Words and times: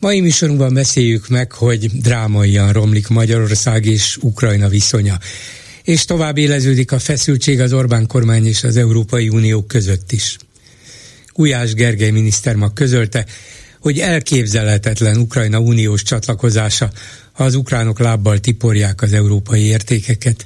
Mai 0.00 0.20
műsorunkban 0.20 0.74
beszéljük 0.74 1.28
meg, 1.28 1.52
hogy 1.52 1.90
drámaian 2.00 2.72
romlik 2.72 3.08
Magyarország 3.08 3.86
és 3.86 4.16
Ukrajna 4.16 4.68
viszonya, 4.68 5.18
és 5.82 6.04
tovább 6.04 6.36
éleződik 6.36 6.92
a 6.92 6.98
feszültség 6.98 7.60
az 7.60 7.72
Orbán 7.72 8.06
kormány 8.06 8.46
és 8.46 8.64
az 8.64 8.76
Európai 8.76 9.28
Unió 9.28 9.62
között 9.62 10.12
is. 10.12 10.36
Gulyás 11.32 11.74
Gergely 11.74 12.10
miniszter 12.10 12.54
ma 12.54 12.72
közölte, 12.72 13.26
hogy 13.80 13.98
elképzelhetetlen 13.98 15.16
Ukrajna 15.16 15.58
uniós 15.60 16.02
csatlakozása, 16.02 16.90
ha 17.32 17.44
az 17.44 17.54
ukránok 17.54 17.98
lábbal 17.98 18.38
tiporják 18.38 19.02
az 19.02 19.12
európai 19.12 19.62
értékeket. 19.62 20.44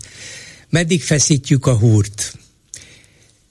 Meddig 0.71 1.03
feszítjük 1.03 1.67
a 1.67 1.75
húrt? 1.75 2.35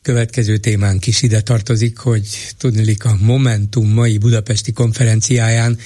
Következő 0.03 0.57
témánk 0.57 1.07
is 1.07 1.21
ide 1.21 1.41
tartozik, 1.41 1.97
hogy 1.97 2.27
tudnilik 2.57 3.05
a 3.05 3.17
Momentum 3.19 3.89
mai 3.89 4.17
budapesti 4.17 4.71
konferenciáján 4.71 5.77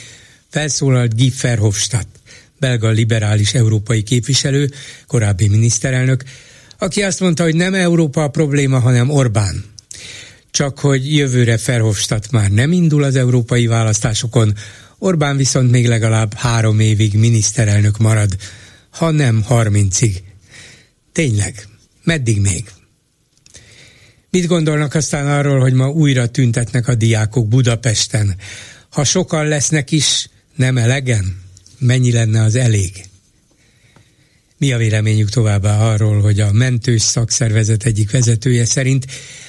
felszólalt 0.49 1.15
Guy 1.15 1.33
Verhofstadt, 1.41 2.07
belga 2.59 2.89
liberális 2.89 3.53
európai 3.53 4.03
képviselő, 4.03 4.71
korábbi 5.07 5.47
miniszterelnök, 5.47 6.23
aki 6.77 7.01
azt 7.03 7.19
mondta, 7.19 7.43
hogy 7.43 7.55
nem 7.55 7.73
Európa 7.73 8.23
a 8.23 8.29
probléma, 8.29 8.79
hanem 8.79 9.09
Orbán. 9.09 9.63
Csak 10.51 10.79
hogy 10.79 11.15
jövőre 11.15 11.59
Verhofstadt 11.65 12.31
már 12.31 12.51
nem 12.51 12.71
indul 12.71 13.03
az 13.03 13.15
európai 13.15 13.67
választásokon, 13.67 14.53
Orbán 14.97 15.37
viszont 15.37 15.71
még 15.71 15.87
legalább 15.87 16.33
három 16.33 16.79
évig 16.79 17.13
miniszterelnök 17.13 17.97
marad, 17.97 18.35
ha 18.89 19.11
nem 19.11 19.43
harmincig. 19.43 20.23
Tényleg, 21.11 21.67
meddig 22.03 22.39
még? 22.41 22.63
Mit 24.35 24.47
gondolnak 24.47 24.93
aztán 24.93 25.27
arról, 25.27 25.59
hogy 25.59 25.73
ma 25.73 25.89
újra 25.89 26.27
tüntetnek 26.27 26.87
a 26.87 26.95
diákok 26.95 27.47
Budapesten? 27.47 28.35
Ha 28.89 29.03
sokan 29.03 29.47
lesznek 29.47 29.91
is, 29.91 30.29
nem 30.55 30.77
elegen? 30.77 31.41
Mennyi 31.79 32.11
lenne 32.11 32.41
az 32.41 32.55
elég? 32.55 33.05
Mi 34.57 34.71
a 34.71 34.77
véleményük 34.77 35.29
továbbá 35.29 35.77
arról, 35.77 36.21
hogy 36.21 36.39
a 36.39 36.51
mentős 36.51 37.01
szakszervezet 37.01 37.83
egyik 37.83 38.11
vezetője 38.11 38.65
szerint 38.65 39.05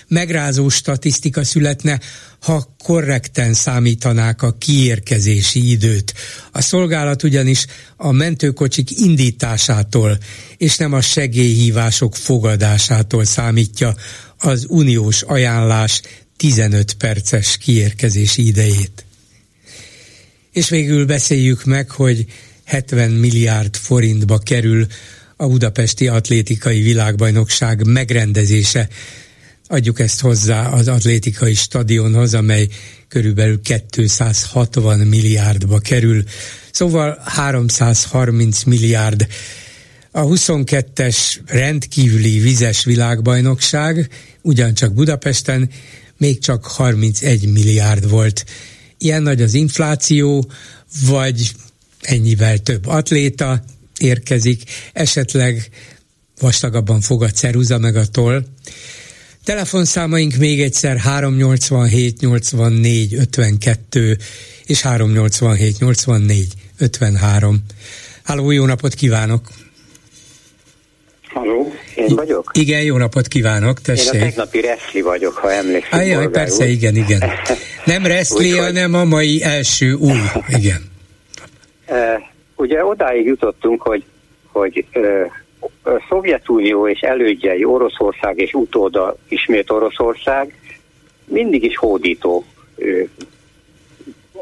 megrázó 0.08 0.68
statisztika 0.68 1.44
születne, 1.44 2.00
ha 2.40 2.74
korrekten 2.84 3.54
számítanák 3.54 4.42
a 4.42 4.56
kiérkezési 4.58 5.70
időt. 5.70 6.14
A 6.52 6.60
szolgálat 6.60 7.22
ugyanis 7.22 7.66
a 7.96 8.12
mentőkocsik 8.12 9.00
indításától 9.00 10.18
és 10.56 10.76
nem 10.76 10.92
a 10.92 11.00
segélyhívások 11.00 12.16
fogadásától 12.16 13.24
számítja 13.24 13.94
az 14.38 14.66
uniós 14.68 15.22
ajánlás 15.22 16.00
15 16.36 16.92
perces 16.92 17.56
kiérkezési 17.56 18.46
idejét. 18.46 19.04
És 20.52 20.68
végül 20.68 21.06
beszéljük 21.06 21.64
meg, 21.64 21.90
hogy 21.90 22.26
70 22.64 23.10
milliárd 23.10 23.76
forintba 23.76 24.38
kerül 24.38 24.86
a 25.36 25.46
budapesti 25.46 26.08
atlétikai 26.08 26.82
világbajnokság 26.82 27.86
megrendezése. 27.86 28.88
Adjuk 29.66 30.00
ezt 30.00 30.20
hozzá 30.20 30.68
az 30.68 30.88
atlétikai 30.88 31.54
stadionhoz, 31.54 32.34
amely 32.34 32.68
körülbelül 33.08 33.60
260 33.60 34.98
milliárdba 34.98 35.78
kerül. 35.78 36.24
Szóval 36.70 37.18
330 37.24 38.62
milliárd 38.62 39.26
a 40.16 40.24
22-es 40.24 41.38
rendkívüli 41.46 42.38
vizes 42.38 42.84
világbajnokság 42.84 44.08
ugyancsak 44.42 44.94
Budapesten 44.94 45.70
még 46.16 46.38
csak 46.38 46.64
31 46.64 47.52
milliárd 47.52 48.08
volt. 48.08 48.44
Ilyen 48.98 49.22
nagy 49.22 49.42
az 49.42 49.54
infláció, 49.54 50.50
vagy 51.06 51.52
ennyivel 52.00 52.58
több 52.58 52.86
atléta 52.86 53.64
érkezik, 53.98 54.62
esetleg 54.92 55.70
vastagabban 56.40 57.00
fog 57.00 57.22
a 57.22 57.30
ceruza 57.30 57.78
meg 57.78 57.96
a 57.96 58.06
toll. 58.06 58.44
Telefonszámaink 59.44 60.36
még 60.36 60.60
egyszer 60.60 60.96
387 60.96 62.20
84 62.20 63.14
52 63.14 64.18
és 64.64 64.80
387 64.80 65.78
84 65.78 66.54
53. 66.76 67.62
Háló, 68.22 68.50
jó 68.50 68.66
napot 68.66 68.94
kívánok! 68.94 69.64
Halló, 71.36 71.72
én 71.94 72.06
vagyok? 72.14 72.50
Igen, 72.52 72.82
jó 72.82 72.96
napot 72.96 73.28
kívánok, 73.28 73.80
tessék. 73.80 74.14
Én 74.14 74.20
a 74.20 74.24
tegnapi 74.24 74.60
Reszli 74.60 75.00
vagyok, 75.02 75.34
ha 75.34 75.52
emlékszik. 75.52 75.92
Ah, 75.92 76.08
jaj, 76.08 76.28
persze, 76.28 76.64
úr. 76.64 76.70
igen, 76.70 76.96
igen. 76.96 77.20
Nem 77.84 78.06
Reszli, 78.06 78.52
Úgy, 78.52 78.58
hanem 78.58 78.94
a 78.94 79.04
mai 79.04 79.42
első 79.42 79.92
új, 79.92 80.18
igen. 80.48 80.90
Ugye 82.56 82.84
odáig 82.84 83.26
jutottunk, 83.26 83.82
hogy, 83.82 84.04
hogy 84.52 84.84
a 85.82 86.04
Szovjetunió 86.08 86.88
és 86.88 87.00
elődjei 87.00 87.64
Oroszország 87.64 88.38
és 88.38 88.52
utóda 88.52 89.16
ismét 89.28 89.70
Oroszország 89.70 90.54
mindig 91.24 91.64
is 91.64 91.76
hódító 91.76 92.44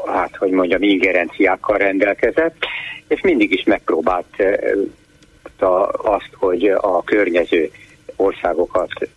hát 0.05 0.35
hogy 0.35 0.51
mondjam, 0.51 0.83
ingerenciákkal 0.83 1.77
rendelkezett, 1.77 2.65
és 3.07 3.21
mindig 3.21 3.51
is 3.51 3.63
megpróbált 3.63 4.43
támogatta 5.57 5.87
azt, 5.87 6.29
hogy 6.33 6.67
a 6.67 7.03
környező 7.03 7.71
országokat 8.15 9.09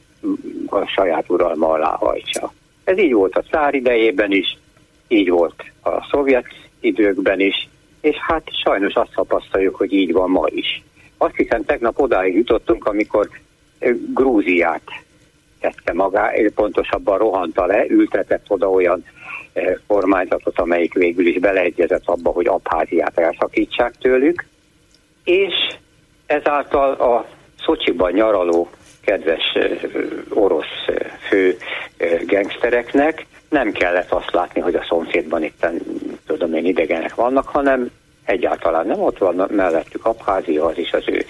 a 0.66 0.86
saját 0.86 1.24
uralma 1.28 1.68
alá 1.68 1.96
hajtsa. 1.96 2.52
Ez 2.84 2.98
így 2.98 3.12
volt 3.12 3.36
a 3.36 3.42
cár 3.50 3.74
idejében 3.74 4.32
is, 4.32 4.58
így 5.08 5.30
volt 5.30 5.64
a 5.82 6.06
szovjet 6.10 6.46
időkben 6.80 7.40
is, 7.40 7.68
és 8.00 8.16
hát 8.16 8.42
sajnos 8.64 8.94
azt 8.94 9.14
tapasztaljuk, 9.14 9.74
hogy 9.74 9.92
így 9.92 10.12
van 10.12 10.30
ma 10.30 10.46
is. 10.48 10.82
Azt 11.16 11.34
hiszem 11.36 11.64
tegnap 11.64 12.00
odáig 12.00 12.34
jutottunk, 12.34 12.86
amikor 12.86 13.28
Grúziát 14.14 14.82
tette 15.60 15.92
magá, 15.92 16.32
pontosabban 16.54 17.18
rohanta 17.18 17.66
le, 17.66 17.86
ültetett 17.88 18.44
oda 18.48 18.70
olyan 18.70 19.04
kormányzatot, 19.86 20.58
amelyik 20.58 20.94
végül 20.94 21.26
is 21.26 21.38
beleegyezett 21.38 22.02
abba, 22.04 22.30
hogy 22.30 22.46
Abháziát 22.46 23.18
elszakítsák 23.18 23.94
tőlük, 23.96 24.44
és 25.24 25.54
Ezáltal 26.28 26.92
a 26.92 27.26
Szocsiban 27.64 28.12
nyaraló 28.12 28.68
kedves 29.04 29.56
orosz 30.28 30.84
fő 31.28 31.56
gengsztereknek 32.26 33.26
nem 33.48 33.72
kellett 33.72 34.10
azt 34.10 34.32
látni, 34.32 34.60
hogy 34.60 34.74
a 34.74 34.84
szomszédban 34.88 35.42
itt 35.42 35.66
tudom 36.26 36.54
én 36.54 36.64
idegenek 36.64 37.14
vannak, 37.14 37.48
hanem 37.48 37.90
egyáltalán 38.24 38.86
nem 38.86 39.00
ott 39.00 39.18
van 39.18 39.48
mellettük 39.50 40.04
Abházia, 40.06 40.64
az 40.64 40.78
is 40.78 40.92
az 40.92 41.04
ő 41.06 41.24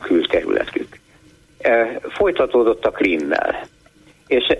külterületük. 0.00 0.98
Folytatódott 2.08 2.84
a 2.84 2.90
Krimmel. 2.90 3.66
És 4.26 4.56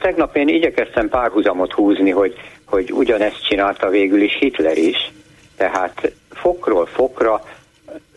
tegnap 0.00 0.36
én 0.36 0.48
igyekeztem 0.48 1.08
párhuzamot 1.08 1.72
húzni, 1.72 2.10
hogy, 2.10 2.34
hogy 2.64 2.92
ugyanezt 2.92 3.46
csinálta 3.46 3.88
végül 3.88 4.22
is 4.22 4.36
Hitler 4.38 4.76
is, 4.76 5.12
tehát 5.56 6.12
fokról 6.30 6.86
fokra 6.86 7.42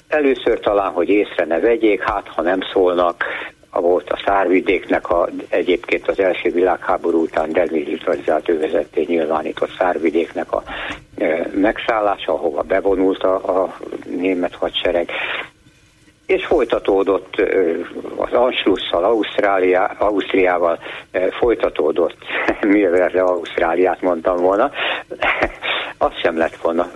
Először 0.08 0.60
talán, 0.60 0.92
hogy 0.92 1.10
észre 1.10 1.46
ne 1.46 1.60
vegyék, 1.60 2.02
hát 2.02 2.28
ha 2.28 2.42
nem 2.42 2.60
szólnak, 2.74 3.24
a 3.70 3.82
volt 3.82 4.10
a 4.10 4.22
szárvidéknek 4.26 5.10
a, 5.10 5.30
egyébként 5.50 6.08
az 6.08 6.20
első 6.20 6.50
világháború 6.50 7.22
után 7.22 7.52
demilitarizált 7.52 8.50
övezetté 8.50 9.04
nyilvánított 9.08 9.76
szárvidéknek 9.78 10.52
a 10.52 10.64
e, 11.18 11.50
megszállása, 11.54 12.34
ahova 12.34 12.62
bevonult 12.62 13.24
a, 13.24 13.62
a 13.62 13.78
német 14.06 14.56
hadsereg. 14.56 15.10
És 16.28 16.46
folytatódott 16.46 17.36
az 18.16 18.34
Anschlusszal, 18.34 19.04
Ausztrália, 19.04 19.84
Ausztriával 19.84 20.80
folytatódott, 21.40 22.18
mivel 22.62 23.18
Ausztráliát 23.18 24.02
mondtam 24.02 24.38
volna, 24.38 24.72
az 25.98 26.12
sem 26.22 26.38
lett 26.38 26.56
volna 26.56 26.92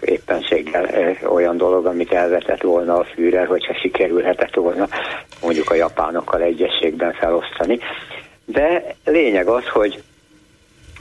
éppenséggel 0.00 0.88
olyan 1.26 1.56
dolog, 1.56 1.86
amit 1.86 2.12
elvetett 2.12 2.62
volna 2.62 2.96
a 2.96 3.04
Führer, 3.04 3.46
hogyha 3.46 3.74
sikerülhetett 3.74 4.54
volna 4.54 4.88
mondjuk 5.42 5.70
a 5.70 5.74
japánokkal 5.74 6.40
egyességben 6.40 7.12
felosztani. 7.12 7.78
De 8.44 8.94
lényeg 9.04 9.46
az, 9.46 9.68
hogy 9.68 10.02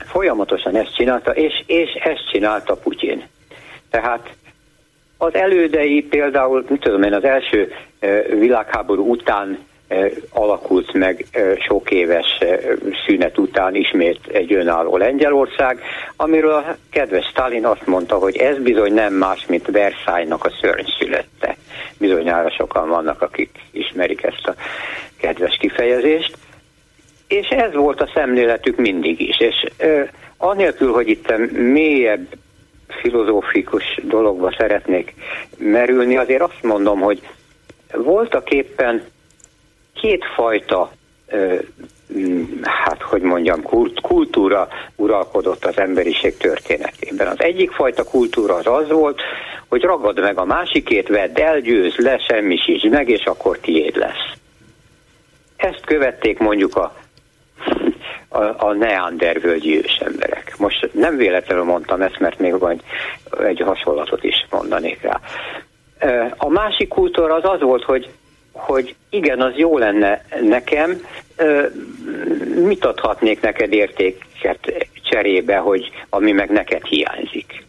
folyamatosan 0.06 0.76
ezt 0.76 0.96
csinálta, 0.96 1.32
és, 1.32 1.64
és 1.66 1.90
ezt 2.04 2.30
csinálta 2.32 2.76
Putyin. 2.76 3.28
Tehát 3.90 4.30
az 5.24 5.36
elődei 5.36 6.04
például, 6.04 6.66
mit 6.68 6.82
tudom 6.82 7.04
én, 7.04 7.14
az 7.14 7.24
első 7.24 7.72
világháború 8.40 9.10
után 9.10 9.60
alakult 10.30 10.94
meg 10.94 11.26
sok 11.68 11.92
éves 11.92 12.38
szünet 13.06 13.38
után 13.38 13.76
ismét 13.76 14.20
egy 14.32 14.54
önálló 14.54 14.98
Lengyelország, 14.98 15.82
amiről 16.16 16.52
a 16.52 16.76
kedves 16.90 17.26
Stalin 17.26 17.66
azt 17.66 17.86
mondta, 17.86 18.16
hogy 18.16 18.38
ez 18.38 18.58
bizony 18.58 18.94
nem 18.94 19.14
más, 19.14 19.46
mint 19.46 19.68
Versailles-nak 19.72 20.46
a 20.46 20.52
szörny 20.62 20.86
születte. 21.00 21.58
Bizonyára 21.98 22.52
sokan 22.52 22.90
vannak, 22.90 23.22
akik 23.22 23.50
ismerik 23.72 24.24
ezt 24.24 24.48
a 24.48 24.56
kedves 25.20 25.58
kifejezést. 25.60 26.38
És 27.28 27.48
ez 27.48 27.74
volt 27.74 28.02
a 28.02 28.12
szemléletük 28.14 28.76
mindig 28.76 29.20
is. 29.20 29.40
És 29.40 29.66
anélkül, 30.38 30.92
hogy 30.92 31.10
itt 31.10 31.52
mélyebb 31.52 32.28
filozófikus 33.02 34.00
dologba 34.04 34.56
szeretnék 34.58 35.14
merülni, 35.58 36.18
azért 36.18 36.42
azt 36.42 36.64
mondom, 36.64 37.00
hogy 37.00 37.22
voltak 37.92 38.50
éppen 38.50 39.04
kétfajta 39.94 40.92
hát 42.62 43.02
hogy 43.02 43.22
mondjam, 43.22 43.62
kult, 43.62 44.02
kultúra 44.02 44.68
uralkodott 44.96 45.66
az 45.66 45.78
emberiség 45.78 46.38
történetében. 46.38 47.28
Az 47.28 47.42
egyik 47.42 47.72
fajta 47.72 48.04
kultúra 48.04 48.56
az 48.56 48.68
az 48.68 48.90
volt, 48.90 49.22
hogy 49.68 49.82
ragad 49.82 50.20
meg 50.20 50.38
a 50.38 50.46
másikét, 50.46 51.08
vedd 51.08 51.40
el, 51.40 51.60
győz 51.60 51.96
le, 51.96 52.18
semmisíts 52.18 52.90
meg, 52.90 53.10
és 53.10 53.26
akkor 53.26 53.58
tiéd 53.58 53.96
lesz. 53.96 54.38
Ezt 55.56 55.86
követték 55.86 56.40
mondjuk 56.40 56.76
a, 56.76 56.96
a, 58.34 58.68
a 58.68 58.74
neandervölgyi 58.74 59.78
ősemberek. 59.84 60.56
Most 60.58 60.90
nem 60.94 61.18
véletlenül 61.18 61.64
mondtam 61.64 62.02
ezt, 62.02 62.20
mert 62.20 62.40
még 62.40 62.54
majd 62.54 62.82
egy 63.40 63.60
hasonlatot 63.60 64.24
is 64.24 64.46
mondanék 64.50 65.02
rá. 65.02 65.20
A 66.38 66.50
másik 66.50 66.88
kultúra 66.88 67.36
az 67.36 67.44
az 67.46 67.62
volt, 67.62 67.84
hogy 67.84 68.10
hogy 68.54 68.96
igen, 69.10 69.42
az 69.42 69.54
jó 69.56 69.78
lenne 69.78 70.26
nekem, 70.42 71.02
mit 72.56 72.86
adhatnék 72.86 73.42
neked 73.42 73.74
értéket 73.74 74.88
cserébe, 75.10 75.58
hogy 75.58 75.92
ami 76.10 76.32
meg 76.32 76.50
neked 76.50 76.86
hiányzik. 76.86 77.64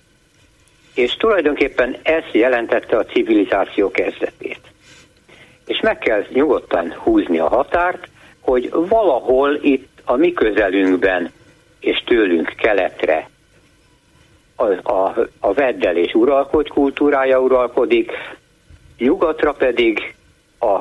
És 0.95 1.17
tulajdonképpen 1.17 1.97
ez 2.03 2.23
jelentette 2.33 2.97
a 2.97 3.05
civilizáció 3.05 3.91
kezdetét. 3.91 4.61
És 5.67 5.81
meg 5.81 5.99
kell 5.99 6.25
nyugodtan 6.33 6.93
húzni 6.93 7.39
a 7.39 7.49
határt, 7.49 8.09
hogy 8.41 8.71
valahol 8.73 9.59
itt 9.63 9.94
a 10.05 10.17
mi 10.17 10.33
közelünkben 10.33 11.33
és 11.81 12.03
tőlünk 12.07 12.53
keletre 12.57 13.29
a, 14.57 14.93
a, 14.93 15.15
a 15.41 15.53
veddelés 15.53 16.15
uralkod 16.15 16.69
kultúrája 16.69 17.41
uralkodik, 17.41 18.13
nyugatra 18.99 19.53
pedig 19.53 20.15
a 20.61 20.81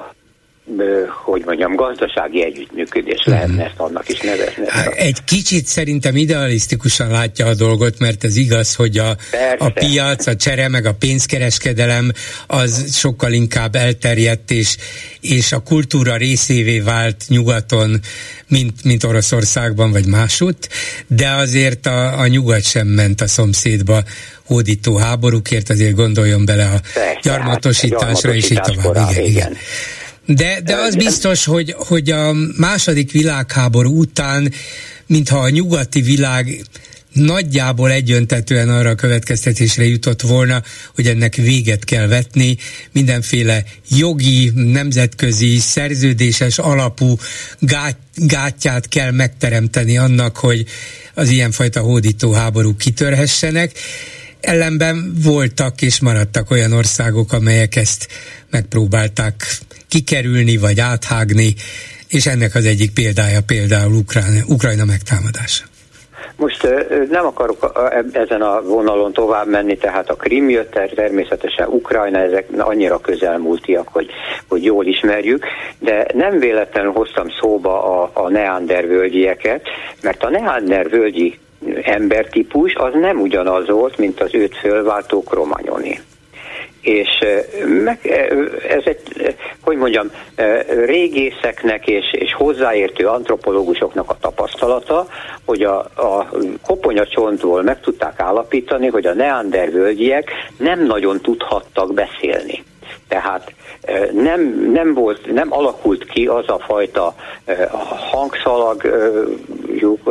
hogy 1.23 1.41
mondjam, 1.45 1.75
gazdasági 1.75 2.43
együttműködés 2.43 3.23
mhm. 3.25 3.29
lehetne 3.29 3.63
ezt 3.63 3.77
annak 3.77 4.09
is 4.09 4.19
nevezni. 4.19 4.63
Egy 4.95 5.23
kicsit 5.23 5.65
szerintem 5.65 6.15
idealisztikusan 6.15 7.09
látja 7.09 7.45
a 7.45 7.53
dolgot, 7.53 7.99
mert 7.99 8.23
ez 8.23 8.35
igaz, 8.35 8.75
hogy 8.75 8.97
a, 8.97 9.09
a 9.57 9.69
piac, 9.69 10.27
a 10.27 10.35
csere, 10.35 10.67
meg 10.67 10.85
a 10.85 10.93
pénzkereskedelem 10.93 12.11
az 12.47 12.95
sokkal 12.97 13.31
inkább 13.31 13.75
elterjedt, 13.75 14.51
és, 14.51 14.77
és 15.21 15.51
a 15.51 15.59
kultúra 15.59 16.15
részévé 16.15 16.79
vált 16.79 17.23
nyugaton, 17.27 17.99
mint, 18.47 18.83
mint 18.83 19.03
Oroszországban, 19.03 19.91
vagy 19.91 20.05
másút, 20.05 20.69
de 21.07 21.29
azért 21.29 21.85
a, 21.85 22.19
a 22.19 22.27
nyugat 22.27 22.63
sem 22.63 22.87
ment 22.87 23.21
a 23.21 23.27
szomszédba 23.27 24.03
hódító 24.45 24.97
háborúkért, 24.97 25.69
azért 25.69 25.95
gondoljon 25.95 26.45
bele 26.45 26.65
a 26.65 26.79
Persze, 26.93 27.19
gyarmatosításra, 27.21 28.29
hát, 28.29 28.37
és 28.37 28.49
így 28.49 28.61
tovább. 28.61 29.11
Igen, 29.11 29.23
igen. 29.23 29.27
igen. 29.27 29.57
De, 30.25 30.61
de 30.63 30.75
az 30.75 30.95
biztos, 30.95 31.45
hogy, 31.45 31.75
hogy 31.77 32.09
a 32.09 32.33
második 32.57 33.11
világháború 33.11 33.99
után, 33.99 34.51
mintha 35.05 35.39
a 35.39 35.49
nyugati 35.49 36.01
világ 36.01 36.65
nagyjából 37.13 37.91
egyöntetően 37.91 38.69
arra 38.69 38.89
a 38.89 38.95
következtetésre 38.95 39.85
jutott 39.85 40.21
volna, 40.21 40.63
hogy 40.95 41.07
ennek 41.07 41.35
véget 41.35 41.83
kell 41.83 42.07
vetni, 42.07 42.57
mindenféle 42.91 43.63
jogi, 43.89 44.51
nemzetközi, 44.55 45.57
szerződéses 45.57 46.57
alapú 46.57 47.17
gát, 47.59 47.97
gátját 48.15 48.87
kell 48.87 49.11
megteremteni 49.11 49.97
annak, 49.97 50.37
hogy 50.37 50.65
az 51.13 51.29
ilyenfajta 51.29 51.79
hódító 51.79 52.31
háború 52.31 52.75
kitörhessenek. 52.75 53.71
Ellenben 54.43 55.13
voltak 55.23 55.81
és 55.81 56.01
maradtak 56.01 56.51
olyan 56.51 56.71
országok, 56.71 57.33
amelyek 57.33 57.75
ezt 57.75 58.07
megpróbálták 58.49 59.35
kikerülni 59.87 60.57
vagy 60.57 60.79
áthágni, 60.79 61.53
és 62.07 62.25
ennek 62.25 62.55
az 62.55 62.65
egyik 62.65 62.93
példája 62.93 63.41
például 63.45 63.93
Ukrajna, 63.93 64.39
Ukrajna 64.47 64.85
megtámadása. 64.85 65.63
Most 66.35 66.67
nem 67.09 67.25
akarok 67.25 67.89
ezen 68.11 68.41
a 68.41 68.61
vonalon 68.61 69.13
tovább 69.13 69.47
menni, 69.47 69.77
tehát 69.77 70.09
a 70.09 70.15
Krim 70.15 70.49
jött, 70.49 70.71
természetesen 70.95 71.67
Ukrajna, 71.67 72.19
ezek 72.19 72.47
annyira 72.57 72.99
közelmúltiak, 72.99 73.87
hogy, 73.91 74.09
hogy 74.47 74.63
jól 74.63 74.85
ismerjük, 74.85 75.45
de 75.79 76.07
nem 76.13 76.39
véletlenül 76.39 76.91
hoztam 76.91 77.27
szóba 77.39 78.01
a, 78.01 78.09
a 78.13 78.29
neander 78.29 78.87
völgyieket, 78.87 79.61
mert 80.01 80.23
a 80.23 80.29
neander 80.29 80.89
völgyi 80.89 81.39
embertípus 81.83 82.73
az 82.75 82.93
nem 82.93 83.21
ugyanaz 83.21 83.69
volt, 83.69 83.97
mint 83.97 84.21
az 84.21 84.35
őt 84.35 84.57
fölváltó 84.57 85.23
kromanyoni 85.23 85.99
és 86.83 87.09
meg, 87.83 87.99
ez 88.69 88.83
egy, 88.85 89.35
hogy 89.61 89.77
mondjam, 89.77 90.11
régészeknek 90.85 91.87
és, 91.87 92.05
és 92.11 92.33
hozzáértő 92.33 93.07
antropológusoknak 93.07 94.09
a 94.09 94.17
tapasztalata, 94.21 95.07
hogy 95.45 95.61
a, 95.61 95.79
a 95.79 96.29
koponyacsontból 96.65 97.61
meg 97.61 97.79
tudták 97.79 98.19
állapítani, 98.19 98.87
hogy 98.87 99.05
a 99.05 99.13
neander 99.13 99.71
völgyiek 99.71 100.31
nem 100.57 100.85
nagyon 100.85 101.21
tudhattak 101.21 101.93
beszélni. 101.93 102.63
Tehát 103.13 103.53
nem, 104.13 104.71
nem, 104.73 104.93
volt, 104.93 105.33
nem 105.33 105.53
alakult 105.53 106.05
ki 106.05 106.25
az 106.25 106.47
a 106.47 106.59
fajta 106.59 107.15
hangszalag, 108.11 108.81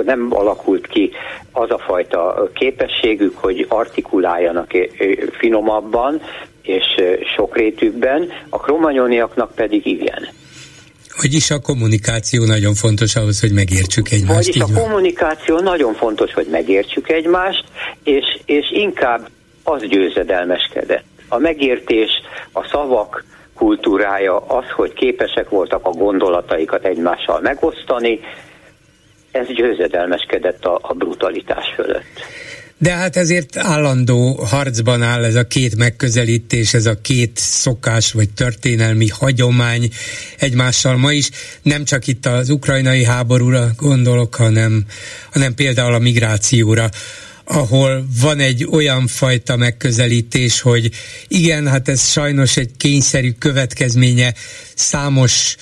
nem 0.05 0.29
alakult 0.31 0.87
ki 0.87 1.11
az 1.53 1.71
a 1.71 1.79
fajta 1.79 2.51
képességük, 2.55 3.39
hogy 3.39 3.67
artikuláljanak 3.69 4.71
finomabban, 5.39 6.21
és 6.63 6.85
sokrétűbben, 7.37 8.29
a 8.49 8.59
kromanyoniaknak 8.59 9.55
pedig 9.55 9.87
igen. 9.87 10.29
Vagyis 11.21 11.51
a 11.51 11.61
kommunikáció 11.61 12.45
nagyon 12.45 12.75
fontos 12.75 13.17
ahhoz, 13.17 13.41
hogy 13.41 13.53
megértsük 13.53 14.11
egymást. 14.11 14.47
Vagyis 14.47 14.63
a 14.63 14.67
van. 14.67 14.83
kommunikáció 14.83 15.59
nagyon 15.59 15.95
fontos, 15.95 16.33
hogy 16.33 16.47
megértsük 16.51 17.09
egymást, 17.09 17.65
és, 18.05 18.25
és 18.45 18.71
inkább 18.71 19.29
az 19.63 19.83
győzedelmeskedett. 19.89 21.05
A 21.33 21.39
megértés, 21.39 22.11
a 22.53 22.65
szavak 22.71 23.25
kultúrája, 23.55 24.37
az, 24.39 24.65
hogy 24.77 24.93
képesek 24.93 25.49
voltak 25.49 25.87
a 25.87 25.91
gondolataikat 25.91 26.85
egymással 26.85 27.41
megosztani, 27.41 28.21
ez 29.31 29.47
győzedelmeskedett 29.47 30.65
a, 30.65 30.79
a 30.83 30.93
brutalitás 30.93 31.73
fölött. 31.75 32.21
De 32.79 32.93
hát 32.93 33.17
ezért 33.17 33.57
állandó 33.57 34.35
harcban 34.51 35.03
áll 35.03 35.25
ez 35.25 35.35
a 35.35 35.47
két 35.47 35.77
megközelítés, 35.77 36.75
ez 36.75 36.87
a 36.87 37.01
két 37.01 37.37
szokás 37.37 38.13
vagy 38.13 38.31
történelmi 38.31 39.09
hagyomány 39.09 39.89
egymással 40.39 40.97
ma 40.97 41.13
is. 41.13 41.31
Nem 41.63 41.85
csak 41.85 42.07
itt 42.07 42.27
az 42.27 42.51
ukrajnai 42.51 43.05
háborúra 43.05 43.67
gondolok, 43.77 44.35
hanem, 44.35 44.85
hanem 45.33 45.55
például 45.55 45.95
a 45.95 45.99
migrációra 45.99 46.89
ahol 47.45 48.07
van 48.21 48.39
egy 48.39 48.67
olyan 48.71 49.07
fajta 49.07 49.57
megközelítés, 49.57 50.61
hogy 50.61 50.91
igen, 51.29 51.69
hát 51.69 51.89
ez 51.89 52.11
sajnos 52.11 52.57
egy 52.57 52.71
kényszerű 52.77 53.31
következménye 53.31 54.35
számos 54.75 55.57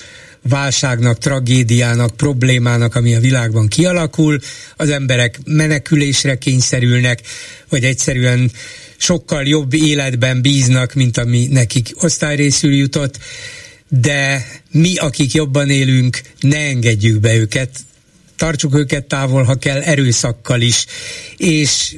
válságnak, 0.49 1.17
tragédiának, 1.17 2.15
problémának, 2.17 2.95
ami 2.95 3.15
a 3.15 3.19
világban 3.19 3.67
kialakul, 3.67 4.39
az 4.75 4.89
emberek 4.89 5.39
menekülésre 5.45 6.37
kényszerülnek, 6.37 7.21
vagy 7.69 7.83
egyszerűen 7.83 8.51
sokkal 8.97 9.47
jobb 9.47 9.73
életben 9.73 10.41
bíznak, 10.41 10.93
mint 10.93 11.17
ami 11.17 11.47
nekik 11.47 11.91
osztályrészül 11.95 12.73
jutott, 12.73 13.19
de 13.87 14.47
mi, 14.71 14.95
akik 14.95 15.33
jobban 15.33 15.69
élünk, 15.69 16.21
ne 16.39 16.57
engedjük 16.57 17.19
be 17.19 17.35
őket, 17.35 17.69
tartsuk 18.41 18.75
őket 18.75 19.05
távol, 19.05 19.43
ha 19.43 19.55
kell 19.55 19.81
erőszakkal 19.81 20.61
is, 20.61 20.85
és 21.37 21.95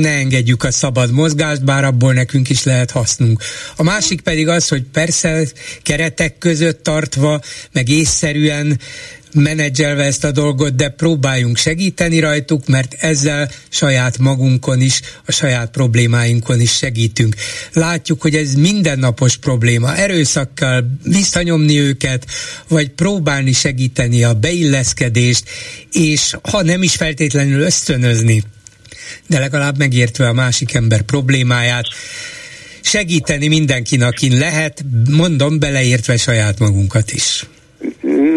ne 0.00 0.10
engedjük 0.10 0.64
a 0.64 0.70
szabad 0.70 1.10
mozgást, 1.10 1.64
bár 1.64 1.84
abból 1.84 2.12
nekünk 2.12 2.50
is 2.50 2.62
lehet 2.64 2.90
hasznunk. 2.90 3.42
A 3.76 3.82
másik 3.82 4.20
pedig 4.20 4.48
az, 4.48 4.68
hogy 4.68 4.82
persze 4.92 5.46
keretek 5.82 6.38
között 6.38 6.82
tartva, 6.82 7.40
meg 7.72 7.88
észszerűen 7.88 8.80
menedzselve 9.36 10.04
ezt 10.04 10.24
a 10.24 10.30
dolgot, 10.30 10.74
de 10.74 10.88
próbáljunk 10.88 11.56
segíteni 11.56 12.18
rajtuk, 12.18 12.66
mert 12.66 12.94
ezzel 12.94 13.50
saját 13.68 14.18
magunkon 14.18 14.80
is, 14.80 15.00
a 15.26 15.32
saját 15.32 15.70
problémáinkon 15.70 16.60
is 16.60 16.76
segítünk. 16.76 17.34
Látjuk, 17.72 18.22
hogy 18.22 18.34
ez 18.34 18.54
mindennapos 18.54 19.36
probléma. 19.36 19.96
Erőszakkal 19.96 20.98
visszanyomni 21.02 21.78
őket, 21.78 22.26
vagy 22.68 22.88
próbálni 22.88 23.52
segíteni 23.52 24.24
a 24.24 24.34
beilleszkedést, 24.34 25.44
és 25.92 26.36
ha 26.42 26.62
nem 26.62 26.82
is 26.82 26.94
feltétlenül 26.94 27.60
ösztönözni, 27.60 28.42
de 29.26 29.38
legalább 29.38 29.78
megértve 29.78 30.28
a 30.28 30.32
másik 30.32 30.74
ember 30.74 31.02
problémáját, 31.02 31.86
segíteni 32.80 33.48
mindenkinek, 33.48 34.08
akin 34.08 34.38
lehet, 34.38 34.84
mondom, 35.10 35.58
beleértve 35.58 36.16
saját 36.16 36.58
magunkat 36.58 37.12
is. 37.12 37.46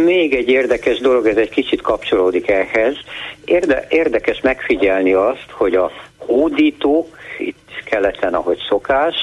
Még 0.03 0.33
egy 0.33 0.49
érdekes 0.49 0.99
dolog, 0.99 1.27
ez 1.27 1.37
egy 1.37 1.49
kicsit 1.49 1.81
kapcsolódik 1.81 2.49
ehhez. 2.49 2.95
Érde, 3.45 3.85
érdekes 3.89 4.41
megfigyelni 4.41 5.13
azt, 5.13 5.51
hogy 5.51 5.75
a 5.75 5.91
hódítók, 6.17 7.17
itt 7.37 7.83
keleten, 7.85 8.33
ahogy 8.33 8.59
szokás, 8.69 9.15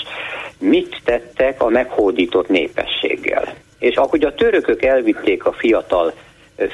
mit 0.59 1.01
tettek 1.05 1.63
a 1.63 1.69
meghódított 1.69 2.49
népességgel. 2.49 3.55
És 3.79 3.97
ahogy 3.97 4.25
a 4.25 4.35
törökök 4.35 4.85
elvitték 4.85 5.45
a 5.45 5.53
fiatal 5.53 6.13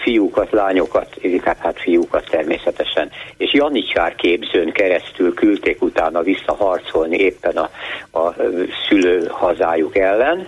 fiúkat, 0.02 0.50
lányokat, 0.50 1.16
inkább 1.20 1.56
hát 1.58 1.80
fiúkat 1.80 2.28
természetesen, 2.30 3.10
és 3.36 3.52
Janicsár 3.52 4.14
képzőn 4.14 4.72
keresztül 4.72 5.34
küldték 5.34 5.82
utána 5.82 6.22
visszaharcolni 6.22 7.16
éppen 7.16 7.56
a, 7.56 7.70
a 8.18 8.34
szülő 8.88 9.26
hazájuk 9.30 9.96
ellen. 9.96 10.46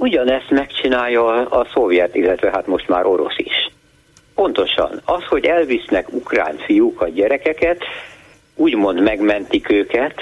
Ugyanezt 0.00 0.50
megcsinálja 0.50 1.26
a, 1.26 1.60
a 1.60 1.66
szovjet, 1.72 2.14
illetve 2.14 2.50
hát 2.50 2.66
most 2.66 2.88
már 2.88 3.06
orosz 3.06 3.36
is. 3.36 3.70
Pontosan. 4.34 5.00
Az, 5.04 5.24
hogy 5.24 5.44
elvisznek 5.44 6.12
ukrán 6.12 6.56
fiúkat, 6.56 7.14
gyerekeket, 7.14 7.84
úgymond 8.54 9.00
megmentik 9.00 9.70
őket, 9.70 10.14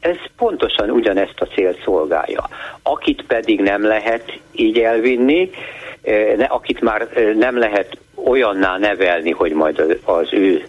ez 0.00 0.16
pontosan 0.36 0.90
ugyanezt 0.90 1.40
a 1.40 1.46
célt 1.46 1.82
szolgálja. 1.82 2.48
Akit 2.82 3.24
pedig 3.26 3.60
nem 3.60 3.84
lehet 3.84 4.38
így 4.52 4.78
elvinni, 4.78 5.50
ne, 6.36 6.44
akit 6.44 6.80
már 6.80 7.08
nem 7.36 7.58
lehet 7.58 7.98
olyanná 8.14 8.78
nevelni, 8.78 9.30
hogy 9.30 9.52
majd 9.52 9.98
az 10.04 10.32
ő 10.32 10.66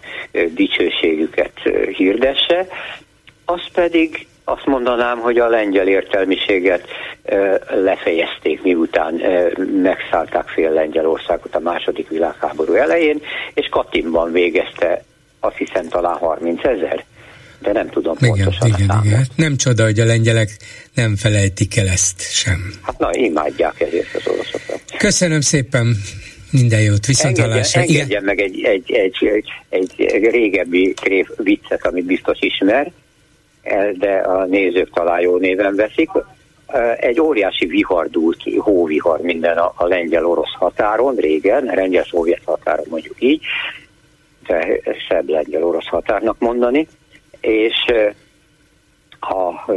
dicsőségüket 0.54 1.60
hirdesse, 1.96 2.66
az 3.44 3.62
pedig 3.72 4.26
azt 4.48 4.66
mondanám, 4.66 5.18
hogy 5.18 5.38
a 5.38 5.48
lengyel 5.48 5.88
értelmiséget 5.88 6.86
lefejezték, 7.70 8.62
miután 8.62 9.14
megszállták 9.82 10.48
fél 10.48 10.70
Lengyelországot 10.70 11.54
a 11.54 11.60
második 11.60 12.08
világháború 12.08 12.72
elején, 12.72 13.20
és 13.54 13.68
Katinban 13.70 14.32
végezte 14.32 15.04
azt 15.40 15.56
hiszem 15.56 15.88
talán 15.88 16.16
30 16.16 16.64
ezer 16.64 17.04
de 17.60 17.72
nem 17.72 17.88
tudom 17.88 18.16
igen, 18.20 18.30
pontosan 18.30 18.68
igen, 18.68 18.88
a 18.88 19.00
igen. 19.04 19.26
Nem 19.34 19.56
csoda, 19.56 19.84
hogy 19.84 20.00
a 20.00 20.04
lengyelek 20.04 20.50
nem 20.94 21.16
felejtik 21.16 21.76
el 21.76 21.88
ezt 21.88 22.32
sem. 22.32 22.72
Hát 22.82 22.98
na, 22.98 23.10
imádják 23.12 23.80
ezért 23.80 24.14
az 24.14 24.26
oroszokat. 24.26 24.82
Köszönöm 24.98 25.40
szépen, 25.40 25.96
minden 26.50 26.80
jót, 26.80 27.06
viszont 27.06 27.38
Engedjen, 27.38 27.64
engedjen 27.72 28.22
meg 28.24 28.40
egy, 28.40 28.62
egy, 28.62 28.92
egy, 28.92 29.16
egy, 29.68 29.92
egy 29.96 30.30
régebbi 30.30 30.94
viccet, 31.36 31.86
amit 31.86 32.04
biztos 32.04 32.38
ismer, 32.40 32.92
de 33.92 34.16
a 34.16 34.44
nézők 34.44 34.90
talán 34.90 35.20
jó 35.20 35.36
néven 35.36 35.74
veszik. 35.74 36.10
Egy 36.96 37.20
óriási 37.20 37.66
vihar 37.66 38.10
dúlt 38.10 38.36
ki, 38.36 38.56
hóvihar 38.56 39.20
minden 39.20 39.58
a, 39.58 39.72
a 39.76 39.86
lengyel-orosz 39.86 40.54
határon, 40.58 41.14
régen, 41.14 41.64
lengyel-szovjet 41.64 42.42
határon 42.44 42.86
mondjuk 42.88 43.16
így, 43.18 43.42
de 44.46 44.80
szebb 45.08 45.28
lengyel-orosz 45.28 45.86
határnak 45.86 46.38
mondani, 46.38 46.88
és 47.40 47.74
a 49.20 49.72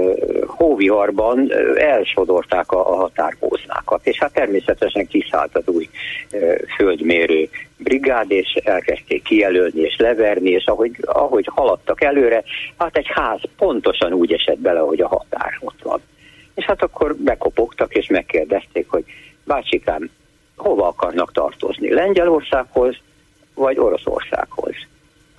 hóviharban 0.45 1.51
elsodorták 1.75 2.71
a, 2.71 2.91
a 2.91 2.95
határhóznákat, 2.95 4.07
és 4.07 4.19
hát 4.19 4.33
természetesen 4.33 5.07
kiszállt 5.07 5.55
az 5.55 5.67
új 5.67 5.89
földmérő 6.75 7.49
brigád, 7.77 8.31
és 8.31 8.53
elkezdték 8.63 9.23
kijelölni 9.23 9.81
és 9.81 9.97
leverni, 9.97 10.49
és 10.49 10.65
ahogy, 10.65 10.95
ahogy 11.01 11.49
haladtak 11.51 12.03
előre, 12.03 12.43
hát 12.77 12.97
egy 12.97 13.07
ház 13.09 13.41
pontosan 13.57 14.13
úgy 14.13 14.33
esett 14.33 14.59
bele, 14.59 14.79
hogy 14.79 15.01
a 15.01 15.07
határ 15.07 15.57
ott 15.59 15.81
van. 15.83 16.01
És 16.55 16.65
hát 16.65 16.81
akkor 16.81 17.15
bekopogtak, 17.15 17.95
és 17.95 18.07
megkérdezték, 18.07 18.89
hogy 18.89 19.03
bácsikám, 19.43 20.09
hova 20.57 20.87
akarnak 20.87 21.31
tartozni? 21.31 21.93
Lengyelországhoz, 21.93 22.95
vagy 23.53 23.77
Oroszországhoz? 23.79 24.75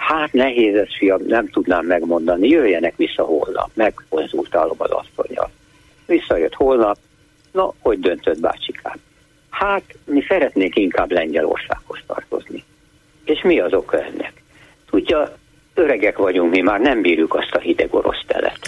Hát 0.09 0.33
nehéz 0.33 0.75
ez, 0.75 0.97
fiam, 0.99 1.23
nem 1.27 1.49
tudnám 1.49 1.87
megmondani, 1.87 2.49
jöjjenek 2.49 2.97
vissza 2.97 3.23
holnap, 3.23 3.71
megkonzultálom 3.75 4.77
az 4.79 4.91
asszonyjal. 4.91 5.51
Visszajött 6.07 6.55
holnap, 6.55 6.99
na, 7.53 7.75
hogy 7.79 8.01
döntött 8.01 8.41
bácsikám? 8.41 8.97
Hát, 9.51 9.83
mi 10.05 10.25
szeretnék 10.29 10.77
inkább 10.77 11.11
Lengyelországhoz 11.11 11.99
tartozni. 12.07 12.65
És 13.25 13.43
mi 13.43 13.61
az 13.61 13.73
oka 13.73 14.03
ennek? 14.03 14.33
Tudja, 14.91 15.37
öregek 15.75 16.17
vagyunk, 16.17 16.51
mi 16.51 16.61
már 16.61 16.81
nem 16.81 17.03
bírjuk 17.03 17.35
azt 17.35 17.51
a 17.53 17.59
hideg 17.59 17.95
orosz 17.95 18.25
telet. 18.27 18.59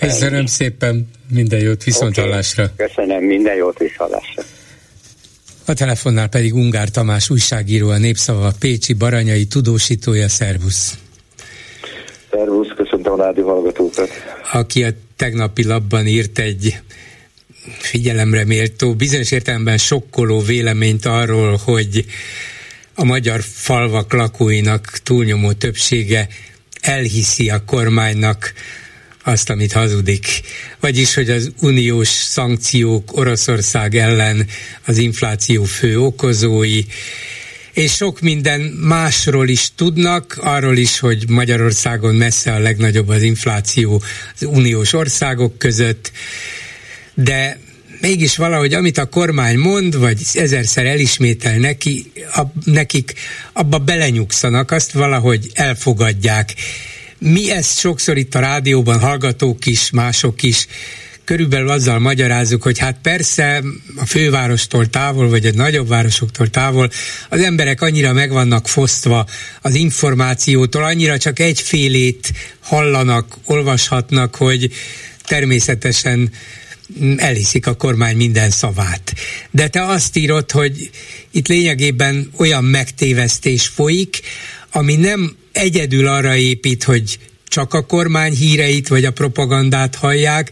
Köszönöm 0.00 0.38
Ennyi. 0.38 0.46
szépen, 0.46 1.08
minden 1.30 1.60
jót, 1.60 1.84
viszont 1.84 2.18
okay. 2.18 2.40
Köszönöm, 2.76 3.22
minden 3.24 3.54
jót, 3.54 3.78
viszontlásra. 3.78 4.42
A 5.66 5.72
telefonnál 5.72 6.28
pedig 6.28 6.54
Ungár 6.54 6.88
Tamás 6.88 7.30
újságíró, 7.30 7.88
a 7.88 7.98
Népszava 7.98 8.52
Pécsi 8.58 8.92
Baranyai 8.92 9.44
tudósítója, 9.44 10.28
szervusz! 10.28 10.98
Szervusz, 12.30 12.68
köszöntöm 12.76 13.12
a 13.12 13.16
rádió 13.16 13.48
hallgatókat! 13.48 14.10
Aki 14.52 14.84
a 14.84 14.90
tegnapi 15.16 15.64
labban 15.64 16.06
írt 16.06 16.38
egy 16.38 16.78
figyelemre 17.78 18.44
méltó, 18.44 18.94
bizonyos 18.94 19.30
értelemben 19.30 19.78
sokkoló 19.78 20.40
véleményt 20.40 21.06
arról, 21.06 21.60
hogy 21.64 22.04
a 22.94 23.04
magyar 23.04 23.40
falvak 23.42 24.12
lakóinak 24.12 24.98
túlnyomó 25.02 25.52
többsége 25.52 26.28
elhiszi 26.80 27.50
a 27.50 27.64
kormánynak 27.64 28.52
azt, 29.24 29.50
amit 29.50 29.72
hazudik. 29.72 30.26
Vagyis, 30.80 31.14
hogy 31.14 31.30
az 31.30 31.52
uniós 31.60 32.08
szankciók 32.08 33.16
Oroszország 33.16 33.94
ellen 33.96 34.46
az 34.86 34.98
infláció 34.98 35.64
fő 35.64 36.00
okozói, 36.00 36.80
és 37.72 37.92
sok 37.92 38.20
minden 38.20 38.60
másról 38.60 39.48
is 39.48 39.68
tudnak, 39.74 40.38
arról 40.40 40.76
is, 40.76 40.98
hogy 40.98 41.28
Magyarországon 41.28 42.14
messze 42.14 42.52
a 42.52 42.58
legnagyobb 42.58 43.08
az 43.08 43.22
infláció 43.22 44.02
az 44.34 44.46
uniós 44.46 44.92
országok 44.92 45.58
között, 45.58 46.12
de 47.14 47.58
mégis 48.00 48.36
valahogy 48.36 48.74
amit 48.74 48.98
a 48.98 49.06
kormány 49.06 49.58
mond, 49.58 49.98
vagy 49.98 50.20
ezerszer 50.32 50.86
elismétel 50.86 51.56
neki, 51.56 52.12
a, 52.34 52.42
nekik, 52.64 53.14
abba 53.52 53.78
belenyugszanak, 53.78 54.70
azt 54.70 54.92
valahogy 54.92 55.50
elfogadják 55.54 56.54
mi 57.24 57.50
ezt 57.50 57.78
sokszor 57.78 58.16
itt 58.16 58.34
a 58.34 58.40
rádióban 58.40 58.98
hallgatók 58.98 59.66
is, 59.66 59.90
mások 59.90 60.42
is 60.42 60.66
körülbelül 61.24 61.68
azzal 61.68 61.98
magyarázzuk, 61.98 62.62
hogy 62.62 62.78
hát 62.78 62.98
persze 63.02 63.62
a 63.96 64.06
fővárostól 64.06 64.86
távol, 64.86 65.28
vagy 65.28 65.46
a 65.46 65.50
nagyobb 65.54 65.88
városoktól 65.88 66.48
távol 66.48 66.90
az 67.28 67.40
emberek 67.40 67.82
annyira 67.82 68.12
meg 68.12 68.30
vannak 68.30 68.68
fosztva 68.68 69.26
az 69.60 69.74
információtól, 69.74 70.84
annyira 70.84 71.18
csak 71.18 71.38
egyfélét 71.38 72.32
hallanak, 72.60 73.36
olvashatnak, 73.44 74.34
hogy 74.34 74.70
természetesen 75.22 76.30
elhiszik 77.16 77.66
a 77.66 77.74
kormány 77.74 78.16
minden 78.16 78.50
szavát. 78.50 79.14
De 79.50 79.68
te 79.68 79.86
azt 79.86 80.16
írod, 80.16 80.50
hogy 80.50 80.90
itt 81.30 81.48
lényegében 81.48 82.30
olyan 82.36 82.64
megtévesztés 82.64 83.66
folyik, 83.66 84.20
ami 84.70 84.96
nem 84.96 85.36
egyedül 85.54 86.06
arra 86.06 86.36
épít, 86.36 86.84
hogy 86.84 87.18
csak 87.48 87.74
a 87.74 87.86
kormány 87.86 88.32
híreit 88.32 88.88
vagy 88.88 89.04
a 89.04 89.12
propagandát 89.12 89.94
hallják, 89.94 90.50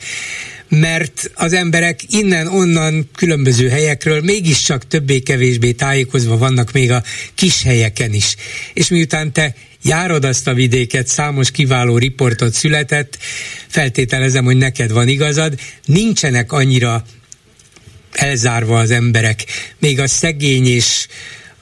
mert 0.68 1.30
az 1.34 1.52
emberek 1.52 2.00
innen-onnan 2.08 3.08
különböző 3.16 3.68
helyekről 3.68 4.20
mégiscsak 4.20 4.86
többé-kevésbé 4.86 5.72
tájékozva 5.72 6.36
vannak 6.36 6.72
még 6.72 6.90
a 6.90 7.02
kis 7.34 7.62
helyeken 7.62 8.12
is. 8.12 8.36
És 8.72 8.88
miután 8.88 9.32
te 9.32 9.54
járod 9.82 10.24
azt 10.24 10.48
a 10.48 10.54
vidéket, 10.54 11.06
számos 11.06 11.50
kiváló 11.50 11.98
riportot 11.98 12.52
született, 12.52 13.18
feltételezem, 13.66 14.44
hogy 14.44 14.56
neked 14.56 14.92
van 14.92 15.08
igazad, 15.08 15.58
nincsenek 15.84 16.52
annyira 16.52 17.04
elzárva 18.12 18.78
az 18.78 18.90
emberek, 18.90 19.44
még 19.78 20.00
a 20.00 20.06
szegény 20.06 20.66
és 20.66 21.06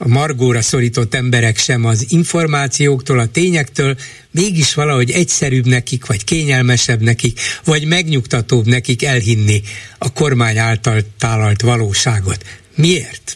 a 0.03 0.07
margóra 0.07 0.61
szorított 0.61 1.13
emberek 1.13 1.57
sem 1.57 1.85
az 1.85 2.05
információktól, 2.09 3.19
a 3.19 3.31
tényektől, 3.33 3.95
mégis 4.31 4.73
valahogy 4.75 5.11
egyszerűbb 5.11 5.65
nekik, 5.65 6.05
vagy 6.05 6.23
kényelmesebb 6.23 7.01
nekik, 7.01 7.39
vagy 7.65 7.87
megnyugtatóbb 7.87 8.65
nekik 8.65 9.03
elhinni 9.03 9.61
a 9.99 10.13
kormány 10.13 10.57
által 10.57 10.99
tálalt 11.19 11.61
valóságot. 11.61 12.37
Miért? 12.75 13.33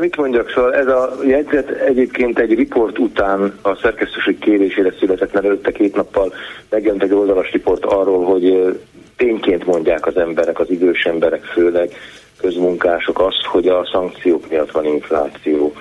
Mit 0.00 0.16
mondjak, 0.16 0.50
szóval 0.54 0.74
ez 0.74 0.86
a 0.86 1.18
jegyzet 1.26 1.70
egyébként 1.70 2.38
egy 2.38 2.54
riport 2.54 2.98
után 2.98 3.58
a 3.62 3.74
szerkesztőség 3.74 4.38
kérésére 4.38 4.94
született, 4.98 5.32
mert 5.32 5.44
előtte 5.44 5.72
két 5.72 5.94
nappal 5.94 6.34
megjelent 6.70 7.02
egy 7.02 7.12
oldalas 7.12 7.50
riport 7.50 7.84
arról, 7.84 8.24
hogy 8.24 8.78
tényként 9.16 9.66
mondják 9.66 10.06
az 10.06 10.16
emberek, 10.16 10.58
az 10.60 10.70
idős 10.70 11.02
emberek 11.04 11.44
főleg, 11.44 11.92
közmunkások 12.40 13.20
azt, 13.20 13.44
hogy 13.44 13.68
a 13.68 13.88
szankciók 13.92 14.48
miatt 14.48 14.70
van 14.70 14.84
infláció. 14.84 15.72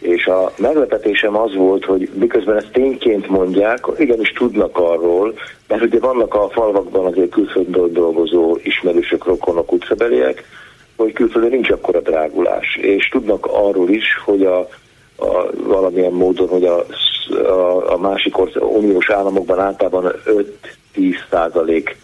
És 0.00 0.26
a 0.26 0.52
meglepetésem 0.56 1.36
az 1.36 1.54
volt, 1.54 1.84
hogy 1.84 2.10
miközben 2.14 2.56
ezt 2.56 2.72
tényként 2.72 3.28
mondják, 3.28 3.86
igenis 3.98 4.32
tudnak 4.32 4.78
arról, 4.78 5.34
mert 5.68 5.82
ugye 5.82 5.98
vannak 5.98 6.34
a 6.34 6.48
falvakban 6.48 7.04
azért 7.04 7.30
külföldön 7.30 7.92
dolgozó 7.92 8.58
ismerősök, 8.62 9.24
rokonok, 9.24 9.72
utcabeliek, 9.72 10.44
hogy 10.96 11.12
külföldön 11.12 11.50
nincs 11.50 11.70
akkora 11.70 12.00
drágulás, 12.00 12.76
és 12.80 13.08
tudnak 13.08 13.46
arról 13.46 13.88
is, 13.88 14.04
hogy 14.24 14.42
a, 14.42 14.58
a 15.16 15.50
valamilyen 15.66 16.12
módon, 16.12 16.48
hogy 16.48 16.64
a, 16.64 16.84
a, 17.28 17.92
a 17.92 17.98
másik 17.98 18.38
ország, 18.38 18.62
uniós 18.62 19.10
államokban 19.10 19.60
általában 19.60 20.12
5-10 20.94 21.14
százalék, 21.30 21.96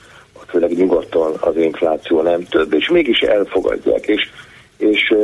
főleg 0.52 0.76
nyugaton 0.76 1.34
az 1.40 1.56
infláció 1.56 2.22
nem 2.22 2.44
több, 2.44 2.74
és 2.74 2.88
mégis 2.88 3.20
elfogadják, 3.20 4.06
és 4.06 4.30
és 4.76 5.14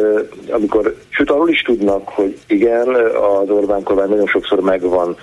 amikor, 0.50 0.96
sőt 1.08 1.30
arról 1.30 1.48
is 1.48 1.62
tudnak, 1.62 2.08
hogy 2.08 2.38
igen, 2.46 2.88
az 3.14 3.50
Orbán 3.50 3.82
kormány 3.82 4.08
nagyon 4.08 4.26
sokszor 4.26 4.60
megvan 4.60 5.16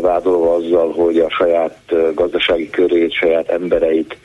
vádolva 0.00 0.54
azzal, 0.54 0.92
hogy 0.92 1.18
a 1.18 1.30
saját 1.30 1.78
gazdasági 2.14 2.70
körét, 2.70 3.12
saját 3.12 3.48
embereit 3.48 4.16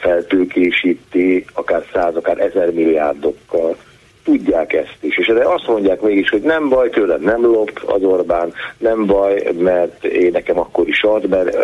feltőkésíti, 0.00 1.44
akár 1.52 1.84
száz, 1.92 2.16
akár 2.16 2.40
ezer 2.40 2.72
milliárdokkal. 2.72 3.76
Tudják 4.24 4.72
ezt 4.72 4.96
is. 5.00 5.18
És 5.18 5.26
de 5.26 5.48
azt 5.48 5.66
mondják 5.66 6.00
mégis, 6.00 6.28
hogy 6.28 6.42
nem 6.42 6.68
baj, 6.68 6.90
tőlem 6.90 7.20
nem 7.20 7.42
lop 7.44 7.82
az 7.86 8.02
Orbán, 8.02 8.52
nem 8.78 9.06
baj, 9.06 9.52
mert 9.58 10.04
én 10.04 10.30
nekem 10.32 10.58
akkor 10.58 10.88
is 10.88 11.02
ad, 11.02 11.28
mert 11.28 11.56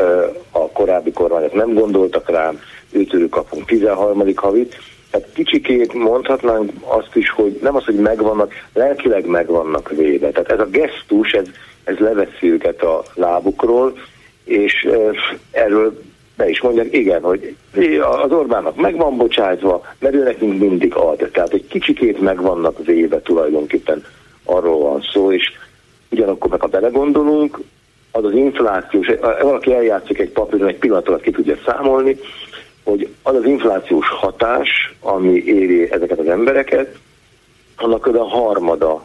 a 0.51 0.71
korábbi 0.73 1.13
kormányok 1.13 1.53
nem 1.53 1.75
gondoltak 1.75 2.31
rám, 2.31 2.61
őtőlük 2.93 3.31
kapunk 3.31 3.67
13. 3.67 4.33
havit. 4.35 4.77
Tehát 5.11 5.29
kicsikét 5.35 5.93
mondhatnánk 5.93 6.71
azt 6.85 7.17
is, 7.17 7.31
hogy 7.31 7.59
nem 7.63 7.77
az, 7.77 7.85
hogy 7.85 7.95
megvannak, 7.95 8.53
lelkileg 8.75 9.27
megvannak 9.27 9.91
véve. 9.91 10.31
Tehát 10.31 10.51
ez 10.51 10.61
a 10.61 10.71
gesztus, 10.71 11.33
ez, 11.33 11.47
ez 11.85 11.99
leveszi 11.99 12.53
őket 12.53 12.83
a 12.83 13.03
lábukról, 13.15 13.99
és 14.45 14.89
erről 15.51 16.03
be 16.41 16.49
is 16.49 16.61
mondják, 16.61 16.95
igen, 16.95 17.23
hogy 17.23 17.57
az 18.23 18.33
Orbánnak 18.33 18.77
meg 18.77 18.97
van 18.97 19.17
bocsájtva, 19.17 19.83
mert 19.99 20.15
ő 20.15 20.23
nekünk 20.23 20.59
mindig 20.59 20.95
ad. 20.95 21.29
Tehát 21.33 21.53
egy 21.53 21.67
kicsikét 21.67 22.21
meg 22.21 22.41
vannak 22.41 22.85
véve 22.85 23.21
tulajdonképpen 23.21 24.05
arról 24.45 24.79
van 24.79 25.01
szó, 25.13 25.33
és 25.33 25.53
ugyanakkor 26.11 26.51
meg 26.51 26.61
ha 26.61 26.67
belegondolunk, 26.67 27.61
az 28.11 28.25
az 28.25 28.33
inflációs, 28.33 29.07
valaki 29.43 29.73
eljátszik 29.73 30.19
egy 30.19 30.31
papíron, 30.31 30.69
egy 30.69 30.79
pillanat 30.79 31.09
alatt 31.09 31.23
ki 31.23 31.31
tudja 31.31 31.57
számolni, 31.67 32.17
hogy 32.85 33.09
az 33.23 33.35
az 33.35 33.45
inflációs 33.45 34.09
hatás, 34.09 34.95
ami 35.01 35.43
éri 35.45 35.93
ezeket 35.93 36.19
az 36.19 36.29
embereket, 36.29 36.99
annak 37.77 38.07
a 38.07 38.25
harmada 38.25 39.05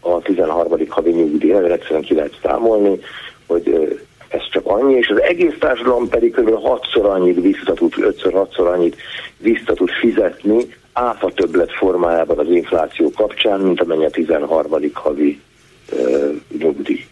a 0.00 0.22
13. 0.22 0.88
havi 0.88 1.10
nyugdíj, 1.10 1.52
nagyon 1.52 1.70
egyszerűen 1.70 2.02
ki 2.02 2.14
lehet 2.14 2.38
számolni, 2.42 2.98
hogy 3.46 3.98
ez 4.32 4.50
csak 4.50 4.66
annyi, 4.66 4.94
és 4.94 5.08
az 5.08 5.20
egész 5.22 5.54
társadalom 5.58 6.08
pedig 6.08 6.32
kb. 6.32 6.48
6-szor 6.48 7.10
annyit 7.10 7.40
vissza 7.40 7.72
tud, 7.72 7.92
5-6-szor 7.96 8.72
annyit 8.72 8.96
vissza 9.38 9.72
tud 9.74 9.90
fizetni 10.00 10.66
áfa 10.92 11.32
többlet 11.34 11.72
formájában 11.72 12.38
az 12.38 12.48
infláció 12.48 13.10
kapcsán, 13.10 13.60
mint 13.60 13.80
amennyi 13.80 14.04
a 14.04 14.10
13. 14.10 14.90
havi 14.92 15.40
nyugdíj. 16.58 17.04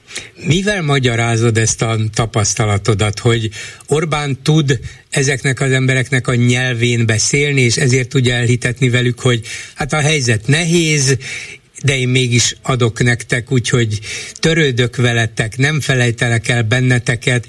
Mivel 0.46 0.82
magyarázod 0.82 1.56
ezt 1.56 1.82
a 1.82 1.96
tapasztalatodat, 2.14 3.18
hogy 3.18 3.48
Orbán 3.88 4.36
tud 4.42 4.78
ezeknek 5.10 5.60
az 5.60 5.70
embereknek 5.70 6.28
a 6.28 6.34
nyelvén 6.34 7.06
beszélni, 7.06 7.60
és 7.60 7.76
ezért 7.76 8.08
tudja 8.08 8.34
elhitetni 8.34 8.90
velük, 8.90 9.20
hogy 9.20 9.40
hát 9.74 9.92
a 9.92 10.00
helyzet 10.00 10.46
nehéz, 10.46 11.18
de 11.82 11.98
én 11.98 12.08
mégis 12.08 12.56
adok 12.62 13.02
nektek, 13.02 13.52
úgyhogy 13.52 14.00
törődök 14.34 14.96
veletek, 14.96 15.56
nem 15.56 15.80
felejtelek 15.80 16.48
el 16.48 16.62
benneteket, 16.62 17.46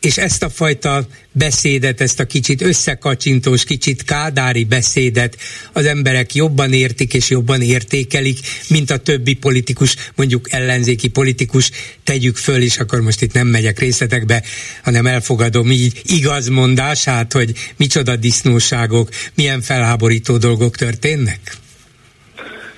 és 0.00 0.16
ezt 0.18 0.42
a 0.42 0.50
fajta 0.50 1.06
beszédet, 1.32 2.00
ezt 2.00 2.20
a 2.20 2.26
kicsit 2.26 2.62
összekacsintós, 2.62 3.64
kicsit 3.64 4.04
kádári 4.04 4.64
beszédet 4.64 5.36
az 5.72 5.84
emberek 5.84 6.34
jobban 6.34 6.72
értik 6.72 7.14
és 7.14 7.30
jobban 7.30 7.62
értékelik, 7.62 8.38
mint 8.68 8.90
a 8.90 8.96
többi 8.96 9.34
politikus, 9.34 9.96
mondjuk 10.14 10.52
ellenzéki 10.52 11.08
politikus, 11.08 11.70
tegyük 12.04 12.36
föl, 12.36 12.62
és 12.62 12.78
akkor 12.78 13.00
most 13.00 13.22
itt 13.22 13.32
nem 13.32 13.46
megyek 13.46 13.78
részletekbe, 13.78 14.42
hanem 14.82 15.06
elfogadom 15.06 15.70
így 15.70 16.00
igazmondását, 16.04 17.32
hogy 17.32 17.52
micsoda 17.76 18.16
disznóságok, 18.16 19.08
milyen 19.34 19.60
felháborító 19.60 20.36
dolgok 20.36 20.76
történnek? 20.76 21.61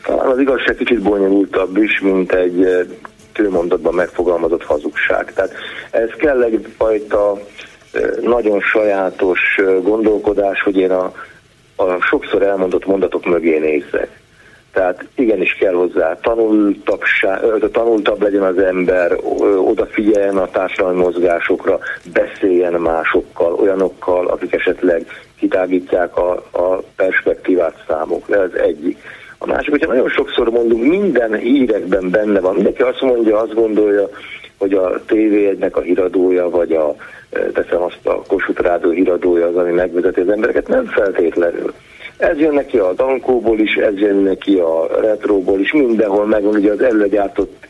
Talán 0.05 0.27
az 0.27 0.39
igazság 0.39 0.77
kicsit 0.77 1.03
bonyolultabb 1.03 1.77
is, 1.77 2.01
mint 2.01 2.33
egy 2.33 2.87
tőmondatban 3.33 3.93
eh, 3.93 3.99
megfogalmazott 3.99 4.65
hazugság. 4.65 5.33
Tehát 5.33 5.53
ez 5.91 6.09
kell 6.19 6.43
egyfajta 6.43 7.39
eh, 7.93 8.03
nagyon 8.23 8.61
sajátos 8.61 9.41
eh, 9.57 9.83
gondolkodás, 9.83 10.63
hogy 10.63 10.77
én 10.77 10.91
a, 10.91 11.13
a 11.77 12.01
sokszor 12.01 12.43
elmondott 12.43 12.87
mondatok 12.87 13.25
mögé 13.25 13.59
nézzek. 13.59 14.23
Tehát 14.73 15.05
igenis 15.15 15.53
kell 15.53 15.73
hozzá 15.73 16.19
tanultabb, 16.23 17.01
tanultabb 17.73 18.23
legyen 18.23 18.43
az 18.43 18.59
ember, 18.59 19.17
odafigyeljen 19.65 20.37
a 20.37 20.51
társadalmi 20.51 20.99
mozgásokra, 21.01 21.79
beszéljen 22.13 22.73
másokkal, 22.73 23.55
olyanokkal, 23.55 24.27
akik 24.27 24.53
esetleg 24.53 25.07
kitágítják 25.39 26.17
a, 26.17 26.33
a 26.53 26.83
perspektívát 26.97 27.85
számukra. 27.89 28.43
Ez 28.43 28.53
egyik. 28.53 28.99
A 29.45 29.47
másik, 29.47 29.71
hogyha 29.71 29.93
nagyon 29.93 30.09
sokszor 30.09 30.51
mondunk, 30.51 30.85
minden 30.85 31.35
hírekben 31.35 32.11
benne 32.11 32.41
van. 32.41 32.55
Mindenki 32.55 32.83
azt 32.83 33.01
mondja, 33.01 33.41
azt 33.41 33.55
gondolja, 33.55 34.09
hogy 34.59 34.73
a 34.73 35.01
TV1-nek 35.09 35.73
a 35.73 35.81
híradója, 35.81 36.51
vagy 36.51 36.73
a, 36.73 36.95
e, 37.31 37.39
teszem 37.39 37.83
azt 37.83 38.07
a 38.07 38.23
Kossuth 38.27 38.61
Rádió 38.61 38.91
híradója 38.91 39.47
az, 39.47 39.57
ami 39.57 39.71
megvezeti 39.71 40.21
az 40.21 40.29
embereket, 40.29 40.69
nem 40.69 40.85
feltétlenül. 40.85 41.75
Ez 42.17 42.39
jön 42.39 42.55
neki 42.55 42.79
a 42.79 42.93
Dankóból 42.93 43.59
is, 43.59 43.75
ez 43.75 43.99
jön 43.99 44.17
neki 44.17 44.55
a 44.55 45.01
Retróból 45.01 45.61
is, 45.61 45.73
mindenhol 45.73 46.27
megvan, 46.27 46.55
ugye 46.55 46.73
az 46.73 46.83
előgyártott 46.83 47.67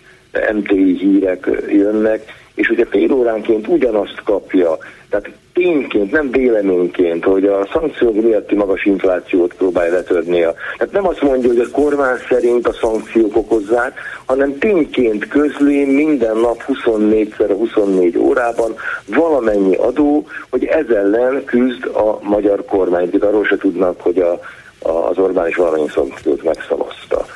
MTI 0.53 0.97
hírek 0.99 1.51
jönnek, 1.69 2.23
és 2.55 2.69
ugye 2.69 2.85
fél 2.85 3.13
óránként 3.13 3.69
ugyanazt 3.69 4.23
kapja, 4.25 4.77
tehát 5.09 5.31
tényként, 5.55 6.11
nem 6.11 6.31
véleményként, 6.31 7.25
hogy 7.25 7.45
a 7.45 7.69
szankciók 7.73 8.23
miatti 8.23 8.55
magas 8.55 8.85
inflációt 8.85 9.55
próbálja 9.55 9.93
letörni. 9.93 10.39
Tehát 10.39 10.93
nem 10.93 11.07
azt 11.07 11.23
mondja, 11.23 11.49
hogy 11.49 11.59
a 11.59 11.71
kormány 11.71 12.17
szerint 12.29 12.67
a 12.67 12.73
szankciók 12.73 13.37
okozzák, 13.37 13.99
hanem 14.25 14.59
tényként 14.59 15.29
közli 15.29 15.85
minden 15.85 16.37
nap 16.37 16.65
24-szer 16.67 17.51
a 17.51 17.55
24 17.55 18.19
órában 18.19 18.75
valamennyi 19.07 19.75
adó, 19.75 20.27
hogy 20.51 20.65
ez 20.65 20.89
ellen 20.89 21.45
küzd 21.45 21.85
a 21.85 22.19
magyar 22.23 22.65
kormány. 22.65 23.11
Itt 23.13 23.25
arról 23.25 23.45
se 23.45 23.57
tudnak, 23.57 24.01
hogy 24.01 24.19
a, 24.19 24.41
a, 24.79 25.09
az 25.09 25.19
Orbán 25.19 25.49
is 25.49 25.57
valamennyi 25.57 25.89
szankciót 25.95 26.43
megszavazta. 26.43 27.27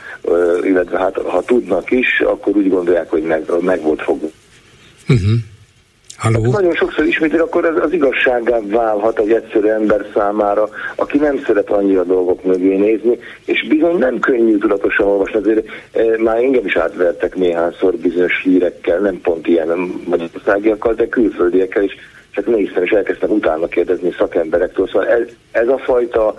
illetve 0.63 0.99
hát 0.99 1.17
ha 1.17 1.43
tudnak 1.43 1.91
is, 1.91 2.21
akkor 2.21 2.57
úgy 2.57 2.69
gondolják, 2.69 3.11
hogy 3.11 3.23
meg, 3.23 3.45
meg 3.61 3.83
volt 3.83 4.03
fogva. 4.03 4.27
Uh-huh. 5.09 5.39
Halló? 6.19 6.43
Hát 6.43 6.53
nagyon 6.53 6.75
sokszor 6.75 7.05
ismétel, 7.05 7.41
akkor 7.41 7.65
ez 7.65 7.77
az 7.83 7.93
igazságá 7.93 8.59
válhat 8.67 9.19
egy 9.19 9.33
egyszerű 9.33 9.67
ember 9.67 10.07
számára, 10.15 10.69
aki 10.95 11.19
nem 11.19 11.43
szeret 11.47 11.71
annyira 11.71 12.05
dolgok 12.05 12.45
mögé 12.45 12.77
nézni, 12.77 13.19
és 13.45 13.67
bizony 13.69 13.99
nem 13.99 14.19
könnyű 14.19 14.59
tudatosan 14.59 15.07
olvasni, 15.07 15.39
azért 15.39 15.67
e, 15.93 16.03
már 16.23 16.37
engem 16.37 16.65
is 16.65 16.77
átvertek 16.77 17.35
néhányszor 17.35 17.95
bizonyos 17.95 18.41
hírekkel, 18.43 18.99
nem 18.99 19.21
pont 19.21 19.47
ilyen 19.47 19.69
magyarországiakkal, 20.09 20.95
de 20.95 21.09
külföldiekkel 21.09 21.83
is, 21.83 21.97
csak 22.31 22.47
néztem 22.47 22.83
és 22.83 22.91
elkezdtem 22.91 23.31
utána 23.31 23.67
kérdezni 23.67 24.15
szakemberektől, 24.19 24.87
szóval 24.87 25.09
ez, 25.09 25.27
ez 25.51 25.69
a 25.69 25.79
fajta 25.79 26.35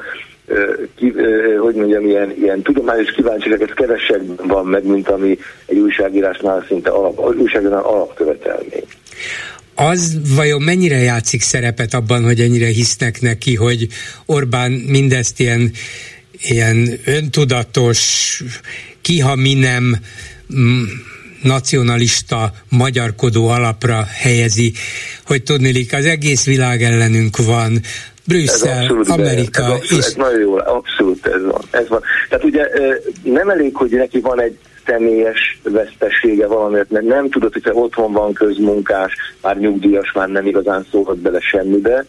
e, 0.47 0.53
ki, 0.95 1.13
e, 1.17 1.57
hogy 1.57 1.75
mondjam, 1.75 2.05
ilyen, 2.05 2.31
ilyen 2.31 2.61
tudományos 2.61 3.11
kíváncsiság, 3.11 3.61
ez 3.61 3.73
kevesebb 3.73 4.47
van 4.47 4.65
meg, 4.65 4.85
mint 4.85 5.09
ami 5.09 5.37
egy 5.65 5.77
újságírásnál 5.77 6.65
szinte 6.67 6.89
alap, 6.89 7.19
újságírásnál 7.19 7.91
alapkövetelmény 7.91 8.85
az 9.79 10.17
vajon 10.35 10.61
mennyire 10.61 10.97
játszik 10.97 11.41
szerepet 11.41 11.93
abban, 11.93 12.23
hogy 12.23 12.39
ennyire 12.39 12.67
hisznek 12.67 13.21
neki, 13.21 13.55
hogy 13.55 13.87
Orbán 14.25 14.71
mindezt 14.71 15.39
ilyen, 15.39 15.71
ilyen 16.41 16.99
öntudatos, 17.05 18.43
kiha 19.01 19.35
mi 19.35 19.53
nem 19.53 19.97
mm, 20.55 20.83
nacionalista, 21.43 22.51
magyarkodó 22.69 23.47
alapra 23.47 24.05
helyezi, 24.21 24.73
hogy 25.25 25.43
tudnilik, 25.43 25.93
az 25.93 26.05
egész 26.05 26.45
világ 26.45 26.83
ellenünk 26.83 27.37
van, 27.37 27.79
Brüsszel, 28.27 29.03
Amerika. 29.07 29.63
Ez, 29.63 29.69
abszolút, 29.69 29.91
és... 29.91 30.05
ez 30.05 30.13
nagyon 30.13 30.39
jó, 30.39 30.57
abszolút 30.57 31.25
ez 31.25 31.41
van, 31.41 31.61
ez 31.71 31.87
van. 31.87 32.01
Tehát 32.29 32.43
ugye 32.43 32.63
nem 33.23 33.49
elég, 33.49 33.75
hogy 33.75 33.89
neki 33.91 34.19
van 34.19 34.41
egy 34.41 34.57
személyes 34.89 35.60
vesztesége 35.63 36.47
valamiért, 36.47 36.89
mert 36.89 37.06
nem 37.06 37.30
tudod, 37.30 37.54
hogyha 37.54 37.71
otthon 37.71 38.12
van 38.12 38.34
közmunkás, 38.34 39.13
már 39.41 39.58
nyugdíjas, 39.58 40.12
már 40.12 40.30
nem 40.30 40.47
igazán 40.47 40.86
szólhat 40.91 41.17
bele 41.17 41.39
semmibe, 41.39 42.06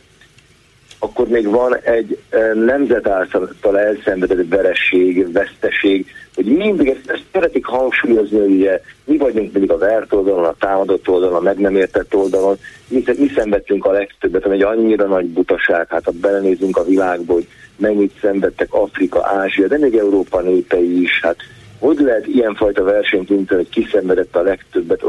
akkor 1.02 1.28
még 1.28 1.48
van 1.48 1.76
egy 1.76 2.18
nemzet 2.54 3.08
által 3.08 3.78
elszenvedett 3.78 4.48
veresség, 4.48 5.32
veszteség, 5.32 6.06
hogy 6.34 6.44
mindig 6.44 6.88
ezt, 6.88 7.10
ezt 7.10 7.24
szeretik 7.32 7.64
hangsúlyozni, 7.64 8.38
hogy 8.38 8.50
ugye, 8.50 8.80
mi 9.04 9.16
vagyunk 9.16 9.52
mindig 9.52 9.70
a 9.70 9.78
vert 9.78 10.12
oldalon, 10.12 10.44
a 10.44 10.54
támadott 10.58 11.08
oldalon, 11.08 11.36
a 11.36 11.40
meg 11.40 11.58
nem 11.58 11.76
értett 11.76 12.14
oldalon, 12.14 12.58
mi, 12.88 13.02
mi 13.18 13.30
szenvedtünk 13.34 13.84
a 13.84 13.90
legtöbbet, 13.90 14.44
ami 14.44 14.54
egy 14.54 14.62
annyira 14.62 15.06
nagy 15.06 15.26
butaság, 15.26 15.88
hát 15.88 16.04
ha 16.04 16.12
belenézünk 16.20 16.76
a 16.76 16.84
világba, 16.84 17.32
hogy 17.32 17.46
mennyit 17.76 18.18
szenvedtek 18.20 18.72
Afrika, 18.72 19.26
Ázsia, 19.26 19.66
de 19.66 19.78
még 19.78 19.96
Európa 19.96 20.40
népei 20.40 21.02
is, 21.02 21.20
hát 21.22 21.36
hogy 21.80 21.98
lehet 21.98 22.26
ilyenfajta 22.26 22.82
versenyt 22.82 23.30
inteni, 23.30 23.62
hogy 23.62 23.70
ki 23.70 23.88
szenvedett 23.90 24.36
a 24.36 24.42
legtöbbet, 24.42 25.04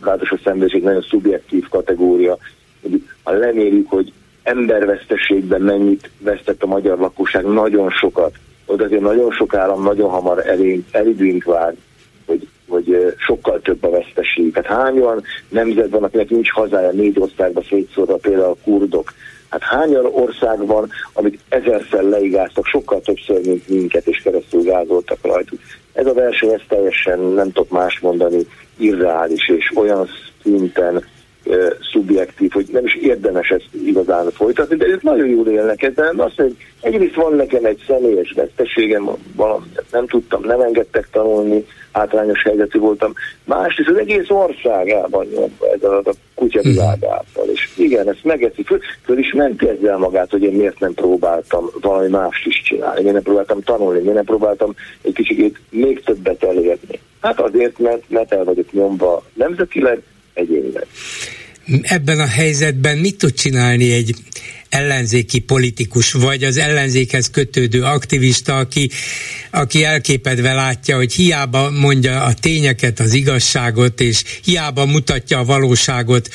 ráadásul 0.00 0.38
a 0.40 0.40
szenvedés 0.44 0.82
nagyon 0.82 1.02
szubjektív 1.08 1.68
kategória, 1.68 2.38
hogy 2.82 3.02
ha 3.22 3.32
lemérjük, 3.32 3.90
hogy 3.90 4.12
emberveszteségben 4.42 5.60
mennyit 5.60 6.10
vesztett 6.18 6.62
a 6.62 6.66
magyar 6.66 6.98
lakosság, 6.98 7.44
nagyon 7.44 7.90
sokat. 7.90 8.34
Oda 8.66 8.84
azért 8.84 9.00
nagyon 9.00 9.30
sok 9.30 9.54
állam 9.54 9.82
nagyon 9.82 10.10
hamar 10.10 10.44
elidőnk 10.90 11.44
vár, 11.44 11.74
hogy, 12.26 12.48
hogy 12.68 13.14
sokkal 13.16 13.60
több 13.60 13.84
a 13.84 13.90
veszteség. 13.90 14.52
Tehát 14.52 14.80
hány 14.80 14.98
olyan 14.98 15.22
nemzet 15.48 15.90
van, 15.90 16.04
akinek 16.04 16.30
nincs 16.30 16.50
hazája, 16.52 16.90
négy 16.90 17.18
országba 17.18 17.62
szétszórva, 17.68 18.16
például 18.16 18.50
a 18.50 18.56
kurdok. 18.64 19.12
Hát 19.60 19.78
hány 19.78 19.90
olyan 19.90 20.12
ország 20.12 20.66
van, 20.66 20.90
amit 21.12 21.40
ezerszer 21.48 22.02
leigáztak, 22.02 22.66
sokkal 22.66 23.00
többször, 23.00 23.46
mint 23.46 23.68
minket, 23.68 24.06
és 24.06 24.22
keresztül 24.22 24.62
gázoltak 24.62 25.18
rajtuk. 25.22 25.58
Ez 25.92 26.06
a 26.06 26.14
verseny, 26.14 26.50
ez 26.50 26.60
teljesen, 26.68 27.18
nem 27.18 27.52
tudok 27.52 27.70
más 27.70 28.00
mondani, 28.00 28.46
irreális, 28.76 29.48
és 29.48 29.72
olyan 29.76 30.08
szinten 30.42 31.04
szubjektív, 31.92 32.52
hogy 32.52 32.66
nem 32.72 32.84
is 32.84 32.94
érdemes 32.94 33.48
ezt 33.48 33.68
igazán 33.86 34.30
folytatni, 34.30 34.76
de 34.76 34.86
ők 34.86 35.02
nagyon 35.02 35.28
jól 35.28 35.48
élnek 35.48 35.82
ezzel. 35.82 36.14
Azt 36.16 36.38
mondja, 36.38 36.56
egyrészt 36.80 37.14
van 37.14 37.34
nekem 37.34 37.64
egy 37.64 37.82
személyes 37.86 38.32
veszteségem, 38.32 39.10
valamit 39.36 39.84
nem 39.90 40.06
tudtam, 40.06 40.44
nem 40.44 40.60
engedtek 40.60 41.08
tanulni, 41.10 41.64
hátrányos 41.92 42.42
helyzetű 42.42 42.78
voltam. 42.78 43.12
Másrészt 43.44 43.88
az 43.88 43.96
egész 43.96 44.30
országában 44.30 45.26
nyomva 45.26 45.72
ez 45.74 45.82
a, 45.82 45.98
a 45.98 46.12
kutyavilág 46.34 47.04
által. 47.04 47.46
És 47.52 47.68
igen, 47.76 48.08
ezt 48.08 48.24
megeszi, 48.24 48.62
föl, 48.62 48.78
föl 49.04 49.18
is 49.18 49.32
menti 49.32 49.68
ezzel 49.68 49.96
magát, 49.96 50.30
hogy 50.30 50.42
én 50.42 50.52
miért 50.52 50.80
nem 50.80 50.94
próbáltam 50.94 51.70
valami 51.80 52.08
mást 52.08 52.46
is 52.46 52.62
csinálni, 52.62 52.98
miért 52.98 53.14
nem 53.14 53.22
próbáltam 53.22 53.60
tanulni, 53.60 53.98
miért 53.98 54.14
nem 54.14 54.24
próbáltam 54.24 54.74
egy 55.02 55.14
kicsit 55.14 55.60
még 55.70 56.02
többet 56.04 56.42
elérni. 56.42 57.00
Hát 57.20 57.40
azért, 57.40 57.78
mert, 57.78 58.02
mert 58.08 58.32
el 58.32 58.44
vagyok 58.44 58.72
nyomva 58.72 59.22
nemzetileg, 59.34 60.02
egyénileg. 60.34 60.86
Ebben 61.82 62.20
a 62.20 62.26
helyzetben 62.26 62.98
mit 62.98 63.18
tud 63.18 63.34
csinálni 63.34 63.92
egy 63.92 64.14
ellenzéki 64.68 65.38
politikus, 65.38 66.12
vagy 66.12 66.44
az 66.44 66.56
ellenzékhez 66.56 67.30
kötődő 67.30 67.82
aktivista, 67.82 68.58
aki, 68.58 68.90
aki 69.50 69.84
elképedve 69.84 70.52
látja, 70.52 70.96
hogy 70.96 71.12
hiába 71.12 71.70
mondja 71.70 72.22
a 72.22 72.34
tényeket, 72.34 73.00
az 73.00 73.14
igazságot, 73.14 74.00
és 74.00 74.22
hiába 74.44 74.86
mutatja 74.86 75.38
a 75.38 75.44
valóságot 75.44 76.28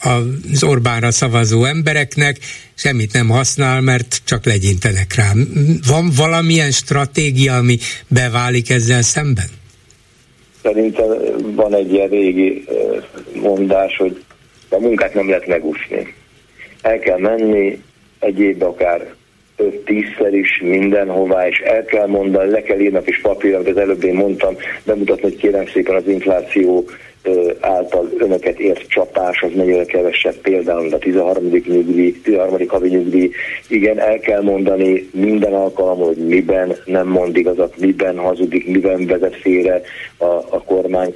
az 0.00 0.62
Orbánra 0.62 1.10
szavazó 1.10 1.64
embereknek, 1.64 2.38
semmit 2.74 3.12
nem 3.12 3.28
használ, 3.28 3.80
mert 3.80 4.20
csak 4.24 4.44
legyintenek 4.44 5.14
rá. 5.14 5.32
Van 5.86 6.10
valamilyen 6.16 6.70
stratégia, 6.70 7.56
ami 7.56 7.78
beválik 8.08 8.70
ezzel 8.70 9.02
szemben? 9.02 9.48
Szerintem 10.62 11.06
van 11.54 11.74
egy 11.74 11.92
ilyen 11.92 12.08
régi 12.08 12.64
mondás, 13.34 13.96
hogy 13.96 14.22
a 14.68 14.78
munkát 14.78 15.14
nem 15.14 15.28
lehet 15.28 15.46
megúszni. 15.46 16.14
El 16.82 16.98
kell 16.98 17.18
menni 17.18 17.82
egy 18.18 18.40
évbe 18.40 18.66
akár 18.66 19.14
5-10-szer 19.58 20.30
is 20.30 20.60
mindenhová, 20.62 21.48
és 21.48 21.58
el 21.58 21.84
kell 21.84 22.06
mondani, 22.06 22.50
le 22.50 22.62
kell 22.62 22.78
írni 22.78 22.96
a 22.96 23.02
kis 23.02 23.20
papír, 23.20 23.54
amit 23.54 23.68
az 23.68 23.76
előbb 23.76 24.04
én 24.04 24.14
mondtam, 24.14 24.56
bemutatni, 24.84 25.22
hogy 25.22 25.36
kérem 25.36 25.66
szépen 25.66 25.94
az 25.94 26.08
infláció 26.08 26.84
által 27.60 28.10
önöket 28.18 28.58
ért 28.58 28.88
csapás, 28.88 29.42
az 29.42 29.50
mennyire 29.54 29.84
kevesebb 29.84 30.34
például 30.34 30.94
a 30.94 30.98
13. 30.98 31.44
nyugdíj, 31.44 32.20
13. 32.22 32.68
havi 32.68 32.88
nyugdíj. 32.88 33.30
Igen, 33.68 33.98
el 33.98 34.18
kell 34.18 34.42
mondani 34.42 35.08
minden 35.12 35.52
alkalom, 35.52 35.98
hogy 35.98 36.16
miben 36.16 36.76
nem 36.84 37.08
mond 37.08 37.36
igazat, 37.36 37.78
miben 37.78 38.18
hazudik, 38.18 38.66
miben 38.66 39.06
vezet 39.06 39.36
félre 39.36 39.80
a, 40.16 40.24
a 40.24 40.62
kormány 40.64 41.14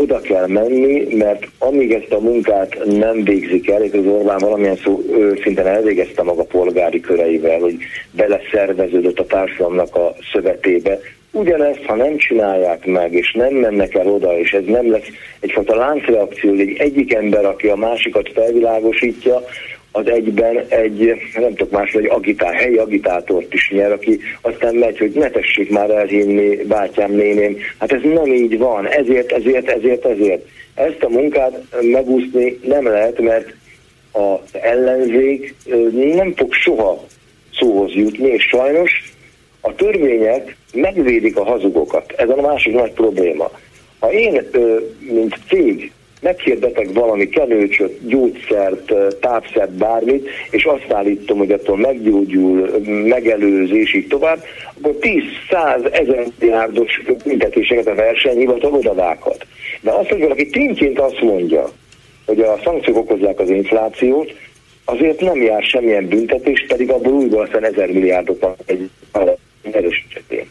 oda 0.00 0.20
kell 0.20 0.46
menni, 0.46 1.14
mert 1.14 1.46
amíg 1.58 1.92
ezt 1.92 2.12
a 2.12 2.20
munkát 2.20 2.84
nem 2.84 3.24
végzik 3.24 3.70
el, 3.70 3.82
és 3.82 3.92
az 3.92 4.06
Orbán 4.06 4.38
valamilyen 4.38 4.76
szó 4.76 5.02
szinten 5.42 5.66
elvégezte 5.66 6.22
maga 6.22 6.42
polgári 6.42 7.00
köreivel, 7.00 7.58
hogy 7.58 7.76
beleszerveződött 8.10 9.18
a 9.18 9.26
társadalomnak 9.26 9.96
a 9.96 10.14
szövetébe, 10.32 10.98
ugyanezt, 11.30 11.84
ha 11.84 11.94
nem 11.94 12.16
csinálják 12.16 12.86
meg, 12.86 13.12
és 13.12 13.32
nem 13.32 13.54
mennek 13.54 13.94
el 13.94 14.06
oda, 14.06 14.38
és 14.38 14.52
ez 14.52 14.64
nem 14.66 14.90
lesz 14.90 15.06
egyfajta 15.40 15.76
láncreakció, 15.76 16.50
hogy 16.50 16.60
egy 16.60 16.76
egyik 16.78 17.14
ember, 17.14 17.44
aki 17.44 17.68
a 17.68 17.76
másikat 17.76 18.30
felvilágosítja, 18.34 19.42
az 19.92 20.06
egyben 20.06 20.64
egy, 20.68 21.14
nem 21.34 21.54
tudok 21.54 21.70
más, 21.70 21.92
egy 21.92 22.06
agitál, 22.06 22.52
helyi 22.52 22.76
agitátort 22.76 23.54
is 23.54 23.70
nyer, 23.70 23.92
aki 23.92 24.20
aztán 24.40 24.74
megy, 24.74 24.98
hogy 24.98 25.10
ne 25.10 25.30
tessék 25.30 25.70
már 25.70 25.90
elhinni, 25.90 26.56
bátyám, 26.56 27.12
néném. 27.12 27.56
Hát 27.78 27.92
ez 27.92 28.00
nem 28.02 28.32
így 28.32 28.58
van, 28.58 28.86
ezért, 28.86 29.32
ezért, 29.32 29.68
ezért, 29.68 30.04
ezért. 30.04 30.46
Ezt 30.74 31.02
a 31.02 31.08
munkát 31.08 31.62
megúszni 31.80 32.58
nem 32.62 32.86
lehet, 32.86 33.20
mert 33.20 33.54
az 34.12 34.60
ellenzék 34.60 35.54
nem 35.92 36.34
fog 36.36 36.52
soha 36.52 37.04
szóhoz 37.58 37.92
jutni, 37.92 38.28
és 38.28 38.42
sajnos 38.42 39.12
a 39.60 39.74
törvények 39.74 40.56
megvédik 40.72 41.36
a 41.36 41.44
hazugokat. 41.44 42.12
Ez 42.12 42.28
a 42.28 42.40
másik 42.40 42.72
nagy 42.72 42.92
probléma. 42.92 43.50
Ha 43.98 44.12
én, 44.12 44.48
mint 44.98 45.38
cég 45.48 45.92
meghirdetek 46.20 46.92
valami 46.92 47.28
kenőcsöt, 47.28 48.06
gyógyszert, 48.06 48.92
tápszert, 49.20 49.70
bármit, 49.70 50.28
és 50.50 50.64
azt 50.64 50.92
állítom, 50.92 51.38
hogy 51.38 51.52
attól 51.52 51.76
meggyógyul, 51.76 52.70
megelőzés, 52.86 53.94
így 53.94 54.06
tovább, 54.06 54.44
akkor 54.74 54.96
10-100 55.00 55.92
ezer 55.92 56.26
milliárdos 56.38 57.02
büntetéseket 57.24 57.86
a 57.86 57.94
versenyhivatal 57.94 58.72
odavághat. 58.72 59.46
De 59.80 59.90
azt, 59.90 60.08
hogy 60.08 60.20
valaki 60.20 60.46
tényként 60.46 60.98
azt 60.98 61.20
mondja, 61.20 61.70
hogy 62.26 62.40
a 62.40 62.58
szankciók 62.64 62.96
okozzák 62.96 63.40
az 63.40 63.50
inflációt, 63.50 64.34
azért 64.84 65.20
nem 65.20 65.42
jár 65.42 65.62
semmilyen 65.62 66.08
büntetés, 66.08 66.64
pedig 66.68 66.90
abból 66.90 67.12
újból 67.12 67.42
aztán 67.42 67.64
ezer 67.64 67.92
milliárdot 67.92 68.40
van 68.40 68.54
egy 68.66 68.90
erős 69.72 70.06
esetén. 70.10 70.46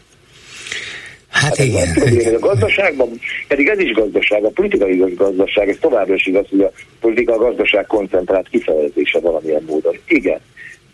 Hát, 1.30 1.42
hát 1.42 1.58
igen. 1.66 1.88
A, 2.32 2.34
a 2.34 2.38
gazdaságban, 2.38 3.08
pedig 3.48 3.68
ez 3.68 3.78
is 3.78 3.92
gazdaság, 3.92 4.44
a 4.44 4.48
politikai 4.48 5.14
gazdaság, 5.16 5.68
ez 5.68 5.76
továbbra 5.80 6.14
is 6.14 6.26
igaz, 6.26 6.46
hogy 6.50 6.60
a 6.60 6.72
politika 7.00 7.32
a 7.32 7.38
gazdaság 7.38 7.86
koncentrált 7.86 8.48
kifejezése 8.48 9.20
valamilyen 9.20 9.62
módon. 9.66 9.96
Igen, 10.06 10.40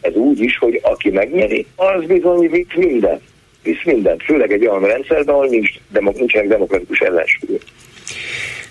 ez 0.00 0.14
úgy 0.14 0.40
is, 0.40 0.58
hogy 0.58 0.80
aki 0.82 1.10
megnyeri, 1.10 1.66
az 1.76 2.04
bizony 2.04 2.50
vitt 2.50 2.74
minden. 2.74 3.20
Visz 3.62 3.84
mindent, 3.84 4.22
főleg 4.22 4.52
egy 4.52 4.66
olyan 4.66 4.84
rendszerben, 4.84 5.34
ahol 5.34 5.46
nincs, 5.46 5.70
demok- 5.88 6.18
nincsenek 6.18 6.48
demokratikus 6.48 6.98
ellensúlyok. 6.98 7.62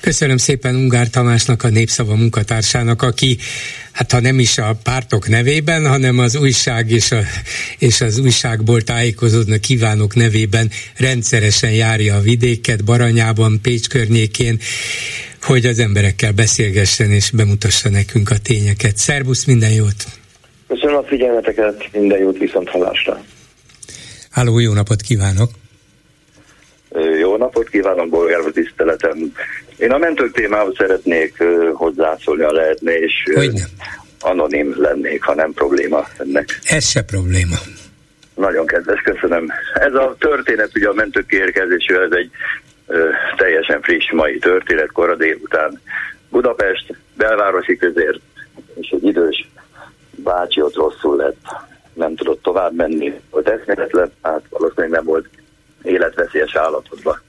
Köszönöm 0.04 0.38
szépen 0.38 0.76
Ungár 0.76 1.10
Tamásnak, 1.10 1.64
a 1.64 1.70
Népszava 1.70 2.16
munkatársának, 2.16 3.02
aki 3.02 3.38
hát 3.92 4.12
ha 4.12 4.20
nem 4.20 4.40
is 4.40 4.58
a 4.58 4.76
pártok 4.84 5.28
nevében, 5.28 5.88
hanem 5.88 6.20
az 6.20 6.36
újság 6.36 6.92
és, 6.92 7.12
a, 7.12 7.20
és 7.78 8.02
az 8.02 8.18
újságból 8.18 8.82
tájékozódnak 8.82 9.62
kívánok 9.62 10.16
nevében 10.16 10.70
rendszeresen 10.98 11.72
járja 11.72 12.16
a 12.16 12.20
vidéket, 12.20 12.84
Baranyában, 12.84 13.60
Pécs 13.62 13.88
környékén, 13.88 14.60
hogy 15.42 15.66
az 15.66 15.80
emberekkel 15.80 16.32
beszélgessen 16.32 17.12
és 17.12 17.32
bemutassa 17.32 17.90
nekünk 17.90 18.30
a 18.30 18.38
tényeket. 18.38 18.98
Szerbusz, 18.98 19.46
minden 19.46 19.72
jót! 19.72 20.06
Köszönöm 20.68 20.96
a 20.96 21.04
figyelmeteket, 21.04 21.90
minden 21.92 22.20
jót 22.20 22.38
viszont 22.38 22.70
hallásra! 22.70 23.24
Háló, 24.30 24.60
jó 24.60 24.74
napot 24.74 25.02
kívánok! 25.02 25.63
Jó 27.20 27.38
napot 27.38 27.70
kívánok, 27.70 28.10
bolgárba 28.10 28.52
tiszteletem. 28.52 29.18
Én 29.78 29.92
a 29.92 29.98
mentők 29.98 30.32
témához 30.32 30.76
szeretnék 30.78 31.44
hozzászólni, 31.74 32.44
ha 32.44 32.52
lehetne, 32.52 33.00
és 33.00 33.14
uh, 33.36 33.54
anonim 34.20 34.82
lennék, 34.82 35.24
ha 35.24 35.36
nem 35.36 35.54
probléma 35.54 36.08
ennek. 36.18 36.60
Ez 36.64 36.86
se 36.86 37.04
probléma. 37.04 37.56
Nagyon 38.36 38.66
kedves, 38.66 39.02
köszönöm. 39.02 39.48
Ez 39.74 39.94
a 39.94 40.16
történet, 40.20 40.70
ugye 40.76 40.88
a 40.88 40.94
mentők 40.94 41.28
kiérkezésével, 41.28 42.04
ez 42.04 42.12
egy 42.12 42.30
uh, 42.88 42.98
teljesen 43.38 43.82
friss 43.82 44.12
mai 44.12 44.38
történet, 44.40 44.92
kora 44.92 45.16
délután. 45.16 45.82
Budapest, 46.30 46.96
belvárosi 47.18 47.78
közért, 47.78 48.20
és 48.76 48.90
egy 48.90 49.04
idős 49.04 49.50
bácsi 50.16 50.62
ott 50.62 50.76
rosszul 50.76 51.16
lett. 51.16 52.42
tovább 52.42 52.76
menni. 52.76 53.14
Volt 53.30 53.50
eszméletlen, 53.50 54.12
hát 54.22 54.42
valószínűleg 54.50 54.90
nem 54.90 55.04
volt 55.06 55.28
életveszélyes 55.84 56.56
állapotban. 56.56 57.22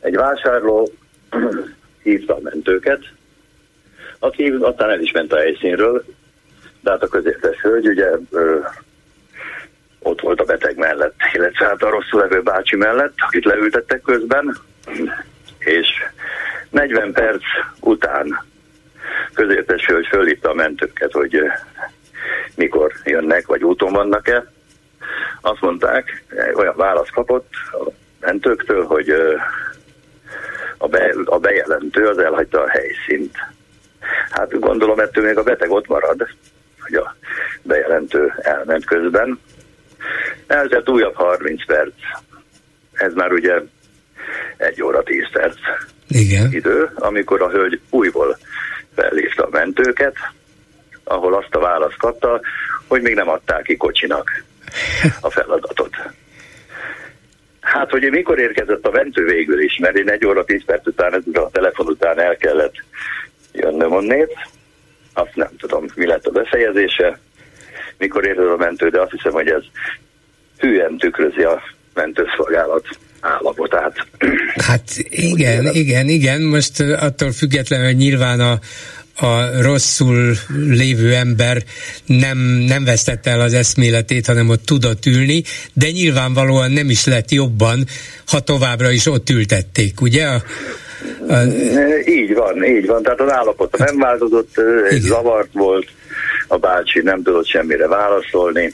Egy 0.00 0.14
vásárló 0.16 0.92
hívta 2.02 2.34
a 2.34 2.40
mentőket, 2.42 3.00
aki 4.18 4.50
aztán 4.60 4.90
el 4.90 5.00
is 5.00 5.12
ment 5.12 5.32
a 5.32 5.36
helyszínről, 5.36 6.04
de 6.80 6.90
hát 6.90 7.02
a 7.02 7.08
közértes 7.08 7.60
hölgy 7.60 7.88
ugye 7.88 8.10
ö, 8.30 8.58
ott 9.98 10.20
volt 10.20 10.40
a 10.40 10.44
beteg 10.44 10.76
mellett, 10.76 11.14
illetve 11.32 11.66
hát 11.66 11.82
a 11.82 11.90
rosszul 11.90 12.20
levő 12.20 12.42
bácsi 12.42 12.76
mellett, 12.76 13.14
akit 13.16 13.44
leültettek 13.44 14.02
közben, 14.02 14.56
és 15.58 15.88
40 16.70 17.12
perc 17.12 17.42
után 17.80 18.44
közértes 19.34 19.86
hölgy 19.86 20.06
fölhívta 20.06 20.50
a 20.50 20.54
mentőket, 20.54 21.12
hogy 21.12 21.42
mikor 22.56 22.92
jönnek, 23.04 23.46
vagy 23.46 23.64
úton 23.64 23.92
vannak-e. 23.92 24.52
Azt 25.40 25.60
mondták, 25.60 26.24
olyan 26.54 26.76
választ 26.76 27.10
kapott 27.10 27.48
a 27.72 27.90
mentőktől, 28.20 28.84
hogy 28.84 29.10
a, 30.78 30.88
be, 30.88 31.14
a 31.24 31.38
bejelentő 31.38 32.06
az 32.06 32.18
elhagyta 32.18 32.62
a 32.62 32.68
helyszínt. 32.68 33.36
Hát 34.30 34.60
gondolom 34.60 34.98
ettől 34.98 35.24
még 35.24 35.36
a 35.36 35.42
beteg 35.42 35.70
ott 35.70 35.86
marad, 35.86 36.28
hogy 36.80 36.94
a 36.94 37.16
bejelentő 37.62 38.34
elment 38.42 38.84
közben. 38.84 39.40
Eltelt 40.46 40.88
újabb 40.88 41.14
30 41.14 41.66
perc. 41.66 41.94
Ez 42.92 43.12
már 43.14 43.32
ugye 43.32 43.60
egy 44.56 44.82
óra 44.82 45.02
10 45.02 45.30
perc 45.32 45.56
Igen. 46.08 46.52
idő, 46.52 46.90
amikor 46.94 47.42
a 47.42 47.50
hölgy 47.50 47.80
újból 47.90 48.38
felhívta 48.94 49.44
a 49.44 49.48
mentőket, 49.50 50.16
ahol 51.04 51.34
azt 51.34 51.54
a 51.54 51.58
választ 51.58 51.96
kapta, 51.96 52.40
hogy 52.86 53.02
még 53.02 53.14
nem 53.14 53.28
adták 53.28 53.62
ki 53.62 53.76
kocsinak 53.76 54.44
a 55.20 55.30
feladatot. 55.30 55.96
Hát, 57.60 57.90
hogy 57.90 58.10
mikor 58.10 58.38
érkezett 58.38 58.86
a 58.86 58.90
mentő 58.90 59.24
végül 59.24 59.62
is, 59.62 59.78
mert 59.80 59.96
én 59.96 60.10
egy 60.10 60.26
óra, 60.26 60.44
tíz 60.44 60.64
perc 60.64 60.86
után, 60.86 61.14
ez 61.14 61.22
a 61.32 61.50
telefon 61.52 61.86
után 61.86 62.20
el 62.20 62.36
kellett 62.36 62.74
jönnöm 63.52 63.92
onnét, 63.92 64.32
azt 65.12 65.34
nem 65.34 65.50
tudom, 65.58 65.84
mi 65.94 66.06
lett 66.06 66.26
a 66.26 66.30
befejezése, 66.30 67.18
mikor 67.98 68.26
érkezett 68.26 68.52
a 68.52 68.56
mentő, 68.56 68.88
de 68.88 69.00
azt 69.00 69.10
hiszem, 69.10 69.32
hogy 69.32 69.48
ez 69.48 69.62
hülyen 70.58 70.98
tükrözi 70.98 71.42
a 71.42 71.62
mentőszolgálat 71.94 72.86
állapotát. 73.20 74.06
Hát 74.66 74.88
igen, 75.08 75.66
igen, 75.72 76.08
igen, 76.08 76.42
most 76.42 76.80
attól 76.80 77.32
függetlenül, 77.32 77.86
hogy 77.86 77.96
nyilván 77.96 78.40
a, 78.40 78.58
a 79.16 79.62
rosszul 79.62 80.34
lévő 80.68 81.14
ember 81.14 81.62
nem, 82.06 82.38
nem 82.38 82.84
vesztette 82.84 83.30
el 83.30 83.40
az 83.40 83.54
eszméletét, 83.54 84.26
hanem 84.26 84.48
ott 84.48 84.64
tudott 84.64 85.06
ülni, 85.06 85.42
de 85.72 85.90
nyilvánvalóan 85.90 86.70
nem 86.70 86.90
is 86.90 87.06
lett 87.06 87.30
jobban, 87.30 87.84
ha 88.26 88.40
továbbra 88.40 88.90
is 88.90 89.06
ott 89.06 89.30
ültették, 89.30 90.00
ugye? 90.00 90.26
A, 90.26 90.42
a... 91.28 91.42
Így 92.06 92.34
van, 92.34 92.64
így 92.64 92.86
van. 92.86 93.02
Tehát 93.02 93.20
az 93.20 93.30
állapota 93.30 93.78
hát, 93.78 93.88
nem 93.88 93.98
változott, 93.98 94.60
egy 94.88 95.00
zavart 95.00 95.52
volt, 95.52 95.86
a 96.48 96.56
bácsi 96.56 97.00
nem 97.02 97.22
tudott 97.22 97.46
semmire 97.46 97.88
válaszolni, 97.88 98.72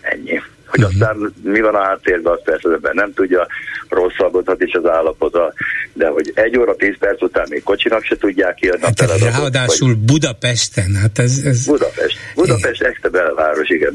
ennyi. 0.00 0.40
Hogy 0.72 0.84
uh-huh. 0.84 1.00
aztán 1.00 1.34
mi 1.42 1.60
van 1.60 1.74
a 1.74 1.84
háttérben, 1.84 2.32
azt 2.32 2.42
persze 2.42 2.68
az 2.68 2.74
ember 2.74 2.94
nem 2.94 3.12
tudja, 3.14 3.46
rosszabbodhat 3.88 4.62
is 4.62 4.72
az 4.72 4.86
állapota, 4.86 5.52
de 5.92 6.06
hogy 6.08 6.32
egy 6.34 6.58
óra, 6.58 6.74
tíz 6.74 6.96
perc 6.98 7.22
után 7.22 7.46
még 7.50 7.62
kocsinak 7.62 8.04
se 8.04 8.16
tudják 8.16 8.58
hát 8.80 9.00
a 9.00 9.04
feladatot. 9.04 9.38
Ráadásul 9.38 9.88
vagy... 9.88 9.98
Budapesten, 9.98 10.94
hát 10.94 11.18
ez... 11.18 11.42
ez... 11.44 11.66
Budapest, 11.66 12.18
Budapest 12.34 12.82
extra 12.82 13.10
belváros, 13.10 13.68
igen. 13.68 13.92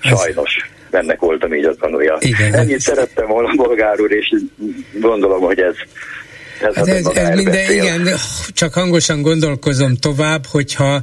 Sajnos. 0.00 0.56
Ez... 0.90 1.00
Ennek 1.00 1.20
voltam 1.20 1.54
így 1.54 1.64
a 1.64 1.74
tanulja. 1.74 2.16
Igen, 2.20 2.54
Ennyit 2.54 2.74
ez... 2.74 2.82
szerettem 2.82 3.26
volna, 3.26 3.54
bolgár 3.54 4.00
úr, 4.00 4.12
és 4.12 4.34
gondolom, 5.00 5.40
hogy 5.40 5.60
ez, 5.60 5.74
hát 6.60 6.88
ez, 6.88 7.06
ez 7.06 7.34
minden, 7.34 7.72
igen, 7.72 8.08
csak 8.52 8.74
hangosan 8.74 9.22
gondolkozom 9.22 9.96
tovább, 9.96 10.46
hogyha 10.46 11.02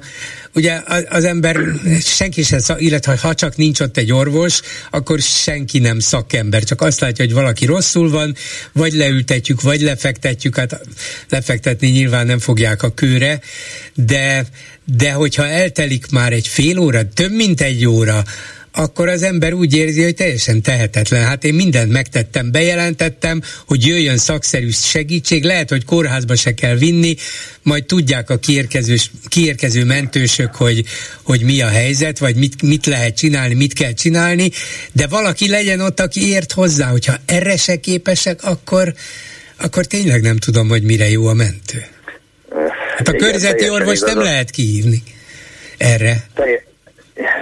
ugye 0.54 0.82
az 1.10 1.24
ember 1.24 1.58
senki 2.02 2.44
sem, 2.44 2.60
illetve 2.78 3.18
ha 3.22 3.34
csak 3.34 3.56
nincs 3.56 3.80
ott 3.80 3.98
egy 3.98 4.12
orvos, 4.12 4.62
akkor 4.92 5.20
senki 5.20 5.80
nem 5.80 6.00
szakember, 6.00 6.64
csak 6.64 6.82
azt 6.82 7.00
látja, 7.00 7.26
hogy 7.26 7.34
valaki 7.34 7.66
rosszul 7.66 8.10
van, 8.10 8.36
vagy 8.72 8.94
leültetjük, 8.94 9.62
vagy 9.62 9.82
lefektetjük, 9.82 10.58
hát 10.58 10.82
lefektetni 11.30 11.88
nyilván 11.88 12.26
nem 12.26 12.40
fogják 12.40 12.84
a 12.84 12.94
kőre, 12.94 13.40
de, 13.94 14.46
de 14.98 15.12
hogyha 15.12 15.48
eltelik 15.48 16.12
már 16.12 16.34
egy 16.34 16.48
fél 16.48 16.78
óra, 16.78 17.10
több 17.10 17.32
mint 17.32 17.62
egy 17.62 17.86
óra, 17.86 18.24
akkor 18.76 19.08
az 19.08 19.24
ember 19.24 19.54
úgy 19.54 19.76
érzi, 19.76 20.04
hogy 20.04 20.16
teljesen 20.16 20.62
tehetetlen. 20.62 21.26
Hát 21.26 21.44
én 21.44 21.54
mindent 21.54 21.92
megtettem, 21.92 22.52
bejelentettem, 22.52 23.42
hogy 23.68 23.86
jöjjön 23.86 24.18
szakszerű 24.18 24.70
segítség, 24.70 25.44
lehet, 25.44 25.70
hogy 25.70 25.86
kórházba 25.86 26.36
se 26.36 26.54
kell 26.54 26.76
vinni, 26.76 27.16
majd 27.62 27.86
tudják 27.86 28.30
a 28.30 28.38
kiérkező, 28.38 28.96
kiérkező 29.28 29.86
mentősök, 29.86 30.56
hogy, 30.56 30.86
hogy 31.24 31.42
mi 31.42 31.62
a 31.62 31.68
helyzet, 31.68 32.18
vagy 32.18 32.36
mit, 32.36 32.62
mit 32.62 32.86
lehet 32.86 33.18
csinálni, 33.18 33.54
mit 33.54 33.74
kell 33.74 33.94
csinálni, 33.94 34.52
de 34.92 35.08
valaki 35.08 35.50
legyen 35.50 35.80
ott, 35.80 36.00
aki 36.00 36.30
ért 36.30 36.52
hozzá, 36.52 36.88
hogyha 36.88 37.16
erre 37.26 37.58
se 37.58 37.76
képesek, 37.76 38.44
akkor, 38.44 38.94
akkor 39.58 39.86
tényleg 39.86 40.22
nem 40.22 40.38
tudom, 40.38 40.70
hogy 40.70 40.84
mire 40.84 41.10
jó 41.10 41.28
a 41.28 41.34
mentő. 41.34 41.86
Hát 42.98 43.08
a 43.08 43.14
Igen, 43.14 43.32
körzeti 43.32 43.70
orvos 43.70 44.00
nem 44.00 44.20
lehet 44.20 44.50
kihívni 44.50 45.04
erre. 45.78 46.24
Teljes, 46.34 46.62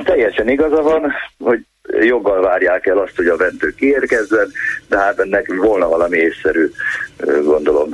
Teljesen 0.03 0.49
igaza 0.49 0.81
van, 0.81 1.11
hogy 1.39 1.65
joggal 1.99 2.41
várják 2.41 2.85
el 2.85 2.97
azt, 2.97 3.15
hogy 3.15 3.27
a 3.27 3.35
mentő 3.37 3.73
kiérkezzen, 3.77 4.51
de 4.87 4.97
hát 4.97 5.19
ennek 5.19 5.53
volna 5.55 5.87
valami 5.87 6.17
észszerű, 6.17 6.71
gondolom, 7.43 7.89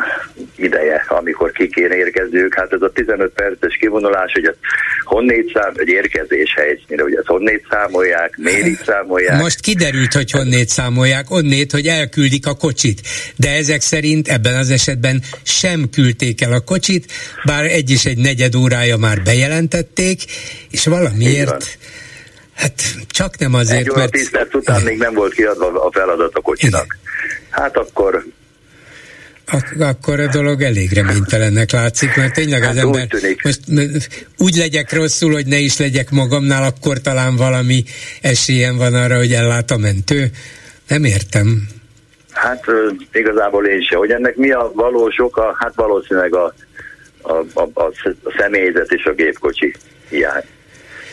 ideje, 0.55 1.05
amikor 1.07 1.51
ki 1.51 1.67
kéne 1.67 1.95
érkezniük. 1.95 2.55
Hát 2.55 2.73
ez 2.73 2.81
a 2.81 2.91
15 2.91 3.31
perces 3.33 3.77
kivonulás, 3.79 4.31
hogy 4.33 4.45
ez 4.45 4.55
honnét 5.03 5.51
szám, 5.53 5.73
egy 5.75 5.88
érkezés 5.88 6.53
helyszínre, 6.55 7.03
hogy 7.03 7.15
ezt 7.15 7.25
honnét 7.25 7.65
számolják, 7.69 8.38
miért 8.38 8.83
számolják. 8.83 9.41
Most 9.41 9.60
kiderült, 9.60 10.13
hogy 10.13 10.31
honnét 10.31 10.69
számolják, 10.69 11.31
onnét, 11.31 11.71
hogy 11.71 11.88
elküldik 11.88 12.47
a 12.47 12.53
kocsit, 12.53 13.01
de 13.36 13.49
ezek 13.49 13.81
szerint 13.81 14.27
ebben 14.27 14.55
az 14.55 14.69
esetben 14.69 15.21
sem 15.43 15.89
küldték 15.91 16.41
el 16.41 16.53
a 16.53 16.60
kocsit, 16.60 17.12
bár 17.45 17.63
egy 17.63 17.91
és 17.91 18.05
egy 18.05 18.17
negyed 18.17 18.55
órája 18.55 18.97
már 18.97 19.21
bejelentették, 19.23 20.21
és 20.71 20.86
valamiért 20.86 21.77
Hát 22.57 22.73
csak 23.07 23.37
nem 23.37 23.53
azért, 23.53 23.79
Egy 23.79 23.89
óra 23.89 23.99
mert... 23.99 24.11
tíz 24.11 24.29
perc 24.29 24.53
után 24.53 24.81
még 24.81 24.97
nem 24.97 25.13
volt 25.13 25.33
kiadva 25.33 25.85
a 25.85 25.91
feladat 25.91 26.35
a 26.35 26.41
kocsinak. 26.41 26.97
Hát 27.49 27.77
akkor 27.77 28.25
Ak- 29.51 29.81
akkor 29.81 30.19
a 30.19 30.27
dolog 30.27 30.61
elég 30.61 30.91
reménytelennek 30.91 31.71
látszik, 31.71 32.15
mert 32.15 32.33
tényleg 32.33 32.61
az 32.61 32.67
hát 32.67 32.77
ember 32.77 33.07
most 33.43 33.59
úgy 34.37 34.55
legyek 34.55 34.93
rosszul, 34.93 35.33
hogy 35.33 35.45
ne 35.45 35.57
is 35.57 35.77
legyek 35.77 36.09
magamnál, 36.09 36.63
akkor 36.63 37.01
talán 37.01 37.35
valami 37.35 37.83
esélyem 38.21 38.77
van 38.77 38.93
arra, 38.93 39.17
hogy 39.17 39.31
ellát 39.31 39.71
a 39.71 39.77
mentő. 39.77 40.29
Nem 40.87 41.03
értem. 41.03 41.67
Hát 42.31 42.65
igazából 43.11 43.65
én 43.65 43.81
sem. 43.81 43.99
Hogy 43.99 44.11
ennek 44.11 44.35
mi 44.35 44.51
a 44.51 44.71
valós 44.73 45.19
oka? 45.19 45.55
Hát 45.59 45.75
valószínűleg 45.75 46.35
a, 46.35 46.53
a, 47.21 47.33
a, 47.53 47.61
a 47.73 47.91
személyzet 48.37 48.91
és 48.91 49.03
a 49.05 49.13
gépkocsi 49.13 49.75
hiány 50.09 50.43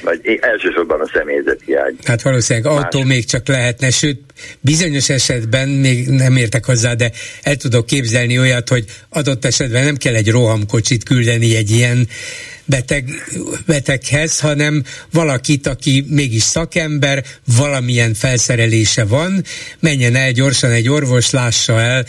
vagy 0.04 0.38
elsősorban 0.40 1.00
a 1.00 1.06
személyzet 1.12 1.60
hiány. 1.64 1.96
Hát 2.04 2.22
valószínűleg 2.22 2.72
Más. 2.72 2.82
autó 2.82 3.02
még 3.02 3.24
csak 3.24 3.48
lehetne, 3.48 3.90
sőt, 3.90 4.20
bizonyos 4.60 5.08
esetben 5.08 5.68
még 5.68 6.08
nem 6.08 6.36
értek 6.36 6.64
hozzá, 6.64 6.94
de 6.94 7.12
el 7.42 7.56
tudok 7.56 7.86
képzelni 7.86 8.38
olyat, 8.38 8.68
hogy 8.68 8.84
adott 9.08 9.44
esetben 9.44 9.84
nem 9.84 9.96
kell 9.96 10.14
egy 10.14 10.30
rohamkocsit 10.30 11.04
küldeni 11.04 11.56
egy 11.56 11.70
ilyen 11.70 12.08
beteg, 12.64 13.10
beteghez, 13.66 14.40
hanem 14.40 14.84
valakit, 15.12 15.66
aki 15.66 16.04
mégis 16.08 16.42
szakember, 16.42 17.24
valamilyen 17.56 18.14
felszerelése 18.14 19.04
van, 19.04 19.44
menjen 19.80 20.16
el 20.16 20.32
gyorsan 20.32 20.70
egy 20.70 20.88
orvos, 20.88 21.30
lássa 21.30 21.80
el, 21.80 22.06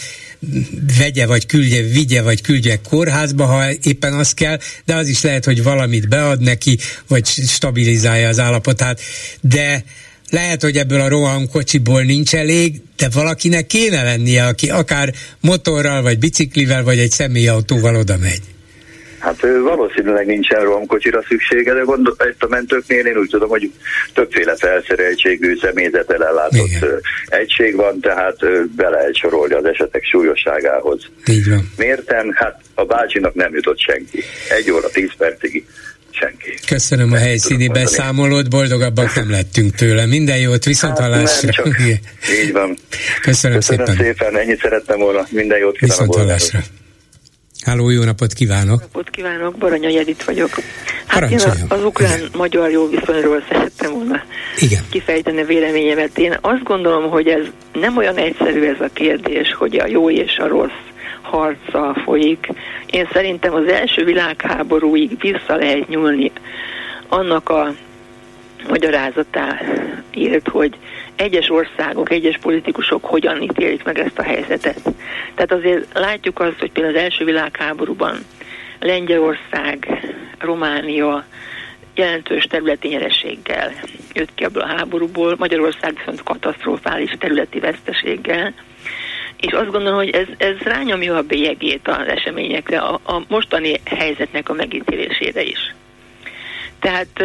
vegye 0.98 1.26
vagy 1.26 1.46
küldje, 1.46 1.82
vigye 1.82 2.22
vagy 2.22 2.42
küldje 2.42 2.80
kórházba, 2.90 3.46
ha 3.46 3.72
éppen 3.84 4.14
az 4.14 4.34
kell, 4.34 4.60
de 4.86 4.96
az 4.96 5.08
is 5.08 5.22
lehet, 5.22 5.46
hogy 5.46 5.64
valamit 5.64 6.08
bead 6.08 6.42
neki, 6.42 6.78
vagy 7.08 7.26
stabilizálja 7.26 8.28
az 8.28 8.40
állapotát, 8.40 9.02
de 9.42 9.84
lehet, 10.36 10.62
hogy 10.62 10.76
ebből 10.76 11.02
a 11.02 11.08
rohamkocsiból 11.08 12.02
nincs 12.02 12.36
elég, 12.36 12.82
de 12.98 13.08
valakinek 13.14 13.66
kéne 13.66 14.04
lennie, 14.04 14.46
aki 14.46 14.70
akár 14.70 15.10
motorral, 15.42 16.02
vagy 16.02 16.20
biciklivel, 16.20 16.84
vagy 16.84 16.98
egy 16.98 17.12
személyautóval 17.12 17.96
oda 17.96 18.18
megy. 18.18 18.42
Hát 19.20 19.42
valószínűleg 19.64 20.26
nincsen 20.26 20.64
romkocsira 20.64 21.24
szüksége, 21.28 21.74
de 21.74 21.82
gondol, 21.82 22.16
itt 22.32 22.44
a 22.44 22.48
mentőknél 22.48 23.06
én 23.06 23.18
úgy 23.18 23.30
tudom, 23.30 23.50
hogy 23.50 23.72
többféle 24.14 24.56
felszereltségű 24.56 25.58
személyzetel 25.58 26.26
ellátott 26.26 26.68
Igen. 26.68 27.02
egység 27.28 27.76
van, 27.76 28.00
tehát 28.00 28.38
be 28.76 28.90
lehet 28.90 29.16
sorolni 29.16 29.54
az 29.54 29.66
esetek 29.66 30.04
súlyosságához. 30.04 31.10
Így 31.30 31.50
van. 31.50 31.72
Mérten? 31.78 32.32
Hát 32.36 32.60
a 32.74 32.86
bácsinak 32.86 33.34
nem 33.34 33.54
jutott 33.54 33.80
senki. 33.80 34.24
Egy 34.50 34.72
óra, 34.72 34.90
tíz 34.90 35.12
percig 35.18 35.66
senki. 36.20 36.54
Köszönöm 36.68 37.12
a 37.12 37.18
helyszíni 37.18 37.68
beszámolót, 37.68 38.50
boldogabbak 38.50 39.16
nem 39.16 39.32
lettünk 39.32 39.76
tőle. 39.76 40.06
Minden 40.06 40.38
jót, 40.38 40.64
viszont 40.64 40.98
hát, 40.98 41.08
hallásra. 41.08 41.52
Csak, 41.52 41.68
így 42.44 42.52
van. 42.52 42.78
Köszönöm, 43.22 43.58
Köszönöm 43.58 43.86
szépen. 43.86 43.96
szépen. 43.96 44.38
Ennyit 44.38 44.60
szerettem 44.62 45.00
volna. 45.00 45.26
Minden 45.30 45.58
jót 45.58 45.78
kívánok. 45.78 46.06
Viszont 46.06 46.16
hallásra. 46.16 46.60
Háló, 47.66 47.90
jó 47.90 48.04
napot 48.04 48.34
kívánok! 48.34 48.80
Napot 48.80 49.10
kívánok, 49.10 49.58
Baranya 49.58 49.90
Jedit 49.90 50.24
vagyok. 50.24 50.50
Hát 51.06 51.32
én 51.32 51.40
az 51.68 51.84
ukrán-magyar 51.84 52.72
jó 52.72 52.90
viszonyról 52.90 53.44
szerettem 53.50 53.92
volna 53.94 54.24
Igen. 54.60 54.84
kifejteni 54.90 55.44
véleményemet. 55.44 56.18
Én 56.18 56.38
azt 56.42 56.64
gondolom, 56.64 57.10
hogy 57.10 57.28
ez 57.28 57.46
nem 57.74 57.98
olyan 57.98 58.18
egyszerű 58.18 58.64
ez 58.64 58.80
a 58.80 58.90
kérdés, 58.94 59.54
hogy 59.54 59.78
a 59.78 59.88
jó 59.88 60.10
és 60.10 60.38
a 60.38 60.48
rossz 60.48 60.84
harca 61.26 61.96
folyik. 62.04 62.48
Én 62.86 63.08
szerintem 63.12 63.54
az 63.54 63.68
első 63.68 64.04
világháborúig 64.04 65.20
vissza 65.20 65.56
lehet 65.56 65.88
nyúlni 65.88 66.32
annak 67.08 67.50
a 67.50 67.74
magyarázatáért, 68.68 70.48
hogy 70.50 70.76
egyes 71.16 71.50
országok, 71.50 72.12
egyes 72.12 72.38
politikusok 72.38 73.06
hogyan 73.06 73.42
ítélik 73.42 73.84
meg 73.84 74.00
ezt 74.00 74.20
a 74.20 74.24
helyzetet. 74.24 74.80
Tehát 75.36 75.52
azért 75.52 76.00
látjuk 76.00 76.40
azt, 76.40 76.60
hogy 76.60 76.72
például 76.72 76.96
az 76.96 77.02
első 77.02 77.26
világháborúban 77.26 78.18
Lengyelország, 78.80 79.88
Románia 80.40 81.26
jelentős 81.96 82.44
területi 82.44 82.88
nyereséggel 82.88 83.74
jött 84.14 84.34
ki 84.36 84.44
ebből 84.44 84.64
a 84.64 84.76
háborúból, 84.78 85.36
Magyarország 85.38 85.96
viszont 85.98 86.24
katasztrofális 86.24 87.16
területi 87.20 87.60
veszteséggel, 87.60 88.54
és 89.40 89.54
azt 89.54 89.72
gondolom, 89.72 89.98
hogy 89.98 90.10
ez, 90.10 90.28
ez 90.38 90.58
rányomja 90.58 91.16
a 91.16 91.22
bélyegét 91.22 91.88
az 91.88 92.08
eseményekre, 92.08 92.78
a, 92.78 93.00
a 93.04 93.24
mostani 93.28 93.80
helyzetnek 93.86 94.50
a 94.50 94.54
megítélésére 94.54 95.42
is. 95.42 95.76
Tehát, 96.80 97.24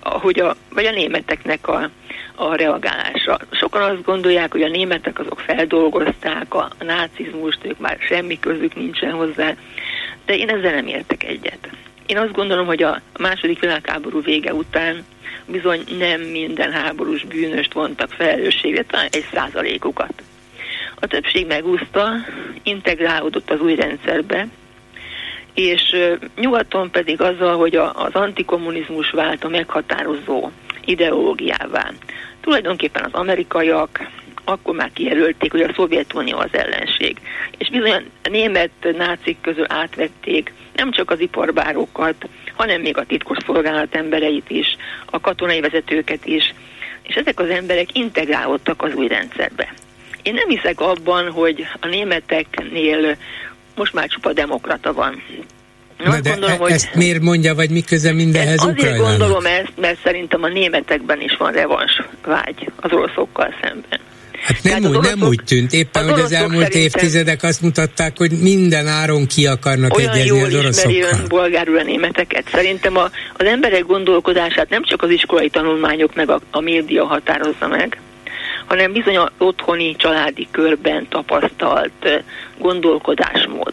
hogy 0.00 0.40
a, 0.40 0.56
vagy 0.72 0.84
a 0.84 0.90
németeknek 0.90 1.68
a, 1.68 1.90
a 2.34 2.54
reagálása. 2.54 3.38
Sokan 3.50 3.82
azt 3.82 4.04
gondolják, 4.04 4.52
hogy 4.52 4.62
a 4.62 4.68
németek 4.68 5.18
azok 5.18 5.40
feldolgozták 5.40 6.54
a, 6.54 6.70
nácizmust, 6.78 7.58
ők 7.62 7.78
már 7.78 7.98
semmi 8.00 8.38
közük 8.38 8.74
nincsen 8.74 9.12
hozzá, 9.12 9.54
de 10.26 10.36
én 10.36 10.48
ezzel 10.48 10.74
nem 10.74 10.86
értek 10.86 11.24
egyet. 11.24 11.68
Én 12.06 12.18
azt 12.18 12.32
gondolom, 12.32 12.66
hogy 12.66 12.82
a 12.82 13.00
második 13.18 13.60
világháború 13.60 14.22
vége 14.22 14.54
után 14.54 15.04
bizony 15.46 15.84
nem 15.98 16.20
minden 16.20 16.72
háborús 16.72 17.24
bűnöst 17.24 17.72
vontak 17.72 18.10
felelősségre, 18.12 18.82
talán 18.82 19.08
egy 19.10 19.26
százalékukat. 19.32 20.22
A 21.00 21.06
többség 21.06 21.46
megúszta, 21.46 22.10
integrálódott 22.62 23.50
az 23.50 23.60
új 23.60 23.74
rendszerbe, 23.74 24.46
és 25.54 25.96
nyugaton 26.36 26.90
pedig 26.90 27.20
azzal, 27.20 27.56
hogy 27.56 27.76
a, 27.76 28.04
az 28.04 28.14
antikommunizmus 28.14 29.10
vált 29.10 29.44
a 29.44 29.48
meghatározó 29.48 30.50
ideológiává. 30.84 31.90
Tulajdonképpen 32.40 33.04
az 33.04 33.12
amerikaiak 33.12 34.00
akkor 34.44 34.74
már 34.74 34.90
kijelölték, 34.92 35.50
hogy 35.50 35.60
a 35.60 35.72
Szovjetunió 35.74 36.38
az 36.38 36.48
ellenség. 36.52 37.16
És 37.58 37.70
bizony 37.70 38.10
a 38.22 38.28
német 38.28 38.70
nácik 38.96 39.40
közül 39.40 39.64
átvették 39.68 40.52
nem 40.74 40.90
csak 40.90 41.10
az 41.10 41.20
iparbárokat, 41.20 42.28
hanem 42.54 42.80
még 42.80 42.96
a 42.96 43.04
titkos 43.04 43.36
szolgálat 43.46 43.94
embereit 43.94 44.50
is, 44.50 44.76
a 45.06 45.20
katonai 45.20 45.60
vezetőket 45.60 46.26
is, 46.26 46.54
és 47.02 47.14
ezek 47.14 47.40
az 47.40 47.48
emberek 47.48 47.96
integrálódtak 47.96 48.82
az 48.82 48.94
új 48.94 49.06
rendszerbe. 49.06 49.74
Én 50.22 50.34
nem 50.34 50.48
hiszek 50.48 50.80
abban, 50.80 51.30
hogy 51.30 51.66
a 51.80 51.86
németeknél 51.86 53.16
most 53.74 53.92
már 53.92 54.08
csupa 54.08 54.32
demokrata 54.32 54.92
van. 54.92 55.22
Na, 56.04 56.20
de 56.20 56.30
gondolom, 56.30 56.58
hogy 56.58 56.70
ezt 56.70 56.94
miért 56.94 57.20
mondja, 57.20 57.54
vagy 57.54 57.70
mi 57.70 57.80
köze 57.80 58.12
mindenhez 58.12 58.62
Azért 58.62 58.78
Ukrajnának? 58.78 59.08
gondolom 59.08 59.46
ezt, 59.46 59.72
mert 59.80 59.98
szerintem 60.04 60.42
a 60.42 60.48
németekben 60.48 61.20
is 61.20 61.36
van 61.36 61.52
revans 61.52 62.02
vágy 62.24 62.70
az 62.76 62.92
oroszokkal 62.92 63.54
szemben. 63.62 64.00
Hát 64.42 64.62
nem, 64.62 64.78
úgy, 64.78 64.96
oroszok, 64.96 65.18
nem 65.18 65.28
úgy 65.28 65.40
tűnt, 65.44 65.72
éppen 65.72 66.04
az 66.04 66.10
hogy 66.10 66.20
az 66.20 66.32
elmúlt 66.32 66.74
évtizedek 66.74 67.42
azt 67.42 67.60
mutatták, 67.62 68.18
hogy 68.18 68.30
minden 68.30 68.86
áron 68.86 69.26
ki 69.26 69.46
akarnak 69.46 69.96
olyan 69.96 70.14
egyezni 70.14 70.40
az 70.40 70.54
oroszokkal. 70.54 70.92
Olyan 70.92 71.16
jól 71.16 71.26
bolgárul 71.28 71.78
a 71.78 71.82
németeket. 71.82 72.48
Szerintem 72.50 72.96
a, 72.96 73.10
az 73.36 73.46
emberek 73.46 73.86
gondolkodását 73.86 74.68
nem 74.68 74.84
csak 74.84 75.02
az 75.02 75.10
iskolai 75.10 75.50
tanulmányok 75.50 76.14
meg 76.14 76.30
a, 76.30 76.40
a 76.50 76.60
média 76.60 77.04
határozza 77.04 77.66
meg, 77.66 78.00
hanem 78.68 78.92
bizony 78.92 79.16
a 79.16 79.30
otthoni 79.38 79.96
családi 79.96 80.48
körben 80.50 81.06
tapasztalt 81.08 82.22
gondolkodásmód. 82.58 83.72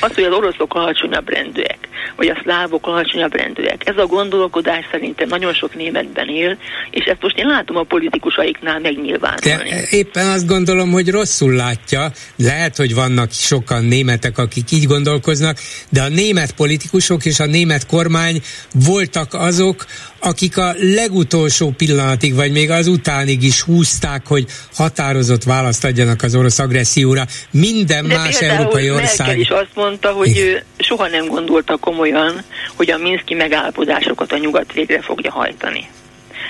Az, 0.00 0.14
hogy 0.14 0.24
az 0.24 0.32
oroszok 0.32 0.74
alacsonyabb 0.74 1.28
rendűek, 1.28 1.88
vagy 2.16 2.28
a 2.28 2.40
szlávok 2.42 2.86
alacsonyabb 2.86 3.34
rendűek, 3.34 3.88
ez 3.88 3.96
a 3.96 4.06
gondolkodás 4.06 4.84
szerintem 4.90 5.28
nagyon 5.28 5.52
sok 5.52 5.74
németben 5.74 6.28
él, 6.28 6.58
és 6.90 7.04
ezt 7.04 7.22
most 7.22 7.38
én 7.38 7.46
látom 7.46 7.76
a 7.76 7.82
politikusaiknál 7.82 8.78
megnyilvánulni. 8.78 9.70
De 9.70 9.86
éppen 9.90 10.26
azt 10.26 10.46
gondolom, 10.46 10.90
hogy 10.90 11.10
rosszul 11.10 11.52
látja, 11.52 12.10
lehet, 12.36 12.76
hogy 12.76 12.94
vannak 12.94 13.32
sokan 13.32 13.84
németek, 13.84 14.38
akik 14.38 14.70
így 14.70 14.86
gondolkoznak, 14.86 15.58
de 15.88 16.02
a 16.02 16.08
német 16.08 16.52
politikusok 16.52 17.24
és 17.24 17.40
a 17.40 17.46
német 17.46 17.86
kormány 17.86 18.42
voltak 18.72 19.34
azok, 19.34 19.84
akik 20.22 20.56
a 20.56 20.72
legutolsó 20.76 21.70
pillanatig, 21.70 22.34
vagy 22.34 22.52
még 22.52 22.70
az 22.70 22.86
utánig 22.86 23.42
is 23.42 23.60
húzták, 23.60 24.26
hogy 24.26 24.44
határozott 24.74 25.42
választ 25.42 25.84
adjanak 25.84 26.22
az 26.22 26.34
orosz 26.34 26.58
agresszióra. 26.58 27.22
Minden 27.50 28.06
De 28.06 28.14
más 28.14 28.40
európai 28.40 28.90
ország... 28.90 29.26
Merkel 29.26 29.42
is 29.42 29.48
azt 29.48 29.74
mondta, 29.74 30.12
hogy 30.12 30.38
ő 30.38 30.64
soha 30.78 31.08
nem 31.08 31.26
gondolta 31.26 31.76
komolyan, 31.76 32.42
hogy 32.76 32.90
a 32.90 32.98
Minszki 32.98 33.34
megállapodásokat 33.34 34.32
a 34.32 34.38
nyugat 34.38 34.72
végre 34.72 35.00
fogja 35.00 35.30
hajtani. 35.30 35.88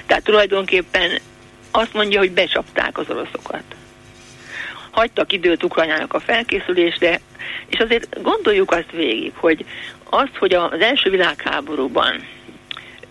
Tehát 0.07 0.25
tulajdonképpen 0.25 1.21
azt 1.71 1.93
mondja, 1.93 2.19
hogy 2.19 2.33
becsapták 2.33 2.99
az 2.99 3.07
oroszokat. 3.09 3.65
Hagytak 4.91 5.33
időt 5.33 5.63
Ukrajnának 5.63 6.15
a 6.15 6.21
felkészülésre, 6.21 7.21
és 7.67 7.79
azért 7.79 8.23
gondoljuk 8.23 8.71
azt 8.71 8.91
végig, 8.93 9.33
hogy 9.35 9.65
azt, 10.11 10.37
hogy 10.39 10.55
az 10.55 10.81
első 10.81 11.11
világháborúban 11.11 12.25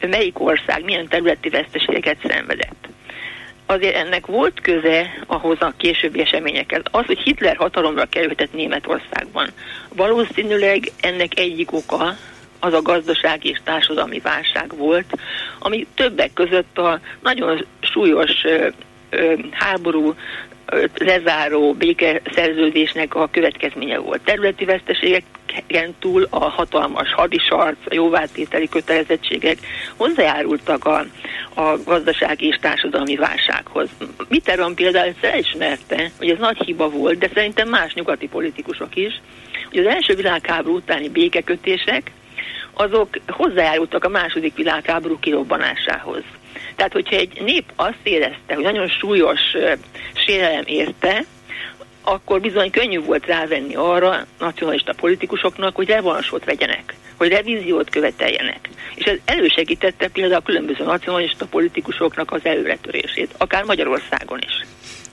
melyik 0.08 0.40
ország 0.40 0.84
milyen 0.84 1.08
területi 1.08 1.50
veszteségeket 1.50 2.18
szenvedett. 2.28 2.88
Azért 3.66 3.96
ennek 3.96 4.26
volt 4.26 4.62
köze 4.62 5.24
ahhoz 5.28 5.62
a 5.62 5.74
későbbi 5.78 6.20
eseményekhez. 6.20 6.82
Az, 6.92 7.06
hogy 7.06 7.20
Hitler 7.20 7.56
hatalomra 7.56 8.06
kerülhetett 8.06 8.54
Németországban. 8.54 9.50
Valószínűleg 9.96 10.92
ennek 11.00 11.40
egyik 11.40 11.72
oka 11.72 12.18
az 12.60 12.74
a 12.74 12.82
gazdasági 12.82 13.50
és 13.50 13.60
társadalmi 13.64 14.20
válság 14.20 14.78
volt, 14.78 15.18
ami 15.60 15.88
többek 15.96 16.34
között 16.34 16.78
a 16.78 17.00
nagyon 17.20 17.66
súlyos 17.80 18.32
háború 19.52 20.16
lezáró 20.98 21.74
békeszerződésnek 21.74 23.16
a 23.16 23.30
következménye 23.32 23.98
volt. 23.98 24.22
Területi 24.22 24.66
veszteségeken 24.66 25.96
túl 26.00 26.28
a 26.30 26.50
hatalmas 26.50 27.14
hadisarc, 27.14 27.78
a 27.86 27.94
jóváltételi 27.94 28.70
kötelezettségek 28.70 29.58
hozzájárultak 29.96 30.86
a, 30.86 31.06
a 31.54 31.78
gazdasági 31.86 32.48
és 32.48 32.58
társadalmi 32.62 33.16
válsághoz. 33.16 33.90
Mitterrand 34.28 34.76
például 34.76 35.14
felismerte, 35.20 36.12
hogy 36.18 36.30
ez 36.30 36.38
nagy 36.38 36.58
hiba 36.58 36.90
volt, 36.90 37.18
de 37.18 37.30
szerintem 37.34 37.70
más 37.70 37.94
nyugati 37.94 38.28
politikusok 38.28 38.96
is, 38.96 39.22
hogy 39.70 39.80
az 39.80 39.94
első 39.94 40.16
világháború 40.16 40.76
utáni 40.76 41.10
békekötések 41.10 42.12
azok 42.74 43.10
hozzájárultak 43.28 44.04
a 44.04 44.10
második 44.10 44.56
világháború 44.56 45.20
kirobbanásához. 45.20 46.24
Tehát, 46.82 46.96
hogyha 46.96 47.16
egy 47.16 47.42
nép 47.42 47.72
azt 47.76 48.00
érezte, 48.04 48.54
hogy 48.54 48.64
nagyon 48.64 48.88
súlyos 48.88 49.40
sérelem 50.14 50.64
érte, 50.66 51.26
akkor 52.02 52.42
bizony 52.42 52.72
könnyű 52.72 53.00
volt 53.00 53.26
rávenni 53.26 53.76
arra 53.76 54.26
nacionalista 54.40 54.94
politikusoknak, 54.94 55.76
hogy 55.76 55.88
revansot 55.88 56.46
vegyenek, 56.46 56.96
hogy 57.18 57.30
revíziót 57.30 57.90
követeljenek. 57.90 58.70
És 58.96 59.06
ez 59.06 59.18
elősegítette 59.26 60.08
például 60.08 60.42
a 60.42 60.46
különböző 60.46 60.84
nacionalista 60.84 61.46
politikusoknak 61.46 62.32
az 62.32 62.46
előretörését, 62.46 63.34
akár 63.38 63.64
Magyarországon 63.64 64.40
is. 64.48 64.66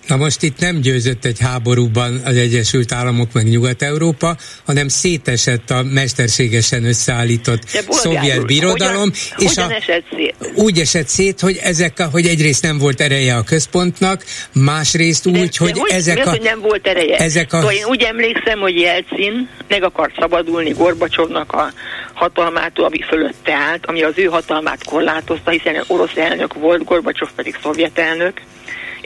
Na 0.09 0.17
most 0.17 0.43
itt 0.43 0.59
nem 0.59 0.81
győzött 0.81 1.25
egy 1.25 1.41
háborúban 1.41 2.21
az 2.25 2.37
Egyesült 2.37 2.93
Államok 2.93 3.33
meg 3.33 3.49
Nyugat-Európa, 3.49 4.37
hanem 4.67 4.89
szétesett 4.89 5.71
a 5.71 5.83
mesterségesen 5.83 6.85
összeállított 6.85 7.63
szovjet 7.91 8.47
birodalom. 8.47 8.97
Hogyan, 8.97 9.13
és 9.37 9.55
hogyan 9.55 9.71
a, 9.71 9.75
esett 9.75 10.05
szét? 10.17 10.35
Úgy 10.55 10.79
esett 10.79 11.09
szét, 11.09 11.41
hogy 11.41 11.59
ezek, 11.63 11.99
a, 11.99 12.09
hogy 12.13 12.27
egyrészt 12.27 12.63
nem 12.63 12.79
volt 12.79 13.01
ereje 13.01 13.37
a 13.37 13.43
központnak, 13.43 14.25
másrészt 14.53 15.27
úgy, 15.27 15.33
de, 15.33 15.49
hogy 15.59 15.73
de 15.73 15.81
hogy 15.81 15.91
ezek 15.91 16.27
a... 16.27 16.31
hogy 16.31 16.43
nem 16.43 16.61
volt 16.61 16.87
ereje? 16.87 17.17
Ezek 17.17 17.53
a... 17.53 17.57
Szóval 17.57 17.75
én 17.75 17.85
úgy 17.85 18.03
emlékszem, 18.03 18.59
hogy 18.59 18.81
Jelcin 18.81 19.49
meg 19.69 19.83
akart 19.83 20.15
szabadulni 20.19 20.71
Gorbacsovnak 20.71 21.53
a 21.53 21.73
hatalmától, 22.13 22.85
ami 22.85 23.01
fölötte 23.09 23.55
állt, 23.55 23.87
ami 23.87 24.03
az 24.03 24.13
ő 24.17 24.25
hatalmát 24.25 24.85
korlátozta, 24.85 25.51
hiszen 25.51 25.85
orosz 25.87 26.17
elnök 26.17 26.55
volt, 26.55 26.85
Gorbacsov 26.85 27.29
pedig 27.37 27.59
szovjet 27.63 27.99
elnök 27.99 28.41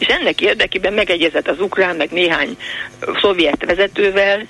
És 0.02 0.08
ennek 0.08 0.40
érdekében 0.40 0.92
megegyezett 0.92 1.48
az 1.48 1.60
ukrán, 1.60 1.96
meg 1.96 2.10
néhány 2.10 2.56
szovjet 3.20 3.64
vezetővel, 3.64 4.46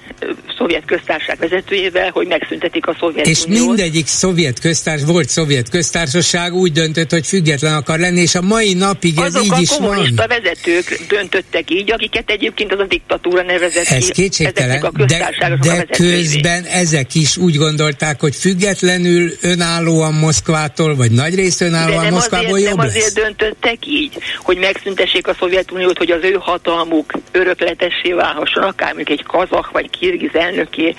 szovjet 0.58 0.84
köztársaság 0.84 1.38
vezetőjével, 1.38 2.10
hogy 2.10 2.26
megszüntetik 2.26 2.86
a 2.86 2.96
szovjet 3.00 3.26
És 3.26 3.44
uniót. 3.44 3.66
mindegyik 3.66 4.06
szovjet 4.06 4.60
köztárs, 4.60 5.02
volt 5.04 5.28
szovjet 5.28 5.68
köztársaság 5.68 6.54
úgy 6.54 6.72
döntött, 6.72 7.10
hogy 7.10 7.26
független 7.26 7.74
akar 7.74 7.98
lenni, 7.98 8.20
és 8.20 8.34
a 8.34 8.40
mai 8.40 8.74
napig 8.74 9.18
ez 9.18 9.34
Azok 9.34 9.44
így 9.44 9.60
is 9.60 9.78
van. 9.78 9.98
Azok 9.98 10.20
a 10.20 10.26
vezetők 10.26 11.00
döntöttek 11.08 11.70
így, 11.70 11.92
akiket 11.92 12.30
egyébként 12.30 12.72
az 12.72 12.78
a 12.78 12.84
diktatúra 12.84 13.42
nevezett 13.42 13.86
ez 13.86 14.06
ki. 14.06 14.12
kétségtelen, 14.12 14.90
de, 15.06 15.34
de 15.60 15.86
közben 15.90 16.64
ezek 16.64 17.14
is 17.14 17.36
úgy 17.36 17.56
gondolták, 17.56 18.20
hogy 18.20 18.36
függetlenül 18.36 19.32
önállóan 19.40 20.14
Moszkvától, 20.14 20.96
vagy 20.96 21.10
nagy 21.10 21.34
részt 21.34 21.60
önállóan 21.60 22.06
Moszkvából 22.12 22.52
azért, 22.52 22.68
jobb 22.68 22.76
nem 22.76 22.86
lesz. 22.86 22.96
azért 22.96 23.14
döntöttek 23.14 23.86
így, 23.86 24.12
hogy 24.38 24.56
megszüntessék 24.56 25.26
a 25.26 25.34
Szovjetuniót, 25.42 25.98
hogy 25.98 26.10
az 26.10 26.22
ő 26.22 26.36
hatalmuk 26.40 27.12
örökletessé 27.32 28.12
válhasson, 28.12 28.62
akár 28.62 28.94
mondjuk 28.94 29.18
egy 29.18 29.26
kazak, 29.26 29.70
vagy 29.70 29.90
kirgiz 29.90 30.34
elnöké, 30.34 30.94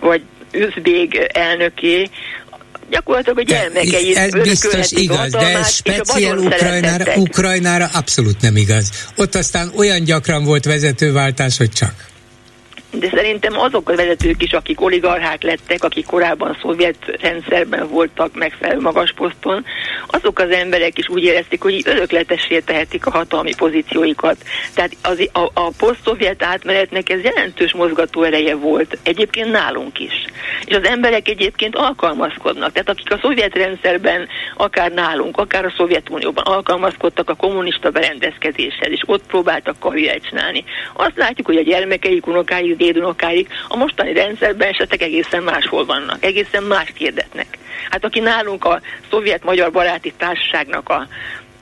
vagy 0.00 0.22
üzbég 0.52 1.28
elnöké, 1.32 2.10
gyakorlatilag 2.90 3.38
a 3.38 3.42
gyermekei 3.42 4.16
Ez 4.16 4.30
biztos 4.30 4.90
igaz, 4.90 5.30
de 5.30 5.58
ez 5.58 5.72
speciál 5.74 6.38
Ukrajnára, 6.38 7.14
Ukrajnára 7.16 7.88
abszolút 7.92 8.40
nem 8.40 8.56
igaz. 8.56 8.90
Ott 9.16 9.34
aztán 9.34 9.72
olyan 9.76 10.04
gyakran 10.04 10.44
volt 10.44 10.64
vezetőváltás, 10.64 11.56
hogy 11.56 11.70
csak 11.70 12.11
de 12.92 13.08
szerintem 13.14 13.58
azok 13.58 13.88
a 13.88 13.96
vezetők 13.96 14.42
is, 14.42 14.52
akik 14.52 14.80
oligarchák 14.80 15.42
lettek, 15.42 15.84
akik 15.84 16.06
korábban 16.06 16.58
szovjet 16.60 16.96
rendszerben 17.20 17.88
voltak 17.88 18.34
megfelelő 18.34 18.80
magas 18.80 19.12
poszton, 19.12 19.64
azok 20.06 20.38
az 20.38 20.50
emberek 20.50 20.98
is 20.98 21.08
úgy 21.08 21.22
érezték, 21.24 21.62
hogy 21.62 21.82
örökletessé 21.84 22.58
tehetik 22.58 23.06
a 23.06 23.10
hatalmi 23.10 23.54
pozícióikat. 23.54 24.36
Tehát 24.74 24.96
az, 25.02 25.28
a, 25.32 25.50
a 25.54 25.70
poszt-szovjet 25.78 26.42
átmenetnek 26.42 27.10
ez 27.10 27.22
jelentős 27.22 27.72
mozgató 27.72 28.22
ereje 28.22 28.54
volt, 28.54 28.98
egyébként 29.02 29.50
nálunk 29.50 29.98
is. 29.98 30.24
És 30.64 30.76
az 30.76 30.84
emberek 30.84 31.28
egyébként 31.28 31.76
alkalmazkodnak. 31.76 32.72
Tehát 32.72 32.88
akik 32.88 33.12
a 33.12 33.18
szovjet 33.22 33.54
rendszerben, 33.54 34.28
akár 34.56 34.92
nálunk, 34.92 35.36
akár 35.36 35.64
a 35.64 35.74
Szovjetunióban 35.76 36.44
alkalmazkodtak 36.44 37.30
a 37.30 37.34
kommunista 37.34 37.90
berendezkedéshez, 37.90 38.90
és 38.90 39.02
ott 39.06 39.26
próbáltak 39.26 39.78
karriert 39.78 40.26
csinálni. 40.28 40.64
Azt 40.92 41.16
látjuk, 41.16 41.46
hogy 41.46 41.56
a 41.56 41.62
gyermekeik, 41.62 42.26
unokáik, 42.26 42.76
dédunokáik 42.84 43.48
a 43.68 43.76
mostani 43.76 44.12
rendszerben 44.12 44.68
esetleg 44.68 45.02
egészen 45.02 45.42
máshol 45.42 45.84
vannak, 45.84 46.24
egészen 46.24 46.62
mást 46.62 46.96
hirdetnek. 46.96 47.58
Hát 47.90 48.04
aki 48.04 48.20
nálunk 48.20 48.64
a 48.64 48.80
szovjet-magyar 49.10 49.70
baráti 49.70 50.12
társaságnak 50.16 50.88
a 50.88 51.06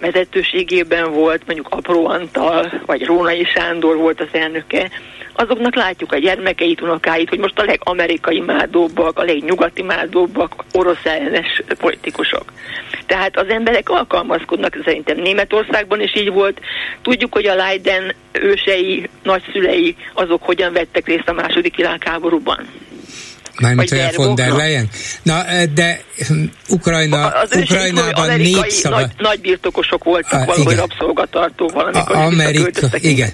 vezetőségében 0.01 1.13
volt, 1.13 1.43
mondjuk 1.47 1.69
Apró 1.71 2.07
Antal, 2.07 2.73
vagy 2.87 3.05
Rónai 3.05 3.45
Sándor 3.45 3.97
volt 3.97 4.21
az 4.21 4.29
elnöke, 4.33 4.91
azoknak 5.35 5.75
látjuk 5.75 6.13
a 6.13 6.19
gyermekeit, 6.19 6.81
unokáit, 6.81 7.29
hogy 7.29 7.39
most 7.39 7.59
a 7.59 7.65
legamerikai 7.65 8.41
mádóbbak, 8.41 9.19
a 9.19 9.23
legnyugati 9.23 9.83
mádóbbak, 9.83 10.65
orosz 10.73 11.05
ellenes 11.05 11.63
politikusok. 11.79 12.53
Tehát 13.11 13.37
az 13.37 13.49
emberek 13.49 13.89
alkalmazkodnak, 13.89 14.79
szerintem 14.85 15.19
Németországban 15.19 16.01
is 16.01 16.17
így 16.17 16.33
volt. 16.33 16.61
Tudjuk, 17.03 17.33
hogy 17.33 17.47
a 17.47 17.55
Leiden 17.55 18.15
ősei, 18.33 19.09
nagyszülei, 19.23 19.97
azok 20.15 20.43
hogyan 20.43 20.73
vettek 20.73 21.07
részt 21.07 21.29
a 21.29 21.33
második 21.33 21.77
világháborúban. 21.77 22.67
Mármint 23.61 23.93
olyan 23.93 24.11
von 24.17 24.35
der 24.35 24.51
Leyen? 24.51 24.89
Na, 25.23 25.45
de 25.75 26.01
hm, 26.29 26.45
Ukrajna, 26.69 27.27
az 27.27 27.57
Ukrajnában 27.57 28.37
népszava... 28.37 29.01
Nagy, 29.01 29.11
nagy 29.19 29.41
birtokosok 29.41 30.05
voltak, 30.05 30.41
a, 30.41 30.45
valahogy 30.45 30.77
rabszolgatartó 30.77 31.69
valamikor 31.69 32.17
a, 32.17 32.25
Amerika, 32.25 32.87
igen. 33.01 33.31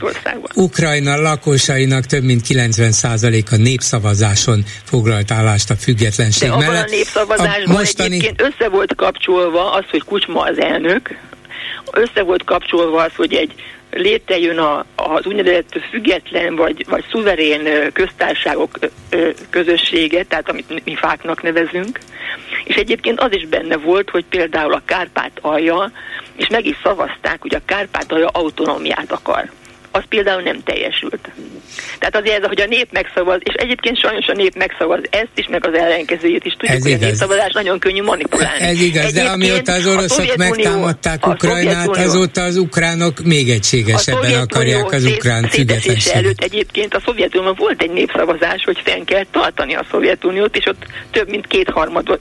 Ukrajna 0.55 1.21
lakosainak 1.21 2.05
több 2.05 2.23
mint 2.23 2.43
90%-a 2.49 3.57
népszavazáson 3.57 4.65
foglalt 4.85 5.31
állást 5.31 5.71
a 5.71 5.77
függetlenség 5.77 6.49
de 6.49 6.57
mellett. 6.57 6.87
a 6.87 6.91
népszavazásban 6.91 7.75
a 7.75 7.79
mostani... 7.79 8.15
egyébként 8.15 8.41
össze 8.41 8.69
volt 8.69 8.95
kapcsolva 8.95 9.73
az, 9.73 9.85
hogy 9.91 10.03
Kucsma 10.03 10.41
az 10.41 10.61
elnök, 10.61 11.11
össze 11.91 12.23
volt 12.23 12.45
kapcsolva 12.45 13.03
az, 13.03 13.13
hogy 13.17 13.35
egy 13.35 13.55
létrejön 13.97 14.59
a, 14.59 14.85
az 14.95 15.27
úgynevezett 15.27 15.79
független 15.91 16.57
vagy, 16.57 16.85
vagy 16.89 17.05
szuverén 17.11 17.93
köztárságok 17.93 18.79
közössége, 19.51 20.25
tehát 20.25 20.49
amit 20.49 20.85
mi 20.85 20.95
fáknak 20.95 21.43
nevezünk, 21.43 21.99
és 22.65 22.75
egyébként 22.75 23.21
az 23.21 23.35
is 23.35 23.47
benne 23.47 23.77
volt, 23.77 24.11
hogy 24.11 24.25
például 24.25 24.73
a 24.73 24.83
Kárpát 24.85 25.39
alja, 25.41 25.91
és 26.37 26.49
meg 26.49 26.67
is 26.67 26.77
szavazták, 26.83 27.41
hogy 27.41 27.55
a 27.55 27.65
Kárpát 27.65 28.13
alja 28.13 28.29
autonómiát 28.29 29.13
akar 29.13 29.51
az 29.97 30.03
például 30.09 30.43
nem 30.43 30.63
teljesült. 30.65 31.29
Tehát 31.99 32.17
azért, 32.17 32.43
ez, 32.43 32.49
hogy 32.49 32.61
a 32.61 32.67
nép 32.67 32.89
megszavaz, 32.93 33.41
és 33.43 33.55
egyébként 33.55 34.01
sajnos 34.01 34.27
a 34.27 34.33
nép 34.33 34.55
megszavaz 34.57 35.01
ezt 35.11 35.35
is, 35.35 35.47
meg 35.49 35.67
az 35.67 35.75
ellenkezőjét 35.75 36.45
is. 36.45 36.53
Tudjuk, 36.53 36.77
ez 36.77 36.83
hogy 36.83 36.91
igaz. 36.91 37.03
a 37.03 37.07
népszavazás 37.07 37.53
nagyon 37.53 37.79
könnyű 37.79 38.03
manipulálni. 38.03 38.65
Ez 38.65 38.81
igaz, 38.81 39.05
egyébként 39.05 39.27
de 39.27 39.33
amióta 39.33 39.73
az 39.73 39.87
oroszok 39.87 40.37
megtámadták 40.37 41.27
Ukrajnát, 41.27 41.97
azóta 41.97 42.43
az 42.43 42.57
ukránok 42.57 43.21
még 43.25 43.51
egységesebben 43.51 44.41
akarják 44.41 44.93
az 44.93 45.05
ukrán 45.05 45.49
függetlenséget. 45.49 46.19
előtt 46.19 46.43
egyébként 46.43 46.95
a 46.95 47.01
Szovjetunióban 47.05 47.55
volt 47.59 47.83
egy 47.83 47.91
népszavazás, 47.91 48.65
hogy 48.65 48.81
fenn 48.85 49.05
kell 49.05 49.25
tartani 49.31 49.75
a 49.75 49.87
Szovjetuniót, 49.91 50.57
és 50.57 50.67
ott 50.67 50.85
több 51.11 51.29
mint 51.29 51.47
kétharmados 51.47 52.19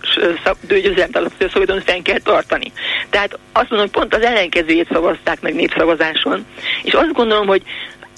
győzelmet 0.68 1.16
alatt 1.16 1.44
a 1.44 1.50
Szovjetuniót 1.52 1.86
fenn 1.86 2.02
kell 2.02 2.20
tartani. 2.20 2.72
Tehát 3.10 3.40
azt 3.52 3.70
mondom, 3.70 3.90
hogy 3.92 4.02
pont 4.02 4.16
az 4.16 4.22
ellenkezőjét 4.22 4.88
szavazták 4.92 5.42
meg 5.42 5.56
népszavazáson, 5.56 6.46
és 6.84 6.94
azt 6.94 7.14
gondolom, 7.14 7.48
hogy 7.48 7.62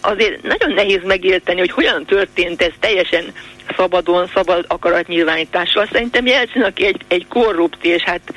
azért 0.02 0.42
nagyon 0.42 0.74
nehéz 0.74 1.04
megérteni, 1.04 1.60
hogy 1.60 1.72
hogyan 1.72 2.06
történt 2.06 2.62
ez 2.62 2.72
teljesen 2.80 3.34
szabadon, 3.76 4.28
szabad 4.34 4.66
akaratnyilvánítással. 4.68 5.88
Szerintem 5.92 6.26
Jelcsin, 6.26 6.62
aki 6.62 6.86
egy, 6.86 7.02
egy 7.08 7.28
korrupt, 7.28 7.86
és 7.86 8.04
hát 8.04 8.34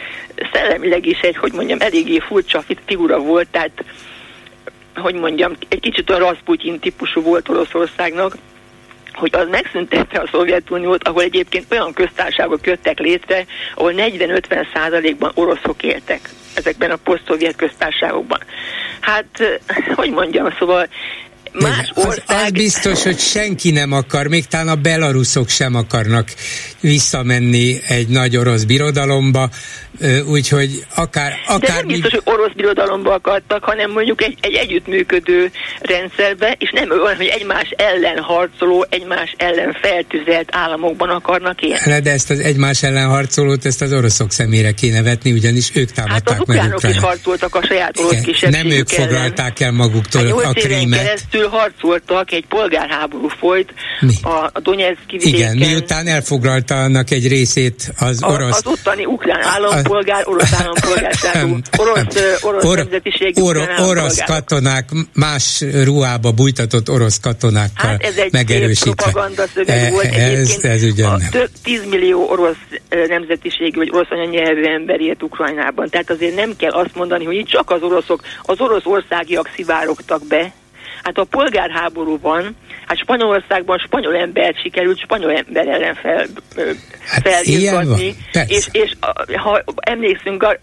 szellemileg 0.53 1.07
is 1.07 1.21
egy, 1.21 1.37
hogy 1.37 1.53
mondjam, 1.53 1.81
eléggé 1.81 2.19
furcsa 2.19 2.63
figura 2.87 3.19
volt, 3.19 3.49
tehát 3.51 3.85
hogy 4.95 5.15
mondjam, 5.15 5.57
egy 5.69 5.81
kicsit 5.81 6.11
a 6.11 6.19
Rasputin 6.19 6.79
típusú 6.79 7.23
volt 7.23 7.49
Oroszországnak, 7.49 8.37
hogy 9.15 9.35
az 9.35 9.49
megszüntette 9.51 10.21
a 10.21 10.29
Szovjetuniót, 10.33 11.09
ahol 11.09 11.23
egyébként 11.23 11.67
olyan 11.71 11.93
köztársaságok 11.93 12.67
jöttek 12.67 12.99
létre, 12.99 13.45
ahol 13.75 13.93
40-50 13.97 14.67
százalékban 14.75 15.31
oroszok 15.35 15.83
éltek 15.83 16.31
ezekben 16.55 16.91
a 16.91 16.97
poszt-szovjet 16.97 17.57
köztársaságokban. 17.57 18.41
Hát, 19.01 19.61
hogy 19.95 20.11
mondjam, 20.11 20.55
szóval 20.59 20.89
más 21.53 21.93
ország... 21.95 22.25
Az, 22.27 22.43
az 22.43 22.51
biztos, 22.51 23.03
hogy 23.03 23.19
senki 23.19 23.71
nem 23.71 23.93
akar, 23.93 24.27
még 24.27 24.47
talán 24.47 24.69
a 24.69 24.75
belaruszok 24.75 25.49
sem 25.49 25.75
akarnak 25.75 26.29
visszamenni 26.81 27.81
egy 27.89 28.09
nagy 28.09 28.37
orosz 28.37 28.63
birodalomba, 28.63 29.49
úgyhogy 30.27 30.87
akár... 30.95 31.33
akár 31.47 31.61
De 31.61 31.75
nem 31.75 31.87
biztos, 31.87 32.11
hogy 32.11 32.23
orosz 32.25 32.53
birodalomba 32.57 33.13
akartak, 33.13 33.65
hanem 33.65 33.91
mondjuk 33.91 34.23
egy, 34.23 34.39
egy 34.41 34.55
együttműködő 34.55 35.51
rendszerbe, 35.81 36.57
és 36.59 36.71
nem 36.71 36.91
olyan, 36.91 37.17
hogy 37.17 37.27
egymás 37.27 37.75
ellen 37.77 38.19
harcoló, 38.19 38.87
egymás 38.89 39.35
ellen 39.37 39.77
feltüzelt 39.83 40.49
államokban 40.53 41.09
akarnak 41.09 41.63
élni. 41.63 42.01
De 42.01 42.11
ezt 42.11 42.31
az 42.31 42.39
egymás 42.39 42.83
ellen 42.83 43.09
harcolót, 43.09 43.65
ezt 43.65 43.83
az 43.83 43.93
oroszok 43.93 44.33
szemére 44.33 44.73
kéne 44.73 45.03
vetni, 45.03 45.33
ugyanis 45.33 45.71
ők 45.75 45.91
támadták 45.91 46.29
hát 46.29 46.41
az 46.41 46.47
meg 46.47 46.57
Ukrajnát. 46.57 46.97
is 46.97 46.99
harcoltak 46.99 47.55
a 47.55 47.67
saját 47.67 47.99
orosz 47.99 48.21
kisebbségük 48.21 48.69
Nem 48.69 48.79
ők 48.79 48.89
foglalták 48.89 49.61
el 49.61 49.73
maguktól 49.73 50.27
hát 50.27 50.45
a 50.45 50.53
krímet. 50.53 51.03
keresztül 51.03 51.49
harcoltak, 51.49 52.33
egy 52.33 52.47
polgárháború 52.49 53.29
folyt 53.29 53.75
Mi? 54.01 54.15
a, 54.23 54.51
a 54.53 54.61
Donetszki 54.63 55.17
vidéken. 55.19 55.55
Igen, 55.55 55.69
miután 55.69 56.07
elfoglalta 56.07 56.70
annak 56.77 57.11
egy 57.11 57.29
részét 57.29 57.93
az 57.99 58.23
orosz... 58.23 58.57
Az 58.57 58.67
ottani 58.67 59.05
ukrán 59.05 59.43
állam 59.43 59.73
állampolgár, 59.73 60.29
orosz 60.29 60.53
állampolgárságú, 60.53 61.59
orosz, 61.77 62.05
orosz 62.41 62.65
or, 62.65 62.77
nemzetiségű 62.77 63.43
or, 63.43 63.69
Orosz 63.79 64.25
katonák, 64.25 64.89
más 65.15 65.65
ruhába 65.85 66.31
bújtatott 66.31 66.91
orosz 66.91 67.21
katonákkal 67.21 67.91
hát 67.91 68.03
ez 68.03 68.17
egy 68.17 68.33
megerősítve. 68.33 69.11
volt 69.91 70.05
ez, 70.05 70.59
ez 70.63 70.83
ugyan 70.83 71.13
a 71.13 71.29
több 71.31 71.51
10 71.63 71.85
millió 71.91 72.29
orosz 72.29 72.57
nemzetiségű 73.09 73.79
vagy 73.79 73.91
orosz 73.93 74.11
anyanyelvű 74.11 74.63
ember 74.63 75.01
élt 75.01 75.23
Ukrajnában. 75.23 75.89
Tehát 75.89 76.11
azért 76.11 76.35
nem 76.35 76.57
kell 76.57 76.73
azt 76.73 76.95
mondani, 76.95 77.25
hogy 77.25 77.37
itt 77.37 77.49
csak 77.49 77.71
az 77.71 77.83
oroszok, 77.83 78.23
az 78.43 78.61
orosz 78.61 78.85
országiak 78.85 79.51
szivárogtak 79.57 80.27
be, 80.27 80.53
Hát 81.03 81.19
a 81.19 81.25
polgárháborúban, 81.25 82.57
hát 82.91 82.99
Spanyolországban 82.99 83.79
spanyol 83.79 84.17
embert 84.17 84.61
sikerült 84.61 84.99
spanyol 84.99 85.33
ember 85.33 85.69
ellen 85.69 85.95
fel, 85.95 86.27
hát 87.07 87.29
felirgatni, 87.29 88.15
és, 88.47 88.69
és 88.73 88.93
ha 89.37 89.63
emlékszünk, 89.77 90.43
Gar, 90.43 90.61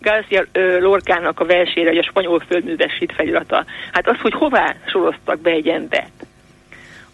Garcia 0.00 0.44
Lorkának 0.78 1.40
a 1.40 1.44
versére, 1.44 1.88
hogy 1.88 1.98
a 1.98 2.08
spanyol 2.08 2.42
földművesít 2.48 3.12
felirata. 3.16 3.64
Hát 3.92 4.08
az, 4.08 4.16
hogy 4.20 4.32
hová 4.32 4.76
soroztak 4.86 5.40
be 5.40 5.50
egy 5.50 5.68
embert, 5.68 6.26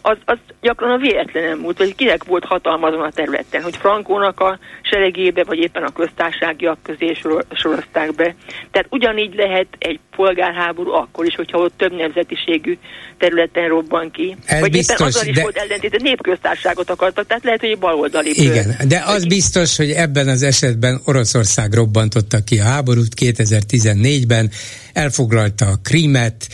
az, 0.07 0.17
az 0.25 0.39
gyakran 0.61 0.91
a 0.91 0.97
véletlenem 0.97 1.59
múlt, 1.59 1.79
vagy 1.79 1.95
kinek 1.95 2.25
volt 2.25 2.45
hatalma 2.45 2.87
azon 2.87 3.01
a 3.01 3.11
területen, 3.11 3.63
hogy 3.63 3.77
Frankónak 3.77 4.41
a 4.41 4.59
seregébe, 4.83 5.45
vagy 5.45 5.59
éppen 5.59 5.83
a 5.83 5.93
köztársaságiak 5.93 6.79
közé 6.83 7.15
sor, 7.15 7.45
sorozták 7.55 8.15
be. 8.15 8.35
Tehát 8.71 8.87
ugyanígy 8.91 9.35
lehet 9.35 9.67
egy 9.79 10.01
polgárháború 10.17 10.91
akkor 10.93 11.27
is, 11.27 11.35
hogyha 11.35 11.59
ott 11.59 11.73
több 11.77 11.97
nemzetiségű 11.97 12.79
területen 13.19 13.69
robban 13.69 14.11
ki. 14.11 14.37
Ez 14.45 14.61
vagy 14.61 14.71
biztos, 14.71 14.95
éppen 14.95 15.07
azzal 15.07 15.27
is 15.27 15.35
de... 15.35 15.43
volt 15.43 15.57
ellentét, 15.57 16.03
népköztárságot 16.03 16.91
akartak, 16.91 17.27
tehát 17.27 17.45
lehet, 17.45 17.61
hogy 17.61 17.71
egy 17.71 17.79
baloldali. 17.79 18.43
Igen, 18.43 18.77
de 18.89 19.03
az 19.07 19.27
biztos, 19.27 19.77
hogy 19.77 19.91
ebben 19.91 20.29
az 20.29 20.43
esetben 20.43 21.01
Oroszország 21.05 21.73
robbantotta 21.73 22.39
ki 22.45 22.59
a 22.59 22.65
háborút 22.65 23.13
2014-ben, 23.21 24.51
elfoglalta 24.93 25.67
a 25.67 25.77
Krímet, 25.83 26.47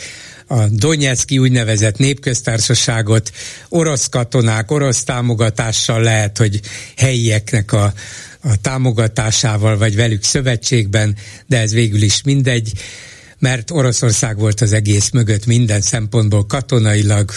a 0.53 0.67
Donetszki 0.69 1.37
úgynevezett 1.37 1.97
népköztársaságot. 1.97 3.31
Orosz 3.69 4.07
katonák, 4.09 4.71
orosz 4.71 5.03
támogatással 5.03 6.01
lehet, 6.01 6.37
hogy 6.37 6.59
helyieknek 6.97 7.71
a, 7.71 7.93
a 8.41 8.61
támogatásával, 8.61 9.77
vagy 9.77 9.95
velük 9.95 10.23
szövetségben, 10.23 11.15
de 11.47 11.59
ez 11.59 11.73
végül 11.73 12.01
is 12.01 12.23
mindegy, 12.23 12.71
mert 13.39 13.71
Oroszország 13.71 14.37
volt 14.37 14.61
az 14.61 14.73
egész 14.73 15.09
mögött 15.09 15.45
minden 15.45 15.81
szempontból 15.81 16.45
katonailag, 16.45 17.31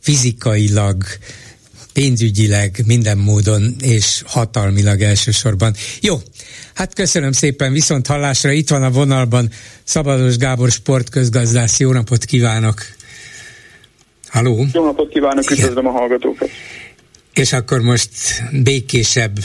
fizikailag, 0.00 1.04
pénzügyileg, 1.96 2.82
minden 2.86 3.18
módon, 3.18 3.74
és 3.80 4.22
hatalmilag 4.26 5.00
elsősorban. 5.00 5.74
Jó, 6.00 6.16
hát 6.74 6.94
köszönöm 6.94 7.32
szépen, 7.32 7.72
viszont 7.72 8.06
hallásra 8.06 8.50
itt 8.50 8.68
van 8.68 8.82
a 8.82 8.90
vonalban 8.90 9.50
Szabados 9.84 10.36
Gábor 10.36 10.70
sportközgazdász, 10.70 11.78
jó 11.78 11.92
napot 11.92 12.24
kívánok! 12.24 12.80
Halló! 14.28 14.66
Jó 14.72 14.84
napot 14.84 15.08
kívánok, 15.08 15.50
üdvözlöm 15.50 15.86
a 15.86 15.90
hallgatókat! 15.90 16.50
És 17.34 17.52
akkor 17.52 17.80
most 17.80 18.10
békésebb 18.62 19.38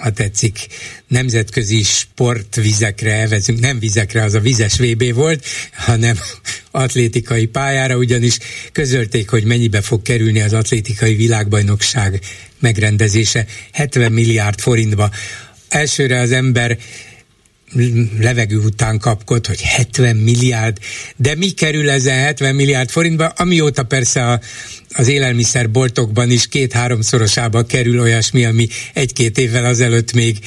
ha 0.00 0.10
tetszik, 0.10 0.66
nemzetközi 1.08 1.82
sportvizekre 1.82 3.12
elvezünk, 3.12 3.60
nem 3.60 3.78
vizekre, 3.78 4.22
az 4.22 4.34
a 4.34 4.40
vizes 4.40 4.78
VB 4.78 5.14
volt, 5.14 5.44
hanem 5.72 6.18
atlétikai 6.70 7.46
pályára, 7.46 7.96
ugyanis 7.96 8.38
közölték, 8.72 9.30
hogy 9.30 9.44
mennyibe 9.44 9.80
fog 9.80 10.02
kerülni 10.02 10.40
az 10.40 10.52
atlétikai 10.52 11.14
világbajnokság 11.14 12.20
megrendezése, 12.58 13.46
70 13.72 14.12
milliárd 14.12 14.60
forintba. 14.60 15.10
Elsőre 15.68 16.20
az 16.20 16.32
ember 16.32 16.78
levegő 18.20 18.56
után 18.56 18.98
kapkod, 18.98 19.46
hogy 19.46 19.60
70 19.60 20.16
milliárd, 20.16 20.78
de 21.16 21.34
mi 21.34 21.50
kerül 21.50 21.90
ezen 21.90 22.18
70 22.18 22.54
milliárd 22.54 22.90
forintba, 22.90 23.26
amióta 23.26 23.82
persze 23.82 24.26
a, 24.26 24.40
az 24.92 25.08
élelmiszerboltokban 25.08 26.30
is 26.30 26.48
két-háromszorosába 26.48 27.62
kerül 27.62 28.00
olyasmi, 28.00 28.44
ami 28.44 28.68
egy-két 28.92 29.38
évvel 29.38 29.64
azelőtt 29.64 30.12
még 30.12 30.38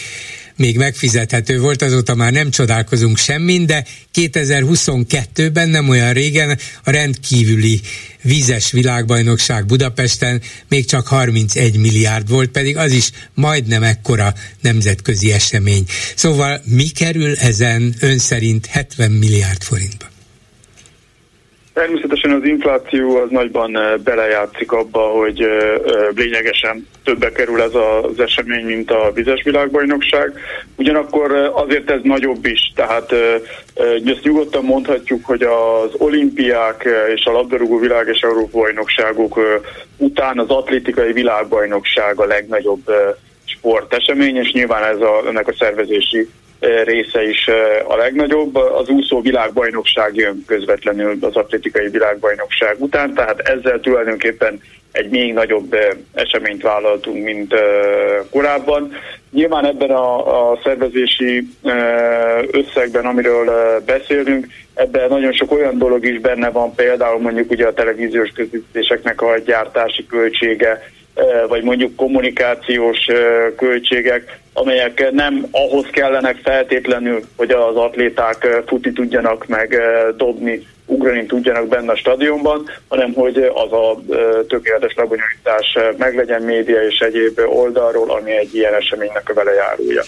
még 0.55 0.77
megfizethető 0.77 1.59
volt, 1.59 1.81
azóta 1.81 2.15
már 2.15 2.31
nem 2.31 2.49
csodálkozunk 2.49 3.17
semmin, 3.17 3.65
de 3.65 3.85
2022-ben 4.13 5.69
nem 5.69 5.89
olyan 5.89 6.13
régen 6.13 6.57
a 6.83 6.91
rendkívüli 6.91 7.81
vízes 8.21 8.71
világbajnokság 8.71 9.65
Budapesten 9.65 10.41
még 10.67 10.85
csak 10.85 11.07
31 11.07 11.77
milliárd 11.77 12.29
volt, 12.29 12.49
pedig 12.49 12.77
az 12.77 12.91
is 12.91 13.09
majdnem 13.33 13.83
ekkora 13.83 14.33
nemzetközi 14.61 15.31
esemény. 15.31 15.85
Szóval 16.15 16.61
mi 16.65 16.87
kerül 16.87 17.35
ezen 17.35 17.95
ön 17.99 18.17
szerint 18.17 18.65
70 18.65 19.11
milliárd 19.11 19.63
forintba? 19.63 20.12
Természetesen 21.73 22.31
az 22.31 22.43
infláció 22.43 23.15
az 23.17 23.29
nagyban 23.29 23.77
eh, 23.77 23.97
belejátszik 23.97 24.71
abba, 24.71 24.99
hogy 24.99 25.41
eh, 25.41 25.73
eh, 25.73 26.07
lényegesen 26.15 26.87
többe 27.03 27.31
kerül 27.31 27.61
ez 27.61 27.73
az 27.73 28.19
esemény, 28.19 28.65
mint 28.65 28.91
a 28.91 29.11
vizes 29.13 29.43
világbajnokság. 29.43 30.33
Ugyanakkor 30.75 31.31
azért 31.53 31.91
ez 31.91 31.99
nagyobb 32.03 32.45
is, 32.45 32.71
tehát 32.75 33.11
ezt 34.05 34.23
nyugodtan 34.23 34.63
mondhatjuk, 34.63 35.25
hogy 35.25 35.41
az 35.41 35.93
olimpiák 35.97 36.87
és 37.15 37.25
a 37.25 37.31
labdarúgó 37.31 37.79
világ 37.79 38.07
és 38.07 38.21
Európa 38.21 38.57
bajnokságok 38.57 39.39
után 39.97 40.39
az 40.39 40.49
atlétikai 40.49 41.11
világbajnokság 41.11 42.19
a 42.19 42.25
legnagyobb 42.25 42.91
sportesemény, 43.45 44.35
és 44.35 44.51
nyilván 44.51 44.83
ez 44.83 45.01
a, 45.01 45.27
ennek 45.27 45.47
a 45.47 45.55
szervezési 45.59 46.29
része 46.83 47.23
is 47.23 47.47
a 47.87 47.95
legnagyobb. 47.95 48.55
Az 48.55 48.89
úszó 48.89 49.21
világbajnokság 49.21 50.15
jön 50.15 50.43
közvetlenül 50.47 51.17
az 51.21 51.35
atlétikai 51.35 51.89
világbajnokság 51.89 52.75
után, 52.79 53.13
tehát 53.13 53.39
ezzel 53.39 53.79
tulajdonképpen 53.79 54.59
egy 54.91 55.09
még 55.09 55.33
nagyobb 55.33 55.75
eseményt 56.13 56.61
vállaltunk, 56.61 57.23
mint 57.23 57.53
korábban. 58.29 58.91
Nyilván 59.31 59.65
ebben 59.65 59.89
a, 59.89 60.51
a 60.51 60.59
szervezési 60.63 61.47
összegben, 62.51 63.05
amiről 63.05 63.79
beszélünk, 63.85 64.47
ebben 64.73 65.09
nagyon 65.09 65.33
sok 65.33 65.51
olyan 65.51 65.77
dolog 65.77 66.05
is 66.05 66.19
benne 66.19 66.49
van, 66.49 66.75
például 66.75 67.19
mondjuk 67.19 67.51
ugye 67.51 67.67
a 67.67 67.73
televíziós 67.73 68.29
közvetítéseknek 68.29 69.21
a 69.21 69.37
gyártási 69.45 70.05
költsége, 70.05 70.81
vagy 71.47 71.63
mondjuk 71.63 71.95
kommunikációs 71.95 73.05
költségek, 73.57 74.39
amelyek 74.53 75.11
nem 75.11 75.45
ahhoz 75.51 75.85
kellenek 75.91 76.37
feltétlenül, 76.43 77.21
hogy 77.35 77.51
az 77.51 77.75
atléták 77.75 78.47
futni 78.65 78.91
tudjanak, 78.91 79.47
meg 79.47 79.81
dobni, 80.17 80.67
ugrani 80.85 81.25
tudjanak 81.25 81.67
benne 81.67 81.91
a 81.91 81.95
stadionban, 81.95 82.69
hanem 82.87 83.13
hogy 83.13 83.37
az 83.37 83.71
a 83.71 83.99
tökéletes 84.47 84.93
lebonyolítás 84.95 85.77
meglegyen 85.97 86.41
média 86.41 86.81
és 86.81 86.99
egyéb 86.99 87.39
oldalról, 87.45 88.11
ami 88.11 88.31
egy 88.31 88.55
ilyen 88.55 88.73
eseménynek 88.73 89.29
a 89.29 89.33
velejárója. 89.33 90.03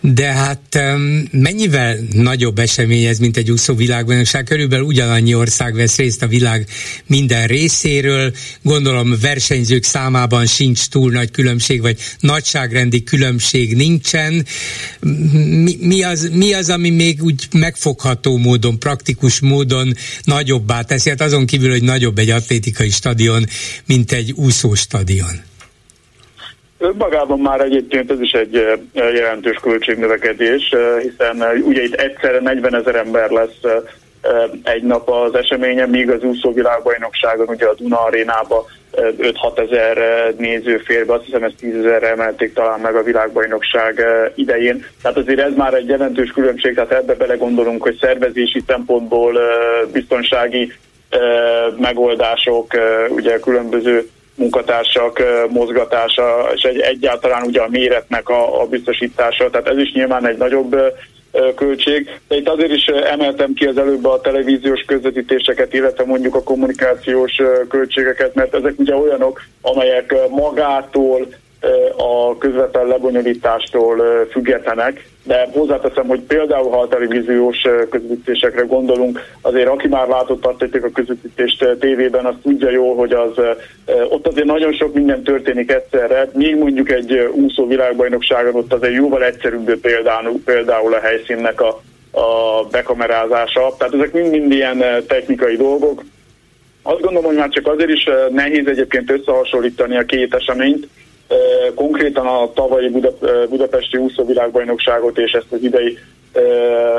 De 0.00 0.26
hát 0.26 0.78
mennyivel 1.30 1.96
nagyobb 2.12 2.58
esemény 2.58 3.04
ez, 3.04 3.18
mint 3.18 3.36
egy 3.36 3.50
úszó 3.50 3.74
világbajnokság? 3.74 4.44
Körülbelül 4.44 4.84
ugyanannyi 4.84 5.34
ország 5.34 5.74
vesz 5.74 5.96
részt 5.96 6.22
a 6.22 6.26
világ 6.26 6.66
minden 7.06 7.46
részéről. 7.46 8.34
Gondolom 8.62 9.16
versenyzők 9.20 9.84
számában 9.84 10.46
sincs 10.46 10.88
túl 10.88 11.10
nagy 11.10 11.30
különbség, 11.30 11.80
vagy 11.80 11.98
nagyságrendi 12.20 13.02
különbség 13.02 13.76
nincsen. 13.76 14.46
Mi, 15.00 15.76
mi, 15.80 16.02
az, 16.02 16.28
mi 16.32 16.52
az, 16.52 16.68
ami 16.68 16.90
még 16.90 17.22
úgy 17.22 17.48
megfogható 17.52 18.36
módon, 18.36 18.78
praktikus 18.78 19.40
módon 19.40 19.94
nagyobbá 20.24 20.82
teszi? 20.82 21.08
Hát 21.08 21.20
azon 21.20 21.46
kívül, 21.46 21.70
hogy 21.70 21.82
nagyobb 21.82 22.18
egy 22.18 22.30
atlétikai 22.30 22.90
stadion, 22.90 23.46
mint 23.86 24.12
egy 24.12 24.32
úszó 24.32 24.74
stadion. 24.74 25.49
Magában 26.98 27.38
már 27.38 27.60
egyébként 27.60 28.10
ez 28.10 28.20
is 28.20 28.32
egy 28.32 28.66
jelentős 28.92 29.56
költségnövekedés, 29.62 30.74
hiszen 31.02 31.62
ugye 31.62 31.82
itt 31.82 31.94
egyszerre 31.94 32.40
40 32.40 32.74
ezer 32.74 32.94
ember 32.94 33.30
lesz 33.30 33.60
egy 34.62 34.82
nap 34.82 35.08
az 35.08 35.34
eseményen, 35.34 35.88
míg 35.88 36.10
az 36.10 36.22
úszó 36.22 36.52
világbajnokságon 36.52 37.48
ugye 37.48 37.66
a 37.66 37.74
Duna 37.74 38.00
arénába 38.00 38.66
5-6 38.92 39.58
ezer 39.58 39.98
néző 40.38 40.76
fér 40.78 41.06
be, 41.06 41.14
azt 41.14 41.24
hiszem 41.24 41.42
ezt 41.42 41.56
10 41.56 41.74
ezerre 41.74 42.10
emelték 42.10 42.54
talán 42.54 42.80
meg 42.80 42.94
a 42.94 43.02
világbajnokság 43.02 44.04
idején. 44.34 44.84
Tehát 45.02 45.16
azért 45.16 45.40
ez 45.40 45.54
már 45.56 45.74
egy 45.74 45.88
jelentős 45.88 46.30
különbség, 46.30 46.74
tehát 46.74 46.92
ebbe 46.92 47.14
belegondolunk, 47.14 47.82
hogy 47.82 47.98
szervezési 48.00 48.62
szempontból 48.66 49.38
biztonsági 49.92 50.72
megoldások, 51.76 52.72
ugye 53.08 53.38
különböző 53.38 54.08
munkatársak 54.34 55.22
mozgatása, 55.50 56.50
és 56.54 56.62
egy, 56.62 56.78
egyáltalán 56.78 57.42
ugye 57.42 57.60
a 57.60 57.68
méretnek 57.68 58.28
a, 58.28 58.60
a 58.60 58.66
biztosítása, 58.66 59.50
tehát 59.50 59.68
ez 59.68 59.78
is 59.78 59.92
nyilván 59.92 60.26
egy 60.26 60.36
nagyobb 60.36 60.76
költség, 61.56 62.20
de 62.28 62.36
itt 62.36 62.48
azért 62.48 62.72
is 62.72 62.84
emeltem 62.86 63.52
ki 63.52 63.64
az 63.66 63.78
előbb 63.78 64.04
a 64.04 64.20
televíziós 64.20 64.84
közvetítéseket, 64.86 65.74
illetve 65.74 66.04
mondjuk 66.04 66.34
a 66.34 66.42
kommunikációs 66.42 67.40
költségeket, 67.68 68.34
mert 68.34 68.54
ezek 68.54 68.74
ugye 68.76 68.94
olyanok, 68.94 69.42
amelyek 69.60 70.14
magától 70.28 71.26
a 71.96 72.38
közvetlen 72.38 72.86
lebonyolítástól 72.86 74.26
függetlenek, 74.30 75.08
de 75.24 75.48
hozzáteszem, 75.52 76.06
hogy 76.06 76.20
például 76.20 76.70
ha 76.70 76.80
a 76.80 76.88
televíziós 76.88 77.62
közvetítésekre 77.90 78.62
gondolunk, 78.62 79.20
azért 79.40 79.68
aki 79.68 79.88
már 79.88 80.08
látott 80.08 80.46
atlétik 80.46 80.84
a 80.84 80.90
közvetítést 80.90 81.76
tévében, 81.80 82.24
az 82.24 82.34
tudja 82.42 82.70
jó, 82.70 82.94
hogy 82.94 83.12
az 83.12 83.32
ott 84.08 84.26
azért 84.26 84.46
nagyon 84.46 84.72
sok 84.72 84.94
minden 84.94 85.22
történik 85.22 85.72
egyszerre, 85.72 86.30
még 86.32 86.56
mondjuk 86.56 86.90
egy 86.90 87.30
úszó 87.32 87.66
világbajnokságon 87.66 88.54
ott 88.54 88.72
azért 88.72 88.94
jóval 88.94 89.24
egyszerűbb 89.24 89.76
például, 89.76 90.40
például 90.44 90.94
a 90.94 91.00
helyszínnek 91.00 91.60
a, 91.60 91.80
a 92.20 92.64
bekamerázása. 92.70 93.74
Tehát 93.78 93.94
ezek 93.94 94.12
mind-mind 94.12 94.52
ilyen 94.52 94.84
technikai 95.06 95.56
dolgok. 95.56 96.04
Azt 96.82 97.00
gondolom, 97.00 97.24
hogy 97.24 97.36
már 97.36 97.48
csak 97.48 97.66
azért 97.66 97.90
is 97.90 98.08
nehéz 98.30 98.66
egyébként 98.66 99.10
összehasonlítani 99.10 99.96
a 99.96 100.04
két 100.04 100.34
eseményt, 100.34 100.88
konkrétan 101.74 102.26
a 102.26 102.52
tavalyi 102.52 102.88
Buda, 102.88 103.12
Budapesti 103.48 103.96
úszóvilágbajnokságot 103.96 105.18
és 105.18 105.32
ezt 105.32 105.52
az 105.52 105.62
idei 105.62 105.98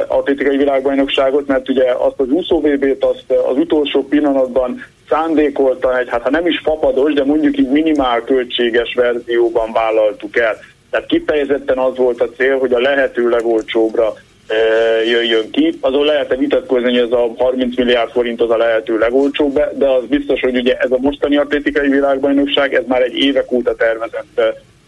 atlétikai 0.07 0.57
világbajnokságot, 0.57 1.47
mert 1.47 1.69
ugye 1.69 1.91
azt 1.91 2.19
az 2.19 2.29
úszó 2.29 2.59
VB-t 2.61 3.03
azt 3.03 3.31
az 3.31 3.57
utolsó 3.57 4.03
pillanatban 4.03 4.85
szándékoltan 5.09 5.95
egy, 5.95 6.09
hát 6.09 6.21
ha 6.21 6.29
nem 6.29 6.47
is 6.47 6.59
fapados, 6.63 7.13
de 7.13 7.23
mondjuk 7.23 7.57
így 7.57 7.69
minimál 7.69 8.21
költséges 8.21 8.93
verzióban 8.93 9.71
vállaltuk 9.71 10.37
el. 10.37 10.57
Tehát 10.89 11.07
kifejezetten 11.07 11.77
az 11.77 11.97
volt 11.97 12.21
a 12.21 12.29
cél, 12.37 12.57
hogy 12.57 12.73
a 12.73 12.79
lehető 12.79 13.29
legolcsóbbra 13.29 14.13
jöjjön 15.05 15.51
ki. 15.51 15.77
Azon 15.79 16.05
lehet 16.05 16.35
vitatkozni, 16.37 16.89
hogy 16.89 16.97
ez 16.97 17.11
a 17.11 17.33
30 17.37 17.77
milliárd 17.77 18.11
forint 18.11 18.41
az 18.41 18.49
a 18.49 18.57
lehető 18.57 18.97
legolcsóbb, 18.97 19.59
de 19.73 19.89
az 19.89 20.03
biztos, 20.05 20.39
hogy 20.39 20.55
ugye 20.55 20.77
ez 20.77 20.91
a 20.91 20.97
mostani 20.99 21.37
atlétikai 21.37 21.89
világbajnokság, 21.89 22.73
ez 22.73 22.83
már 22.87 23.01
egy 23.01 23.15
évek 23.15 23.51
óta 23.51 23.75
tervezett 23.75 24.41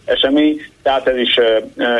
esemény, 0.04 0.60
tehát 0.82 1.06
ez 1.08 1.16
is 1.16 1.40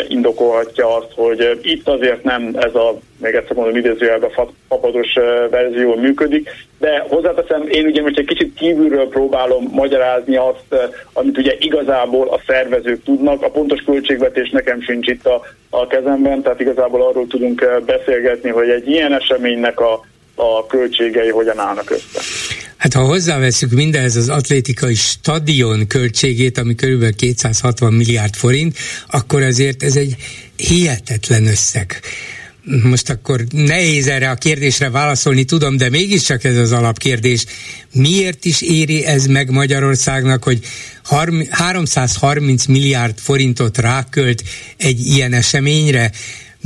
indokolhatja 0.09 0.97
azt, 0.97 1.13
hogy 1.15 1.59
itt 1.63 1.89
azért 1.89 2.23
nem 2.25 2.51
ez 2.61 2.75
a, 2.75 2.99
még 3.21 3.35
egyszer 3.35 3.57
mondom, 3.57 3.77
idézőjelben 3.77 4.31
fapados 4.69 5.13
verzió 5.51 5.95
működik, 5.95 6.51
de 6.79 7.05
hozzáteszem, 7.09 7.67
én 7.69 7.87
ugye 7.87 8.03
most 8.03 8.19
egy 8.19 8.27
kicsit 8.27 8.55
kívülről 8.55 9.09
próbálom 9.09 9.69
magyarázni 9.73 10.37
azt, 10.37 10.93
amit 11.13 11.39
ugye 11.39 11.55
igazából 11.59 12.29
a 12.29 12.41
szervezők 12.47 13.03
tudnak, 13.03 13.43
a 13.43 13.51
pontos 13.51 13.81
költségvetés 13.81 14.51
nekem 14.51 14.81
sincs 14.81 15.07
itt 15.07 15.27
a, 15.27 15.43
a 15.71 15.87
kezemben, 15.87 16.43
tehát 16.43 16.61
igazából 16.61 17.03
arról 17.03 17.27
tudunk 17.27 17.83
beszélgetni, 17.87 18.51
hogy 18.51 18.69
egy 18.69 18.89
ilyen 18.89 19.13
eseménynek 19.13 19.81
a, 19.81 20.01
a 20.35 20.67
költségei 20.67 21.29
hogyan 21.29 21.59
állnak 21.59 21.91
össze. 21.91 22.21
Hát 22.77 22.93
ha 22.93 23.05
hozzáveszünk 23.05 23.73
mindez 23.73 24.17
az 24.17 24.29
atlétikai 24.29 24.95
stadion 24.95 25.87
költségét, 25.87 26.59
ami 26.59 26.75
körülbelül 26.75 27.15
260 27.15 27.93
milliárd 27.93 28.35
forint, 28.35 28.77
akkor 29.11 29.43
azért 29.43 29.83
ez 29.83 29.97
egy 29.97 30.17
hihetetlen 30.57 31.47
összeg. 31.47 32.01
Most 32.83 33.11
akkor 33.11 33.45
nehéz 33.51 34.09
erre 34.09 34.31
a 34.31 34.35
kérdésre 34.35 34.91
válaszolni, 34.91 35.45
tudom, 35.45 35.77
de 35.77 35.91
mégiscsak 35.91 36.45
ez 36.45 36.57
az 36.57 36.73
alapkérdés. 36.73 37.45
Miért 37.93 38.45
is 38.45 38.63
éri 38.63 39.05
ez 39.05 39.27
meg 39.27 39.51
Magyarországnak, 39.51 40.45
hogy 40.45 40.61
330 41.51 42.67
milliárd 42.67 43.19
forintot 43.19 43.79
rákölt 43.79 44.43
egy 44.77 45.07
ilyen 45.07 45.33
eseményre? 45.33 46.11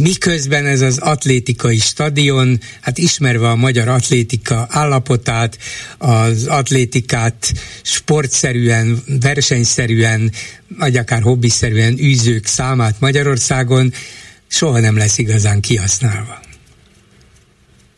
Miközben 0.03 0.67
ez 0.67 0.81
az 0.81 0.99
atlétikai 0.99 1.77
stadion, 1.77 2.59
hát 2.81 2.99
ismerve 2.99 3.49
a 3.49 3.57
magyar 3.57 3.89
atlétika 3.89 4.67
állapotát, 4.69 5.59
az 5.99 6.47
atlétikát 6.47 7.53
sportszerűen, 7.83 8.99
versenyszerűen, 9.21 10.31
vagy 10.79 10.97
akár 10.97 11.23
hobbiszerűen 11.23 11.99
űzők 11.99 12.47
számát 12.47 13.01
Magyarországon 13.01 13.93
soha 14.47 14.81
nem 14.81 14.97
lesz 14.97 15.19
igazán 15.19 15.61
kihasználva. 15.61 16.39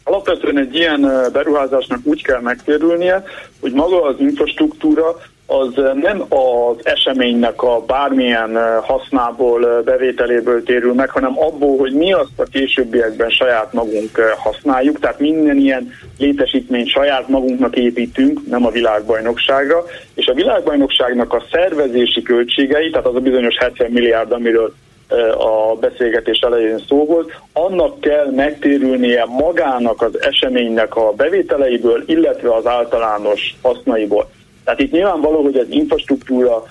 Alapvetően 0.05 0.59
egy 0.59 0.75
ilyen 0.75 1.01
beruházásnak 1.33 2.01
úgy 2.03 2.23
kell 2.23 2.41
megtérülnie, 2.41 3.25
hogy 3.61 3.73
maga 3.73 4.03
az 4.03 4.15
infrastruktúra 4.19 5.17
az 5.51 5.75
nem 5.95 6.25
az 6.29 6.77
eseménynek 6.83 7.63
a 7.63 7.83
bármilyen 7.87 8.59
hasznából, 8.83 9.83
bevételéből 9.85 10.63
térül 10.63 10.95
meg, 10.95 11.11
hanem 11.11 11.39
abból, 11.39 11.79
hogy 11.79 11.93
mi 11.93 12.13
azt 12.13 12.31
a 12.37 12.43
későbbiekben 12.43 13.31
saját 13.31 13.73
magunk 13.73 14.19
használjuk, 14.39 14.99
tehát 14.99 15.21
minden 15.21 15.57
ilyen 15.57 15.93
létesítményt 16.19 16.89
saját 16.89 17.29
magunknak 17.29 17.77
építünk, 17.77 18.41
nem 18.47 18.67
a 18.67 18.71
világbajnokságra, 18.71 19.85
és 20.15 20.27
a 20.27 20.35
világbajnokságnak 20.35 21.33
a 21.33 21.43
szervezési 21.51 22.23
költségei, 22.23 22.91
tehát 22.91 23.07
az 23.07 23.15
a 23.15 23.21
bizonyos 23.21 23.57
70 23.59 23.91
milliárd, 23.91 24.33
amiről 24.33 24.75
a 25.39 25.77
beszélgetés 25.81 26.39
elején 26.39 26.83
szó 26.89 27.07
volt, 27.07 27.41
annak 27.53 28.01
kell 28.01 28.31
megtérülnie 28.31 29.25
magának 29.25 30.03
az 30.03 30.23
eseménynek 30.23 30.97
a 30.97 31.13
bevételeiből, 31.13 32.03
illetve 32.07 32.55
az 32.55 32.67
általános 32.67 33.55
hasznaiból. 33.63 34.29
Tehát 34.65 34.81
itt 34.81 34.93
nyilvánvaló, 34.93 35.43
hogy 35.43 35.57
az 35.57 35.67
infrastruktúra 35.71 36.65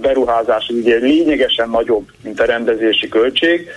beruházás 0.00 0.66
az 0.68 0.74
ugye 0.74 0.96
lényegesen 0.96 1.70
nagyobb, 1.70 2.08
mint 2.22 2.40
a 2.40 2.44
rendezési 2.44 3.08
költség. 3.08 3.68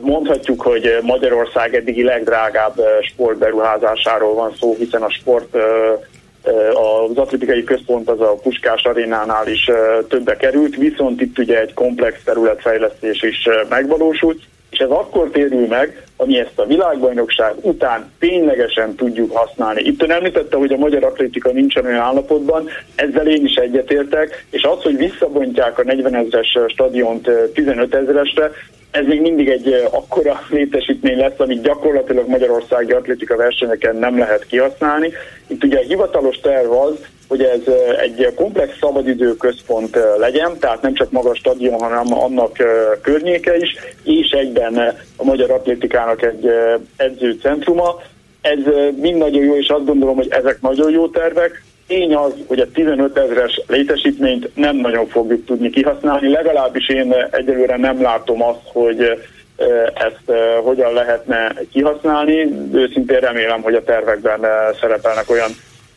Mondhatjuk, 0.00 0.62
hogy 0.62 0.98
Magyarország 1.02 1.74
eddigi 1.74 2.02
legdrágább 2.02 2.80
sportberuházásáról 3.02 4.34
van 4.34 4.54
szó, 4.60 4.74
hiszen 4.78 5.02
a 5.02 5.10
sport 5.10 5.56
az 6.74 7.16
atlétikai 7.16 7.64
központ 7.64 8.08
az 8.08 8.20
a 8.20 8.34
Puskás 8.42 8.82
arénánál 8.82 9.48
is 9.48 9.70
többe 10.08 10.36
került, 10.36 10.76
viszont 10.76 11.20
itt 11.20 11.38
ugye 11.38 11.60
egy 11.60 11.74
komplex 11.74 12.18
területfejlesztés 12.24 13.22
is 13.22 13.48
megvalósult, 13.68 14.40
és 14.72 14.78
ez 14.78 14.90
akkor 14.90 15.30
térül 15.30 15.66
meg, 15.66 16.02
ami 16.16 16.38
ezt 16.38 16.58
a 16.58 16.66
világbajnokság 16.66 17.54
után 17.60 18.10
ténylegesen 18.18 18.94
tudjuk 18.94 19.36
használni. 19.36 19.82
Itt 19.82 20.02
ön 20.02 20.10
említette, 20.10 20.56
hogy 20.56 20.72
a 20.72 20.76
magyar 20.76 21.04
atlétika 21.04 21.50
nincsen 21.50 21.84
olyan 21.84 22.00
állapotban, 22.00 22.68
ezzel 22.94 23.26
én 23.26 23.44
is 23.44 23.54
egyetértek, 23.54 24.46
és 24.50 24.62
az, 24.62 24.82
hogy 24.82 24.96
visszabontják 24.96 25.78
a 25.78 25.84
40 25.84 26.14
ezeres 26.14 26.58
stadiont 26.68 27.30
15 27.54 27.94
ezeresre, 27.94 28.50
ez 28.90 29.06
még 29.06 29.20
mindig 29.20 29.48
egy 29.48 29.88
akkora 29.90 30.42
létesítmény 30.50 31.18
lesz, 31.18 31.38
amit 31.38 31.62
gyakorlatilag 31.62 32.28
Magyarországi 32.28 32.92
atlétika 32.92 33.36
versenyeken 33.36 33.96
nem 33.96 34.18
lehet 34.18 34.46
kihasználni. 34.46 35.12
Itt 35.46 35.64
ugye 35.64 35.78
a 35.78 35.82
hivatalos 35.82 36.36
terv 36.36 36.72
az, 36.72 36.94
hogy 37.32 37.42
ez 37.42 37.74
egy 38.00 38.32
komplex 38.34 38.76
szabadidő 38.80 39.36
központ 39.36 39.98
legyen, 40.18 40.58
tehát 40.58 40.82
nem 40.82 40.94
csak 40.94 41.10
maga 41.10 41.30
a 41.30 41.34
stadion, 41.34 41.80
hanem 41.80 42.14
annak 42.14 42.56
környéke 43.02 43.56
is, 43.56 43.74
és 44.04 44.30
egyben 44.30 44.96
a 45.16 45.24
magyar 45.24 45.50
atlétikának 45.50 46.22
egy 46.22 46.50
edzőcentruma. 46.96 48.02
Ez 48.40 48.58
mind 48.96 49.16
nagyon 49.16 49.44
jó, 49.44 49.56
és 49.56 49.68
azt 49.68 49.84
gondolom, 49.84 50.16
hogy 50.16 50.28
ezek 50.30 50.60
nagyon 50.60 50.90
jó 50.90 51.08
tervek. 51.08 51.62
Tény 51.86 52.14
az, 52.14 52.32
hogy 52.46 52.58
a 52.58 52.70
15 52.70 53.18
ezeres 53.18 53.60
létesítményt 53.66 54.56
nem 54.56 54.76
nagyon 54.76 55.06
fogjuk 55.06 55.44
tudni 55.44 55.70
kihasználni, 55.70 56.30
legalábbis 56.30 56.88
én 56.88 57.14
egyelőre 57.30 57.76
nem 57.76 58.02
látom 58.02 58.42
azt, 58.42 58.66
hogy 58.72 59.00
ezt 59.94 60.38
hogyan 60.62 60.92
lehetne 60.92 61.54
kihasználni. 61.72 62.48
Őszintén 62.72 63.18
remélem, 63.18 63.62
hogy 63.62 63.74
a 63.74 63.84
tervekben 63.84 64.40
szerepelnek 64.80 65.30
olyan 65.30 65.50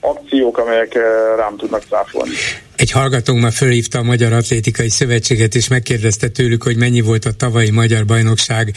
akciók, 0.09 0.57
amelyek 0.57 0.93
rám 1.37 1.57
tudnak 1.57 1.83
száfolni. 1.89 2.33
Egy 2.75 2.91
hallgatónk 2.91 3.41
már 3.41 3.51
fölhívta 3.51 3.99
a 3.99 4.03
Magyar 4.03 4.33
Atlétikai 4.33 4.89
Szövetséget, 4.89 5.55
és 5.55 5.67
megkérdezte 5.67 6.27
tőlük, 6.27 6.63
hogy 6.63 6.77
mennyi 6.77 7.01
volt 7.01 7.25
a 7.25 7.31
tavalyi 7.37 7.69
Magyar 7.69 8.05
Bajnokság 8.05 8.71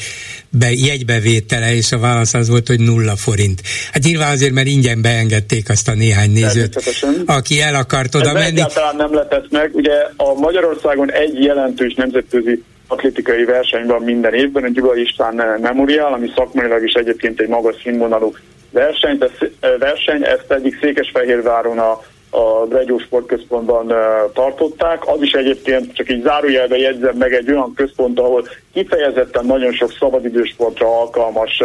be, 0.50 0.72
jegybevétele, 0.72 1.74
és 1.74 1.92
a 1.92 1.98
válasz 1.98 2.34
az 2.34 2.48
volt, 2.48 2.68
hogy 2.68 2.80
nulla 2.80 3.16
forint. 3.16 3.62
Hát 3.92 4.02
nyilván 4.02 4.32
azért, 4.32 4.52
mert 4.52 4.66
ingyen 4.66 5.02
beengedték 5.02 5.68
azt 5.68 5.88
a 5.88 5.94
néhány 5.94 6.30
nézőt, 6.30 6.82
aki 7.26 7.60
el 7.60 7.74
akart 7.74 8.14
oda 8.14 8.28
Ez 8.28 8.34
menni. 8.34 8.46
Egyáltalán 8.46 8.96
nem 8.96 9.14
letett 9.14 9.50
meg. 9.50 9.70
Ugye 9.74 9.94
a 10.16 10.34
Magyarországon 10.34 11.12
egy 11.12 11.42
jelentős 11.42 11.94
nemzetközi 11.94 12.62
atlétikai 12.86 13.44
verseny 13.44 13.86
van 13.86 14.02
minden 14.02 14.34
évben, 14.34 14.64
a 14.64 14.68
Gyula 14.68 14.96
István 14.96 15.58
Memorial, 15.60 16.12
ami 16.12 16.32
szakmailag 16.36 16.84
is 16.84 16.92
egyébként 16.92 17.40
egy 17.40 17.48
magas 17.48 17.76
színvonalú 17.82 18.34
versenyt, 18.70 19.22
ez, 19.22 19.48
verseny, 19.78 20.24
ezt 20.24 20.52
egyik 20.52 20.78
Székesfehérváron 20.80 21.78
a, 21.78 21.90
a 22.30 22.66
Bregyó 22.68 22.98
Sportközpontban 22.98 23.86
tartották. 24.34 25.08
Az 25.08 25.22
is 25.22 25.32
egyébként 25.32 25.94
csak 25.94 26.10
így 26.10 26.22
zárójelbe 26.22 26.76
jegyzem 26.76 27.16
meg 27.16 27.32
egy 27.32 27.50
olyan 27.50 27.72
központ, 27.74 28.18
ahol 28.18 28.48
kifejezetten 28.72 29.46
nagyon 29.46 29.72
sok 29.72 29.92
szabadidősportra 29.92 31.00
alkalmas 31.00 31.62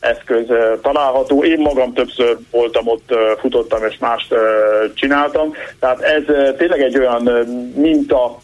eszköz 0.00 0.46
található. 0.82 1.44
Én 1.44 1.60
magam 1.60 1.92
többször 1.92 2.36
voltam 2.50 2.86
ott, 2.86 3.14
futottam 3.38 3.84
és 3.84 3.98
mást 3.98 4.34
csináltam. 4.94 5.52
Tehát 5.80 6.00
ez 6.00 6.22
tényleg 6.56 6.80
egy 6.80 6.98
olyan 6.98 7.22
minta 7.74 8.38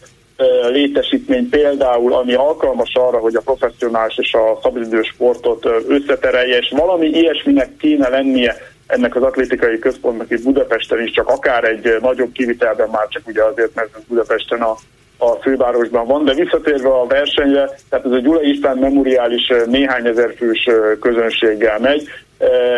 létesítmény 0.71 1.49
például, 1.49 2.13
ami 2.13 2.33
alkalmas 2.33 2.93
arra, 2.93 3.17
hogy 3.17 3.35
a 3.35 3.41
professzionális 3.41 4.17
és 4.17 4.33
a 4.33 4.59
szabadidős 4.61 5.07
sportot 5.07 5.65
összeterelje, 5.87 6.57
és 6.57 6.73
valami 6.75 7.07
ilyesminek 7.07 7.77
kéne 7.77 8.09
lennie 8.09 8.55
ennek 8.87 9.15
az 9.15 9.23
atlétikai 9.23 9.79
központnak 9.79 10.31
itt 10.31 10.43
Budapesten 10.43 11.01
is, 11.01 11.11
csak 11.11 11.27
akár 11.27 11.63
egy 11.63 11.97
nagyobb 12.01 12.31
kivitelben 12.31 12.89
már 12.89 13.07
csak 13.07 13.27
ugye 13.27 13.43
azért, 13.43 13.75
mert 13.75 13.89
Budapesten 14.07 14.61
a, 14.61 14.75
a 15.17 15.31
fővárosban 15.41 16.07
van, 16.07 16.25
de 16.25 16.33
visszatérve 16.33 16.89
a 16.89 17.07
versenyre, 17.07 17.69
tehát 17.89 18.05
ez 18.05 18.11
a 18.11 18.19
Gyula 18.19 18.41
István 18.41 18.77
memoriális 18.77 19.51
néhány 19.65 20.07
ezer 20.07 20.33
fős 20.37 20.69
közönséggel 20.99 21.79
megy, 21.79 22.07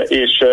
és 0.07 0.43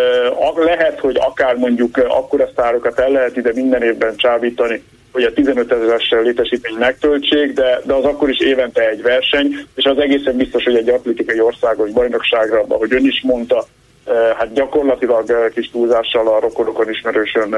lehet, 0.54 1.00
hogy 1.00 1.16
akár 1.20 1.56
mondjuk 1.56 1.96
akkora 1.96 2.48
sztárokat 2.52 2.98
el 2.98 3.10
lehet 3.10 3.36
ide 3.36 3.52
minden 3.54 3.82
évben 3.82 4.16
csábítani, 4.16 4.82
hogy 5.12 5.22
a 5.22 5.32
15 5.32 5.72
ezeres 5.72 6.14
létesítmény 6.22 6.76
megtöltsék, 6.78 7.52
de, 7.52 7.80
de 7.84 7.94
az 7.94 8.04
akkor 8.04 8.30
is 8.30 8.38
évente 8.38 8.88
egy 8.88 9.02
verseny, 9.02 9.66
és 9.74 9.84
az 9.84 9.98
egészen 9.98 10.36
biztos, 10.36 10.64
hogy 10.64 10.76
egy 10.76 10.88
atlétikai 10.88 11.40
országos 11.40 11.90
bajnokságra, 11.90 12.64
ahogy 12.68 12.92
ön 12.92 13.06
is 13.06 13.20
mondta, 13.22 13.66
eh, 14.04 14.14
hát 14.38 14.52
gyakorlatilag 14.52 15.30
eh, 15.30 15.36
kis 15.54 15.70
túlzással 15.70 16.28
a 16.28 16.40
rokonokon 16.40 16.90
ismerősön 16.90 17.56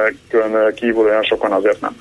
kívül 0.75 1.05
olyan 1.05 1.23
sokan 1.23 1.53
azért 1.53 1.81
nem. 1.81 1.97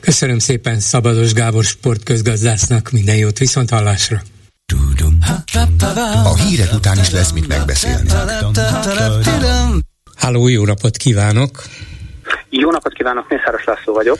Köszönöm 0.00 0.38
szépen 0.38 0.80
Szabados 0.80 1.32
Gábor 1.32 1.64
sportközgazdásznak, 1.64 2.90
minden 2.90 3.16
jót, 3.16 3.38
viszont 3.38 3.70
hallásra! 3.70 4.16
A 6.24 6.36
hírek 6.36 6.72
után 6.72 6.98
is 6.98 7.10
lesz 7.10 7.32
mit 7.32 7.48
megbeszélni. 7.48 8.08
Háló, 10.16 10.48
jó 10.48 10.64
napot 10.64 10.96
kívánok! 10.96 11.62
Jó 12.50 12.70
napot 12.70 12.92
kívánok, 12.92 13.28
Mészáros 13.28 13.64
László 13.64 13.92
vagyok. 13.92 14.18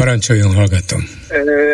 Parancsoljon, 0.00 0.54
hallgatom. 0.54 1.00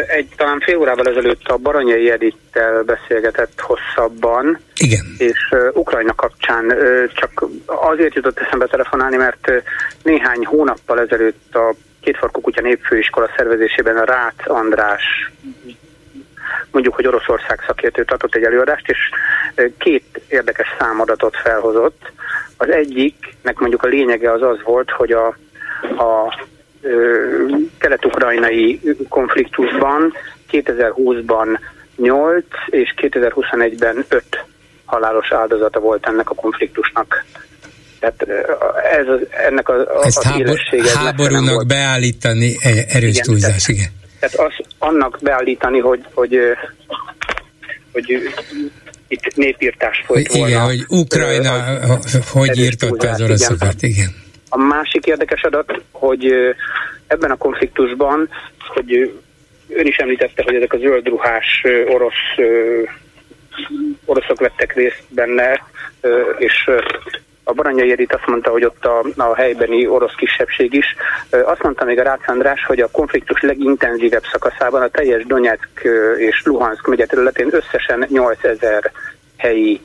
Egy 0.07 0.29
talán 0.37 0.61
fél 0.61 0.77
órával 0.77 1.09
ezelőtt 1.09 1.47
a 1.47 1.57
Baranyai 1.57 2.11
Edittel 2.11 2.83
beszélgetett 2.83 3.61
hosszabban. 3.61 4.59
Igen. 4.77 5.05
És 5.19 5.55
Ukrajna 5.73 6.15
kapcsán 6.15 6.75
csak 7.15 7.45
azért 7.65 8.15
jutott 8.15 8.39
eszembe 8.39 8.67
telefonálni, 8.67 9.17
mert 9.17 9.51
néhány 10.03 10.45
hónappal 10.45 11.01
ezelőtt 11.01 11.55
a 11.55 11.75
Kétfarkú 12.01 12.41
Kutya 12.41 12.61
Népfőiskola 12.61 13.31
szervezésében 13.37 13.97
a 13.97 14.05
Rácz 14.05 14.47
András 14.47 15.33
mondjuk, 16.71 16.95
hogy 16.95 17.07
Oroszország 17.07 17.63
szakértő 17.67 18.05
tartott 18.05 18.35
egy 18.35 18.45
előadást, 18.45 18.89
és 18.89 18.99
két 19.79 20.21
érdekes 20.29 20.69
számadatot 20.79 21.37
felhozott. 21.37 22.13
Az 22.57 22.69
egyiknek 22.69 23.59
mondjuk 23.59 23.83
a 23.83 23.89
lényege 23.89 24.33
az 24.33 24.43
az 24.43 24.63
volt, 24.65 24.91
hogy 24.91 25.13
a, 25.13 25.27
a 25.83 26.35
kelet-ukrajnai 27.79 28.81
konfliktusban 29.09 30.13
2020-ban 30.53 31.59
8 31.97 32.45
és 32.67 32.95
2021-ben 32.97 34.05
5 34.09 34.25
halálos 34.85 35.33
áldozata 35.33 35.81
volt 35.81 36.07
ennek 36.07 36.31
a 36.31 36.35
konfliktusnak. 36.35 37.25
Tehát 38.01 38.23
ez, 38.93 39.07
ennek 39.49 39.69
a, 39.69 39.75
a, 39.75 40.05
Ezt 40.05 40.23
hábor, 40.23 40.59
háborúnak 40.95 41.67
beállítani 41.67 42.57
e, 42.61 42.69
erős 42.89 43.11
igen, 43.11 43.25
túlzás, 43.25 43.69
igen. 43.69 43.89
Tehát 44.21 44.37
az, 44.37 44.67
annak 44.79 45.19
beállítani, 45.23 45.79
hogy, 45.79 46.05
hogy, 46.15 46.39
hogy 47.93 48.33
itt 49.09 49.35
népírtás 49.35 50.03
folyt 50.07 50.33
volna. 50.33 50.49
Igen, 50.49 50.61
hogy 50.61 50.85
Ukrajna 50.89 51.79
hogy 52.33 52.59
írtotta 52.59 53.11
az 53.11 53.21
oroszokat, 53.21 53.83
igen. 53.83 53.91
igen. 53.91 54.26
A 54.49 54.59
másik 54.59 55.07
érdekes 55.07 55.43
adat, 55.43 55.83
hogy 55.93 56.33
ebben 57.07 57.31
a 57.31 57.37
konfliktusban, 57.37 58.29
hogy 58.59 59.21
ön 59.69 59.87
is 59.87 59.97
említette, 59.97 60.43
hogy 60.43 60.55
ezek 60.55 60.73
a 60.73 60.79
zöldruhás 60.79 61.65
orosz 61.87 62.37
oroszok 64.05 64.41
vettek 64.41 64.75
részt 64.75 65.03
benne, 65.09 65.63
és 66.39 66.71
a 67.49 67.53
Baranyai 67.53 67.91
Edith 67.91 68.15
azt 68.15 68.27
mondta, 68.27 68.51
hogy 68.51 68.65
ott 68.65 68.85
a, 68.85 69.05
a 69.17 69.35
helybeni 69.35 69.87
orosz 69.87 70.15
kisebbség 70.15 70.75
is. 70.75 70.97
Azt 71.31 71.63
mondta 71.63 71.85
még 71.85 71.99
a 71.99 72.03
Rácz 72.03 72.23
András, 72.27 72.65
hogy 72.65 72.81
a 72.81 72.91
konfliktus 72.91 73.41
legintenzívebb 73.41 74.25
szakaszában 74.33 74.83
a 74.83 74.89
teljes 74.89 75.25
Donetsk 75.27 75.89
és 76.17 76.43
Luhansk 76.45 76.87
megye 76.87 77.07
területén 77.07 77.49
összesen 77.51 78.07
8000 78.09 78.93
helyi, 79.37 79.81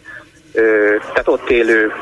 tehát 0.99 1.28
ott 1.28 1.49
élő 1.49 1.93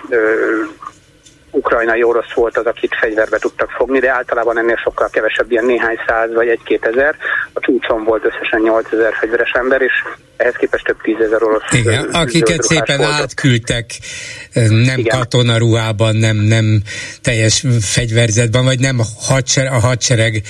ukrajnai 1.52 2.04
orosz 2.04 2.32
volt 2.34 2.58
az, 2.58 2.66
akit 2.66 2.96
fegyverbe 3.00 3.38
tudtak 3.38 3.70
fogni, 3.70 4.00
de 4.00 4.12
általában 4.12 4.58
ennél 4.58 4.80
sokkal 4.84 5.10
kevesebb, 5.10 5.52
ilyen 5.52 5.66
néhány 5.66 5.98
száz 6.08 6.34
vagy 6.34 6.48
egy-két 6.48 6.86
ezer. 6.86 7.16
A 7.54 7.60
csúcson 7.60 8.04
volt 8.04 8.26
összesen 8.26 8.62
8 8.62 8.92
ezer 8.92 9.14
fegyveres 9.14 9.52
ember, 9.52 9.82
és 9.82 9.94
ehhez 10.38 10.56
képest 10.56 10.86
több 10.86 11.02
tízezer 11.02 11.44
orosz. 11.44 11.64
Igen, 11.72 12.04
akiket 12.04 12.62
szépen 12.62 12.98
volt. 12.98 13.10
átküldtek 13.12 13.86
nem 14.70 15.00
Igen. 15.00 15.18
katonaruhában, 15.18 16.16
nem, 16.16 16.38
nem 16.38 16.82
teljes 17.22 17.66
fegyverzetben, 17.82 18.64
vagy 18.64 18.80
nem 18.80 19.00
a 19.00 19.06
hadsereg, 19.28 19.72
a 19.72 19.80
hadsereg 19.80 20.42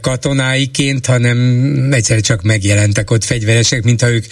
katonáiként, 0.00 1.06
hanem 1.06 1.38
egyszer 1.92 2.20
csak 2.20 2.42
megjelentek 2.42 3.10
ott 3.10 3.24
fegyveresek, 3.24 3.82
mintha 3.82 4.10
ők 4.10 4.24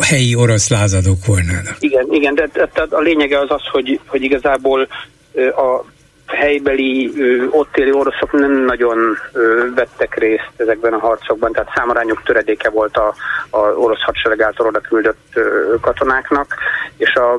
helyi 0.00 0.34
orosz 0.34 0.68
lázadók 0.68 1.26
volnának. 1.26 1.76
Igen, 1.78 2.06
igen, 2.10 2.34
de, 2.34 2.48
de 2.52 2.86
a 2.90 3.00
lényege 3.00 3.38
az 3.38 3.50
az, 3.50 3.62
hogy, 3.70 4.00
hogy 4.06 4.22
igazából 4.22 4.88
a 5.36 5.84
helybeli 6.26 7.12
ott 7.50 7.76
élő 7.76 7.92
oroszok 7.92 8.32
nem 8.32 8.64
nagyon 8.64 8.98
vettek 9.74 10.18
részt 10.18 10.52
ezekben 10.56 10.92
a 10.92 10.98
harcokban, 10.98 11.52
tehát 11.52 11.72
számarányok 11.74 12.22
töredéke 12.22 12.70
volt 12.70 12.96
a, 12.96 13.14
a 13.50 13.58
orosz 13.58 14.02
hadsereg 14.02 14.40
által 14.40 14.66
oda 14.66 14.80
küldött 14.80 15.40
katonáknak, 15.80 16.54
és 16.96 17.14
a, 17.14 17.32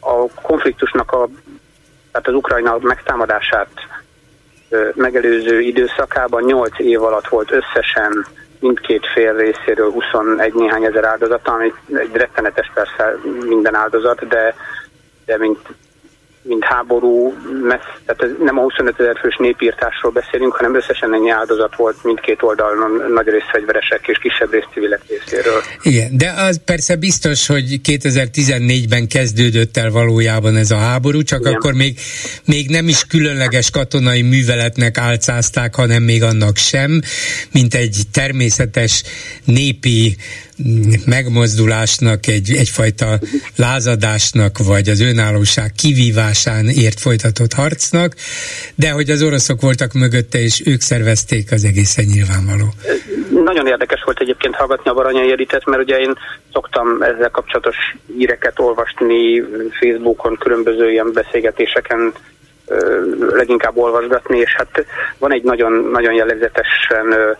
a 0.00 0.26
konfliktusnak 0.42 1.12
a, 1.12 1.28
tehát 2.12 2.28
az 2.28 2.34
Ukrajna 2.34 2.78
megtámadását 2.80 3.68
megelőző 4.94 5.60
időszakában 5.60 6.42
8 6.42 6.78
év 6.78 7.02
alatt 7.02 7.28
volt 7.28 7.50
összesen 7.52 8.26
mindkét 8.64 9.06
fél 9.14 9.36
részéről 9.36 9.90
21 9.90 10.54
néhány 10.54 10.84
ezer 10.84 11.04
áldozat, 11.04 11.48
ami 11.48 11.72
egy 11.92 12.12
rettenetes 12.12 12.70
persze 12.74 13.16
minden 13.46 13.74
áldozat, 13.74 14.28
de, 14.28 14.54
de 15.24 15.38
mint 15.38 15.58
mint 16.44 16.64
háború, 16.64 17.34
messz, 17.62 17.92
tehát 18.06 18.38
nem 18.38 18.58
a 18.58 18.62
25 18.62 19.00
ezer 19.00 19.16
fős 19.20 19.36
népírtásról 19.36 20.12
beszélünk, 20.12 20.52
hanem 20.52 20.74
összesen 20.74 21.14
ennyi 21.14 21.30
áldozat 21.30 21.76
volt 21.76 22.04
mindkét 22.04 22.42
oldalon, 22.42 23.12
nagy 23.12 23.28
rész 23.28 23.50
fegyveresek 23.52 24.06
és 24.06 24.18
kisebb 24.18 24.52
rész 24.52 24.64
civilek 24.72 25.00
részéről. 25.08 25.62
Igen, 25.82 26.16
de 26.16 26.30
az 26.36 26.60
persze 26.64 26.96
biztos, 26.96 27.46
hogy 27.46 27.80
2014-ben 27.88 29.08
kezdődött 29.08 29.76
el 29.76 29.90
valójában 29.90 30.56
ez 30.56 30.70
a 30.70 30.76
háború, 30.76 31.22
csak 31.22 31.40
Igen. 31.40 31.52
akkor 31.52 31.72
még, 31.72 31.98
még 32.44 32.68
nem 32.68 32.88
is 32.88 33.06
különleges 33.06 33.70
katonai 33.70 34.22
műveletnek 34.22 34.98
álcázták, 34.98 35.74
hanem 35.74 36.02
még 36.02 36.22
annak 36.22 36.56
sem, 36.56 37.00
mint 37.52 37.74
egy 37.74 37.96
természetes 38.12 39.02
népi 39.44 40.16
megmozdulásnak, 41.06 42.26
egy, 42.26 42.50
egyfajta 42.58 43.18
lázadásnak, 43.56 44.58
vagy 44.58 44.88
az 44.88 45.00
önállóság 45.00 45.72
kivívásán 45.72 46.64
ért 46.68 47.00
folytatott 47.00 47.52
harcnak, 47.52 48.14
de 48.74 48.90
hogy 48.90 49.10
az 49.10 49.22
oroszok 49.22 49.60
voltak 49.60 49.92
mögötte, 49.92 50.38
és 50.38 50.62
ők 50.66 50.80
szervezték, 50.80 51.52
az 51.52 51.64
egészen 51.64 52.04
nyilvánvaló. 52.04 52.68
Nagyon 53.44 53.66
érdekes 53.66 54.02
volt 54.04 54.20
egyébként 54.20 54.54
hallgatni 54.54 54.90
a 54.90 54.94
Baranyai 54.94 55.32
Editet, 55.32 55.66
mert 55.66 55.82
ugye 55.82 55.98
én 55.98 56.12
szoktam 56.52 57.02
ezzel 57.02 57.30
kapcsolatos 57.30 57.76
híreket 58.16 58.58
olvasni 58.60 59.42
Facebookon, 59.80 60.36
különböző 60.36 60.90
ilyen 60.90 61.12
beszélgetéseken 61.12 62.12
leginkább 63.30 63.76
olvasgatni, 63.76 64.38
és 64.38 64.54
hát 64.56 64.84
van 65.18 65.32
egy 65.32 65.42
nagyon, 65.42 65.72
nagyon 65.92 66.14
jellegzetesen 66.14 67.36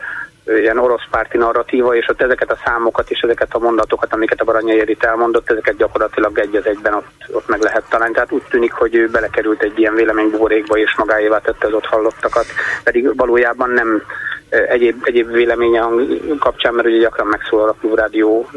ilyen 0.47 0.79
orosz 0.79 1.09
párti 1.11 1.37
narratíva, 1.37 1.97
és 1.97 2.09
ott 2.09 2.23
ezeket 2.23 2.51
a 2.51 2.59
számokat 2.65 3.11
és 3.11 3.21
ezeket 3.21 3.55
a 3.55 3.59
mondatokat, 3.59 4.13
amiket 4.13 4.41
a 4.41 4.45
Baranyai 4.45 4.81
Edith 4.81 5.07
elmondott, 5.07 5.51
ezeket 5.51 5.77
gyakorlatilag 5.77 6.39
egy 6.39 6.57
az 6.57 6.67
egyben 6.67 6.95
ott, 6.95 7.13
ott 7.33 7.49
meg 7.49 7.61
lehet 7.61 7.85
találni. 7.89 8.15
Tehát 8.15 8.33
úgy 8.33 8.43
tűnik, 8.51 8.73
hogy 8.73 8.95
ő 8.95 9.09
belekerült 9.09 9.63
egy 9.63 9.79
ilyen 9.79 9.95
véleménybuborékba, 9.95 10.79
és 10.79 10.95
magáévá 10.97 11.39
tette 11.39 11.67
az 11.67 11.73
ott 11.73 11.87
hallottakat, 11.87 12.47
pedig 12.83 13.17
valójában 13.17 13.71
nem 13.71 14.03
egyéb, 14.69 14.97
egyéb 15.03 15.33
véleménye 15.33 15.81
kapcsán, 16.39 16.75
mert 16.75 16.89
ugye 16.89 16.99
gyakran 16.99 17.27
megszólal 17.27 17.69
a 17.69 17.77
Klubrádió 17.81 18.51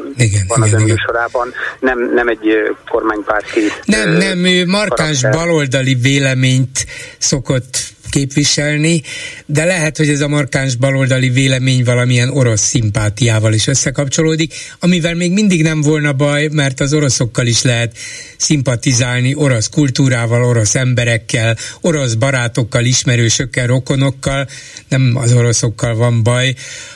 van 0.47 0.61
az 0.61 0.73
önműsorában, 0.73 1.53
nem, 1.79 1.99
nem 2.13 2.27
egy 2.27 2.73
kormánypárti. 2.89 3.61
Nem, 3.85 4.09
nem, 4.09 4.45
ő 4.45 4.65
markáns 4.65 5.21
baloldali 5.21 5.95
véleményt 6.01 6.85
szokott 7.17 7.95
képviselni, 8.09 9.01
de 9.45 9.65
lehet, 9.65 9.97
hogy 9.97 10.09
ez 10.09 10.21
a 10.21 10.27
markáns 10.27 10.75
baloldali 10.75 11.29
vélemény 11.29 11.83
valamilyen 11.83 12.29
orosz 12.29 12.61
szimpátiával 12.61 13.53
is 13.53 13.67
összekapcsolódik, 13.67 14.53
amivel 14.79 15.15
még 15.15 15.31
mindig 15.31 15.61
nem 15.61 15.81
volna 15.81 16.13
baj, 16.13 16.47
mert 16.51 16.79
az 16.79 16.93
oroszokkal 16.93 17.45
is 17.45 17.61
lehet 17.61 17.97
szimpatizálni 18.37 19.35
orosz 19.35 19.69
kultúrával, 19.69 20.43
orosz 20.43 20.75
emberekkel, 20.75 21.57
orosz 21.81 22.13
barátokkal, 22.13 22.85
ismerősökkel, 22.85 23.67
rokonokkal, 23.67 24.47
nem 24.87 25.11
az 25.15 25.33
oroszokkal 25.33 25.95
van 25.95 26.23
baj, 26.23 26.53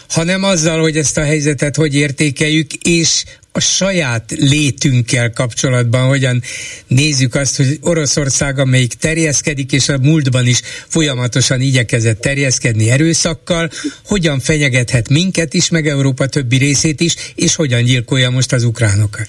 hanem 0.09 0.43
azzal, 0.43 0.81
hogy 0.81 0.97
ezt 0.97 1.17
a 1.17 1.23
helyzetet 1.23 1.75
hogy 1.75 1.95
értékeljük, 1.95 2.73
és 2.73 3.23
a 3.53 3.59
saját 3.59 4.23
létünkkel 4.31 5.31
kapcsolatban, 5.31 6.07
hogyan 6.07 6.41
nézzük 6.87 7.35
azt, 7.35 7.57
hogy 7.57 7.77
Oroszország, 7.81 8.59
amelyik 8.59 8.93
terjeszkedik, 8.93 9.71
és 9.71 9.89
a 9.89 9.97
múltban 10.01 10.47
is 10.47 10.61
folyamatosan 10.87 11.61
igyekezett 11.61 12.19
terjeszkedni 12.21 12.89
erőszakkal, 12.89 13.69
hogyan 14.05 14.39
fenyegethet 14.39 15.09
minket 15.09 15.53
is, 15.53 15.69
meg 15.69 15.87
Európa 15.87 16.25
többi 16.25 16.57
részét 16.57 16.99
is, 16.99 17.15
és 17.35 17.55
hogyan 17.55 17.83
gyilkolja 17.83 18.29
most 18.29 18.53
az 18.53 18.63
ukránokat. 18.63 19.27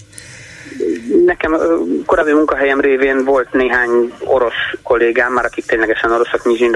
Nekem 1.27 1.57
korábbi 2.07 2.33
munkahelyem 2.33 2.81
révén 2.81 3.25
volt 3.25 3.53
néhány 3.53 4.12
orosz 4.18 4.53
kollégám, 4.83 5.33
már 5.33 5.45
akik 5.45 5.64
ténylegesen 5.64 6.12
oroszok, 6.12 6.45
Nizsin 6.45 6.70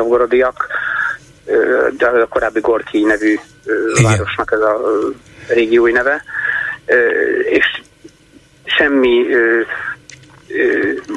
de 1.97 2.07
a 2.07 2.27
korábbi 2.29 2.61
Gorki 2.61 3.03
nevű 3.03 3.39
Igen. 3.95 4.03
városnak 4.03 4.53
ez 4.53 4.61
a 4.61 4.81
régiói 5.49 5.93
neve, 5.93 6.23
és 7.45 7.81
semmi 8.65 9.27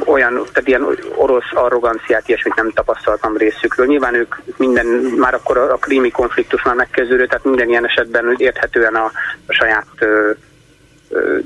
olyan, 0.06 0.34
tehát 0.34 0.68
ilyen 0.68 0.88
orosz 1.16 1.52
arroganciát, 1.54 2.28
ilyesmit 2.28 2.56
nem 2.56 2.72
tapasztaltam 2.72 3.38
részükről. 3.38 3.86
Nyilván 3.86 4.14
ők 4.14 4.36
minden, 4.58 4.86
már 5.18 5.34
akkor 5.34 5.58
a, 5.58 5.74
a 5.74 5.78
krími 5.78 6.12
konfliktus 6.12 6.64
már 6.64 6.76
megkezdődött, 6.76 7.30
tehát 7.30 7.46
minden 7.46 7.70
ilyen 7.70 7.86
esetben 7.86 8.36
érthetően 8.38 8.96
a, 8.96 9.12
a 9.46 9.54
saját 9.54 9.88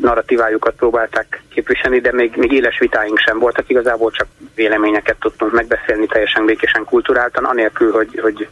narratívájukat 0.02 0.76
próbálták 0.76 1.42
képviselni, 1.50 2.00
de 2.00 2.14
még, 2.14 2.36
még 2.36 2.52
éles 2.52 2.80
vitáink 2.80 3.18
sem 3.18 3.40
voltak, 3.40 3.70
igazából 3.70 4.12
csak 4.12 4.28
véleményeket 4.56 5.16
tudtunk 5.20 5.52
megbeszélni 5.52 6.08
teljesen 6.08 6.46
békésen, 6.46 6.84
kulturáltan, 6.84 7.44
anélkül, 7.44 7.92
hogy, 7.92 8.20
hogy, 8.22 8.48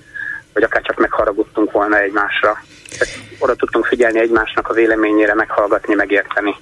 hogy 0.54 0.64
akár 0.64 0.82
csak 0.82 0.98
megharagudtunk 0.98 1.72
volna 1.72 2.00
egymásra. 2.00 2.58
Oda 3.40 3.56
tudtunk 3.56 3.86
figyelni 3.86 4.20
egymásnak 4.20 4.68
a 4.68 4.74
véleményére, 4.74 5.34
meghallgatni, 5.34 5.94
megérteni. 5.96 6.56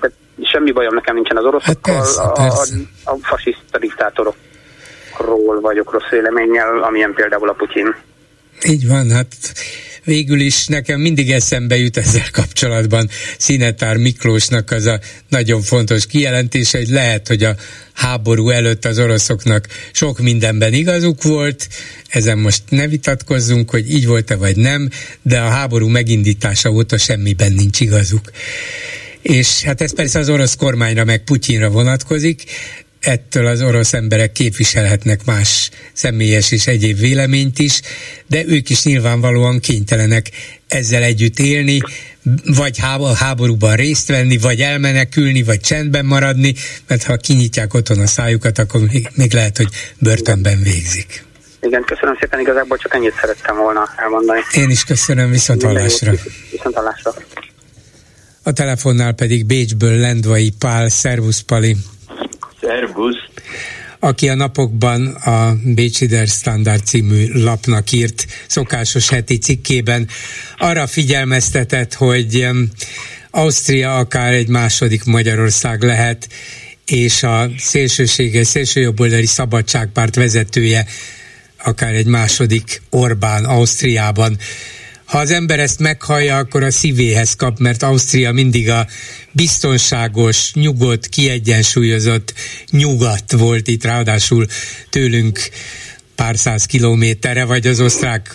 De 0.00 0.10
semmi 0.42 0.72
bajom 0.72 0.94
nekem 0.94 1.14
nincsen 1.14 1.36
az 1.36 1.44
oroszokkal, 1.44 1.94
hát 1.94 2.02
persze, 2.02 2.30
persze. 2.34 2.74
A, 3.04 3.10
a 3.10 3.16
fasiszta 3.22 3.78
diktátorokról 3.78 5.60
vagyok 5.60 5.92
rossz 5.92 6.08
véleménnyel, 6.10 6.82
amilyen 6.82 7.14
például 7.14 7.48
a 7.48 7.52
Putyin. 7.52 7.94
Így 8.62 8.88
van, 8.88 9.10
hát 9.10 9.26
végül 10.04 10.40
is 10.40 10.66
nekem 10.66 11.00
mindig 11.00 11.30
eszembe 11.30 11.76
jut 11.76 11.96
ezzel 11.96 12.30
kapcsolatban 12.32 13.10
Szinetár 13.38 13.96
Miklósnak 13.96 14.70
az 14.70 14.86
a 14.86 15.00
nagyon 15.28 15.62
fontos 15.62 16.06
kijelentése, 16.06 16.78
hogy 16.78 16.88
lehet, 16.88 17.28
hogy 17.28 17.42
a 17.42 17.56
háború 17.92 18.48
előtt 18.48 18.84
az 18.84 18.98
oroszoknak 18.98 19.68
sok 19.92 20.18
mindenben 20.18 20.72
igazuk 20.72 21.22
volt, 21.22 21.68
ezen 22.08 22.38
most 22.38 22.62
ne 22.68 22.88
vitatkozzunk, 22.88 23.70
hogy 23.70 23.90
így 23.90 24.06
volt-e 24.06 24.36
vagy 24.36 24.56
nem, 24.56 24.90
de 25.22 25.40
a 25.40 25.48
háború 25.48 25.88
megindítása 25.88 26.70
óta 26.70 26.98
semmiben 26.98 27.52
nincs 27.52 27.80
igazuk. 27.80 28.30
És 29.22 29.62
hát 29.62 29.80
ez 29.80 29.94
persze 29.94 30.18
az 30.18 30.28
orosz 30.28 30.54
kormányra 30.54 31.04
meg 31.04 31.24
Putyinra 31.24 31.68
vonatkozik, 31.68 32.44
ettől 33.04 33.46
az 33.46 33.62
orosz 33.62 33.92
emberek 33.92 34.32
képviselhetnek 34.32 35.24
más 35.24 35.70
személyes 35.92 36.52
és 36.52 36.66
egyéb 36.66 36.98
véleményt 36.98 37.58
is, 37.58 37.80
de 38.26 38.44
ők 38.46 38.70
is 38.70 38.82
nyilvánvalóan 38.82 39.60
kénytelenek 39.60 40.30
ezzel 40.68 41.02
együtt 41.02 41.38
élni, 41.38 41.80
vagy 42.44 42.78
háborúban 43.18 43.76
részt 43.76 44.08
venni, 44.08 44.38
vagy 44.38 44.60
elmenekülni, 44.60 45.42
vagy 45.42 45.60
csendben 45.60 46.04
maradni, 46.04 46.54
mert 46.86 47.02
ha 47.02 47.16
kinyitják 47.16 47.74
otthon 47.74 47.98
a 47.98 48.06
szájukat, 48.06 48.58
akkor 48.58 48.80
még, 49.14 49.32
lehet, 49.32 49.56
hogy 49.56 49.68
börtönben 49.98 50.58
végzik. 50.62 51.24
Igen, 51.60 51.84
köszönöm 51.84 52.16
szépen, 52.20 52.40
igazából 52.40 52.76
csak 52.76 52.94
ennyit 52.94 53.14
szerettem 53.20 53.56
volna 53.56 53.88
elmondani. 53.96 54.40
Én 54.54 54.70
is 54.70 54.84
köszönöm, 54.84 55.30
viszont 55.30 55.62
hallásra. 55.62 56.12
Viszont 56.50 56.74
hallásra. 56.74 57.14
A 58.42 58.52
telefonnál 58.52 59.12
pedig 59.12 59.46
Bécsből 59.46 59.98
Lendvai 59.98 60.52
Pál, 60.58 60.88
Szervusz 60.88 61.40
Pali. 61.40 61.76
Szervusz! 62.66 63.16
aki 63.98 64.28
a 64.28 64.34
napokban 64.34 65.06
a 65.06 65.56
Bécsi 65.64 66.06
Der 66.06 66.26
Standard 66.26 66.84
című 66.84 67.26
lapnak 67.32 67.92
írt 67.92 68.26
szokásos 68.46 69.08
heti 69.08 69.38
cikkében 69.38 70.08
arra 70.58 70.86
figyelmeztetett, 70.86 71.94
hogy 71.94 72.48
Ausztria 73.30 73.96
akár 73.96 74.32
egy 74.32 74.48
második 74.48 75.04
Magyarország 75.04 75.82
lehet, 75.82 76.28
és 76.86 77.22
a 77.22 77.50
szélsőséges, 77.58 78.46
szélsőjobboldali 78.46 79.26
szabadságpárt 79.26 80.14
vezetője 80.14 80.86
akár 81.64 81.94
egy 81.94 82.06
második 82.06 82.82
Orbán 82.90 83.44
Ausztriában 83.44 84.38
ha 85.06 85.18
az 85.18 85.30
ember 85.30 85.58
ezt 85.58 85.80
meghallja, 85.80 86.36
akkor 86.36 86.62
a 86.62 86.70
szívéhez 86.70 87.36
kap, 87.36 87.58
mert 87.58 87.82
Ausztria 87.82 88.32
mindig 88.32 88.70
a 88.70 88.86
biztonságos, 89.32 90.54
nyugodt, 90.54 91.06
kiegyensúlyozott 91.06 92.34
nyugat 92.70 93.32
volt 93.38 93.68
itt, 93.68 93.84
ráadásul 93.84 94.46
tőlünk 94.90 95.38
pár 96.16 96.36
száz 96.36 96.64
kilométerre, 96.64 97.44
vagy 97.44 97.66
az 97.66 97.80
osztrák 97.80 98.34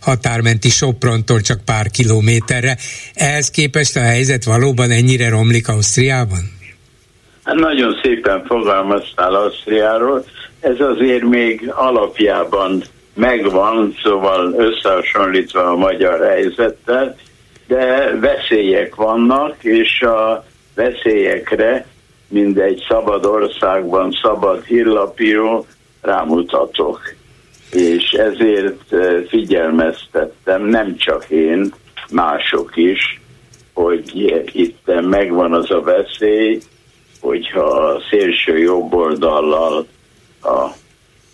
határmenti 0.00 0.68
Soprontól 0.68 1.40
csak 1.40 1.64
pár 1.64 1.90
kilométerre. 1.90 2.76
Ehhez 3.14 3.50
képest 3.50 3.96
a 3.96 4.00
helyzet 4.00 4.44
valóban 4.44 4.90
ennyire 4.90 5.28
romlik 5.28 5.68
Ausztriában? 5.68 6.52
Hát 7.44 7.54
nagyon 7.54 8.00
szépen 8.02 8.44
fogalmaztál 8.46 9.34
Ausztriáról. 9.34 10.24
Ez 10.60 10.76
azért 10.78 11.22
még 11.22 11.72
alapjában 11.74 12.84
megvan, 13.14 13.94
szóval 14.02 14.54
összehasonlítva 14.56 15.64
a 15.64 15.76
magyar 15.76 16.20
helyzettel, 16.20 17.16
de 17.66 18.14
veszélyek 18.20 18.94
vannak, 18.94 19.64
és 19.64 20.00
a 20.00 20.44
veszélyekre 20.74 21.86
mindegy 22.28 22.84
szabad 22.88 23.24
országban 23.24 24.12
szabad 24.22 24.64
hírlapíró 24.64 25.66
rámutatok. 26.00 27.00
És 27.72 28.10
ezért 28.10 28.92
eh, 28.92 29.22
figyelmeztettem, 29.28 30.62
nem 30.62 30.96
csak 30.96 31.24
én, 31.28 31.72
mások 32.10 32.76
is, 32.76 33.20
hogy 33.72 34.34
itt 34.52 34.90
megvan 35.02 35.52
az 35.52 35.70
a 35.70 35.80
veszély, 35.80 36.60
hogyha 37.20 37.64
a 37.64 38.00
szélső 38.10 38.58
jobb 38.58 38.94
oldallal 38.94 39.86
a 40.42 40.66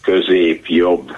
közép 0.03 0.67
jobb 0.67 1.17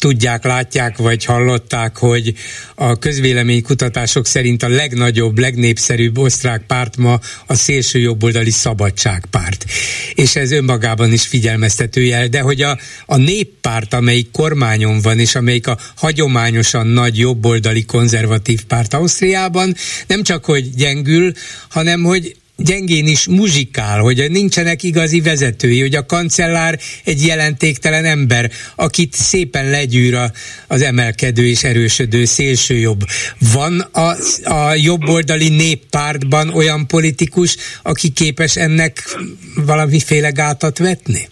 tudják, 0.00 0.44
látják 0.44 0.96
vagy 0.96 1.24
hallották, 1.24 1.96
hogy 1.96 2.34
a 2.74 2.98
közvéleménykutatások 2.98 4.26
szerint 4.26 4.62
a 4.62 4.68
legnagyobb, 4.68 5.38
legnépszerűbb 5.38 6.18
osztrák 6.18 6.62
párt 6.66 6.96
ma 6.96 7.20
a 7.46 7.54
szélső 7.54 7.98
jobboldali 7.98 8.50
szabadságpárt. 8.50 9.64
És 10.14 10.36
ez 10.36 10.50
önmagában 10.52 11.12
is 11.12 11.26
figyelmeztető 11.26 12.02
jel, 12.02 12.28
de 12.28 12.40
hogy 12.40 12.62
a, 12.62 12.78
a 13.06 13.16
néppárt, 13.16 13.94
amelyik 13.94 14.30
kormányon 14.30 15.00
van, 15.00 15.18
és 15.18 15.34
amelyik 15.34 15.66
a 15.66 15.78
hagyományosan 15.96 16.86
nagy 16.86 17.18
jobboldali 17.18 17.84
konzervatív 17.84 18.64
párt 18.64 18.94
Ausztriában, 18.94 19.74
nem 20.06 20.22
csak 20.22 20.44
hogy 20.44 20.74
gyengül, 20.74 21.32
hanem 21.68 22.02
hogy 22.02 22.36
gyengén 22.62 23.06
is 23.06 23.28
muzsikál, 23.28 24.00
hogy 24.00 24.26
nincsenek 24.30 24.82
igazi 24.82 25.20
vezetői, 25.20 25.80
hogy 25.80 25.94
a 25.94 26.06
kancellár 26.06 26.78
egy 27.04 27.26
jelentéktelen 27.26 28.04
ember, 28.04 28.50
akit 28.76 29.12
szépen 29.12 29.70
legyűr 29.70 30.14
a, 30.14 30.30
az 30.68 30.82
emelkedő 30.82 31.46
és 31.46 31.64
erősödő 31.64 32.24
szélsőjobb. 32.24 33.00
Van 33.54 33.80
a, 33.80 34.14
a 34.52 34.74
jobboldali 34.74 35.48
néppártban 35.48 36.48
olyan 36.48 36.86
politikus, 36.86 37.56
aki 37.82 38.12
képes 38.12 38.56
ennek 38.56 39.18
valamiféle 39.66 40.30
gátat 40.30 40.78
vetni? 40.78 41.28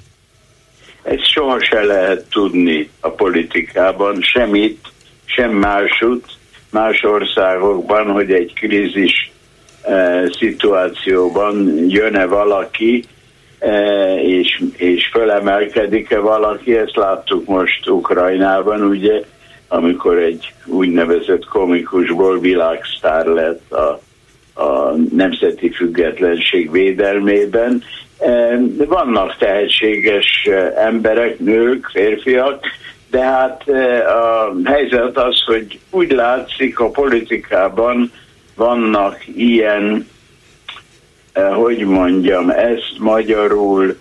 Ezt 1.02 1.32
soha 1.32 1.64
se 1.64 1.80
lehet 1.84 2.24
tudni 2.30 2.88
a 3.00 3.08
politikában, 3.08 4.22
semmit, 4.22 4.78
sem 5.24 5.50
másút, 5.50 6.26
más 6.70 7.02
országokban, 7.02 8.06
hogy 8.06 8.32
egy 8.32 8.52
krízis 8.54 9.30
szituációban 10.38 11.84
jön-e 11.88 12.26
valaki, 12.26 13.04
e, 13.58 14.14
és, 14.22 14.62
és 14.76 15.08
fölemelkedik-e 15.12 16.18
valaki, 16.18 16.76
ezt 16.76 16.96
láttuk 16.96 17.46
most 17.46 17.88
Ukrajnában, 17.88 18.82
ugye, 18.82 19.22
amikor 19.68 20.18
egy 20.18 20.52
úgynevezett 20.66 21.44
komikusból 21.44 22.40
világsztár 22.40 23.26
lett 23.26 23.72
a, 23.72 24.00
a 24.62 24.94
nemzeti 25.12 25.70
függetlenség 25.70 26.70
védelmében. 26.70 27.82
E, 28.18 28.58
vannak 28.88 29.36
tehetséges 29.36 30.48
emberek, 30.76 31.38
nők, 31.38 31.88
férfiak, 31.92 32.64
de 33.10 33.22
hát 33.22 33.62
a 34.06 34.52
helyzet 34.64 35.16
az, 35.18 35.42
hogy 35.46 35.78
úgy 35.90 36.10
látszik 36.10 36.80
a 36.80 36.90
politikában 36.90 38.12
vannak 38.58 39.26
ilyen, 39.36 40.08
hogy 41.54 41.78
mondjam, 41.78 42.50
ezt 42.50 42.94
magyarul, 42.98 43.96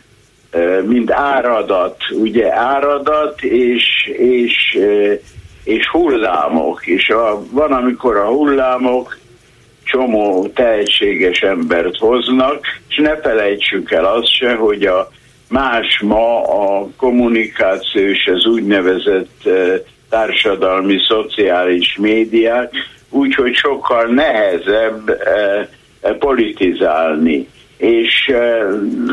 mint 0.85 1.11
áradat, 1.11 1.97
ugye 2.11 2.53
áradat 2.55 3.41
és, 3.41 3.85
és, 4.17 4.77
és 5.63 5.87
hullámok, 5.87 6.87
és 6.87 7.09
a, 7.09 7.41
van, 7.51 7.71
amikor 7.71 8.17
a 8.17 8.27
hullámok 8.27 9.17
csomó 9.83 10.47
tehetséges 10.47 11.39
embert 11.39 11.97
hoznak, 11.97 12.65
és 12.89 12.95
ne 12.97 13.17
felejtsük 13.17 13.91
el 13.91 14.05
azt 14.05 14.37
se, 14.37 14.55
hogy 14.55 14.85
a 14.85 15.09
más 15.49 15.99
ma 16.03 16.43
a 16.43 16.87
kommunikáció 16.97 18.01
és 18.07 18.31
az 18.33 18.45
úgynevezett 18.45 19.45
eh, 19.45 19.79
társadalmi, 20.09 20.97
szociális 21.07 21.97
médiák, 21.97 22.71
úgyhogy 23.09 23.55
sokkal 23.55 24.05
nehezebb 24.05 25.09
eh, 25.09 25.67
politizálni. 26.19 27.47
És 27.77 28.27
eh, 28.27 28.65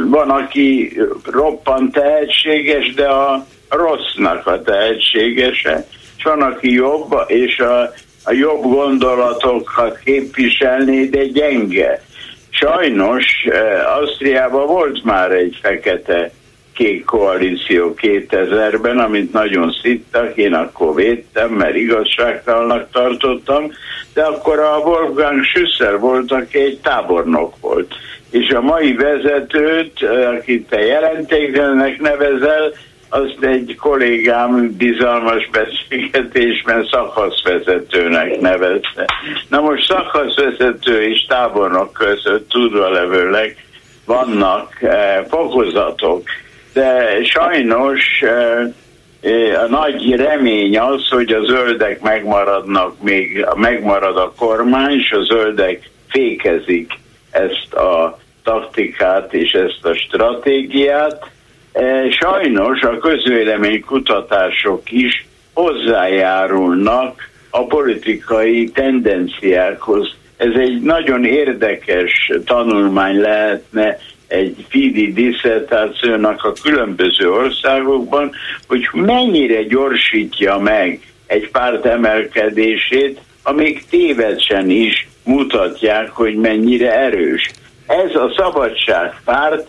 van, 0.09 0.31
aki 0.31 0.97
roppant 1.25 1.93
tehetséges, 1.93 2.95
de 2.95 3.07
a 3.07 3.47
rossznak 3.69 4.47
a 4.47 4.63
tehetségese, 4.63 5.87
és 6.17 6.25
van, 6.25 6.43
aki 6.43 6.73
jobb, 6.73 7.15
és 7.27 7.59
a, 7.59 7.81
a 8.25 8.33
jobb 8.33 8.63
gondolatokat 8.63 9.99
képviselni, 10.05 11.09
de 11.09 11.25
gyenge. 11.25 12.03
Sajnos 12.51 13.25
eh, 13.51 13.97
Ausztriában 13.97 14.67
volt 14.67 15.05
már 15.05 15.31
egy 15.31 15.59
fekete 15.63 16.31
kék 16.75 17.05
koalíció 17.05 17.95
2000-ben, 18.01 18.99
amit 18.99 19.33
nagyon 19.33 19.75
szittak, 19.83 20.37
én 20.37 20.55
akkor 20.55 20.95
védtem, 20.95 21.51
mert 21.51 21.75
igazságtalannak 21.75 22.91
tartottam, 22.91 23.73
de 24.15 24.23
akkor 24.23 24.59
a 24.59 24.79
Wolfgang 24.79 25.45
Schüssel 25.45 25.97
volt, 25.97 26.33
aki 26.33 26.59
egy 26.59 26.79
tábornok 26.81 27.55
volt. 27.61 27.95
És 28.31 28.51
a 28.51 28.61
mai 28.61 28.93
vezetőt, 28.93 30.03
akit 30.39 30.69
te 30.69 30.79
jelentéktelennek 30.79 32.01
nevezel, 32.01 32.73
azt 33.09 33.39
egy 33.41 33.77
kollégám 33.81 34.77
bizalmas 34.77 35.51
beszélgetésben 35.51 36.87
szakaszvezetőnek 36.91 38.41
nevezte. 38.41 39.07
Na 39.49 39.61
most 39.61 39.87
szakaszvezető 39.87 41.03
és 41.03 41.25
tábornok 41.29 41.93
között 41.93 42.49
tudva 42.49 42.91
levőleg 42.91 43.57
vannak 44.05 44.83
eh, 44.83 45.25
fokozatok, 45.29 46.23
de 46.75 47.23
sajnos 47.25 48.23
a 49.65 49.69
nagy 49.69 50.15
remény 50.17 50.79
az, 50.79 51.09
hogy 51.09 51.33
a 51.33 51.45
zöldek 51.45 52.01
megmaradnak, 52.01 53.03
még 53.03 53.47
megmarad 53.55 54.17
a 54.17 54.33
kormány, 54.37 54.99
és 54.99 55.11
a 55.11 55.23
zöldek 55.23 55.91
fékezik 56.09 56.93
ezt 57.31 57.75
a 57.75 58.19
taktikát 58.43 59.35
és 59.35 59.53
ezt 59.53 59.85
a 59.85 59.95
stratégiát, 59.95 61.31
sajnos 62.11 62.83
a 62.83 62.99
közvélemény 62.99 63.85
kutatások 63.85 64.91
is 64.91 65.27
hozzájárulnak 65.53 67.29
a 67.51 67.67
politikai 67.67 68.71
tendenciákhoz. 68.71 70.15
Ez 70.37 70.53
egy 70.55 70.83
nagyon 70.83 71.25
érdekes 71.25 72.31
tanulmány 72.45 73.21
lehetne 73.21 73.99
egy 74.35 74.65
Fidi 74.69 75.13
diszertációnak 75.13 76.45
a 76.45 76.53
különböző 76.63 77.31
országokban, 77.31 78.33
hogy 78.67 78.89
mennyire 78.93 79.63
gyorsítja 79.63 80.59
meg 80.59 81.01
egy 81.27 81.51
párt 81.51 81.87
emelkedését, 81.87 83.21
amíg 83.43 83.85
tévedsen 83.91 84.71
is 84.71 85.09
mutatják, 85.25 86.11
hogy 86.11 86.35
mennyire 86.35 86.93
erős. 86.93 87.51
Ez 87.87 88.15
a 88.15 88.33
szabadságpárt 88.37 89.67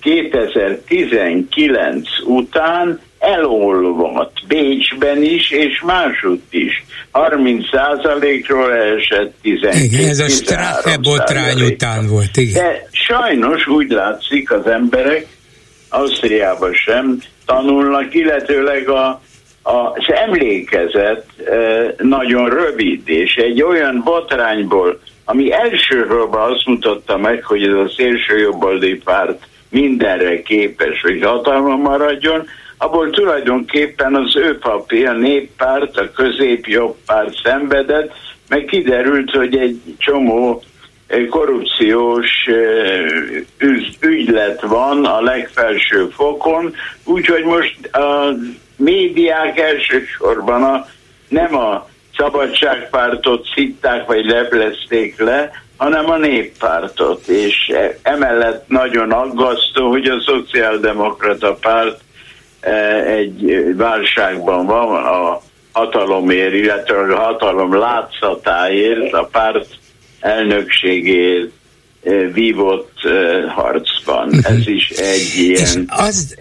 2019 0.00 2.08
után 2.24 3.00
elolvadt 3.20 4.46
Bécsben 4.46 5.22
is, 5.22 5.50
és 5.50 5.80
másutt 5.80 6.54
is. 6.54 6.84
30%-ról 7.12 8.74
esett 8.74 9.34
12 9.42 9.78
Igen, 9.84 10.08
ez 10.08 10.18
a 10.18 10.28
Strache 10.28 10.98
botrány 10.98 11.62
után 11.62 12.08
volt, 12.08 12.36
igen. 12.36 12.64
De 12.64 12.88
sajnos 12.92 13.66
úgy 13.66 13.90
látszik 13.90 14.52
az 14.52 14.66
emberek, 14.66 15.26
Ausztriában 15.88 16.72
sem 16.72 17.18
tanulnak, 17.46 18.14
illetőleg 18.14 18.88
a, 18.88 19.20
az 19.62 20.12
emlékezet 20.26 21.24
e, 21.44 21.94
nagyon 21.98 22.48
rövid, 22.48 23.08
és 23.08 23.34
egy 23.34 23.62
olyan 23.62 24.00
botrányból, 24.04 25.00
ami 25.24 25.52
elsősorban 25.52 26.52
azt 26.52 26.66
mutatta 26.66 27.16
meg, 27.16 27.44
hogy 27.44 27.62
ez 27.62 27.74
a 27.74 27.92
szélső 27.96 28.38
jobboldali 28.38 28.96
párt 29.04 29.46
mindenre 29.68 30.42
képes, 30.42 31.00
hogy 31.00 31.22
hatalma 31.22 31.76
maradjon, 31.76 32.46
abból 32.82 33.10
tulajdonképpen 33.10 34.14
az 34.14 34.36
ő 34.36 34.58
papi, 34.58 35.06
a 35.06 35.12
néppárt, 35.12 35.96
a 35.96 36.10
középjobb 36.10 36.96
párt 37.06 37.40
szenvedett, 37.42 38.12
meg 38.48 38.64
kiderült, 38.64 39.30
hogy 39.30 39.56
egy 39.56 39.80
csomó 39.98 40.62
korrupciós 41.28 42.30
ügylet 44.00 44.60
van 44.60 45.04
a 45.04 45.20
legfelső 45.20 46.08
fokon, 46.08 46.74
úgyhogy 47.04 47.44
most 47.44 47.86
a 47.92 48.34
médiák 48.76 49.58
elsősorban 49.58 50.62
a, 50.62 50.86
nem 51.28 51.56
a 51.56 51.88
szabadságpártot 52.16 53.46
szitták 53.54 54.06
vagy 54.06 54.24
leplezték 54.24 55.18
le, 55.18 55.50
hanem 55.76 56.10
a 56.10 56.16
néppártot, 56.16 57.26
és 57.26 57.72
emellett 58.02 58.68
nagyon 58.68 59.12
aggasztó, 59.12 59.88
hogy 59.88 60.06
a 60.06 60.20
szociáldemokrata 60.20 61.54
párt 61.54 61.96
e, 61.96 62.08
egy 63.06 63.64
válságban 63.76 64.66
van 64.66 65.04
a 65.04 65.40
hatalomért, 65.72 66.54
illetve 66.54 67.14
a 67.14 67.20
hatalom 67.20 67.74
látszatáért, 67.74 69.12
a 69.12 69.28
párt 69.32 69.68
elnökségért 70.20 71.50
vívott 72.32 72.92
harcban. 73.48 74.28
Uh-huh. 74.28 74.50
Ez 74.50 74.66
is 74.66 74.90
egy 74.90 75.32
ilyen 75.36 75.84
az, 75.88 76.36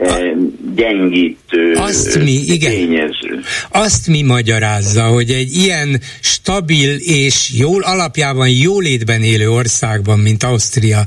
gyengítő 0.79 1.73
azt 1.75 2.23
mi, 2.23 2.31
igen, 2.31 2.71
tényező. 2.71 3.41
Azt 3.69 4.07
mi 4.07 4.21
magyarázza, 4.21 5.03
hogy 5.03 5.29
egy 5.29 5.55
ilyen 5.55 6.01
stabil 6.21 6.95
és 6.95 7.51
jól 7.57 7.81
alapjában 7.81 8.49
jólétben 8.49 9.21
élő 9.23 9.49
országban, 9.49 10.19
mint 10.19 10.43
Ausztria, 10.43 10.99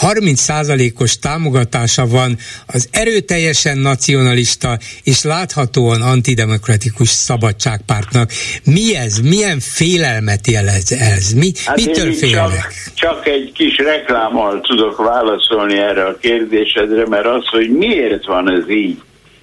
30%-os 0.00 1.18
támogatása 1.18 2.06
van 2.06 2.36
az 2.66 2.88
erőteljesen 2.90 3.78
nacionalista 3.78 4.78
és 5.04 5.22
láthatóan 5.22 6.02
antidemokratikus 6.02 7.08
szabadságpártnak. 7.08 8.30
Mi 8.64 8.96
ez? 8.96 9.18
Milyen 9.18 9.60
félelmet 9.60 10.46
jelez 10.46 10.92
ez? 10.92 11.32
Mi, 11.32 11.52
hát 11.64 11.76
mitől 11.76 12.12
félnek? 12.12 12.72
Csak, 12.94 12.94
csak 12.94 13.26
egy 13.26 13.52
kis 13.54 13.76
reklámmal 13.76 14.60
tudok 14.60 14.96
válaszolni 14.96 15.78
erre 15.78 16.04
a 16.04 16.18
kérdésedre, 16.20 17.06
mert 17.08 17.26
az, 17.26 17.46
hogy 17.46 17.70
miért 17.70 18.26
van 18.26 18.50
ez 18.50 18.70
így 18.70 18.98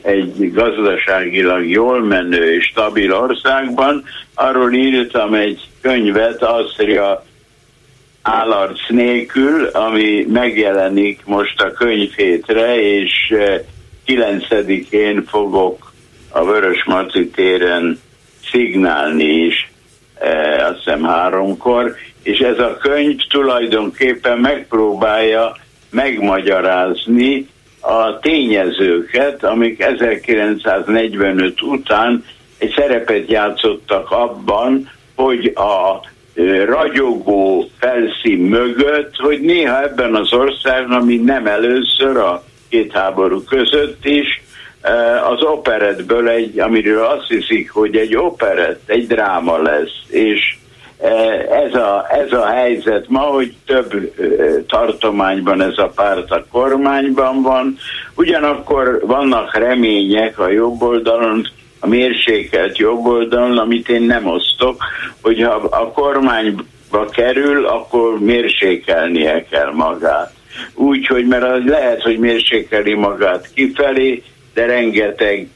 egy 0.08 0.54
gazdaságilag 0.54 1.70
jól 1.70 2.04
menő 2.04 2.54
és 2.54 2.66
stabil 2.66 3.14
országban, 3.14 4.04
arról 4.34 4.74
írtam 4.74 5.34
egy 5.34 5.60
könyvet, 5.82 6.44
Ausztria 6.44 7.26
állarc 8.22 8.90
nélkül, 8.90 9.66
ami 9.66 10.26
megjelenik 10.30 11.26
most 11.26 11.62
a 11.62 11.72
könyvhétre, 11.72 12.82
és 12.82 13.34
9-én 14.06 15.24
fogok 15.26 15.94
a 16.30 16.46
Vörös 16.46 16.84
Marci 16.86 17.30
téren 17.30 18.00
szignálni 18.52 19.24
is, 19.24 19.72
azt 20.60 20.78
hiszem 20.84 21.04
háromkor, 21.04 21.96
és 22.24 22.40
ez 22.40 22.60
a 22.60 22.78
könyv 22.78 23.18
tulajdonképpen 23.30 24.38
megpróbálja 24.38 25.56
megmagyarázni 25.90 27.48
a 27.88 28.20
tényezőket, 28.20 29.44
amik 29.44 29.82
1945 29.82 31.62
után 31.62 32.26
egy 32.58 32.74
szerepet 32.78 33.30
játszottak 33.30 34.12
abban, 34.12 34.90
hogy 35.16 35.46
a 35.56 36.02
ragyogó 36.66 37.70
felszín 37.80 38.40
mögött, 38.40 39.16
hogy 39.16 39.40
néha 39.42 39.84
ebben 39.84 40.16
az 40.16 40.34
országban, 40.34 41.02
ami 41.02 41.16
nem 41.16 41.48
először 41.48 42.18
a 42.18 42.44
két 42.70 42.92
háború 42.92 43.44
között 43.44 44.06
is, 44.06 44.42
az 45.32 45.44
operetből 45.44 46.30
egy, 46.30 46.60
amiről 46.60 47.04
azt 47.04 47.28
hiszik, 47.28 47.72
hogy 47.72 47.96
egy 47.96 48.16
operet, 48.16 48.80
egy 48.86 49.08
dráma 49.08 49.62
lesz, 49.62 50.04
és 50.10 50.57
ez 51.50 51.74
a, 51.74 52.06
ez 52.10 52.32
a 52.32 52.46
helyzet 52.46 53.06
ma, 53.08 53.20
hogy 53.20 53.54
több 53.66 54.14
tartományban 54.68 55.62
ez 55.62 55.78
a 55.78 55.92
párt 55.96 56.32
a 56.32 56.46
kormányban 56.52 57.42
van, 57.42 57.78
ugyanakkor 58.16 59.02
vannak 59.06 59.58
remények 59.58 60.40
a 60.40 60.50
jobb 60.50 60.82
oldalon, 60.82 61.48
a 61.80 61.88
mérsékelt 61.88 62.78
jobb 62.78 63.06
oldalon, 63.06 63.58
amit 63.58 63.90
én 63.90 64.02
nem 64.02 64.26
osztok, 64.26 64.84
hogy 65.22 65.44
ha 65.44 65.54
a 65.54 65.92
kormányba 65.92 67.06
kerül, 67.12 67.66
akkor 67.66 68.20
mérsékelnie 68.20 69.46
kell 69.50 69.72
magát. 69.72 70.34
Úgyhogy, 70.74 71.28
mert 71.28 71.44
az 71.44 71.62
lehet, 71.66 72.02
hogy 72.02 72.18
mérsékeli 72.18 72.94
magát 72.94 73.50
kifelé, 73.54 74.24
de 74.54 74.66
rengeteg 74.66 75.48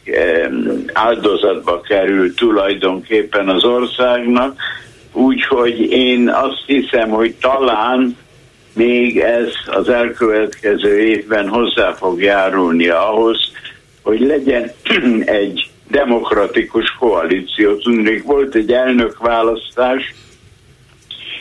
áldozatba 0.94 1.82
kerül 1.82 2.34
tulajdonképpen 2.34 3.50
az 3.50 3.64
országnak, 3.64 4.56
úgyhogy 5.14 5.80
én 5.92 6.30
azt 6.30 6.64
hiszem, 6.66 7.10
hogy 7.10 7.36
talán 7.42 8.18
még 8.74 9.20
ez 9.20 9.50
az 9.66 9.90
elkövetkező 9.90 11.00
évben 11.00 11.48
hozzá 11.48 11.94
fog 11.94 12.22
járulni 12.22 12.88
ahhoz, 12.88 13.52
hogy 14.02 14.20
legyen 14.20 14.72
egy 15.26 15.70
demokratikus 15.88 16.96
koalíció. 17.00 17.76
Tudnék, 17.76 18.24
volt 18.24 18.56
egy 18.56 18.72
elnökválasztás 18.72 20.14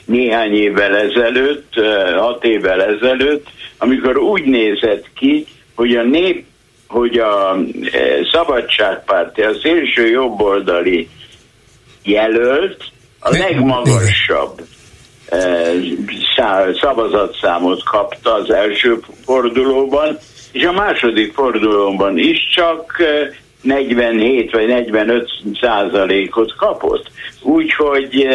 néhány 0.05 0.55
évvel 0.55 0.97
ezelőtt, 0.97 1.75
hat 2.16 2.45
évvel 2.45 2.83
ezelőtt, 2.83 3.47
amikor 3.79 4.16
úgy 4.18 4.45
nézett 4.45 5.07
ki, 5.14 5.47
hogy 5.75 5.97
a 5.97 6.03
nép, 6.03 6.45
hogy 6.89 7.18
a 7.18 7.59
szabadságpárti, 8.33 9.43
a 9.43 9.55
szélső 9.62 10.09
jobboldali 10.09 11.09
jelölt 12.03 12.85
a 13.21 13.31
legmagasabb 13.31 14.62
szavazatszámot 16.81 17.83
kapta 17.83 18.35
az 18.35 18.51
első 18.51 19.01
fordulóban, 19.25 20.18
és 20.53 20.64
a 20.64 20.73
második 20.73 21.33
fordulóban 21.33 22.18
is 22.18 22.39
csak 22.55 23.03
47 23.62 24.53
vagy 24.53 24.66
45 24.66 25.31
százalékot 25.61 26.57
kapott. 26.57 27.11
Úgyhogy 27.43 28.27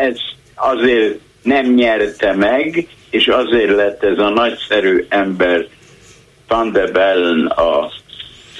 ez 0.00 0.16
azért 0.54 1.18
nem 1.42 1.74
nyerte 1.74 2.32
meg, 2.32 2.88
és 3.10 3.26
azért 3.26 3.76
lett 3.76 4.04
ez 4.04 4.18
a 4.18 4.28
nagyszerű 4.28 5.06
ember 5.08 5.66
Van 6.48 6.72
de 6.72 6.90
Bellen 6.90 7.46
a 7.46 7.90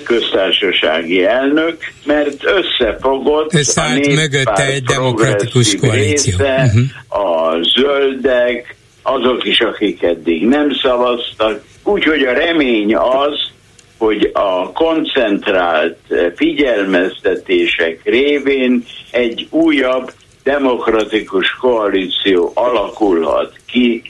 köztársasági 0.04 1.24
elnök, 1.24 1.76
mert 2.04 2.44
összefogott 2.44 3.54
Összeállt 3.54 4.06
a 4.06 4.10
mögötte 4.10 4.66
egy 4.66 4.82
demokratikus 4.82 5.76
koalíció. 5.76 6.36
Része, 6.38 6.64
uh-huh. 6.64 7.22
a 7.22 7.58
zöldek, 7.62 8.76
azok 9.02 9.44
is, 9.44 9.60
akik 9.60 10.02
eddig 10.02 10.46
nem 10.46 10.72
szavaztak. 10.82 11.62
Úgyhogy 11.84 12.22
a 12.22 12.32
remény 12.32 12.94
az, 12.96 13.50
hogy 13.98 14.30
a 14.32 14.72
koncentrált 14.72 15.98
figyelmeztetések 16.36 18.00
révén 18.04 18.84
egy 19.10 19.46
újabb 19.50 20.12
demokratikus 20.42 21.56
koalíció 21.60 22.52
alakulhat 22.54 23.52
ki 23.66 24.02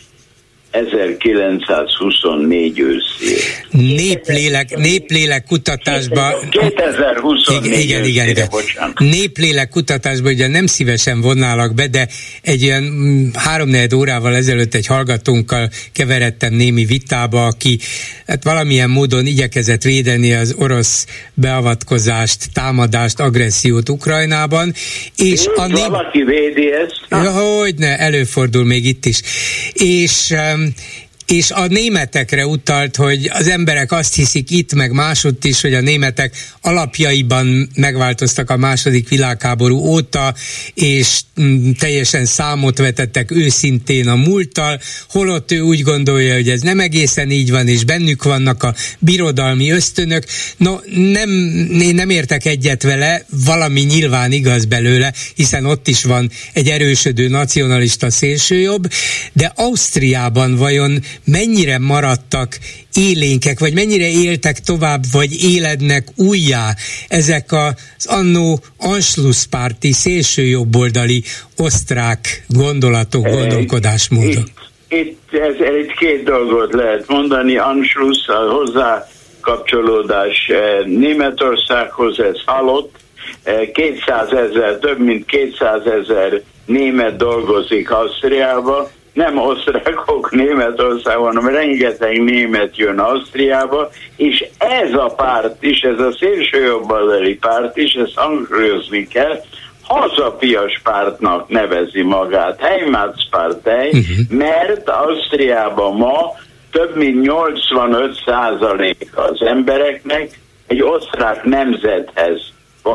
1924 0.71 2.81
őszén. 2.81 3.39
Néplélek, 3.71 4.77
néplélek 4.77 5.45
kutatásban... 5.45 6.33
2024 6.51 7.65
igen, 7.65 7.81
igen, 7.81 8.05
igen, 8.05 8.29
igen. 8.29 8.49
Néplélek 8.99 9.69
kutatásban 9.69 10.33
ugye 10.33 10.49
nem 10.49 10.67
szívesen 10.67 11.21
vonnálak 11.21 11.75
be, 11.75 11.87
de 11.87 12.09
egy 12.43 12.63
ilyen 12.63 12.83
mm, 12.83 13.29
három 13.35 13.71
órával 13.95 14.35
ezelőtt 14.35 14.75
egy 14.75 14.87
hallgatónkkal 14.87 15.69
keveredtem 15.93 16.55
némi 16.55 16.85
vitába, 16.85 17.47
aki 17.47 17.79
hát 18.27 18.45
valamilyen 18.45 18.91
módon 18.91 19.27
igyekezett 19.27 19.83
védeni 19.83 20.35
az 20.35 20.55
orosz 20.59 21.07
beavatkozást, 21.35 22.53
támadást, 22.53 23.21
agressziót 23.21 23.89
Ukrajnában, 23.89 24.73
és 25.17 25.47
a 25.57 25.67
nép... 25.67 25.87
Valaki 25.87 26.23
védi 26.23 26.73
ezt? 26.73 26.98
Ja, 27.11 27.31
hogy 27.31 27.75
ne, 27.75 27.99
előfordul 27.99 28.65
még 28.65 28.87
itt 28.87 29.07
is. 29.07 29.21
És 29.73 30.35
és 31.29 31.51
a 31.51 31.67
németekre 31.67 32.47
utalt, 32.47 32.97
hogy 32.97 33.31
az 33.33 33.49
emberek 33.49 33.93
azt 33.93 34.15
hiszik 34.15 34.51
itt, 34.51 34.75
meg 34.75 34.93
másutt 34.93 35.45
is, 35.45 35.61
hogy 35.61 35.75
a 35.75 35.81
németek 35.81 36.35
alapjaiban 36.61 37.71
megváltoztak 37.75 38.51
a 38.51 38.57
második 38.57 39.09
világháború 39.09 39.77
óta, 39.77 40.35
és 40.75 41.21
mm, 41.41 41.71
teljesen 41.71 42.25
számot 42.25 42.79
vetettek 42.79 43.31
őszintén 43.31 44.09
a 44.09 44.17
múlttal, 44.17 44.81
holott 45.09 45.53
ő 45.53 45.61
úgy 45.61 45.83
gondolja, 45.83 46.35
hogy 46.35 46.49
ez 46.49 46.61
nem 46.61 46.81
egészen 46.81 47.31
így 47.31 47.51
van, 47.51 47.69
és 47.69 47.85
bennük 47.85 48.23
vannak 48.23 48.63
a 48.63 48.75
birodalmi 48.99 49.71
ösztönök. 49.71 50.25
No, 50.57 50.77
nem, 50.95 51.31
én 51.81 51.95
nem 51.95 52.11
értek 52.11 52.45
egyet 52.45 52.83
vele, 52.83 53.25
valami 53.45 53.81
nyilván 53.81 54.33
igaz 54.33 54.65
belőle, 54.65 55.13
hiszen 55.35 55.65
ott 55.65 55.89
is 55.89 56.05
van 56.05 56.31
egy 56.53 56.69
erősödő 56.69 57.29
nacionalista 57.29 58.11
szélsőjobb, 58.11 58.91
de 59.33 59.53
Ausztriában 59.55 60.57
vajon 60.57 61.03
mennyire 61.25 61.79
maradtak 61.79 62.59
élénkek, 62.95 63.59
vagy 63.59 63.75
mennyire 63.75 64.09
éltek 64.09 64.59
tovább, 64.59 65.03
vagy 65.13 65.45
élednek 65.45 66.09
újjá 66.17 66.75
ezek 67.09 67.53
az 67.53 68.07
annó 68.07 68.61
Anschlusspárti 68.77 69.93
szélsőjobboldali 69.93 71.23
osztrák 71.57 72.45
gondolatok, 72.49 73.29
gondolkodásmódok? 73.29 74.49
Itt, 74.89 74.99
itt, 74.99 75.41
ez, 75.41 75.55
itt 75.55 75.93
két 75.93 76.25
dolgot 76.25 76.73
lehet 76.73 77.09
mondani, 77.09 77.57
Anschluss, 77.57 78.29
a 78.29 78.51
hozzá 78.51 79.07
kapcsolódás 79.41 80.49
eh, 80.49 80.85
Németországhoz, 80.87 82.21
ez 82.21 82.43
halott, 82.47 82.97
200 83.73 84.33
eh, 84.33 84.39
ezer, 84.39 84.79
több 84.79 84.99
mint 84.99 85.27
200 85.27 85.87
ezer 85.87 86.43
német 86.67 87.17
dolgozik 87.17 87.91
Ausztriába, 87.91 88.91
nem 89.19 89.39
osztrákok 89.39 90.31
Németországban, 90.31 91.37
hanem 91.37 91.55
rengeteg 91.55 92.23
német 92.23 92.77
jön 92.77 92.99
Ausztriába, 92.99 93.91
és 94.17 94.45
ez 94.59 94.93
a 94.93 95.15
párt 95.17 95.63
is, 95.63 95.81
ez 95.81 96.01
a 96.01 96.13
szélsőjobboldali 96.19 97.35
párt 97.35 97.77
is, 97.77 97.95
ezt 97.95 98.15
hangsúlyozni 98.15 99.07
kell, 99.07 99.41
hazapias 99.83 100.81
pártnak 100.83 101.49
nevezi 101.49 102.03
magát, 102.03 102.61
Heimatspártei, 102.61 103.89
uh-huh. 103.89 104.39
mert 104.39 104.89
Ausztriában 104.89 105.97
ma 105.97 106.35
több 106.71 106.97
mint 106.97 107.23
85 107.23 108.23
százalék 108.27 109.11
az 109.15 109.43
embereknek 109.43 110.39
egy 110.67 110.83
osztrák 110.83 111.45
nemzethez, 111.45 112.41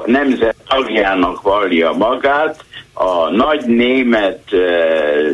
nemzet 0.05 0.55
tagjának 0.67 1.41
vallja 1.41 1.91
magát, 1.91 2.65
a 2.93 3.29
nagy 3.29 3.65
német 3.65 4.41
eh, 4.51 4.59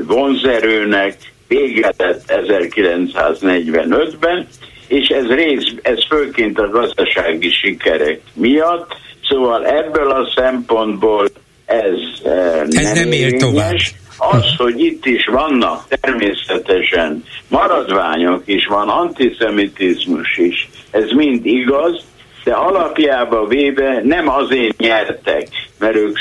vonzerőnek 0.07 1.15
véget 1.48 2.23
1945-ben, 2.27 4.48
és 4.88 5.07
ez 5.07 5.26
rész, 5.26 5.73
ez 5.81 5.98
főként 6.10 6.60
a 6.60 6.69
gazdasági 6.69 7.49
sikerek 7.49 8.22
miatt, 8.34 8.95
szóval 9.30 9.65
ebből 9.65 10.11
a 10.11 10.31
szempontból 10.36 11.30
ez, 11.65 11.98
eh, 12.23 12.61
ez 12.61 12.73
nem, 12.73 12.94
nem 12.94 13.11
ér 13.11 13.34
tovább. 13.34 13.76
Az, 14.18 14.56
hogy 14.57 14.80
itt 14.80 15.06
is 15.06 15.26
vannak 15.26 15.88
természetesen 15.88 17.23
maradványok 17.48 18.44
is, 18.45 18.65
van 18.65 18.90
antiszemitizmus 18.90 20.38
is, 20.38 20.69
ez 20.91 21.11
mind 21.11 21.45
igaz, 21.45 22.03
de 22.44 22.53
alapjába 22.53 23.48
véve 23.48 24.02
nem 24.03 24.30
azért 24.30 24.78
nyertek, 24.78 25.48
mert 25.80 25.95
ők 25.95 26.18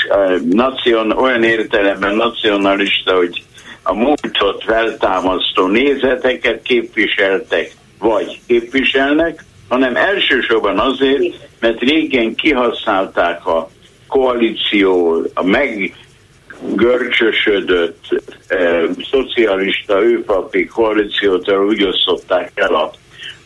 nacion, 0.49 1.11
olyan 1.11 1.43
értelemben 1.43 2.15
nacionalista, 2.15 3.15
hogy 3.15 3.43
a 3.83 3.93
múltot 3.93 4.63
feltámasztó 4.63 5.67
nézeteket 5.67 6.61
képviseltek, 6.61 7.71
vagy 7.99 8.39
képviselnek, 8.47 9.43
hanem 9.67 9.95
elsősorban 9.95 10.79
azért, 10.79 11.23
mert 11.59 11.79
régen 11.79 12.35
kihasználták 12.35 13.45
a 13.45 13.69
koalíció, 14.07 15.21
a 15.33 15.43
meggörcsösödött 15.43 18.23
eh, 18.47 18.83
szocialista 19.11 20.03
őpapi 20.03 20.65
koalíciót 20.65 21.51
úgy 21.51 21.83
osztották 21.83 22.51
el 22.55 22.75
a, 22.75 22.91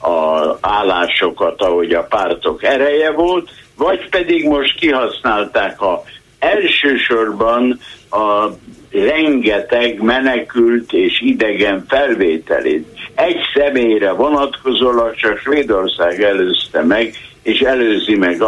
a 0.04 0.58
állásokat, 0.62 1.62
ahogy 1.62 1.94
a 1.94 2.04
pártok 2.04 2.64
ereje 2.64 3.12
volt, 3.12 3.50
vagy 3.78 4.10
pedig 4.10 4.48
most 4.48 4.80
kihasználták 4.80 5.82
a 5.82 6.04
elsősorban 6.40 7.80
a 8.10 8.48
rengeteg 8.92 10.02
menekült 10.02 10.94
és 10.94 11.22
idegen 11.22 11.86
felvételét. 11.88 12.88
Egy 13.16 13.38
személyre 13.54 14.12
vonatkozólag 14.12 15.16
csak 15.16 15.38
Svédország 15.38 16.22
előzte 16.22 16.82
meg, 16.82 17.14
és 17.44 17.60
előzi 17.60 18.16
meg 18.16 18.42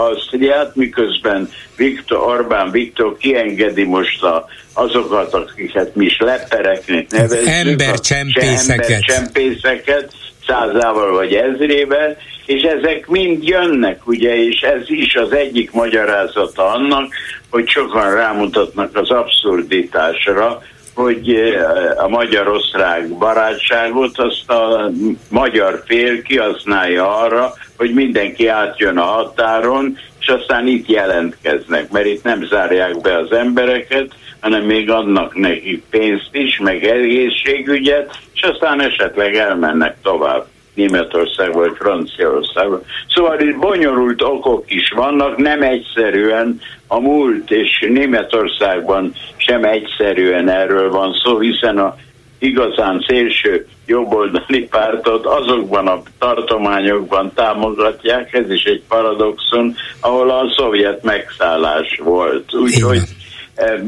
hát 0.52 0.76
miközben 0.76 1.50
Viktor 1.76 2.18
Orbán 2.18 2.72
Viktor 2.72 3.18
kiengedi 3.18 3.84
most 3.84 4.24
a, 4.24 4.46
azokat, 4.74 5.34
akiket 5.34 5.96
mi 5.96 6.06
is 6.06 6.18
lepereknek 6.20 7.12
nevezzük, 7.12 7.48
embercsempészeket. 7.48 8.90
embercsempészeket, 8.90 10.12
százával 10.48 11.12
vagy 11.12 11.34
ezrével, 11.34 12.18
és 12.46 12.62
ezek 12.62 13.08
mind 13.08 13.44
jönnek, 13.44 14.08
ugye, 14.08 14.36
és 14.36 14.62
ez 14.62 14.90
is 14.90 15.16
az 15.16 15.32
egyik 15.32 15.72
magyarázata 15.72 16.72
annak, 16.72 17.14
hogy 17.50 17.68
sokan 17.68 18.14
rámutatnak 18.14 18.98
az 18.98 19.12
abszurditásra, 19.12 20.62
hogy 20.96 21.34
eh, 21.34 22.04
a 22.04 22.08
magyar-osztrák 22.08 23.18
barátságot 23.18 24.20
azt 24.20 24.50
a 24.50 24.92
magyar 25.30 25.84
fél 25.86 26.22
kihasználja 26.22 27.18
arra, 27.18 27.54
hogy 27.78 27.94
mindenki 27.94 28.48
átjön 28.48 28.98
a 28.98 29.04
határon, 29.04 29.98
és 30.20 30.28
aztán 30.28 30.68
itt 30.68 30.88
jelentkeznek, 30.88 31.92
mert 31.92 32.06
itt 32.06 32.24
nem 32.24 32.46
zárják 32.46 33.02
be 33.02 33.18
az 33.18 33.32
embereket, 33.32 34.14
hanem 34.46 34.66
még 34.66 34.90
adnak 34.90 35.36
nekik 35.36 35.84
pénzt 35.90 36.30
is, 36.32 36.60
meg 36.60 36.84
egészségügyet, 36.84 38.20
és 38.34 38.42
aztán 38.42 38.82
esetleg 38.82 39.36
elmennek 39.36 39.96
tovább. 40.02 40.46
Németország 40.74 41.54
vagy 41.54 41.72
Franciaország. 41.80 42.68
Szóval 43.16 43.40
itt 43.40 43.58
bonyolult 43.58 44.22
okok 44.22 44.72
is 44.72 44.92
vannak, 44.96 45.38
nem 45.38 45.62
egyszerűen 45.62 46.60
a 46.88 47.00
múlt, 47.00 47.52
és 47.52 47.88
Németországban 47.90 49.14
sem 49.38 49.64
egyszerűen 49.64 50.50
erről 50.50 50.92
van 50.92 51.14
szó, 51.24 51.40
hiszen 51.40 51.78
a 51.78 51.96
igazán 52.40 53.04
szélső 53.08 53.68
jobboldali 53.86 54.68
pártot 54.68 55.26
azokban 55.26 55.88
a 55.88 56.02
tartományokban 56.20 57.32
támogatják, 57.36 58.34
ez 58.34 58.50
is 58.50 58.64
egy 58.64 58.84
paradoxon, 58.88 59.76
ahol 60.00 60.30
a 60.30 60.54
szovjet 60.56 61.04
megszállás 61.04 62.00
volt. 62.04 62.54
Úgyhogy 62.54 63.02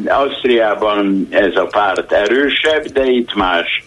Ausztriában 0.05 1.27
ez 1.29 1.55
a 1.55 1.65
párt 1.71 2.11
erősebb, 2.11 2.85
de 2.85 3.05
itt 3.05 3.35
más 3.35 3.83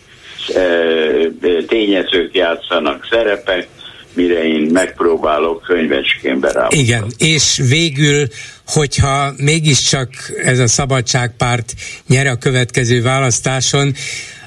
tényezők 1.66 2.34
játszanak 2.34 3.06
szerepek, 3.10 3.68
mire 4.14 4.44
én 4.44 4.68
megpróbálok 4.72 5.62
könyvecskénbe 5.62 6.52
rá. 6.52 6.66
Igen, 6.70 7.04
és 7.18 7.60
végül, 7.68 8.26
hogyha 8.66 9.32
mégiscsak 9.36 10.08
ez 10.44 10.58
a 10.58 10.66
szabadságpárt 10.66 11.74
nyer 12.06 12.26
a 12.26 12.36
következő 12.36 13.02
választáson, 13.02 13.94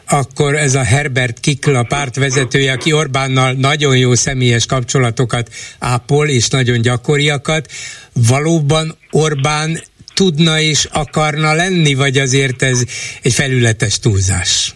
akkor 0.10 0.56
ez 0.56 0.76
a 0.76 0.84
Herbert 0.84 1.40
Kikl, 1.40 1.76
a 1.76 1.84
pártvezetője, 1.84 2.72
aki 2.72 2.94
Orbánnal 2.94 3.52
nagyon 3.52 3.98
jó 3.98 4.14
személyes 4.14 4.66
kapcsolatokat 4.66 5.50
ápol, 5.80 6.28
és 6.28 6.48
nagyon 6.48 6.82
gyakoriakat, 6.82 7.72
valóban 8.14 8.98
Orbán 9.12 9.80
tudna 10.14 10.60
és 10.60 10.88
akarna 10.94 11.54
lenni, 11.54 11.94
vagy 11.94 12.18
azért 12.18 12.62
ez 12.62 12.84
egy 13.22 13.34
felületes 13.34 14.00
túlzás? 14.00 14.76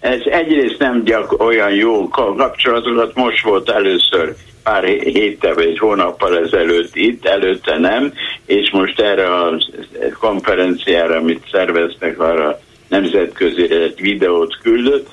Ez 0.00 0.20
egyrészt 0.24 0.78
nem 0.78 1.04
gyak 1.04 1.42
olyan 1.42 1.74
jó 1.74 2.08
kapcsolatokat, 2.08 3.14
most 3.14 3.42
volt 3.42 3.70
először 3.70 4.34
pár 4.62 4.84
héttel 4.84 5.54
vagy 5.54 5.78
hónappal 5.78 6.38
ezelőtt 6.38 6.96
itt, 6.96 7.26
előtte 7.26 7.78
nem, 7.78 8.12
és 8.46 8.70
most 8.70 9.00
erre 9.00 9.26
a 9.26 9.60
konferenciára, 10.18 11.16
amit 11.16 11.48
szerveztek, 11.52 12.20
arra 12.20 12.60
nemzetközi 12.88 13.72
egy 13.72 14.00
videót 14.00 14.58
küldött. 14.62 15.08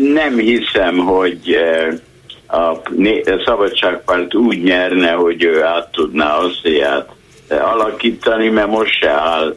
Nem 0.00 0.38
hiszem, 0.38 0.96
hogy 0.96 1.38
eh, 1.52 1.94
a 2.46 2.82
Szabadságpárt 3.44 4.34
úgy 4.34 4.62
nyerne, 4.62 5.10
hogy 5.10 5.42
ő 5.42 5.62
át 5.62 5.88
tudná 5.92 6.36
Ausztriát 6.36 7.08
alakítani, 7.50 8.48
mert 8.48 8.70
most 8.70 8.98
se 9.00 9.10
áll 9.10 9.56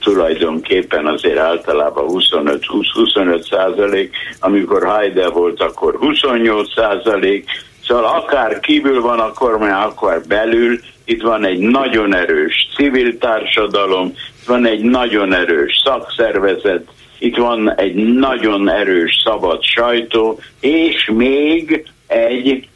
tulajdonképpen 0.00 1.06
azért 1.06 1.38
általában 1.38 2.04
25-25 2.08 3.48
százalék, 3.50 4.16
amikor 4.40 4.86
Haider 4.86 5.30
volt, 5.30 5.60
akkor 5.60 5.96
28 5.96 6.72
százalék, 6.74 7.50
Szóval 7.88 8.04
akár 8.04 8.60
kívül 8.60 9.00
van 9.00 9.18
a 9.18 9.32
kormány, 9.32 9.70
akár 9.70 10.20
belül, 10.26 10.80
itt 11.04 11.22
van 11.22 11.44
egy 11.44 11.58
nagyon 11.58 12.14
erős 12.14 12.68
civil 12.76 13.18
társadalom, 13.18 14.06
itt 14.40 14.46
van 14.46 14.66
egy 14.66 14.80
nagyon 14.80 15.34
erős 15.34 15.80
szakszervezet, 15.84 16.86
itt 17.18 17.36
van 17.36 17.74
egy 17.74 17.94
nagyon 17.94 18.68
erős 18.68 19.20
szabad 19.24 19.62
sajtó, 19.62 20.40
és 20.60 21.10
még 21.14 21.86
egy 22.06 22.68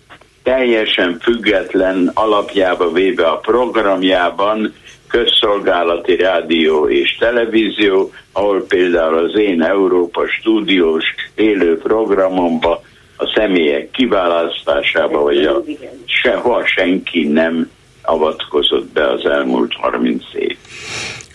teljesen 0.43 1.19
független 1.20 2.10
alapjába 2.14 2.93
véve 2.93 3.27
a 3.27 3.36
programjában 3.36 4.74
közszolgálati 5.09 6.16
rádió 6.16 6.89
és 6.89 7.16
televízió, 7.19 8.12
ahol 8.32 8.64
például 8.69 9.19
az 9.19 9.39
én 9.39 9.62
Európa 9.62 10.28
stúdiós 10.28 11.05
élő 11.35 11.78
programomban 11.78 12.78
a 13.16 13.32
személyek 13.35 13.90
kiválasztásába, 13.90 15.23
vagy 15.23 15.44
a 15.44 15.62
sehol 16.05 16.64
senki 16.66 17.27
nem 17.27 17.70
avatkozott 18.02 18.93
be 18.93 19.10
az 19.10 19.24
elmúlt 19.24 19.73
30 19.74 20.23
év. 20.35 20.56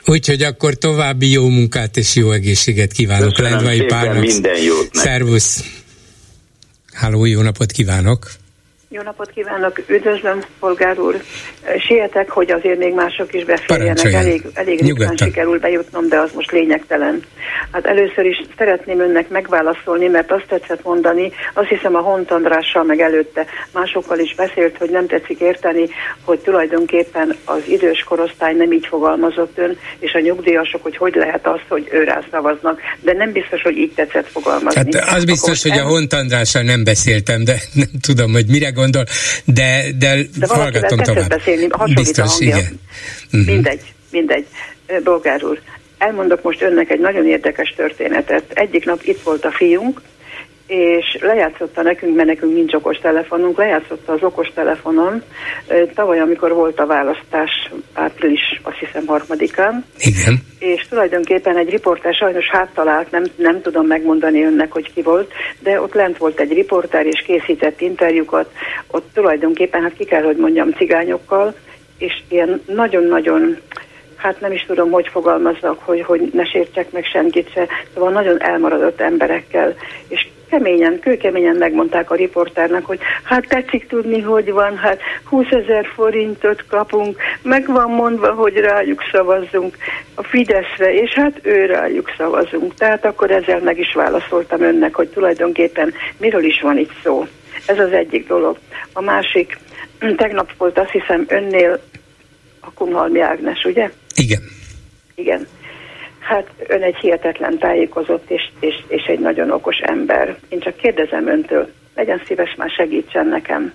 Úgyhogy 0.06 0.42
akkor 0.42 0.74
további 0.74 1.32
jó 1.32 1.48
munkát 1.48 1.98
és 1.98 2.16
jó 2.16 2.32
egészséget 2.32 2.92
kívánok 2.92 3.30
Köszönöm 3.30 3.52
Lendvai 3.52 3.82
Pálnak. 3.82 4.20
Minden 4.20 4.62
jót 4.62 4.90
Szervusz! 4.92 5.64
Háló, 6.94 7.26
jó 7.26 7.42
napot 7.42 7.72
kívánok! 7.72 8.28
Jó 8.90 9.02
napot 9.02 9.30
kívánok, 9.30 9.82
üdvözlöm, 9.88 10.44
polgár 10.60 11.00
úr. 11.00 11.22
Sietek, 11.88 12.30
hogy 12.30 12.52
azért 12.52 12.78
még 12.78 12.94
mások 12.94 13.34
is 13.34 13.44
beférjenek. 13.46 14.14
Elég, 14.14 14.46
elég 14.54 14.82
ritkán 14.82 15.16
sikerül 15.16 15.60
bejutnom, 15.60 16.08
de 16.08 16.20
az 16.20 16.30
most 16.36 16.52
lényegtelen. 16.52 17.24
Hát 17.72 17.86
először 17.86 18.26
is 18.26 18.38
szeretném 18.58 19.00
önnek 19.00 19.30
megválaszolni, 19.30 20.08
mert 20.08 20.32
azt 20.32 20.46
tetszett 20.48 20.84
mondani, 20.84 21.32
azt 21.54 21.68
hiszem 21.68 21.96
a 21.96 22.00
Hont 22.00 22.32
Andrással 22.32 22.84
meg 22.84 23.00
előtte 23.00 23.46
másokkal 23.74 24.20
is 24.20 24.36
beszélt, 24.36 24.78
hogy 24.78 24.90
nem 24.90 25.08
tetszik 25.08 25.40
érteni, 25.40 25.88
hogy 26.24 26.40
tulajdonképpen 26.40 27.36
az 27.46 27.62
idős 27.68 28.04
korosztály 28.04 28.54
nem 28.54 28.72
így 28.72 28.88
fogalmazott 28.88 29.58
ön, 29.58 29.78
és 30.00 30.14
a 30.14 30.20
nyugdíjasok, 30.20 30.84
hogy 30.84 30.98
hogy 30.98 31.16
lehet 31.16 31.48
az, 31.48 31.60
hogy 31.68 31.88
őrá 31.92 32.24
szavaznak. 32.32 32.80
De 33.02 33.14
nem 33.14 33.32
biztos, 33.32 33.62
hogy 33.62 33.78
így 33.78 33.94
tetszett 33.94 34.28
fogalmazni. 34.28 34.96
Hát 34.96 35.16
az 35.16 35.26
biztos, 35.26 35.66
Akkor 35.66 35.78
hogy 35.78 35.86
a 35.86 35.90
Hont 35.90 36.14
Andrással 36.14 36.62
nem 36.62 36.84
beszéltem, 36.84 37.44
de 37.44 37.56
nem 37.74 37.90
tudom, 38.02 38.32
hogy 38.32 38.46
mire 38.48 38.70
gondol, 38.78 39.04
de, 39.46 39.84
de, 39.98 40.16
de 40.36 40.48
hallgatom 40.48 41.00
tovább. 41.00 41.30
beszélni, 41.30 41.68
Biztos, 41.94 42.40
a 42.40 42.44
igen. 42.44 42.80
Uh-huh. 43.32 43.46
Mindegy, 43.46 43.82
mindegy. 44.12 44.46
Bolgár 45.04 45.44
úr, 45.44 45.62
elmondok 45.98 46.42
most 46.44 46.62
önnek 46.62 46.90
egy 46.90 47.00
nagyon 47.00 47.28
érdekes 47.28 47.74
történetet. 47.76 48.44
Egyik 48.54 48.86
nap 48.86 49.02
itt 49.04 49.22
volt 49.22 49.46
a 49.46 49.52
fiunk, 49.52 50.02
és 50.68 51.18
lejátszotta 51.22 51.82
nekünk, 51.82 52.16
mert 52.16 52.28
nekünk 52.28 52.54
nincs 52.54 52.74
okos 52.74 52.98
telefonunk, 52.98 53.58
lejátszotta 53.58 54.14
az 54.14 54.24
okos 54.24 54.52
telefonon 54.54 55.24
tavaly, 55.94 56.20
amikor 56.20 56.54
volt 56.54 56.80
a 56.80 56.86
választás 56.86 57.72
április, 57.94 58.60
azt 58.64 58.78
hiszem 58.78 59.06
harmadikán. 59.06 59.86
Igen. 59.98 60.44
És 60.60 60.86
tulajdonképpen 60.90 61.58
egy 61.58 61.70
riporter 61.70 62.14
sajnos 62.14 62.50
háttalált, 62.50 63.12
nem, 63.12 63.24
nem 63.36 63.62
tudom 63.62 63.88
megmondani 63.88 64.44
önnek, 64.44 64.72
hogy 64.72 64.94
ki 64.94 65.02
volt, 65.02 65.32
de 65.60 65.82
ott 65.82 65.94
lent 65.94 66.18
volt 66.18 66.40
egy 66.40 66.54
riporter, 66.54 67.06
és 67.06 67.24
készített 67.26 67.82
interjúkat, 67.82 68.52
ott 68.88 69.10
tulajdonképpen, 69.14 69.82
hát 69.82 69.94
ki 69.98 70.06
kell, 70.06 70.24
hogy 70.24 70.38
mondjam, 70.38 70.72
cigányokkal, 70.72 71.56
és 71.98 72.22
ilyen 72.30 72.62
nagyon-nagyon 72.66 73.58
hát 74.18 74.42
nem 74.42 74.52
is 74.52 74.66
tudom, 74.68 74.92
hogy 74.92 75.08
fogalmazzak, 75.08 75.80
hogy, 75.80 76.02
hogy 76.02 76.30
ne 76.34 76.46
sértsek 76.46 76.92
meg 76.92 77.06
senkit 77.06 77.52
se, 77.52 77.68
szóval 77.94 78.12
nagyon 78.12 78.42
elmaradott 78.42 79.02
emberekkel, 79.02 79.76
és 80.08 80.28
keményen, 80.50 81.00
kőkeményen 81.00 81.56
megmondták 81.56 82.12
a 82.12 82.16
riportárnak, 82.16 82.86
hogy 82.86 83.00
hát 83.24 83.48
tetszik 83.48 83.88
tudni, 83.88 84.22
hogy 84.22 84.52
van, 84.52 84.78
hát 84.78 85.00
20 85.24 85.46
ezer 85.50 85.86
forintot 85.96 86.66
kapunk, 86.68 87.18
meg 87.42 87.68
van 87.68 87.92
mondva, 87.92 88.34
hogy 88.34 88.54
rájuk 88.54 89.02
szavazzunk 89.12 89.78
a 90.16 90.24
Fideszre, 90.24 90.94
és 90.94 91.14
hát 91.14 91.40
ő 91.42 91.66
rájuk 91.66 92.14
szavazunk. 92.18 92.74
Tehát 92.74 93.06
akkor 93.06 93.32
ezzel 93.32 93.60
meg 93.60 93.80
is 93.80 93.94
válaszoltam 93.94 94.62
önnek, 94.62 94.96
hogy 94.96 95.08
tulajdonképpen 95.08 95.94
miről 96.18 96.44
is 96.44 96.62
van 96.62 96.78
itt 96.78 96.94
szó. 97.04 97.28
Ez 97.66 97.80
az 97.80 97.92
egyik 97.92 98.28
dolog. 98.28 98.58
A 98.94 99.02
másik, 99.02 99.58
tegnap 100.16 100.52
volt 100.58 100.78
azt 100.78 100.92
hiszem 100.92 101.26
önnél 101.28 101.80
a 102.60 102.72
Kunhalmi 102.74 103.20
Ágnes, 103.20 103.64
ugye? 103.64 103.92
Igen. 104.16 104.42
Igen. 105.16 105.48
Hát 106.28 106.48
ön 106.68 106.82
egy 106.82 106.96
hihetetlen 106.96 107.58
tájékozott 107.58 108.30
és, 108.30 108.50
és, 108.60 108.76
és 108.88 109.04
egy 109.04 109.20
nagyon 109.20 109.52
okos 109.52 109.78
ember. 109.78 110.38
Én 110.50 110.60
csak 110.60 110.76
kérdezem 110.76 111.28
öntől, 111.28 111.70
legyen 111.96 112.22
szíves 112.26 112.56
már 112.56 112.70
segítsen 112.70 113.28
nekem, 113.28 113.74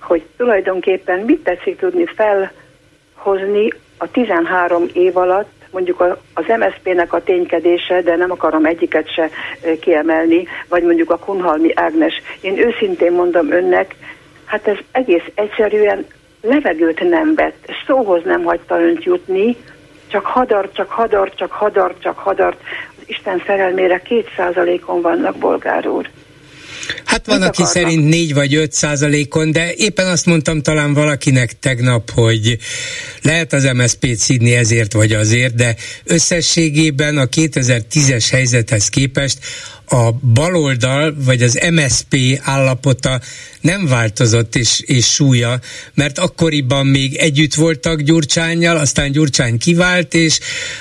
hogy 0.00 0.22
tulajdonképpen 0.36 1.18
mit 1.18 1.42
tetszik 1.42 1.78
tudni 1.78 2.04
felhozni 2.06 3.72
a 3.96 4.10
13 4.10 4.84
év 4.92 5.16
alatt, 5.16 5.50
mondjuk 5.70 6.18
az 6.34 6.44
MSZP-nek 6.58 7.12
a 7.12 7.22
ténykedése, 7.22 8.00
de 8.02 8.16
nem 8.16 8.30
akarom 8.30 8.64
egyiket 8.64 9.12
se 9.12 9.30
kiemelni, 9.80 10.46
vagy 10.68 10.82
mondjuk 10.82 11.10
a 11.10 11.18
Kunhalmi 11.18 11.70
Ágnes. 11.74 12.22
Én 12.40 12.58
őszintén 12.58 13.12
mondom 13.12 13.50
önnek, 13.50 13.94
hát 14.44 14.68
ez 14.68 14.76
egész 14.92 15.24
egyszerűen 15.34 16.06
levegőt 16.40 17.08
nem 17.08 17.34
vett, 17.34 17.72
szóhoz 17.86 18.24
nem 18.24 18.42
hagyta 18.42 18.80
önt 18.80 19.04
jutni, 19.04 19.56
csak 20.08 20.24
hadart, 20.24 20.74
csak 20.74 20.90
hadart, 20.90 21.36
csak 21.36 21.50
hadart, 21.50 22.02
csak 22.02 22.18
hadart. 22.18 22.58
Az 22.96 23.04
Isten 23.06 23.42
szerelmére 23.46 23.98
két 23.98 24.28
százalékon 24.36 25.00
vannak, 25.00 25.36
bolgár 25.36 25.86
úr. 25.86 26.10
Hát 27.04 27.26
van, 27.26 27.42
aki 27.42 27.64
szerint 27.64 28.08
4 28.08 28.34
vagy 28.34 28.54
5 28.54 28.72
százalékon, 28.72 29.52
de 29.52 29.72
éppen 29.74 30.06
azt 30.06 30.26
mondtam 30.26 30.62
talán 30.62 30.94
valakinek 30.94 31.58
tegnap, 31.58 32.10
hogy 32.10 32.58
lehet 33.22 33.52
az 33.52 33.70
MSZP-t 33.74 34.16
szídni 34.16 34.54
ezért 34.54 34.92
vagy 34.92 35.12
azért, 35.12 35.54
de 35.54 35.74
összességében 36.04 37.16
a 37.16 37.24
2010-es 37.24 38.26
helyzethez 38.30 38.88
képest 38.88 39.38
a 39.88 40.12
baloldal 40.34 41.14
vagy 41.24 41.42
az 41.42 41.60
MSP 41.70 42.40
állapota 42.42 43.20
nem 43.60 43.86
változott 43.86 44.56
és, 44.56 44.80
és 44.86 45.06
súlya, 45.06 45.58
mert 45.94 46.18
akkoriban 46.18 46.86
még 46.86 47.16
együtt 47.16 47.54
voltak 47.54 48.00
Gyurcsányjal, 48.00 48.76
aztán 48.76 49.12
Gyurcsány 49.12 49.58
kivált, 49.58 50.14
és 50.14 50.40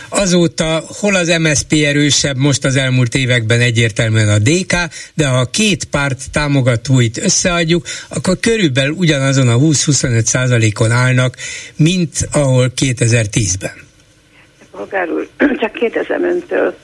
azóta 0.10 0.84
hol 1.00 1.16
az 1.16 1.38
MSP 1.40 1.74
erősebb, 1.74 2.38
most 2.38 2.66
az 2.66 2.76
elmúlt 2.76 3.16
években 3.16 3.60
egyértelműen 3.60 4.30
a 4.30 4.38
DK, 4.38 4.74
de 5.14 5.28
ha 5.28 5.38
a 5.38 5.46
két 5.46 5.86
párt 5.86 6.32
támogatóit 6.32 7.18
összeadjuk, 7.18 7.86
akkor 8.10 8.40
körülbelül 8.40 8.94
ugyanazon 8.94 9.48
a 9.48 9.58
20-25 9.58 10.24
százalékon 10.24 10.92
állnak, 10.92 11.36
mint 11.76 12.28
ahol 12.32 12.72
2010-ben. 12.82 13.86
Polgár 14.72 15.10
úr, 15.10 15.28
csak 15.62 15.72
kérdezem 15.72 16.24
öntől, 16.24 16.76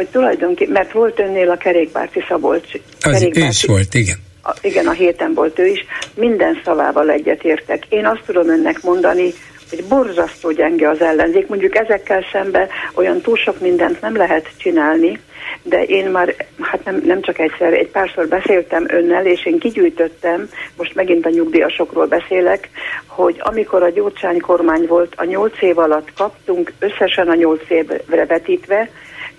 hogy 0.00 0.08
tulajdonképpen, 0.08 0.72
mert 0.72 0.92
volt 0.92 1.18
önnél 1.18 1.50
a 1.50 1.56
kerékbárti 1.56 2.24
Szabolcs. 2.28 2.72
Az 3.00 3.12
kerékbárti, 3.12 3.40
ő 3.40 3.46
is 3.46 3.64
volt, 3.64 3.94
igen. 3.94 4.16
A, 4.42 4.54
igen, 4.62 4.86
a 4.86 4.92
héten 4.92 5.34
volt 5.34 5.58
ő 5.58 5.66
is. 5.66 5.84
Minden 6.14 6.60
szavával 6.64 7.10
egyetértek. 7.10 7.82
Én 7.88 8.06
azt 8.06 8.22
tudom 8.26 8.48
önnek 8.48 8.82
mondani, 8.82 9.32
hogy 9.70 9.84
borzasztó 9.84 10.50
gyenge 10.50 10.88
az 10.88 11.00
ellenzék. 11.00 11.46
Mondjuk 11.46 11.76
ezekkel 11.76 12.24
szemben 12.32 12.68
olyan 12.94 13.20
túl 13.20 13.36
sok 13.36 13.60
mindent 13.60 14.00
nem 14.00 14.16
lehet 14.16 14.48
csinálni, 14.56 15.20
de 15.62 15.82
én 15.82 16.06
már, 16.06 16.34
hát 16.60 16.84
nem, 16.84 17.02
nem 17.04 17.20
csak 17.22 17.38
egyszer, 17.38 17.72
egy 17.72 17.90
párszor 17.90 18.28
beszéltem 18.28 18.84
önnel, 18.88 19.26
és 19.26 19.46
én 19.46 19.58
kigyűjtöttem, 19.58 20.48
most 20.76 20.94
megint 20.94 21.26
a 21.26 21.30
nyugdíjasokról 21.30 22.06
beszélek, 22.06 22.68
hogy 23.06 23.36
amikor 23.38 23.82
a 23.82 23.90
Gyurcsány 23.90 24.40
kormány 24.40 24.86
volt, 24.86 25.14
a 25.16 25.24
nyolc 25.24 25.62
év 25.62 25.78
alatt 25.78 26.12
kaptunk 26.16 26.72
összesen 26.78 27.28
a 27.28 27.34
nyolc 27.34 27.70
évre 27.70 28.26
vetítve 28.26 28.88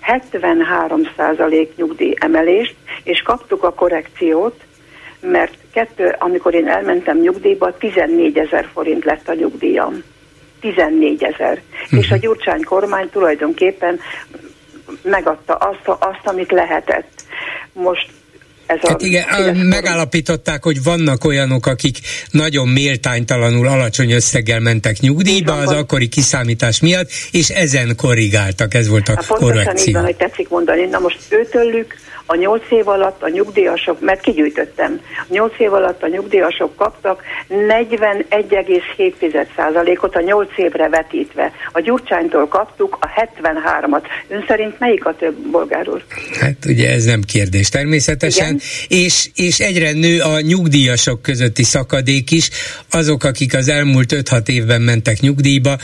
73% 0.06 1.68
nyugdíj 1.76 2.14
emelést, 2.18 2.74
és 3.04 3.22
kaptuk 3.22 3.62
a 3.62 3.74
korrekciót, 3.74 4.64
mert 5.20 5.54
kettő, 5.72 6.16
amikor 6.18 6.54
én 6.54 6.68
elmentem 6.68 7.18
nyugdíjba, 7.18 7.76
14 7.76 8.38
ezer 8.38 8.68
forint 8.72 9.04
lett 9.04 9.28
a 9.28 9.34
nyugdíjam. 9.34 10.02
14 10.60 11.22
ezer. 11.22 11.62
Uh-huh. 11.84 11.98
És 11.98 12.10
a 12.10 12.16
Gyurcsány 12.16 12.64
kormány 12.64 13.10
tulajdonképpen 13.10 14.00
megadta 15.02 15.54
azt, 15.54 15.88
azt, 16.00 16.26
amit 16.26 16.50
lehetett. 16.50 17.24
Most 17.72 18.10
ez 18.72 18.78
a 18.82 18.88
hát 18.88 19.02
igen, 19.02 19.56
megállapították, 19.56 20.62
hogy 20.62 20.82
vannak 20.82 21.24
olyanok, 21.24 21.66
akik 21.66 21.98
nagyon 22.30 22.68
méltánytalanul 22.68 23.68
alacsony 23.68 24.10
összeggel 24.10 24.60
mentek 24.60 25.00
nyugdíjba 25.00 25.52
az 25.52 25.70
akkori 25.70 26.08
kiszámítás 26.08 26.80
miatt, 26.80 27.10
és 27.30 27.48
ezen 27.48 27.96
korrigáltak, 27.96 28.74
ez 28.74 28.88
volt 28.88 29.08
a 29.08 29.14
hát 29.14 29.26
korrekció. 29.26 29.86
így 29.86 29.94
van, 29.94 30.04
hogy 30.04 30.16
tetszik 30.16 30.48
mondani. 30.48 30.86
Na 30.86 30.98
most 30.98 31.18
őtőlük 31.28 31.94
a 32.32 32.36
nyolc 32.36 32.70
év 32.70 32.88
alatt 32.88 33.22
a 33.22 33.28
nyugdíjasok, 33.28 34.00
mert 34.00 34.20
kigyűjtöttem, 34.20 35.00
a 35.18 35.24
nyolc 35.28 35.58
év 35.58 35.72
alatt 35.72 36.02
a 36.02 36.08
nyugdíjasok 36.08 36.76
kaptak 36.76 37.22
41,7%-ot 37.48 40.16
a 40.16 40.20
nyolc 40.20 40.50
évre 40.56 40.88
vetítve. 40.88 41.52
A 41.72 41.80
Gyurcsánytól 41.80 42.48
kaptuk 42.48 42.98
a 43.00 43.06
73-at. 43.20 44.02
Ön 44.28 44.44
szerint 44.48 44.78
melyik 44.78 45.04
a 45.04 45.16
több, 45.18 45.36
bolgár 45.50 45.88
úr? 45.88 46.04
Hát 46.40 46.56
ugye 46.66 46.90
ez 46.90 47.04
nem 47.04 47.20
kérdés 47.20 47.68
természetesen, 47.68 48.60
és, 48.88 49.28
és 49.34 49.60
egyre 49.60 49.92
nő 49.92 50.20
a 50.20 50.40
nyugdíjasok 50.40 51.22
közötti 51.22 51.62
szakadék 51.62 52.30
is, 52.30 52.50
azok, 52.90 53.24
akik 53.24 53.54
az 53.54 53.68
elmúlt 53.68 54.14
5-6 54.16 54.48
évben 54.48 54.80
mentek 54.80 55.20
nyugdíjba, 55.20 55.76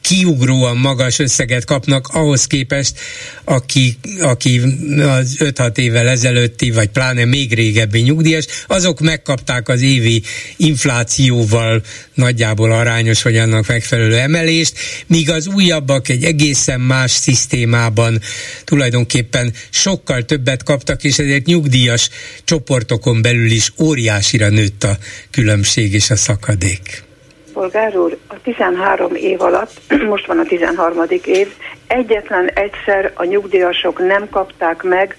kiugróan 0.00 0.76
magas 0.76 1.18
összeget 1.18 1.64
kapnak 1.64 2.08
ahhoz 2.12 2.46
képest, 2.46 3.00
aki, 3.44 3.98
aki 4.20 4.60
az 4.98 5.36
5-6 5.38 5.78
évvel 5.96 6.08
ezelőtti, 6.08 6.70
vagy 6.70 6.88
pláne 6.88 7.24
még 7.24 7.54
régebbi 7.54 8.00
nyugdíjas, 8.00 8.46
azok 8.66 9.00
megkapták 9.00 9.68
az 9.68 9.82
évi 9.82 10.22
inflációval 10.56 11.82
nagyjából 12.14 12.72
arányos, 12.72 13.22
vagy 13.22 13.36
annak 13.36 13.66
megfelelő 13.66 14.16
emelést, 14.16 14.78
míg 15.06 15.30
az 15.30 15.46
újabbak 15.46 16.08
egy 16.08 16.24
egészen 16.24 16.80
más 16.80 17.10
szisztémában 17.10 18.20
tulajdonképpen 18.64 19.52
sokkal 19.70 20.22
többet 20.22 20.62
kaptak, 20.62 21.04
és 21.04 21.18
ezért 21.18 21.46
nyugdíjas 21.46 22.10
csoportokon 22.44 23.22
belül 23.22 23.50
is 23.50 23.72
óriásira 23.82 24.48
nőtt 24.48 24.84
a 24.84 24.96
különbség 25.30 25.92
és 25.92 26.10
a 26.10 26.16
szakadék 26.16 27.04
polgár 27.52 27.96
úr, 27.96 28.16
a 28.26 28.34
13 28.42 29.14
év 29.14 29.40
alatt, 29.42 29.80
most 30.12 30.26
van 30.26 30.38
a 30.38 30.44
13. 30.44 31.02
év, 31.24 31.48
egyetlen 31.86 32.48
egyszer 32.48 33.12
a 33.14 33.24
nyugdíjasok 33.24 33.98
nem 33.98 34.28
kapták 34.30 34.82
meg 34.82 35.16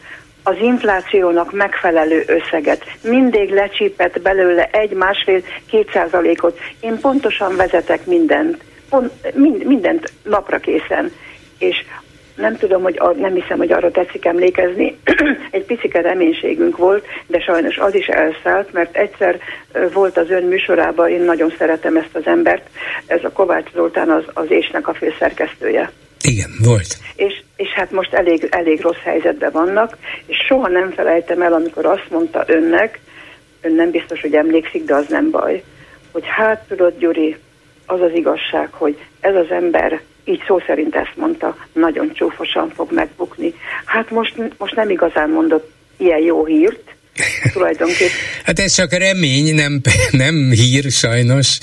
az 0.48 0.56
inflációnak 0.62 1.52
megfelelő 1.52 2.24
összeget. 2.28 2.84
Mindig 3.02 3.50
lecsípett 3.50 4.22
belőle 4.22 4.70
egy, 4.72 4.92
másfél, 4.92 5.42
két 5.70 5.92
százalékot. 5.92 6.60
Én 6.80 7.00
pontosan 7.00 7.56
vezetek 7.56 8.06
mindent, 8.06 8.64
pont, 8.90 9.12
mind, 9.36 9.64
mindent 9.64 10.12
napra 10.24 10.58
készen. 10.60 11.12
És 11.58 11.76
nem 12.36 12.58
tudom, 12.58 12.82
hogy 12.82 13.02
nem 13.18 13.34
hiszem, 13.34 13.58
hogy 13.58 13.72
arra 13.72 13.92
tetszik 13.92 14.26
emlékezni. 14.26 14.98
Egy 15.52 15.64
picike 15.66 16.02
reménységünk 16.02 16.78
volt, 16.78 17.06
de 17.26 17.40
sajnos 17.40 17.78
az 17.78 17.96
is 17.96 18.08
elszállt, 18.08 18.74
mert 18.74 18.98
egyszer 18.98 19.40
volt 19.94 20.18
az 20.18 20.30
ön 20.30 20.44
műsorában, 20.44 21.10
én 21.10 21.22
nagyon 21.22 21.54
szeretem 21.58 21.98
ezt 21.98 22.16
az 22.16 22.26
embert, 22.26 22.70
ez 23.06 23.24
a 23.24 23.32
Kovács 23.32 23.72
Zoltán 23.74 24.10
az, 24.10 24.24
az 24.34 24.52
ésnek 24.52 24.88
a 24.88 24.94
főszerkesztője. 24.94 25.92
Igen, 26.22 26.50
volt. 26.64 26.98
És, 27.16 27.42
és 27.56 27.70
hát 27.76 27.92
most 27.92 28.14
elég, 28.14 28.48
elég 28.52 28.82
rossz 28.82 29.02
helyzetben 29.04 29.52
vannak, 29.52 29.98
és 30.26 30.38
soha 30.48 30.68
nem 30.68 30.92
felejtem 30.92 31.42
el, 31.42 31.54
amikor 31.54 31.86
azt 31.86 32.10
mondta 32.10 32.44
önnek, 32.48 33.00
ön 33.62 33.74
nem 33.74 33.92
biztos, 33.92 34.22
hogy 34.22 34.34
emlékszik, 34.34 34.84
de 34.84 34.96
az 34.96 35.06
nem 35.10 35.30
baj, 35.30 35.64
hogy 36.12 36.24
hát 36.26 36.66
tudod, 36.68 36.98
Gyuri, 36.98 37.36
az 37.86 38.02
az 38.02 38.12
igazság, 38.14 38.72
hogy 38.72 38.98
ez 39.20 39.36
az 39.36 39.52
ember 39.52 40.02
így 40.24 40.44
szó 40.48 40.60
szerint 40.60 40.96
ezt 40.96 41.16
mondta, 41.16 41.58
nagyon 41.74 42.14
csúfosan 42.14 42.70
fog 42.70 42.92
megbukni. 42.92 43.54
Hát 43.86 44.10
most, 44.10 44.36
most 44.58 44.76
nem 44.76 44.90
igazán 44.90 45.30
mondott 45.30 45.72
ilyen 45.98 46.20
jó 46.20 46.46
hírt, 46.46 46.87
tulajdonképpen. 47.54 48.18
Hát 48.44 48.60
ez 48.60 48.74
csak 48.74 48.94
remény, 48.94 49.56
nem, 49.56 49.82
nem 50.12 50.52
hír 50.52 50.92
sajnos, 50.92 51.58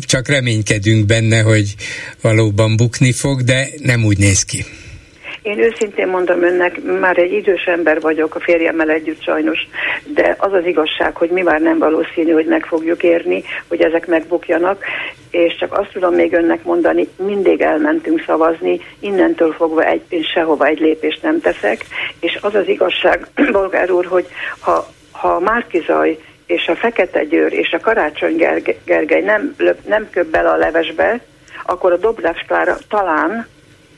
csak 0.00 0.28
reménykedünk 0.28 1.06
benne, 1.06 1.40
hogy 1.40 1.74
valóban 2.20 2.76
bukni 2.76 3.12
fog, 3.12 3.42
de 3.42 3.68
nem 3.78 4.04
úgy 4.04 4.18
néz 4.18 4.42
ki. 4.42 4.64
Én 5.42 5.58
őszintén 5.58 6.08
mondom 6.08 6.42
önnek, 6.42 6.82
már 7.00 7.18
egy 7.18 7.32
idős 7.32 7.64
ember 7.64 8.00
vagyok 8.00 8.34
a 8.34 8.40
férjemmel 8.40 8.90
együtt 8.90 9.22
sajnos, 9.22 9.68
de 10.04 10.36
az 10.38 10.52
az 10.52 10.64
igazság, 10.64 11.16
hogy 11.16 11.30
mi 11.30 11.42
már 11.42 11.60
nem 11.60 11.78
valószínű, 11.78 12.32
hogy 12.32 12.46
meg 12.46 12.66
fogjuk 12.66 13.02
érni, 13.02 13.42
hogy 13.68 13.80
ezek 13.80 14.06
megbukjanak, 14.06 14.84
és 15.30 15.56
csak 15.56 15.78
azt 15.78 15.92
tudom 15.92 16.14
még 16.14 16.32
önnek 16.32 16.64
mondani, 16.64 17.08
mindig 17.16 17.60
elmentünk 17.60 18.22
szavazni, 18.26 18.80
innentől 19.00 19.52
fogva 19.52 19.84
egy, 19.84 20.02
én 20.08 20.22
sehova 20.22 20.66
egy 20.66 20.80
lépést 20.80 21.22
nem 21.22 21.40
teszek, 21.40 21.84
és 22.20 22.38
az 22.40 22.54
az 22.54 22.68
igazság, 22.68 23.26
bolgár 23.52 23.90
úr, 23.90 24.06
hogy 24.06 24.26
ha, 24.60 24.86
ha 25.10 25.40
Márkizaj 25.40 26.18
és 26.46 26.68
a 26.68 26.76
Fekete 26.76 27.24
Győr 27.24 27.52
és 27.52 27.72
a 27.72 27.80
Karácsony 27.80 28.36
Gergely 28.84 29.22
nem, 29.22 29.54
nem 29.86 30.08
köp 30.10 30.26
bele 30.26 30.50
a 30.50 30.56
levesbe, 30.56 31.20
akkor 31.64 31.92
a 31.92 31.96
Dobrev 31.96 32.36
Klára 32.46 32.76
talán 32.88 33.46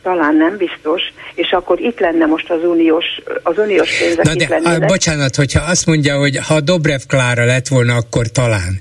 talán 0.04 0.36
nem 0.36 0.56
biztos, 0.56 1.02
és 1.34 1.50
akkor 1.50 1.80
itt 1.80 1.98
lenne 1.98 2.26
most 2.26 2.50
az 2.50 2.64
uniós, 2.64 3.04
az 3.42 3.58
uniós 3.58 3.98
pénzek 3.98 4.24
Na 4.24 4.34
de, 4.34 4.70
a, 4.70 4.78
bocsánat, 4.78 5.36
hogyha 5.36 5.70
azt 5.70 5.86
mondja, 5.86 6.18
hogy 6.18 6.36
ha 6.36 6.60
Dobrev 6.60 7.00
Klára 7.08 7.44
lett 7.44 7.68
volna, 7.68 7.94
akkor 7.94 8.26
talán. 8.26 8.78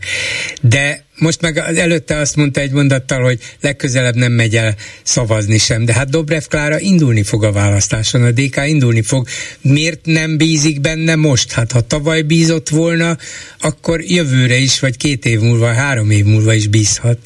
De 0.62 1.04
most 1.18 1.42
meg 1.42 1.58
előtte 1.58 2.18
azt 2.18 2.36
mondta 2.36 2.60
egy 2.60 2.72
mondattal, 2.72 3.22
hogy 3.22 3.40
legközelebb 3.62 4.16
nem 4.16 4.32
megy 4.32 4.56
el 4.56 4.76
szavazni 5.04 5.58
sem, 5.58 5.86
de 5.86 5.94
hát 5.94 6.10
Dobrev 6.10 6.44
Klára 6.50 6.80
indulni 6.80 7.24
fog 7.24 7.44
a 7.44 7.52
választáson, 7.52 8.24
a 8.24 8.32
DK 8.32 8.62
indulni 8.66 9.02
fog. 9.02 9.28
Miért 9.62 10.06
nem 10.06 10.38
bízik 10.38 10.82
benne 10.82 11.16
most? 11.16 11.52
Hát 11.52 11.72
ha 11.72 11.82
tavaly 11.82 12.22
bízott 12.22 12.70
volna, 12.70 13.18
akkor 13.60 14.02
jövőre 14.02 14.56
is, 14.56 14.80
vagy 14.80 14.98
két 14.98 15.26
év 15.26 15.40
múlva, 15.40 15.74
három 15.74 16.10
év 16.10 16.26
múlva 16.26 16.54
is 16.54 16.68
bízhat. 16.68 17.18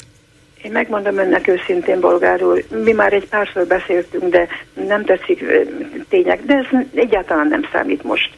Én 0.62 0.72
megmondom 0.72 1.18
önnek 1.18 1.48
őszintén, 1.48 2.00
bolgár 2.00 2.42
úr, 2.42 2.64
mi 2.84 2.92
már 2.92 3.12
egy 3.12 3.28
párszor 3.28 3.66
beszéltünk, 3.66 4.30
de 4.30 4.48
nem 4.86 5.04
tetszik 5.04 5.44
tények, 6.08 6.44
de 6.44 6.54
ez 6.54 6.78
egyáltalán 6.94 7.46
nem 7.46 7.68
számít 7.72 8.02
most. 8.02 8.30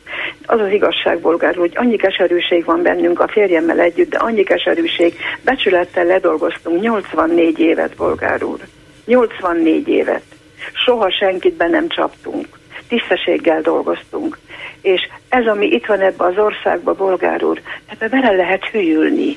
Az 0.47 0.61
az 0.61 0.73
igazság, 0.73 1.19
bolgár 1.21 1.51
úr, 1.51 1.59
hogy 1.59 1.73
annyi 1.75 1.97
keserűség 1.97 2.65
van 2.65 2.83
bennünk 2.83 3.21
a 3.21 3.29
férjemmel 3.29 3.81
együtt, 3.81 4.11
de 4.11 4.19
annyi 4.19 4.43
keserűség, 4.43 5.15
becsülettel 5.45 6.05
ledolgoztunk 6.05 6.81
84 6.81 7.59
évet, 7.59 7.97
bolgár 7.97 8.43
úr. 8.43 8.61
84 9.07 9.89
évet. 9.89 10.23
Soha 10.73 11.11
senkit 11.11 11.55
be 11.55 11.69
nem 11.69 11.89
csaptunk. 11.89 12.47
Tisztességgel 12.89 13.61
dolgoztunk. 13.61 14.39
És 14.81 15.09
ez, 15.29 15.47
ami 15.47 15.67
itt 15.67 15.87
van 15.87 16.01
ebbe 16.01 16.25
az 16.25 16.39
országba, 16.39 16.95
bolgár 16.95 17.45
úr, 17.45 17.61
ebbe 17.87 18.09
bele 18.09 18.37
lehet 18.37 18.65
hűlni 18.65 19.37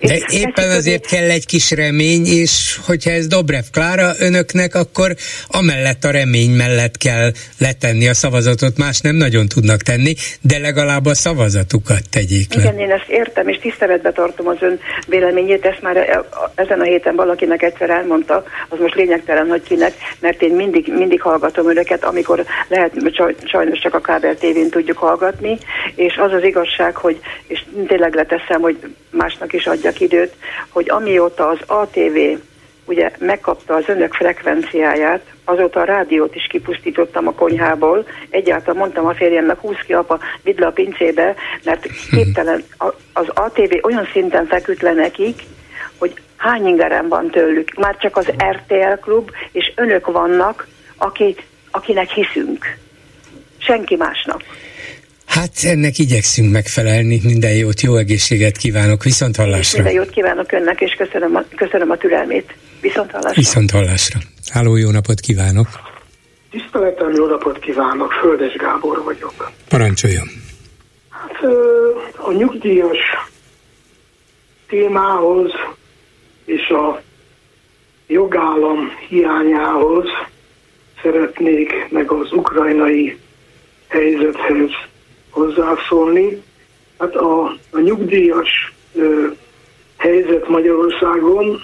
de 0.00 0.18
éppen 0.28 0.70
azért 0.70 1.06
kell 1.06 1.30
egy 1.30 1.46
kis 1.46 1.70
remény, 1.70 2.26
és 2.26 2.78
hogyha 2.86 3.10
ez 3.10 3.26
Dobrev 3.26 3.64
Klára 3.72 4.10
önöknek, 4.18 4.74
akkor 4.74 5.14
amellett 5.48 6.04
a 6.04 6.10
remény 6.10 6.50
mellett 6.50 6.96
kell 6.96 7.30
letenni 7.58 8.08
a 8.08 8.14
szavazatot, 8.14 8.78
más 8.78 9.00
nem 9.00 9.14
nagyon 9.14 9.48
tudnak 9.48 9.80
tenni, 9.82 10.14
de 10.40 10.58
legalább 10.58 11.06
a 11.06 11.14
szavazatukat 11.14 12.02
tegyék 12.10 12.54
le. 12.54 12.62
Igen, 12.62 12.78
én 12.78 12.90
ezt 12.90 13.08
értem, 13.08 13.48
és 13.48 13.58
tiszteletbe 13.58 14.12
tartom 14.12 14.46
az 14.46 14.56
ön 14.60 14.80
véleményét, 15.06 15.64
ezt 15.64 15.82
már 15.82 15.96
e- 15.96 16.24
ezen 16.54 16.80
a 16.80 16.84
héten 16.84 17.16
valakinek 17.16 17.62
egyszer 17.62 17.90
elmondta, 17.90 18.44
az 18.68 18.78
most 18.78 18.94
lényegtelen, 18.94 19.46
hogy 19.48 19.62
kinek, 19.62 19.92
mert 20.20 20.42
én 20.42 20.54
mindig, 20.54 20.92
mindig 20.96 21.20
hallgatom 21.20 21.70
önöket, 21.70 22.04
amikor 22.04 22.44
lehet, 22.68 22.92
sajnos 23.44 23.78
csak 23.78 23.94
a 23.94 24.00
kábel 24.00 24.36
tévén 24.36 24.70
tudjuk 24.70 24.98
hallgatni, 24.98 25.58
és 25.94 26.16
az 26.16 26.32
az 26.32 26.42
igazság, 26.42 26.96
hogy, 26.96 27.20
és 27.46 27.64
tényleg 27.86 28.14
leteszem, 28.14 28.60
hogy 28.60 28.78
másnak 29.10 29.52
is 29.52 29.66
adja 29.66 29.83
adjak 29.84 30.00
időt, 30.00 30.34
hogy 30.68 30.90
amióta 30.90 31.48
az 31.48 31.58
ATV 31.66 32.18
ugye 32.86 33.10
megkapta 33.18 33.74
az 33.74 33.84
önök 33.86 34.14
frekvenciáját, 34.14 35.24
azóta 35.44 35.80
a 35.80 35.84
rádiót 35.84 36.34
is 36.34 36.46
kipusztítottam 36.46 37.26
a 37.26 37.32
konyhából, 37.32 38.06
egyáltalán 38.30 38.76
mondtam 38.76 39.06
a 39.06 39.14
férjemnek, 39.14 39.58
húz 39.58 39.76
ki 39.86 39.92
apa, 39.92 40.18
vidd 40.42 40.60
le 40.60 40.66
a 40.66 40.70
pincébe, 40.70 41.34
mert 41.64 41.86
képtelen, 42.10 42.64
az 43.12 43.28
ATV 43.28 43.74
olyan 43.82 44.08
szinten 44.12 44.46
feküdt 44.46 44.82
le 44.82 44.92
nekik, 44.92 45.42
hogy 45.98 46.14
hány 46.36 46.66
ingerem 46.66 47.08
van 47.08 47.30
tőlük. 47.30 47.74
Már 47.74 47.96
csak 47.96 48.16
az 48.16 48.30
RTL 48.50 49.00
klub, 49.00 49.30
és 49.52 49.72
önök 49.76 50.06
vannak, 50.06 50.66
aki, 50.96 51.36
akinek 51.70 52.10
hiszünk. 52.10 52.76
Senki 53.58 53.96
másnak. 53.96 54.42
Hát 55.26 55.52
ennek 55.62 55.98
igyekszünk 55.98 56.52
megfelelni, 56.52 57.20
minden 57.24 57.52
jót, 57.52 57.80
jó 57.80 57.96
egészséget 57.96 58.56
kívánok, 58.56 59.02
viszont 59.02 59.36
hallásra. 59.36 59.82
Minden 59.82 60.02
jót 60.02 60.10
kívánok 60.10 60.52
önnek, 60.52 60.80
és 60.80 60.92
köszönöm 60.92 61.36
a, 61.36 61.44
köszönöm 61.56 61.90
a 61.90 61.96
türelmét. 61.96 62.54
Viszont 62.80 63.10
hallásra. 63.10 63.34
Viszont 63.34 63.70
hallásra. 63.70 64.20
Háló, 64.52 64.76
jó 64.76 64.90
napot 64.90 65.20
kívánok. 65.20 65.68
Tiszteletem, 66.50 67.12
jó 67.14 67.26
napot 67.26 67.58
kívánok, 67.58 68.12
Földes 68.12 68.56
Gábor 68.56 69.02
vagyok. 69.04 69.50
Parancsoljon. 69.68 70.28
Hát 71.08 71.42
a 72.16 72.32
nyugdíjas 72.32 72.98
témához 74.68 75.50
és 76.44 76.68
a 76.68 77.02
jogállam 78.06 78.90
hiányához 79.08 80.06
szeretnék 81.02 81.72
meg 81.90 82.10
az 82.10 82.32
ukrajnai 82.32 83.18
helyzethez 83.88 84.70
hozzászólni. 85.34 86.42
Hát 86.98 87.14
a, 87.14 87.44
a 87.70 87.78
nyugdíjas 87.80 88.72
ö, 88.94 89.26
helyzet 89.96 90.48
Magyarországon 90.48 91.62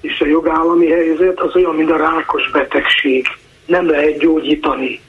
és 0.00 0.20
a 0.20 0.26
jogállami 0.26 0.86
helyzet 0.90 1.40
az 1.40 1.54
olyan, 1.54 1.74
mint 1.74 1.90
a 1.90 1.96
rákos 1.96 2.50
betegség. 2.50 3.26
Nem 3.66 3.90
lehet 3.90 4.18
gyógyítani. 4.18 5.00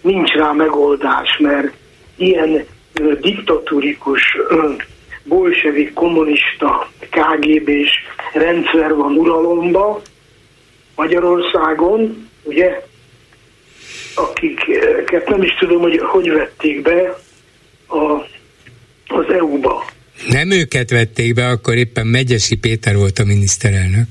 Nincs 0.00 0.32
rá 0.32 0.52
megoldás, 0.52 1.38
mert 1.38 1.72
ilyen 2.16 2.64
ö, 3.00 3.14
diktatúrikus, 3.20 4.36
ö, 4.48 4.72
bolsevik, 5.24 5.92
kommunista, 5.92 6.88
KGB-s 7.10 7.92
rendszer 8.32 8.94
van 8.94 9.12
uralomba 9.12 10.02
Magyarországon, 10.94 12.28
ugye 12.42 12.82
akiket 14.16 15.28
nem 15.28 15.42
is 15.42 15.54
tudom, 15.58 15.80
hogy 15.80 15.98
hogy 15.98 16.30
vették 16.30 16.82
be 16.82 17.18
a, 17.86 18.02
az 19.06 19.34
EU-ba. 19.38 19.84
Nem 20.28 20.50
őket 20.50 20.90
vették 20.90 21.34
be, 21.34 21.46
akkor 21.48 21.74
éppen 21.74 22.06
Megyesi 22.06 22.56
Péter 22.56 22.96
volt 22.96 23.18
a 23.18 23.24
miniszterelnök. 23.24 24.06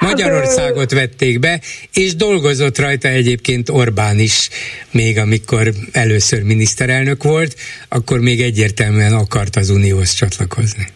Magyarországot 0.00 0.92
vették 0.92 1.38
be, 1.38 1.60
és 1.92 2.16
dolgozott 2.16 2.78
rajta 2.78 3.08
egyébként 3.08 3.68
Orbán 3.68 4.18
is, 4.18 4.48
még 4.90 5.18
amikor 5.18 5.68
először 5.92 6.42
miniszterelnök 6.42 7.22
volt, 7.22 7.54
akkor 7.88 8.20
még 8.20 8.40
egyértelműen 8.40 9.12
akart 9.12 9.56
az 9.56 9.70
Unióhoz 9.70 10.12
csatlakozni. 10.12 10.86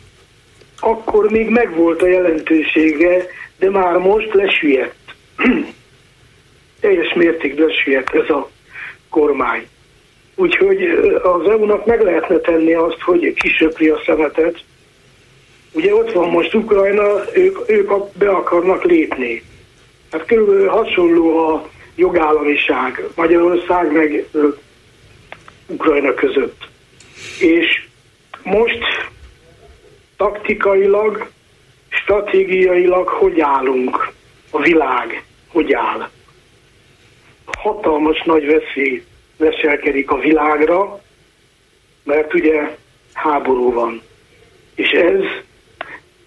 Akkor 0.79 1.31
még 1.31 1.49
megvolt 1.49 2.03
a 2.03 2.09
jelentősége, 2.09 3.27
de 3.59 3.71
már 3.71 3.97
most 3.97 4.35
lesüllyedt 4.35 4.95
teljes 6.83 7.13
mértékben 7.15 7.71
süllyedt 7.71 8.15
ez 8.15 8.29
a 8.29 8.51
kormány. 9.11 9.67
Úgyhogy 10.35 10.83
az 11.23 11.49
EU-nak 11.49 11.87
meg 11.87 12.01
lehetne 12.01 12.37
tenni 12.39 12.75
azt, 12.75 13.01
hogy 13.01 13.35
kisöpri 13.35 13.89
a 13.89 14.03
szemetet. 14.07 14.59
Ugye 15.73 15.95
ott 15.95 16.13
van 16.13 16.29
most 16.29 16.55
Ukrajna, 16.55 17.35
ők, 17.35 17.59
ők 17.71 17.91
be 18.19 18.31
akarnak 18.31 18.85
lépni. 18.85 19.43
Hát 20.11 20.27
körülbelül 20.27 20.69
hasonló 20.69 21.39
a 21.39 21.69
jogállamiság 21.95 23.05
Magyarország 23.15 23.93
meg 23.93 24.27
Ukrajna 25.67 26.15
között. 26.15 26.69
És 27.41 27.87
most 28.43 28.85
taktikailag, 30.17 31.27
stratégiailag 31.89 33.09
hogy 33.09 33.41
állunk? 33.41 34.11
A 34.51 34.61
világ 34.61 35.25
hogy 35.49 35.73
áll? 35.73 36.11
Hatalmas 37.45 38.23
nagy 38.25 38.47
veszély 38.47 39.05
veselkedik 39.37 40.11
a 40.11 40.19
világra, 40.19 41.03
mert 42.05 42.35
ugye 42.35 42.77
háború 43.13 43.73
van. 43.73 44.03
És 44.75 44.89
ez, 44.89 45.21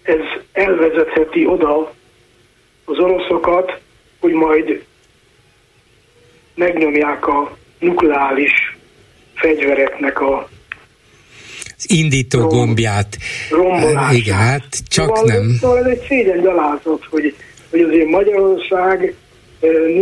ez 0.02 0.20
elvezetheti 0.52 1.46
oda 1.46 1.94
az 2.84 2.98
oroszokat, 2.98 3.80
hogy 4.20 4.32
majd 4.32 4.84
megnyomják 6.54 7.26
a 7.26 7.56
nukleáris 7.78 8.76
fegyvereknek 9.34 10.20
a 10.20 10.48
az 11.78 11.90
indító 11.90 12.38
rom, 12.38 12.48
gombját. 12.48 13.16
Rombolását. 13.50 14.12
Igen, 14.12 14.36
hát 14.36 14.66
csak 14.88 15.16
szóval, 15.16 15.24
nem. 15.24 15.56
Szóval 15.60 15.78
ez 15.78 15.86
egy 15.86 16.06
szégyen 16.08 16.40
gyalázat, 16.40 17.04
hogy, 17.10 17.34
hogy 17.70 17.80
azért 17.80 18.08
Magyarország 18.08 19.14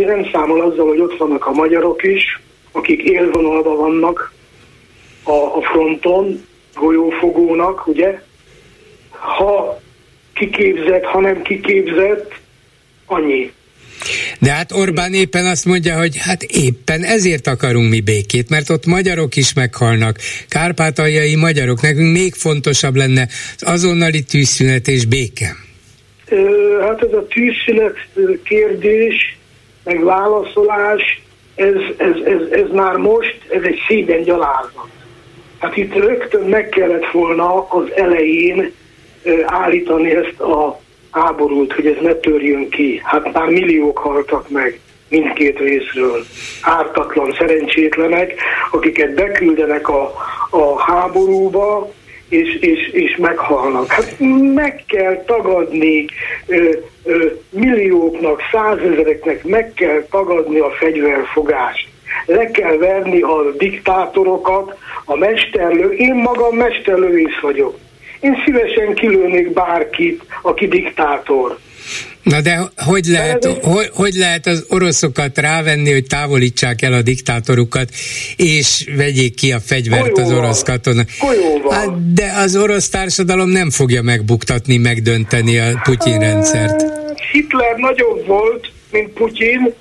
nem 0.05 0.29
számol 0.31 0.61
azzal, 0.61 0.87
hogy 0.87 0.99
ott 0.99 1.17
vannak 1.17 1.45
a 1.45 1.51
magyarok 1.51 2.03
is, 2.03 2.41
akik 2.71 3.01
élvonalban 3.01 3.75
vannak 3.77 4.33
a, 5.23 5.31
a 5.31 5.61
fronton, 5.61 6.45
golyófogónak, 6.73 7.87
ugye? 7.87 8.21
Ha 9.09 9.81
kiképzett, 10.33 11.03
ha 11.03 11.19
nem 11.19 11.41
kiképzett, 11.41 12.33
annyi. 13.05 13.51
De 14.39 14.51
hát 14.51 14.71
Orbán 14.71 15.13
éppen 15.13 15.45
azt 15.45 15.65
mondja, 15.65 15.97
hogy 15.97 16.17
hát 16.17 16.43
éppen 16.43 17.03
ezért 17.03 17.47
akarunk 17.47 17.89
mi 17.89 18.01
békét, 18.01 18.49
mert 18.49 18.69
ott 18.69 18.85
magyarok 18.85 19.35
is 19.35 19.53
meghalnak, 19.53 20.17
kárpátaljai 20.47 21.35
magyarok, 21.35 21.81
nekünk 21.81 22.11
még 22.11 22.33
fontosabb 22.33 22.95
lenne 22.95 23.27
az 23.57 23.63
azonnali 23.73 24.23
tűzszünet 24.23 24.87
és 24.87 25.05
béke. 25.05 25.55
Hát 26.81 27.01
ez 27.01 27.13
a 27.13 27.27
tűzszünet 27.27 27.95
kérdés, 28.43 29.37
meg 29.85 30.03
válaszolás, 30.03 31.21
ez, 31.55 31.75
ez, 31.97 32.15
ez, 32.25 32.51
ez 32.51 32.71
már 32.71 32.95
most, 32.95 33.37
ez 33.49 33.61
egy 33.63 33.79
szégyen 33.87 34.23
gyalázat. 34.23 34.87
Hát 35.59 35.77
itt 35.77 35.93
rögtön 35.93 36.49
meg 36.49 36.69
kellett 36.69 37.11
volna 37.11 37.69
az 37.69 37.91
elején 37.95 38.73
állítani 39.45 40.15
ezt 40.15 40.39
a 40.39 40.79
háborút, 41.11 41.73
hogy 41.73 41.85
ez 41.85 41.97
ne 42.01 42.13
törjön 42.13 42.69
ki. 42.69 43.01
Hát 43.03 43.33
már 43.33 43.47
milliók 43.47 43.97
haltak 43.97 44.49
meg 44.49 44.79
mindkét 45.09 45.59
részről. 45.59 46.25
Ártatlan, 46.61 47.35
szerencsétlenek, 47.37 48.33
akiket 48.71 49.13
beküldenek 49.13 49.89
a, 49.89 50.13
a 50.49 50.79
háborúba, 50.81 51.91
és, 52.29 52.55
és, 52.55 52.89
és 52.91 53.15
meghalnak. 53.17 53.87
Hát 53.87 54.15
meg 54.53 54.83
kell 54.87 55.23
tagadni 55.25 56.05
millióknak, 57.49 58.41
százezereknek 58.51 59.43
meg 59.43 59.73
kell 59.73 60.05
tagadni 60.09 60.59
a 60.59 60.69
fegyverfogást. 60.69 61.87
Le 62.25 62.51
kell 62.51 62.77
verni 62.77 63.21
a 63.21 63.51
diktátorokat, 63.57 64.77
a 65.05 65.15
mesterlő. 65.15 65.91
Én 65.91 66.15
magam 66.15 66.55
mesterlővész 66.55 67.39
vagyok. 67.41 67.77
Én 68.19 68.41
szívesen 68.45 68.93
kilőnék 68.93 69.53
bárkit, 69.53 70.23
aki 70.41 70.67
diktátor. 70.67 71.57
Na 72.23 72.41
de 72.41 72.71
hogy 72.75 73.05
lehet, 73.05 73.45
hogy, 73.45 73.89
hogy 73.93 74.13
lehet 74.13 74.47
az 74.47 74.65
oroszokat 74.67 75.37
rávenni, 75.37 75.91
hogy 75.91 76.05
távolítsák 76.05 76.81
el 76.81 76.93
a 76.93 77.01
diktátorukat, 77.01 77.89
és 78.35 78.89
vegyék 78.95 79.33
ki 79.33 79.51
a 79.51 79.59
fegyvert 79.59 80.11
Golyóval. 80.11 80.23
az 80.23 80.37
orosz 80.37 80.63
katona? 80.63 81.03
Hát, 81.69 82.13
de 82.13 82.33
az 82.37 82.55
orosz 82.55 82.89
társadalom 82.89 83.49
nem 83.49 83.69
fogja 83.69 84.01
megbuktatni, 84.01 84.77
megdönteni 84.77 85.57
a 85.59 85.81
Putyin 85.83 86.19
rendszert. 86.19 86.85
Hitler 87.31 87.75
nagyobb 87.75 88.25
volt, 88.25 88.71
mint 88.91 89.09
Putyin, 89.09 89.73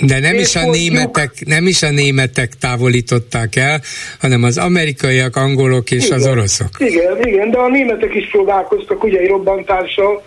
de 0.00 0.18
nem 0.18 0.34
is, 0.34 0.56
a 0.56 0.70
németek, 0.70 1.30
nem 1.46 1.66
is 1.66 1.82
a 1.82 1.90
németek 1.90 2.52
távolították 2.60 3.56
el, 3.56 3.80
hanem 4.20 4.42
az 4.42 4.58
amerikaiak, 4.58 5.36
angolok 5.36 5.90
és 5.90 6.04
igen, 6.04 6.18
az 6.18 6.26
oroszok. 6.26 6.68
Igen, 6.78 7.26
igen, 7.26 7.50
de 7.50 7.58
a 7.58 7.68
németek 7.68 8.14
is 8.14 8.28
próbálkoztak 8.30 9.04
ugye 9.04 9.18
egy 9.18 9.28
robbantással, 9.28 10.22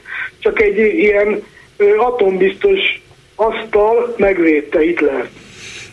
csak 0.46 0.62
egy 0.62 0.78
ilyen 0.78 1.44
atombiztos 1.98 2.80
asztal 3.36 4.16
megvédte 4.18 4.80
Hitler. 4.80 5.30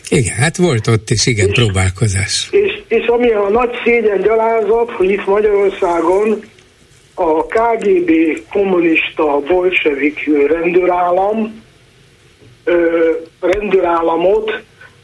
Igen, 0.09 0.35
hát 0.35 0.57
volt 0.57 0.87
ott 0.87 1.09
is, 1.09 1.25
igen, 1.25 1.47
és, 1.47 1.53
próbálkozás. 1.53 2.47
És, 2.51 2.81
és 2.87 3.05
ami 3.05 3.31
a 3.31 3.49
nagy 3.49 3.69
szégyen 3.83 4.21
gyalázat, 4.21 4.91
hogy 4.91 5.09
itt 5.09 5.25
Magyarországon 5.25 6.39
a 7.13 7.45
KGB 7.45 8.11
kommunista 8.51 9.39
bolsevik 9.39 10.29
rendőrállam 10.47 11.63
ö, 12.63 13.09
rendőrállamot 13.39 14.51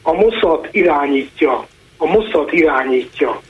a 0.02 0.14
Mossad 0.14 0.68
irányítja. 0.72 1.68
A 1.98 2.06
Mossad 2.06 2.50
irányítja. 2.52 3.42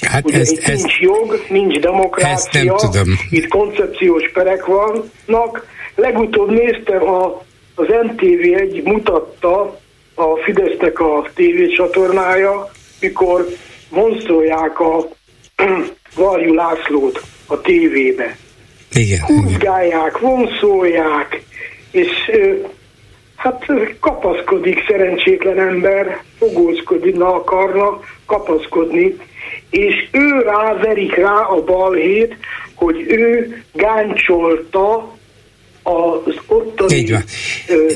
Hát 0.00 0.24
Ugye 0.24 0.38
ez, 0.38 0.50
itt 0.50 0.62
ez, 0.62 0.78
nincs 0.78 0.98
jog, 0.98 1.44
nincs 1.48 1.78
demokrácia, 1.78 2.64
nem 2.64 2.76
tudom. 2.76 3.18
itt 3.30 3.48
koncepciós 3.48 4.30
perek 4.32 4.66
vannak. 4.66 5.66
Legutóbb 5.94 6.50
néztem, 6.50 7.02
a, 7.02 7.44
az 7.74 7.86
MTV 8.02 8.54
egy 8.56 8.82
mutatta 8.84 9.80
a 10.14 10.36
Fidesznek 10.44 11.00
a 11.00 11.28
tévécsatornája, 11.34 12.70
mikor 13.00 13.46
vonszolják 13.88 14.80
a 14.80 15.08
Varjú 16.16 16.54
Lászlót 16.54 17.22
a 17.46 17.60
tévébe. 17.60 18.36
Igen. 18.92 19.20
Húzgálják, 19.20 20.18
vonszolják, 20.18 21.42
és 21.90 22.10
Hát 23.44 23.66
kapaszkodik 24.00 24.84
szerencsétlen 24.88 25.58
ember, 25.58 26.22
fogózkodni 26.38 27.18
akarna, 27.18 28.00
kapaszkodni, 28.26 29.16
és 29.70 30.08
ő 30.10 30.42
ráverik 30.42 31.14
rá 31.14 31.40
a 31.40 31.64
balhét, 31.64 32.36
hogy 32.74 33.04
ő 33.08 33.62
gáncsolta 33.72 35.12
az 35.82 36.34
ottani 36.46 36.94
Így 36.94 37.10
van. 37.10 37.22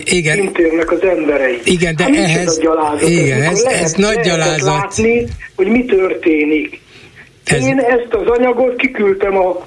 Igen. 0.04 0.38
intérnek 0.38 0.90
az 0.90 1.02
embereit. 1.02 1.66
Igen, 1.66 1.96
de 1.96 2.02
hát 2.02 2.16
ehhez... 2.16 2.46
Ez, 2.46 2.58
gyalázat, 2.58 3.08
igen, 3.08 3.42
ez, 3.42 3.62
lehet, 3.62 3.82
ez 3.82 3.92
nagy 3.92 4.20
gyalázat. 4.20 4.66
látni, 4.66 5.26
hogy 5.56 5.66
mi 5.66 5.84
történik. 5.84 6.80
Ez... 7.44 7.66
Én 7.66 7.78
ezt 7.78 8.14
az 8.14 8.26
anyagot 8.26 8.76
kiküldtem 8.76 9.36
a 9.36 9.66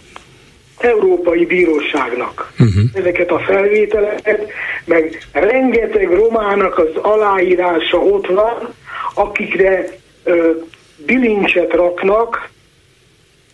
Európai 0.77 1.45
Bíróságnak 1.45 2.53
uh-huh. 2.59 2.83
ezeket 2.93 3.31
a 3.31 3.39
felvételeket, 3.39 4.47
meg 4.85 5.27
rengeteg 5.31 6.13
romának 6.13 6.77
az 6.77 7.01
aláírása 7.01 7.97
ott 7.97 8.27
van, 8.27 8.73
akikre 9.13 9.85
ö, 10.23 10.51
bilincset 11.05 11.71
raknak, 11.73 12.49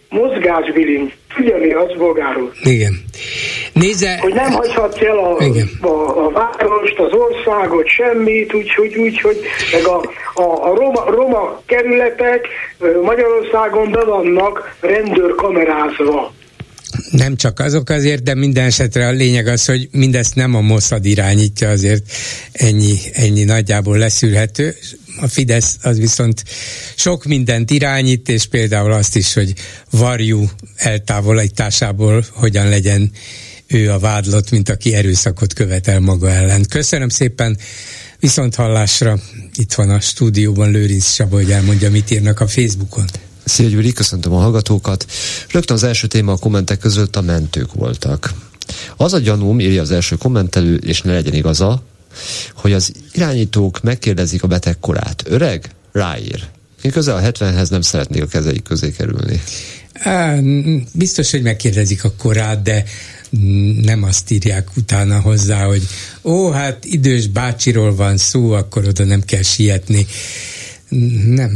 mozgásbilincs. 0.09 1.13
Mi 1.35 1.71
az, 1.71 1.97
bolgáról? 1.97 2.53
Igen. 2.63 3.03
Nézze... 3.73 4.17
Hogy 4.19 4.33
nem 4.33 4.51
hagyhatsz 4.51 5.01
el 5.01 5.17
a, 5.17 5.37
a, 5.81 6.25
a 6.25 6.29
várost, 6.29 6.99
az 6.99 7.11
országot, 7.11 7.87
semmit, 7.87 8.53
úgyhogy, 8.53 8.95
úgy, 8.95 9.21
hogy 9.21 9.37
meg 9.71 9.85
a, 9.85 9.97
a, 10.41 10.69
a 10.71 10.75
roma, 10.75 11.03
roma 11.09 11.61
kerületek 11.65 12.47
Magyarországon 13.03 13.91
be 13.91 14.03
vannak 14.03 14.77
rendőrkamerázva 14.79 16.35
nem 17.11 17.35
csak 17.35 17.59
azok 17.59 17.89
azért, 17.89 18.23
de 18.23 18.35
minden 18.35 18.65
esetre 18.65 19.07
a 19.07 19.11
lényeg 19.11 19.47
az, 19.47 19.65
hogy 19.65 19.87
mindezt 19.91 20.35
nem 20.35 20.55
a 20.55 20.61
Mossad 20.61 21.05
irányítja, 21.05 21.69
azért 21.69 22.11
ennyi, 22.51 22.95
ennyi 23.13 23.43
nagyjából 23.43 23.97
leszűrhető. 23.97 24.75
A 25.19 25.27
Fidesz 25.27 25.77
az 25.81 25.98
viszont 25.98 26.44
sok 26.95 27.26
mindent 27.26 27.72
irányít, 27.72 28.30
és 28.30 28.45
például 28.45 28.91
azt 28.91 29.15
is, 29.15 29.34
hogy 29.34 29.53
varjú 29.89 30.49
eltávolításából 30.76 32.26
hogyan 32.34 32.69
legyen 32.69 33.11
ő 33.68 33.91
a 33.91 33.99
vádlott, 33.99 34.52
mint 34.52 34.69
aki 34.69 34.94
erőszakot 34.94 35.53
követel 35.53 35.99
maga 35.99 36.30
ellen. 36.30 36.65
Köszönöm 36.69 37.10
szépen, 37.10 37.57
viszont 38.19 38.56
hallásra. 38.56 39.19
Itt 39.56 39.73
van 39.73 39.89
a 39.89 39.99
stúdióban 39.99 40.72
Lőrinc 40.72 41.06
Saba, 41.06 41.35
hogy 41.35 41.52
elmondja, 41.52 41.91
mit 41.91 42.11
írnak 42.11 42.39
a 42.39 42.48
Facebookon. 42.48 43.06
Szia 43.45 43.68
Gyuri, 43.68 43.94
köszöntöm 43.94 44.34
a 44.34 44.39
hallgatókat. 44.39 45.06
Rögtön 45.52 45.76
az 45.76 45.84
első 45.84 46.07
téma 46.07 46.31
a 46.31 46.38
kommentek 46.38 46.77
között 46.80 47.15
a 47.15 47.22
mentők 47.22 47.73
voltak. 47.73 48.34
Az 48.98 49.14
a 49.14 49.19
gyanúm, 49.19 49.60
írja 49.60 49.81
az 49.81 49.91
első 49.91 50.15
kommentelő, 50.15 50.76
és 50.76 51.02
ne 51.02 51.14
legyen 51.14 51.34
igaza, 51.34 51.84
hogy 52.56 52.73
az 52.73 52.91
irányítók 53.14 53.81
megkérdezik 53.81 54.44
a 54.44 54.48
beteg 54.48 54.80
korát. 54.80 55.23
Öreg? 55.26 55.69
Ráír. 55.91 56.44
Én 56.81 56.91
közel 56.91 57.15
a 57.15 57.22
70-hez 57.22 57.69
nem 57.69 57.81
szeretnék 57.81 58.22
a 58.22 58.27
kezeik 58.27 58.64
közé 58.64 58.91
kerülni. 58.91 59.41
Biztos, 60.94 61.31
hogy 61.31 61.41
megkérdezik 61.41 62.03
a 62.03 62.14
korát, 62.18 62.61
de 62.61 62.84
nem 63.81 64.03
azt 64.03 64.31
írják 64.31 64.68
utána 64.76 65.19
hozzá, 65.19 65.64
hogy 65.64 65.88
ó, 66.23 66.49
hát 66.49 66.85
idős 66.85 67.27
bácsiról 67.27 67.95
van 67.95 68.18
szó, 68.18 68.52
akkor 68.52 68.88
oda 68.88 69.03
nem 69.03 69.23
kell 69.23 69.41
sietni. 69.41 70.06
Nem, 71.26 71.51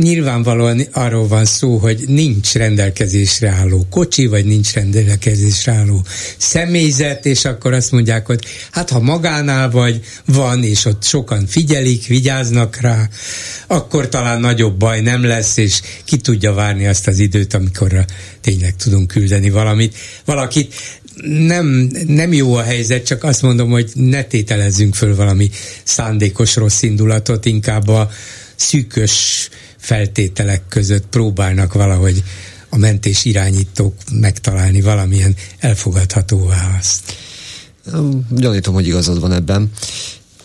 nyilvánvalóan 0.00 0.80
arról 0.92 1.28
van 1.28 1.44
szó, 1.44 1.76
hogy 1.76 2.04
nincs 2.06 2.52
rendelkezésre 2.52 3.48
álló 3.48 3.86
kocsi, 3.90 4.26
vagy 4.26 4.44
nincs 4.44 4.72
rendelkezésre 4.72 5.72
álló 5.72 6.04
személyzet, 6.36 7.26
és 7.26 7.44
akkor 7.44 7.72
azt 7.72 7.92
mondják, 7.92 8.26
hogy 8.26 8.44
hát 8.70 8.90
ha 8.90 9.00
magánál 9.00 9.70
vagy, 9.70 10.00
van, 10.24 10.64
és 10.64 10.84
ott 10.84 11.02
sokan 11.02 11.46
figyelik, 11.46 12.06
vigyáznak 12.06 12.76
rá, 12.80 13.08
akkor 13.66 14.08
talán 14.08 14.40
nagyobb 14.40 14.78
baj 14.78 15.00
nem 15.00 15.24
lesz, 15.24 15.56
és 15.56 15.80
ki 16.04 16.16
tudja 16.16 16.52
várni 16.52 16.86
azt 16.86 17.08
az 17.08 17.18
időt, 17.18 17.54
amikor 17.54 18.04
tényleg 18.40 18.76
tudunk 18.76 19.06
küldeni 19.06 19.50
valamit, 19.50 19.96
valakit. 20.24 20.74
Nem, 21.24 21.90
nem 22.06 22.32
jó 22.32 22.54
a 22.54 22.62
helyzet, 22.62 23.06
csak 23.06 23.24
azt 23.24 23.42
mondom, 23.42 23.70
hogy 23.70 23.90
ne 23.94 24.22
tételezzünk 24.22 24.94
föl 24.94 25.16
valami 25.16 25.50
szándékos 25.84 26.56
rossz 26.56 26.82
indulatot, 26.82 27.44
inkább 27.46 27.88
a 27.88 28.10
szűkös 28.60 29.48
feltételek 29.76 30.62
között 30.68 31.06
próbálnak 31.06 31.72
valahogy 31.72 32.22
a 32.68 32.76
mentés 32.76 33.24
irányítók 33.24 33.94
megtalálni 34.12 34.80
valamilyen 34.80 35.36
elfogadható 35.58 36.46
választ. 36.46 37.16
Gyanítom, 38.30 38.74
hogy 38.74 38.86
igazad 38.86 39.20
van 39.20 39.32
ebben. 39.32 39.70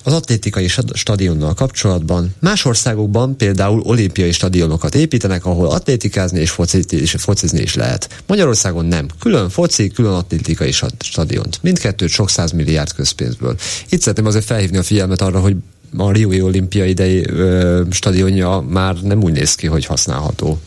az 0.04 0.14
atlétikai 0.14 0.68
stadionnal 0.94 1.54
kapcsolatban. 1.54 2.36
Más 2.40 2.66
országokban 2.66 3.38
például 3.38 3.80
olimpiai 3.80 4.32
stadionokat 4.32 4.96
építenek, 4.96 5.46
ahol 5.46 5.70
atlétikázni 5.70 6.40
és 6.40 6.50
focizni, 6.50 6.98
és 6.98 7.16
focizni 7.18 7.62
is 7.62 7.76
lehet. 7.76 8.24
Magyarországon 8.28 8.86
nem. 8.86 9.08
Külön 9.20 9.50
foci, 9.50 9.88
külön 9.88 10.14
atlétikai 10.14 10.72
stadiont. 11.00 11.60
Mindkettőt 11.62 12.10
sok 12.10 12.30
milliárd 12.54 12.94
közpénzből. 12.94 13.56
Itt 13.90 14.00
szeretném 14.00 14.26
azért 14.26 14.46
felhívni 14.46 14.78
a 14.78 14.84
figyelmet 14.84 15.22
arra, 15.22 15.40
hogy 15.40 15.56
a 15.98 16.12
Riói 16.12 16.42
olimpia 16.42 16.86
idei 16.86 17.26
ö, 17.28 17.82
stadionja 17.92 18.66
már 18.70 18.96
nem 19.02 19.24
úgy 19.24 19.34
néz 19.34 19.56
ki, 19.56 19.68
hogy 19.68 19.86
használható. 19.86 20.60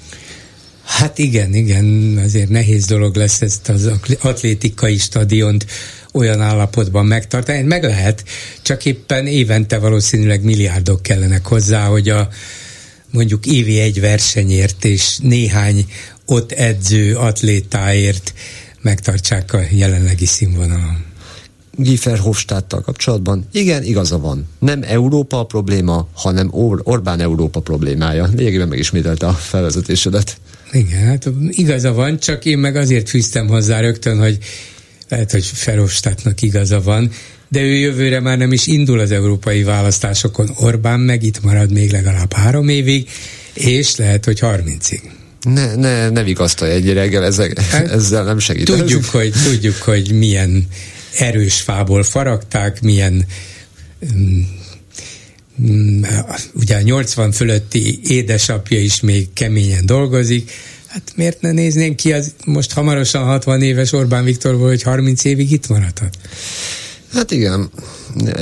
Hát 0.84 1.18
igen, 1.18 1.54
igen, 1.54 2.18
azért 2.24 2.48
nehéz 2.48 2.86
dolog 2.86 3.16
lesz 3.16 3.42
ezt 3.42 3.68
az 3.68 3.90
atlétikai 4.20 4.96
stadiont 4.96 5.66
olyan 6.12 6.40
állapotban 6.40 7.06
megtartani. 7.06 7.62
Meg 7.62 7.82
lehet, 7.82 8.24
csak 8.62 8.84
éppen 8.84 9.26
évente 9.26 9.78
valószínűleg 9.78 10.42
milliárdok 10.42 11.02
kellenek 11.02 11.46
hozzá, 11.46 11.86
hogy 11.86 12.08
a 12.08 12.28
mondjuk 13.10 13.46
évi 13.46 13.78
egy 13.78 14.00
versenyért 14.00 14.84
és 14.84 15.18
néhány 15.22 15.86
ott 16.26 16.52
edző 16.52 17.16
atlétáért 17.16 18.32
megtartsák 18.80 19.52
a 19.52 19.60
jelenlegi 19.70 20.26
színvonalon. 20.26 21.07
Giefer 21.80 22.18
Hofstadttal 22.18 22.80
kapcsolatban, 22.80 23.46
igen, 23.52 23.82
igaza 23.82 24.18
van. 24.18 24.48
Nem 24.58 24.82
Európa 24.82 25.38
a 25.38 25.44
probléma, 25.44 26.08
hanem 26.14 26.48
Or- 26.50 26.80
Orbán 26.84 27.20
Európa 27.20 27.60
problémája. 27.60 28.28
Lényegében 28.36 28.68
megismételte 28.68 29.26
a 29.26 29.32
felvezetésedet. 29.32 30.36
Igen, 30.72 31.02
hát 31.02 31.30
igaza 31.48 31.92
van, 31.92 32.18
csak 32.18 32.44
én 32.44 32.58
meg 32.58 32.76
azért 32.76 33.08
fűztem 33.08 33.46
hozzá 33.46 33.80
rögtön, 33.80 34.18
hogy 34.18 34.38
lehet, 35.08 35.30
hogy 35.30 35.50
Verhofstadtnak 35.64 36.42
igaza 36.42 36.80
van, 36.80 37.10
de 37.48 37.60
ő 37.60 37.74
jövőre 37.74 38.20
már 38.20 38.38
nem 38.38 38.52
is 38.52 38.66
indul 38.66 38.98
az 38.98 39.10
európai 39.10 39.62
választásokon. 39.62 40.50
Orbán 40.56 41.00
meg 41.00 41.22
itt 41.22 41.42
marad 41.42 41.72
még 41.72 41.90
legalább 41.90 42.32
három 42.32 42.68
évig, 42.68 43.08
és 43.54 43.96
lehet, 43.96 44.24
hogy 44.24 44.38
harmincig. 44.38 45.00
Ne, 45.42 45.74
ne, 45.74 46.08
ne 46.08 46.22
vigasztalj 46.22 46.72
egy 46.72 46.92
reggel, 46.92 47.24
ezzel, 47.24 47.48
hát, 47.70 47.90
ezzel 47.90 48.24
nem 48.24 48.38
segít. 48.38 48.64
Tudjuk 48.64 49.04
hogy, 49.04 49.32
tudjuk, 49.44 49.76
hogy 49.76 50.12
milyen 50.12 50.66
erős 51.18 51.60
fából 51.60 52.02
faragták, 52.02 52.80
milyen 52.80 53.26
um, 54.00 54.56
ugye 56.54 56.76
a 56.76 56.80
80 56.80 57.32
fölötti 57.32 58.00
édesapja 58.02 58.80
is 58.80 59.00
még 59.00 59.32
keményen 59.32 59.86
dolgozik, 59.86 60.50
hát 60.86 61.12
miért 61.14 61.40
ne 61.40 61.52
néznénk 61.52 61.96
ki 61.96 62.12
az 62.12 62.34
most 62.44 62.72
hamarosan 62.72 63.24
60 63.24 63.62
éves 63.62 63.92
Orbán 63.92 64.24
Viktorból, 64.24 64.68
hogy 64.68 64.82
30 64.82 65.24
évig 65.24 65.52
itt 65.52 65.68
maradhat? 65.68 66.18
Hát 67.12 67.30
igen. 67.30 67.70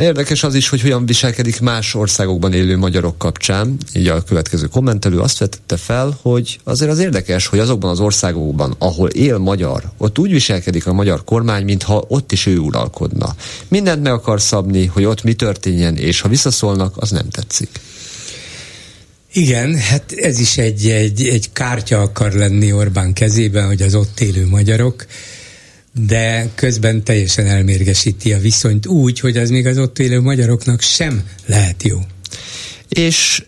Érdekes 0.00 0.42
az 0.42 0.54
is, 0.54 0.68
hogy 0.68 0.80
hogyan 0.80 1.06
viselkedik 1.06 1.60
más 1.60 1.94
országokban 1.94 2.52
élő 2.52 2.76
magyarok 2.76 3.18
kapcsán. 3.18 3.76
Így 3.94 4.06
a 4.06 4.22
következő 4.22 4.66
kommentelő 4.66 5.18
azt 5.18 5.38
vetette 5.38 5.76
fel, 5.76 6.18
hogy 6.22 6.58
azért 6.64 6.90
az 6.90 6.98
érdekes, 6.98 7.46
hogy 7.46 7.58
azokban 7.58 7.90
az 7.90 8.00
országokban, 8.00 8.74
ahol 8.78 9.08
él 9.08 9.38
magyar, 9.38 9.82
ott 9.96 10.18
úgy 10.18 10.30
viselkedik 10.30 10.86
a 10.86 10.92
magyar 10.92 11.24
kormány, 11.24 11.64
mintha 11.64 12.04
ott 12.08 12.32
is 12.32 12.46
ő 12.46 12.58
uralkodna. 12.58 13.34
Mindent 13.68 14.02
meg 14.02 14.12
akar 14.12 14.40
szabni, 14.40 14.86
hogy 14.86 15.04
ott 15.04 15.22
mi 15.22 15.34
történjen, 15.34 15.96
és 15.96 16.20
ha 16.20 16.28
visszaszólnak, 16.28 16.94
az 16.96 17.10
nem 17.10 17.28
tetszik. 17.28 17.68
Igen, 19.32 19.76
hát 19.76 20.12
ez 20.12 20.38
is 20.38 20.58
egy, 20.58 20.88
egy, 20.88 21.26
egy 21.26 21.52
kártya 21.52 22.00
akar 22.00 22.32
lenni 22.32 22.72
Orbán 22.72 23.12
kezében, 23.12 23.66
hogy 23.66 23.82
az 23.82 23.94
ott 23.94 24.20
élő 24.20 24.46
magyarok 24.46 25.06
de 26.04 26.48
közben 26.54 27.02
teljesen 27.02 27.46
elmérgesíti 27.46 28.32
a 28.32 28.38
viszonyt 28.38 28.86
úgy, 28.86 29.20
hogy 29.20 29.36
az 29.36 29.50
még 29.50 29.66
az 29.66 29.78
ott 29.78 29.98
élő 29.98 30.20
magyaroknak 30.20 30.80
sem 30.80 31.22
lehet 31.46 31.82
jó. 31.82 31.98
És 32.88 33.44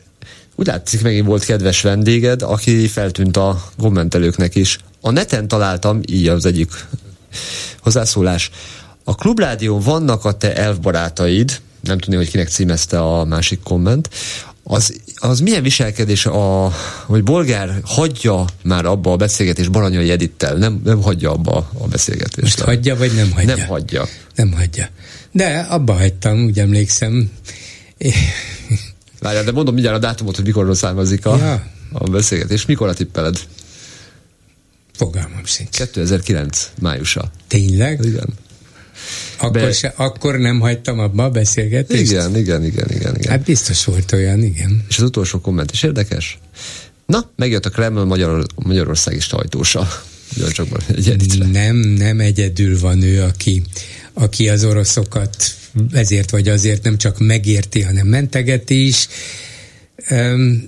úgy 0.54 0.66
látszik, 0.66 1.02
megint 1.02 1.26
volt 1.26 1.44
kedves 1.44 1.80
vendéged, 1.80 2.42
aki 2.42 2.86
feltűnt 2.86 3.36
a 3.36 3.64
kommentelőknek 3.78 4.54
is. 4.54 4.78
A 5.00 5.10
neten 5.10 5.48
találtam, 5.48 6.00
így 6.06 6.28
az 6.28 6.44
egyik 6.44 6.70
hozzászólás. 7.80 8.50
A 9.04 9.14
klubrádión 9.14 9.80
vannak 9.80 10.24
a 10.24 10.32
te 10.32 10.56
elfbarátaid, 10.56 11.60
nem 11.80 11.98
tudni, 11.98 12.16
hogy 12.16 12.30
kinek 12.30 12.48
címezte 12.48 13.00
a 13.00 13.24
másik 13.24 13.62
komment, 13.62 14.08
az, 14.70 14.94
az 15.16 15.40
milyen 15.40 15.62
viselkedés, 15.62 16.26
a, 16.26 16.72
hogy 17.06 17.22
Bolgár 17.22 17.80
hagyja 17.84 18.44
már 18.62 18.84
abba 18.84 19.12
a 19.12 19.16
beszélgetést 19.16 19.70
Baranyai 19.70 20.10
Edittel, 20.10 20.54
nem, 20.56 20.80
nem 20.84 21.02
hagyja 21.02 21.30
abba 21.32 21.70
a 21.78 21.86
beszélgetést. 21.86 22.40
Most 22.40 22.60
hagyja, 22.60 22.96
vagy 22.96 23.14
nem 23.14 23.32
hagyja? 23.32 23.56
Nem 23.56 23.66
hagyja. 23.66 24.08
Nem 24.34 24.52
hagyja. 24.52 24.88
De 25.32 25.66
abba 25.70 25.92
hagytam, 25.92 26.44
úgy 26.44 26.58
emlékszem. 26.58 27.30
Várjál, 29.20 29.44
de 29.44 29.52
mondom 29.52 29.74
mindjárt 29.74 29.96
a 29.96 30.00
dátumot, 30.00 30.36
hogy 30.36 30.44
mikorról 30.44 30.74
származik 30.74 31.26
a, 31.26 31.36
ja. 31.36 31.66
a 31.92 32.10
beszélgetés. 32.10 32.66
Mikor 32.66 32.88
a 32.88 32.94
tippeled? 32.94 33.38
Fogalmam 34.92 35.44
sincs. 35.44 35.76
2009 35.76 36.70
májusa. 36.80 37.30
Tényleg? 37.46 38.04
Igen. 38.04 38.28
Akkor, 39.38 39.60
Be... 39.60 39.72
se, 39.72 39.92
akkor 39.96 40.38
nem 40.38 40.60
hagytam 40.60 40.98
abba 40.98 41.24
a 41.24 41.30
beszélgetést? 41.30 42.10
Igen, 42.10 42.36
igen, 42.36 42.64
igen, 42.64 42.90
igen, 42.90 43.16
igen. 43.16 43.30
Hát 43.30 43.42
biztos 43.42 43.84
volt 43.84 44.12
olyan, 44.12 44.42
igen. 44.42 44.84
És 44.88 44.96
az 44.96 45.02
utolsó 45.02 45.40
komment 45.40 45.72
is 45.72 45.82
érdekes. 45.82 46.38
Na, 47.06 47.30
megjött 47.36 47.64
a 47.64 47.70
Kreml 47.70 48.04
Magyar, 48.04 48.46
Magyarországi 48.54 49.20
sajtósa. 49.20 49.88
Csak 50.50 50.66
egy 51.06 51.44
nem, 51.52 51.76
nem 51.76 52.20
egyedül 52.20 52.78
van 52.80 53.02
ő, 53.02 53.22
aki, 53.22 53.62
aki 54.12 54.48
az 54.48 54.64
oroszokat 54.64 55.36
ezért 55.92 56.30
vagy 56.30 56.48
azért 56.48 56.82
nem 56.82 56.98
csak 56.98 57.18
megérti, 57.18 57.82
hanem 57.82 58.06
mentegeti 58.06 58.86
is. 58.86 59.08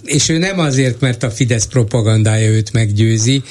és 0.05 0.29
ő 0.29 0.39
nem 0.39 0.59
azért, 0.59 1.01
mert 1.01 1.23
a 1.23 1.31
Fidesz 1.31 1.67
propagandája 1.67 2.51
őt 2.51 2.73
meggyőzi, 2.73 3.43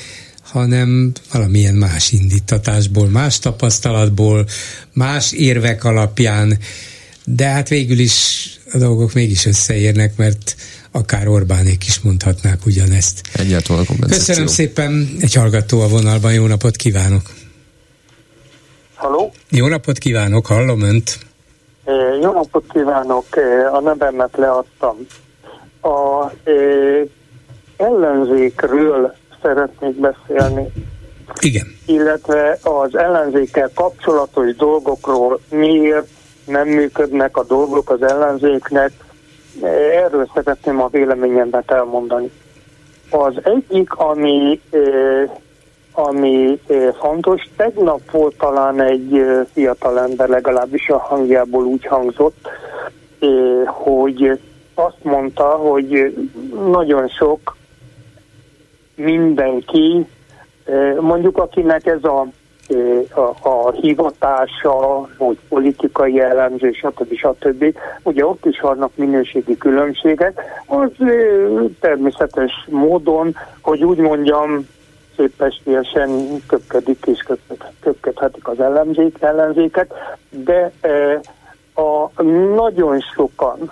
hanem 0.52 1.12
valamilyen 1.34 1.76
más 1.76 2.12
indítatásból, 2.12 3.08
más 3.08 3.40
tapasztalatból, 3.40 4.46
más 4.94 5.32
érvek 5.32 5.84
alapján, 5.84 6.58
de 7.26 7.46
hát 7.46 7.70
végül 7.70 8.00
is 8.00 8.48
a 8.74 8.78
dolgok 8.78 9.14
mégis 9.14 9.46
összeérnek, 9.46 10.18
mert 10.18 10.56
akár 10.92 11.28
Orbánék 11.28 11.88
is 11.88 12.00
mondhatnák 12.00 12.66
ugyanezt. 12.66 13.22
A 13.34 14.06
Köszönöm 14.08 14.48
szépen, 14.48 15.10
egy 15.20 15.34
hallgató 15.34 15.82
a 15.82 15.88
vonalban, 15.88 16.34
jó 16.34 16.46
napot 16.46 16.76
kívánok! 16.76 17.22
Halló? 18.96 19.34
Jó 19.50 19.68
napot 19.68 19.98
kívánok, 19.98 20.46
hallom 20.46 20.82
Önt! 20.82 21.20
Jó 22.22 22.32
napot 22.32 22.64
kívánok, 22.74 23.26
a 23.74 23.80
nevemet 23.80 24.38
leadtam. 24.38 24.98
A 25.82 26.32
ellenzékről 27.78 29.16
szeretnék 29.42 29.96
beszélni. 29.96 30.68
Igen. 31.40 31.66
Illetve 31.86 32.58
az 32.64 32.98
ellenzékkel 32.98 33.72
kapcsolatos 33.76 34.56
dolgokról, 34.56 35.40
miért 35.50 36.08
nem 36.46 36.68
működnek 36.68 37.38
a 37.38 37.44
dolgok 37.44 37.90
az 37.90 38.02
ellenzéknek, 38.02 38.92
erről 39.94 40.30
szeretném 40.34 40.82
a 40.82 40.88
véleményemet 40.88 41.72
elmondani. 41.72 42.32
Az 43.10 43.34
egyik, 43.44 43.94
ami, 43.94 44.62
ami 45.92 46.60
fontos, 47.00 47.42
tegnap 47.56 48.12
volt 48.12 48.38
talán 48.38 48.82
egy 48.82 49.26
fiatalember, 49.54 50.30
legalábbis 50.30 50.88
a 50.90 50.98
hangjából 50.98 51.64
úgy 51.64 51.86
hangzott, 51.86 52.48
hogy 53.66 54.40
azt 54.74 55.04
mondta, 55.04 55.44
hogy 55.44 56.16
nagyon 56.72 57.08
sok 57.08 57.58
mindenki, 59.00 60.06
mondjuk 61.00 61.38
akinek 61.38 61.86
ez 61.86 62.04
a, 62.04 62.28
a, 63.14 63.50
a 63.50 63.72
hivatása, 63.72 65.08
vagy 65.18 65.38
politikai 65.50 66.20
elemző, 66.20 66.72
stb. 66.72 67.14
stb. 67.14 67.76
Ugye 68.04 68.26
ott 68.26 68.46
is 68.46 68.60
vannak 68.60 68.92
minőségi 68.96 69.58
különbségek, 69.58 70.42
az 70.66 70.92
természetes 71.80 72.52
módon, 72.70 73.36
hogy 73.62 73.84
úgy 73.84 73.98
mondjam, 73.98 74.68
szépestélyesen 75.16 76.10
köpködik 76.48 77.06
és 77.06 77.26
köpködhetik 77.80 78.48
az 78.48 78.60
ellenzék, 78.60 79.22
ellenzéket, 79.22 79.94
de 80.30 80.72
a 81.74 82.22
nagyon 82.56 83.00
sokan 83.00 83.72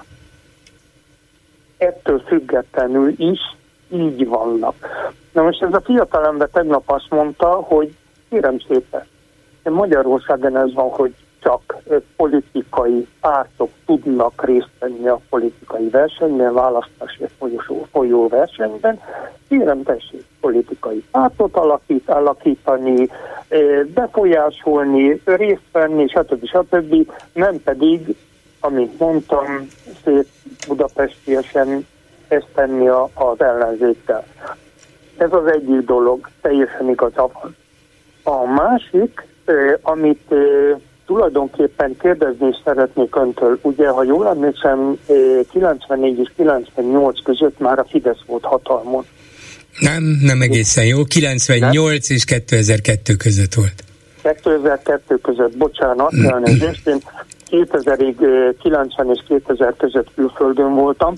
ettől 1.78 2.20
függetlenül 2.28 3.14
is 3.18 3.40
így 3.90 4.28
vannak. 4.28 4.76
Na 5.32 5.42
most 5.42 5.62
ez 5.62 5.74
a 5.74 5.82
fiatalember 5.82 6.50
tegnap 6.52 6.84
azt 6.86 7.10
mondta, 7.10 7.48
hogy 7.48 7.96
kérem 8.30 8.60
szépen, 8.68 9.06
Magyarországon 9.64 10.58
ez 10.58 10.74
van, 10.74 10.90
hogy 10.90 11.14
csak 11.40 11.76
politikai 12.16 13.08
pártok 13.22 13.70
tudnak 13.86 14.46
részt 14.46 14.70
venni 14.80 15.08
a 15.08 15.20
politikai 15.30 15.90
versenyben, 15.90 16.54
választási 16.54 17.26
folyosó, 17.38 17.88
folyó 17.92 18.28
versenyben. 18.28 19.00
Kérem 19.48 19.84
tessék 19.84 20.26
politikai 20.42 21.04
pártot 21.12 21.56
alakít, 21.56 22.10
alakítani, 22.10 23.10
befolyásolni, 23.94 25.22
részt 25.26 25.72
venni, 25.72 26.08
stb. 26.08 26.46
stb. 26.46 27.12
Nem 27.34 27.62
pedig 27.64 28.16
amit 28.60 29.00
mondtam, 29.00 29.68
szép 30.04 30.28
budapestiesen 30.68 31.88
ezt 32.28 32.48
tenni 32.56 32.88
az 33.14 33.40
ellenzékkel. 33.42 34.26
Ez 35.18 35.32
az 35.32 35.52
egyik 35.52 35.86
dolog, 35.86 36.30
teljesen 36.42 36.90
igaza 36.90 37.30
van. 37.34 37.56
A 38.24 38.46
másik, 38.46 39.26
amit 39.82 40.34
tulajdonképpen 41.06 41.98
kérdezni 42.00 42.48
is 42.48 42.56
szeretnék 42.66 43.16
öntől. 43.16 43.60
Ugye, 43.62 43.88
ha 43.88 44.04
jól 44.04 44.28
emlékszem, 44.28 44.98
94 45.52 46.20
és 46.20 46.32
98 46.36 47.24
között 47.24 47.60
már 47.60 47.80
a 47.80 47.86
Fidesz 47.90 48.22
volt 48.26 48.44
hatalmon. 48.44 49.06
Nem, 49.80 50.04
nem 50.22 50.42
egészen 50.42 50.86
jó. 50.86 51.04
98 51.04 52.08
nem? 52.08 52.18
és 52.18 52.26
2002 52.26 53.16
között 53.18 53.54
volt. 53.54 53.84
2002 54.22 55.22
között, 55.22 55.58
bocsánat, 55.58 56.14
elnézést, 56.14 56.88
én 56.88 57.00
2000-ig 57.50 58.16
90 58.62 59.10
és 59.14 59.24
2000 59.28 59.74
között 59.78 60.08
külföldön 60.16 60.74
voltam, 60.74 61.16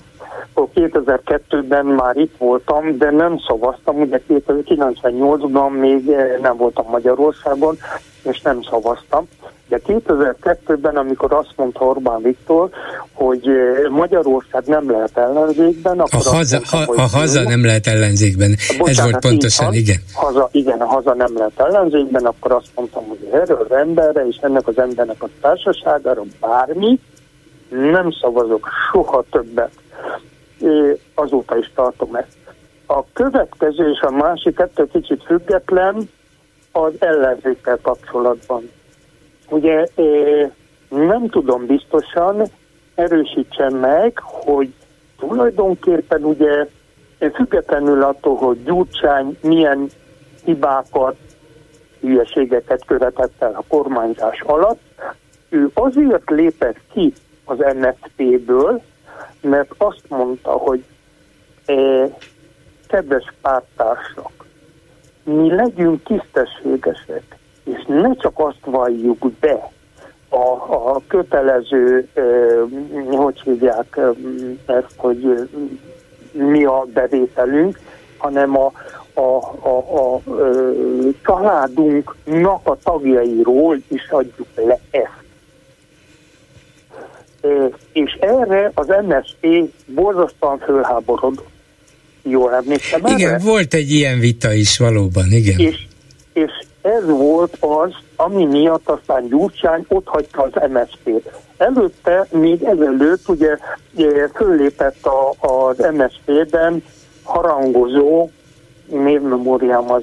2002-ben 0.74 1.86
már 1.86 2.16
itt 2.16 2.34
voltam, 2.38 2.98
de 2.98 3.10
nem 3.10 3.38
szavaztam, 3.46 4.00
ugye 4.00 4.20
1998-ban 4.28 5.78
még 5.80 6.16
nem 6.42 6.56
voltam 6.56 6.86
Magyarországon, 6.90 7.76
és 8.22 8.40
nem 8.40 8.62
szavaztam. 8.62 9.28
De 9.68 9.80
2002-ben, 9.86 10.96
amikor 10.96 11.32
azt 11.32 11.52
mondta 11.56 11.84
Orbán 11.84 12.22
Viktor, 12.22 12.68
hogy 13.12 13.50
Magyarország 13.90 14.62
nem 14.66 14.90
lehet 14.90 15.16
ellenzékben, 15.18 16.00
akkor 16.00 16.20
a 16.26 16.36
haza, 16.36 16.60
mondta, 16.72 16.92
ha, 16.92 17.02
a 17.02 17.08
haza 17.18 17.42
nem 17.42 17.64
lehet 17.64 17.86
ellenzékben. 17.86 18.56
Bocsánat, 18.78 18.88
Ez 18.88 19.02
volt 19.02 19.18
pontosan, 19.18 19.66
van, 19.66 19.74
igen. 19.74 19.96
Haza, 20.14 20.48
igen, 20.52 20.80
a 20.80 20.86
haza 20.86 21.14
nem 21.14 21.36
lehet 21.36 21.60
ellenzékben, 21.60 22.24
akkor 22.24 22.52
azt 22.52 22.70
mondtam, 22.74 23.04
hogy 23.08 23.28
erről 23.32 23.66
az 23.68 23.76
emberre 23.76 24.26
és 24.26 24.36
ennek 24.40 24.66
az 24.66 24.78
embernek 24.78 25.22
a 25.22 25.28
társaságára 25.40 26.22
bármi, 26.40 26.98
nem 27.68 28.10
szavazok 28.20 28.68
soha 28.92 29.24
többet. 29.30 29.70
Azóta 31.14 31.58
is 31.58 31.70
tartom 31.74 32.14
ezt. 32.14 32.36
A 32.86 33.04
következő 33.12 33.90
és 33.90 34.00
a 34.00 34.10
másik 34.10 34.58
ettől 34.58 34.88
kicsit 34.90 35.22
független 35.24 36.10
az 36.72 36.92
ellenzékkel 36.98 37.78
kapcsolatban. 37.82 38.70
Ugye 39.48 39.86
nem 40.88 41.28
tudom 41.28 41.66
biztosan, 41.66 42.42
erősítsen 42.94 43.72
meg, 43.72 44.18
hogy 44.22 44.72
tulajdonképpen 45.18 46.24
ugye 46.24 46.66
függetlenül 47.34 48.02
attól, 48.02 48.36
hogy 48.36 48.64
Gyurcsány 48.64 49.38
milyen 49.42 49.88
hibákat, 50.44 51.16
hülyeségeket 52.00 52.84
követett 52.84 53.42
el 53.42 53.52
a 53.54 53.64
kormányzás 53.68 54.40
alatt, 54.40 54.80
ő 55.48 55.70
azért 55.74 56.30
lépett 56.30 56.80
ki 56.92 57.12
az 57.44 57.56
NSZP-ből, 57.58 58.82
mert 59.40 59.74
azt 59.78 60.02
mondta, 60.08 60.50
hogy 60.50 60.84
eh, 61.64 62.10
kedves 62.88 63.32
pártársak, 63.40 64.32
mi 65.22 65.54
legyünk 65.54 66.02
tisztességesek, 66.04 67.36
és 67.64 67.84
ne 67.86 68.14
csak 68.14 68.38
azt 68.38 68.64
valljuk 68.64 69.30
be, 69.40 69.70
a, 70.28 70.74
a 70.94 71.02
kötelező, 71.06 72.08
eh, 72.14 72.26
hogy 73.18 73.40
hívják 73.40 74.00
ezt, 74.66 74.94
hogy 74.96 75.48
mi 76.32 76.64
a 76.64 76.86
bevételünk, 76.92 77.78
hanem 78.16 78.56
a, 78.56 78.72
a, 79.14 79.20
a, 79.20 79.68
a, 79.68 80.14
a 80.14 80.20
családunknak 81.22 82.66
a 82.66 82.76
tagjairól 82.82 83.78
is 83.88 84.08
adjuk 84.10 84.48
le 84.54 84.78
ezt. 84.90 85.19
És 87.92 88.18
erre 88.20 88.70
az 88.74 88.86
MSZP 88.86 89.46
borzasztóan 89.86 90.58
fölháborodott. 90.58 91.48
Jól 92.22 92.54
emlékszem 92.54 93.06
Igen, 93.06 93.28
erre? 93.28 93.38
volt 93.44 93.74
egy 93.74 93.90
ilyen 93.90 94.18
vita 94.18 94.52
is 94.52 94.78
valóban, 94.78 95.26
igen. 95.30 95.58
És, 95.58 95.86
és 96.32 96.50
ez 96.82 97.04
volt 97.06 97.56
az, 97.60 97.90
ami 98.16 98.44
miatt 98.44 98.88
aztán 98.88 99.28
Gyurcsány 99.28 99.84
ott 99.88 100.06
hagyta 100.06 100.42
az 100.42 100.70
MSZP-t. 100.70 101.30
Előtte, 101.56 102.26
még 102.30 102.62
ezelőtt 102.62 103.28
ugye 103.28 103.56
föllépett 104.34 105.06
a, 105.06 105.34
az 105.38 105.76
MSZP-ben 105.92 106.82
harangozó 107.22 108.28
névmemóriám 108.90 109.90
az 109.90 110.02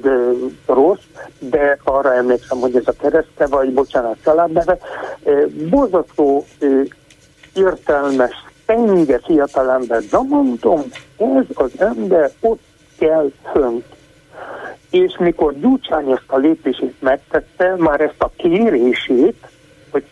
de 0.00 0.18
rossz, 0.66 1.04
de 1.38 1.78
arra 1.84 2.14
emlékszem, 2.14 2.58
hogy 2.58 2.76
ez 2.76 2.86
a 2.86 2.92
kereszte, 3.00 3.46
vagy 3.46 3.72
bocsánat, 3.72 4.16
családneve. 4.24 4.78
Borzasztó 5.70 6.44
értelmes, 7.54 8.32
penge 8.66 9.18
fiatalember, 9.24 10.00
de 10.10 10.18
mondom, 10.28 10.80
ez 11.16 11.44
az 11.54 11.70
ember 11.78 12.30
ott 12.40 12.62
kell 12.98 13.30
fönt. 13.52 13.84
És 14.90 15.16
mikor 15.18 15.58
Gyurcsány 15.58 16.10
ezt 16.10 16.22
a 16.26 16.36
lépését 16.36 16.94
megtette, 16.98 17.74
már 17.78 18.00
ezt 18.00 18.22
a 18.22 18.30
kérését, 18.36 19.48
hogy 19.90 20.04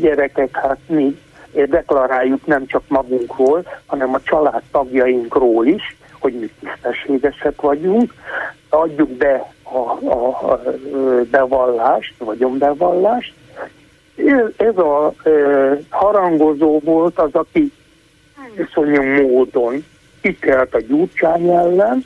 gyerekek, 0.00 0.56
hát 0.56 0.78
mi 0.86 1.18
deklaráljuk 1.64 2.46
nem 2.46 2.66
csak 2.66 2.82
magunkról, 2.88 3.66
hanem 3.86 4.14
a 4.14 4.20
család 4.22 4.62
tagjainkról 4.70 5.66
is, 5.66 5.95
hogy 6.26 6.38
mi 6.40 6.50
tisztességesek 6.60 7.60
vagyunk, 7.60 8.14
adjuk 8.68 9.10
be 9.10 9.52
a, 9.62 9.78
a, 10.08 10.52
a 10.52 10.62
bevallást, 11.30 12.14
vagyonbevallást. 12.18 13.34
Ez 14.56 14.76
a 14.76 15.12
e, 15.24 15.30
harangozó 15.88 16.78
volt 16.78 17.18
az, 17.18 17.28
aki 17.32 17.72
iszonyú 18.58 19.02
módon 19.02 19.84
kitelt 20.20 20.74
a 20.74 20.80
gyurcsány 20.80 21.48
ellen, 21.48 22.04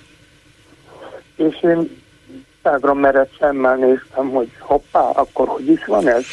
és 1.36 1.62
én 1.62 2.00
szágra 2.62 2.94
merett 2.94 3.32
szemmel 3.38 3.76
néztem, 3.76 4.30
hogy 4.30 4.48
hoppá, 4.58 5.00
akkor 5.00 5.48
hogy 5.48 5.68
is 5.68 5.84
van 5.84 6.08
ez? 6.08 6.24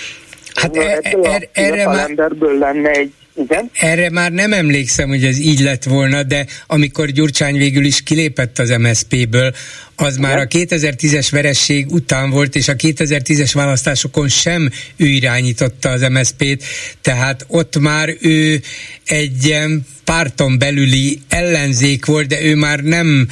Hát 0.53 0.75
e, 0.75 0.99
er, 1.01 1.49
erre 1.51 1.87
már... 1.87 2.09
emberből 2.09 2.57
lenne 2.57 2.89
egy 2.89 3.13
igen. 3.37 3.71
Erre 3.73 4.09
már 4.09 4.31
nem 4.31 4.53
emlékszem, 4.53 5.07
hogy 5.07 5.23
ez 5.23 5.37
így 5.37 5.59
lett 5.59 5.83
volna, 5.83 6.23
de 6.23 6.45
amikor 6.67 7.09
Gyurcsány 7.09 7.57
végül 7.57 7.85
is 7.85 8.03
kilépett 8.03 8.59
az 8.59 8.69
MSZP-ből, 8.69 9.53
az 9.95 10.17
Igen. 10.17 10.29
már 10.29 10.37
a 10.37 10.47
2010-es 10.47 11.27
veresség 11.31 11.91
után 11.91 12.29
volt, 12.29 12.55
és 12.55 12.67
a 12.67 12.73
2010-es 12.73 13.51
választásokon 13.53 14.27
sem 14.27 14.69
ő 14.95 15.05
irányította 15.05 15.89
az 15.89 16.01
MSZP-t, 16.01 16.63
tehát 17.01 17.45
ott 17.47 17.79
már 17.79 18.09
ő 18.21 18.61
egy 19.05 19.55
párton 20.03 20.59
belüli 20.59 21.21
ellenzék 21.29 22.05
volt, 22.05 22.27
de 22.27 22.41
ő 22.43 22.55
már 22.55 22.79
nem, 22.79 23.27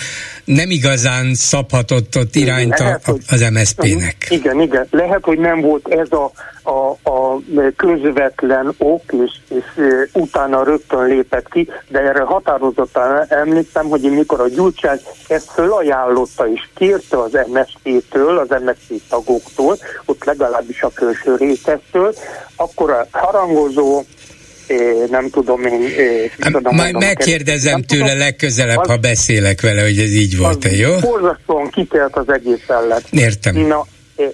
nem 0.46 0.70
igazán 0.70 1.34
szabhatott 1.34 2.18
ott 2.18 2.36
irányt 2.36 2.80
Lehet, 2.80 3.08
a, 3.08 3.16
az 3.28 3.50
MSZP-nek. 3.52 4.28
Igen, 4.30 4.62
igen. 4.62 4.88
Lehet, 4.92 5.24
hogy 5.24 5.38
nem 5.38 5.62
volt 5.62 5.88
ez 5.88 6.12
a, 6.12 6.32
a, 6.66 7.10
a 7.10 7.42
közvetlen 7.76 8.74
ok, 8.78 9.04
és, 9.12 9.32
és 9.48 9.64
utána 10.14 10.64
rögtön 10.64 11.06
lépett 11.06 11.50
ki, 11.50 11.70
de 11.88 12.00
erre 12.00 12.22
határozottan 12.22 13.26
emlékszem, 13.30 13.86
hogy 13.86 14.02
mikor 14.02 14.40
a 14.40 14.48
Gyurcsány 14.48 15.00
ezt 15.28 15.52
fölajánlotta 15.52 16.48
és 16.48 16.68
kérte 16.76 17.18
az 17.18 17.38
MSZP-től, 17.48 18.38
az 18.38 18.62
MSZP 18.64 19.02
tagoktól, 19.10 19.78
ott 20.06 20.24
legalábbis 20.24 20.82
a 20.82 20.92
külső 20.94 21.36
rétettől, 21.36 22.14
akkor 22.56 22.90
a 22.92 23.08
harangozó 23.12 24.04
nem 25.10 25.30
tudom 25.30 25.66
én... 25.66 25.90
Tudom, 26.40 26.76
Majd 26.76 26.96
megkérdezem 26.96 27.82
tőle 27.82 28.04
tudom, 28.04 28.18
legközelebb, 28.18 28.78
az, 28.78 28.88
ha 28.88 28.98
beszélek 28.98 29.62
vele, 29.62 29.82
hogy 29.82 29.98
ez 29.98 30.14
így 30.14 30.38
volt-e, 30.38 30.72
jó? 30.72 31.00
Borzasztóan 31.00 31.70
kitelt 31.70 32.16
az 32.16 32.30
egész 32.30 32.68
ellen. 32.68 33.02
Értem. 33.12 33.56
Na, 33.56 33.86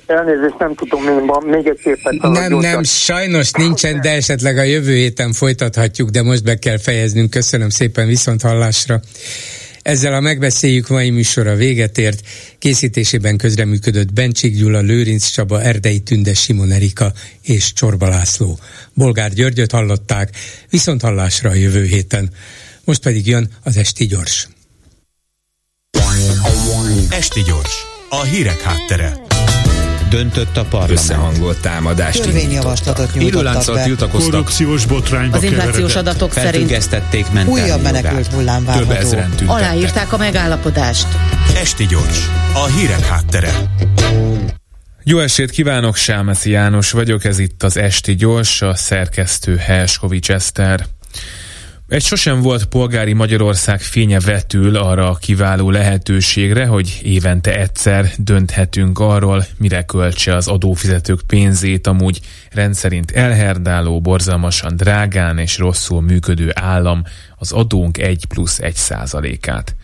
elnézést, 0.05 0.57
nem 0.59 0.75
tudom, 0.75 1.07
én 1.07 1.25
van, 1.25 1.43
még 1.43 1.67
egy 1.67 1.79
képet. 1.83 2.13
Nem, 2.21 2.57
nem, 2.57 2.83
sajnos 2.83 3.51
nincsen, 3.51 4.01
de 4.01 4.09
esetleg 4.09 4.57
a 4.57 4.63
jövő 4.63 4.95
héten 4.95 5.33
folytathatjuk, 5.33 6.09
de 6.09 6.21
most 6.21 6.43
be 6.43 6.55
kell 6.55 6.77
fejeznünk. 6.77 7.29
Köszönöm 7.29 7.69
szépen, 7.69 8.07
viszont 8.07 8.41
hallásra. 8.41 8.99
Ezzel 9.81 10.13
a 10.13 10.19
megbeszéljük 10.19 10.87
mai 10.87 11.09
műsora 11.09 11.55
véget 11.55 11.97
ért. 11.97 12.19
Készítésében 12.59 13.37
közreműködött 13.37 14.13
Bencsik 14.13 14.55
Gyula, 14.55 14.79
Lőrinc 14.79 15.25
Csaba, 15.25 15.61
Erdei 15.61 15.99
Tünde, 15.99 16.33
Simon 16.33 16.71
Erika 16.71 17.11
és 17.41 17.73
Csorba 17.73 18.07
László. 18.07 18.59
Bolgár 18.93 19.33
Györgyöt 19.33 19.71
hallották, 19.71 20.29
viszont 20.69 21.01
hallásra 21.01 21.49
a 21.49 21.53
jövő 21.53 21.83
héten. 21.83 22.29
Most 22.85 23.01
pedig 23.01 23.27
jön 23.27 23.49
az 23.63 23.77
Esti 23.77 24.05
Gyors. 24.05 24.47
Esti 27.09 27.41
Gyors, 27.41 27.85
a 28.09 28.23
hírek 28.23 28.61
háttere 28.61 29.30
döntött 30.11 30.57
a 30.57 30.63
parlament. 30.63 30.99
Összehangolt 30.99 31.59
támadást 31.59 32.21
Törvényjavaslatot 32.21 33.13
nyújtottak 33.13 33.75
be. 33.75 33.83
tiltakoztak. 33.83 34.31
Korrupciós 34.31 34.85
botrányba 34.85 35.37
Az 35.37 35.43
inflációs 35.43 35.95
adatok 35.95 36.33
szerint 36.33 36.89
újabb 37.45 37.81
menekült 37.81 38.27
hullám 38.27 38.65
várható. 38.65 39.17
Aláírták 39.45 40.13
a 40.13 40.17
megállapodást. 40.17 41.07
Esti 41.55 41.85
gyors, 41.85 42.29
a 42.53 42.65
hírek 42.65 43.05
háttere. 43.05 43.53
Jó 45.03 45.19
estét 45.19 45.51
kívánok, 45.51 45.95
Sámeszi 45.95 46.49
János 46.49 46.91
vagyok, 46.91 47.23
ez 47.23 47.39
itt 47.39 47.63
az 47.63 47.77
Esti 47.77 48.15
Gyors, 48.15 48.61
a 48.61 48.75
szerkesztő 48.75 49.55
Helskovics 49.55 50.31
Eszter. 50.31 50.85
Egy 51.91 52.03
sosem 52.03 52.41
volt 52.41 52.65
polgári 52.65 53.13
Magyarország 53.13 53.81
fénye 53.81 54.19
vetül 54.19 54.75
arra 54.75 55.09
a 55.09 55.15
kiváló 55.15 55.69
lehetőségre, 55.69 56.65
hogy 56.65 56.99
évente 57.03 57.59
egyszer 57.59 58.11
dönthetünk 58.17 58.99
arról, 58.99 59.45
mire 59.57 59.83
költse 59.83 60.35
az 60.35 60.47
adófizetők 60.47 61.21
pénzét 61.27 61.87
amúgy 61.87 62.19
rendszerint 62.51 63.11
elherdáló, 63.11 64.01
borzalmasan 64.01 64.75
drágán 64.75 65.37
és 65.37 65.57
rosszul 65.57 66.01
működő 66.01 66.51
állam 66.53 67.03
az 67.35 67.51
adónk 67.51 67.97
1 67.97 68.25
plusz 68.25 68.59
1 68.59 68.75
százalékát. 68.75 69.75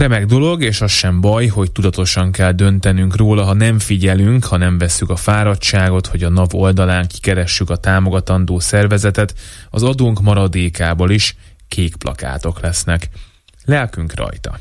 Remek 0.00 0.26
dolog, 0.26 0.62
és 0.62 0.80
az 0.80 0.90
sem 0.90 1.20
baj, 1.20 1.46
hogy 1.46 1.72
tudatosan 1.72 2.32
kell 2.32 2.52
döntenünk 2.52 3.16
róla, 3.16 3.44
ha 3.44 3.52
nem 3.52 3.78
figyelünk, 3.78 4.44
ha 4.44 4.56
nem 4.56 4.78
vesszük 4.78 5.10
a 5.10 5.16
fáradtságot, 5.16 6.06
hogy 6.06 6.22
a 6.22 6.28
NAV 6.28 6.54
oldalán 6.54 7.06
kikeressük 7.06 7.70
a 7.70 7.76
támogatandó 7.76 8.58
szervezetet, 8.58 9.34
az 9.70 9.82
adónk 9.82 10.20
maradékából 10.20 11.10
is 11.10 11.36
kék 11.68 11.96
plakátok 11.96 12.60
lesznek. 12.60 13.08
Lelkünk 13.64 14.14
rajta. 14.14 14.58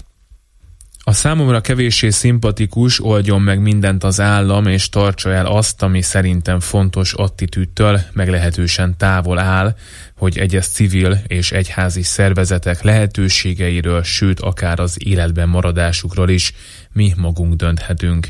A 1.10 1.12
számomra 1.12 1.62
kevéssé 1.62 2.10
szimpatikus, 2.10 3.04
oldjon 3.04 3.42
meg 3.42 3.62
mindent 3.62 4.04
az 4.04 4.20
állam, 4.20 4.66
és 4.66 4.90
tartsa 4.90 5.34
el 5.34 5.46
azt, 5.46 5.82
ami 5.82 6.02
szerintem 6.02 6.60
fontos 6.60 7.14
attitűdtől 7.14 8.00
meglehetősen 8.14 8.98
távol 8.98 9.40
áll, 9.40 9.76
hogy 10.18 10.38
egyes 10.38 10.68
civil 10.68 11.22
és 11.28 11.52
egyházi 11.52 12.02
szervezetek 12.02 12.82
lehetőségeiről, 12.82 14.04
sőt 14.04 14.40
akár 14.40 14.80
az 14.80 14.98
életben 15.06 15.50
maradásukról 15.50 16.30
is 16.30 16.54
mi 16.94 17.14
magunk 17.18 17.54
dönthetünk. 17.54 18.28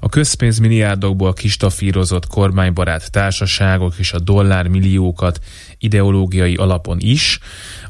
A 0.00 0.08
közpénzmilliárdokból 0.08 1.32
kistafírozott 1.32 2.26
kormánybarát 2.26 3.10
társaságok 3.10 3.94
és 3.98 4.12
a 4.12 4.18
dollármilliókat 4.18 5.40
ideológiai 5.78 6.54
alapon 6.54 6.96
is, 7.00 7.38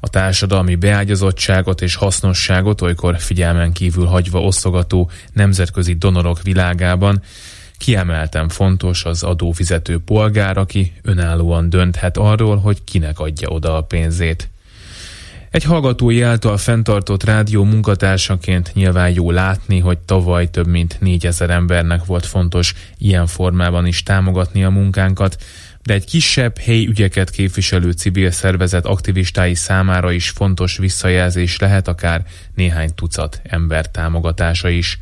a 0.00 0.08
társadalmi 0.08 0.74
beágyazottságot 0.74 1.80
és 1.80 1.94
hasznosságot 1.94 2.80
olykor 2.80 3.18
figyelmen 3.18 3.72
kívül 3.72 4.06
hagyva 4.06 4.40
osztogató 4.40 5.10
nemzetközi 5.32 5.94
donorok 5.94 6.42
világában 6.42 7.22
kiemelten 7.78 8.48
fontos 8.48 9.04
az 9.04 9.22
adófizető 9.22 9.98
polgár, 9.98 10.56
aki 10.56 10.92
önállóan 11.02 11.70
dönthet 11.70 12.16
arról, 12.16 12.56
hogy 12.56 12.84
kinek 12.84 13.18
adja 13.18 13.48
oda 13.48 13.76
a 13.76 13.82
pénzét. 13.82 14.48
Egy 15.50 15.64
hallgatói 15.64 16.22
által 16.22 16.56
fenntartott 16.56 17.24
rádió 17.24 17.64
munkatársaként 17.64 18.70
nyilván 18.74 19.10
jó 19.10 19.30
látni, 19.30 19.78
hogy 19.78 19.98
tavaly 19.98 20.50
több 20.50 20.66
mint 20.66 20.96
négyezer 21.00 21.50
embernek 21.50 22.04
volt 22.04 22.26
fontos 22.26 22.74
ilyen 22.98 23.26
formában 23.26 23.86
is 23.86 24.02
támogatni 24.02 24.64
a 24.64 24.70
munkánkat, 24.70 25.36
de 25.86 25.94
egy 25.94 26.04
kisebb 26.04 26.58
helyi 26.58 26.86
ügyeket 26.88 27.30
képviselő 27.30 27.90
civil 27.90 28.30
szervezet 28.30 28.86
aktivistái 28.86 29.54
számára 29.54 30.12
is 30.12 30.28
fontos 30.28 30.76
visszajelzés 30.76 31.58
lehet 31.58 31.88
akár 31.88 32.24
néhány 32.54 32.94
tucat 32.94 33.40
ember 33.44 33.90
támogatása 33.90 34.68
is. 34.68 34.98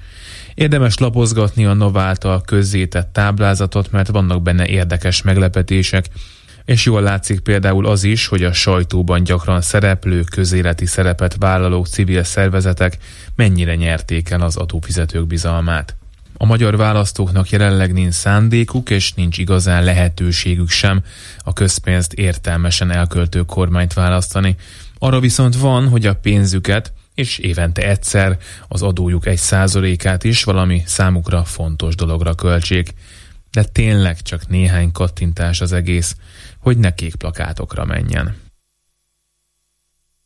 Érdemes 0.54 0.98
lapozgatni 0.98 1.64
a 1.64 1.72
NOV 1.72 1.98
által 1.98 2.42
közzétett 2.42 3.12
táblázatot, 3.12 3.90
mert 3.90 4.08
vannak 4.08 4.42
benne 4.42 4.66
érdekes 4.66 5.22
meglepetések, 5.22 6.06
és 6.64 6.84
jól 6.84 7.02
látszik 7.02 7.40
például 7.40 7.86
az 7.86 8.04
is, 8.04 8.26
hogy 8.26 8.44
a 8.44 8.52
sajtóban 8.52 9.22
gyakran 9.22 9.60
szereplő, 9.60 10.22
közéleti 10.22 10.86
szerepet 10.86 11.36
vállaló 11.38 11.84
civil 11.84 12.22
szervezetek 12.22 12.98
mennyire 13.36 13.74
nyerték 13.74 14.30
el 14.30 14.40
az 14.40 14.56
adófizetők 14.56 15.26
bizalmát. 15.26 15.96
A 16.36 16.46
magyar 16.46 16.76
választóknak 16.76 17.50
jelenleg 17.50 17.92
nincs 17.92 18.14
szándékuk, 18.14 18.90
és 18.90 19.12
nincs 19.12 19.38
igazán 19.38 19.84
lehetőségük 19.84 20.68
sem 20.68 21.02
a 21.38 21.52
közpénzt 21.52 22.12
értelmesen 22.12 22.90
elköltő 22.90 23.42
kormányt 23.42 23.92
választani. 23.92 24.56
Arra 24.98 25.20
viszont 25.20 25.56
van, 25.56 25.88
hogy 25.88 26.06
a 26.06 26.14
pénzüket 26.14 26.92
és 27.14 27.38
évente 27.38 27.88
egyszer 27.88 28.38
az 28.68 28.82
adójuk 28.82 29.26
egy 29.26 29.38
százalékát 29.38 30.24
is 30.24 30.44
valami 30.44 30.82
számukra 30.86 31.44
fontos 31.44 31.94
dologra 31.94 32.34
költsék. 32.34 32.94
De 33.50 33.64
tényleg 33.64 34.22
csak 34.22 34.48
néhány 34.48 34.92
kattintás 34.92 35.60
az 35.60 35.72
egész, 35.72 36.16
hogy 36.58 36.78
ne 36.78 36.94
kék 36.94 37.14
plakátokra 37.14 37.84
menjen. 37.84 38.43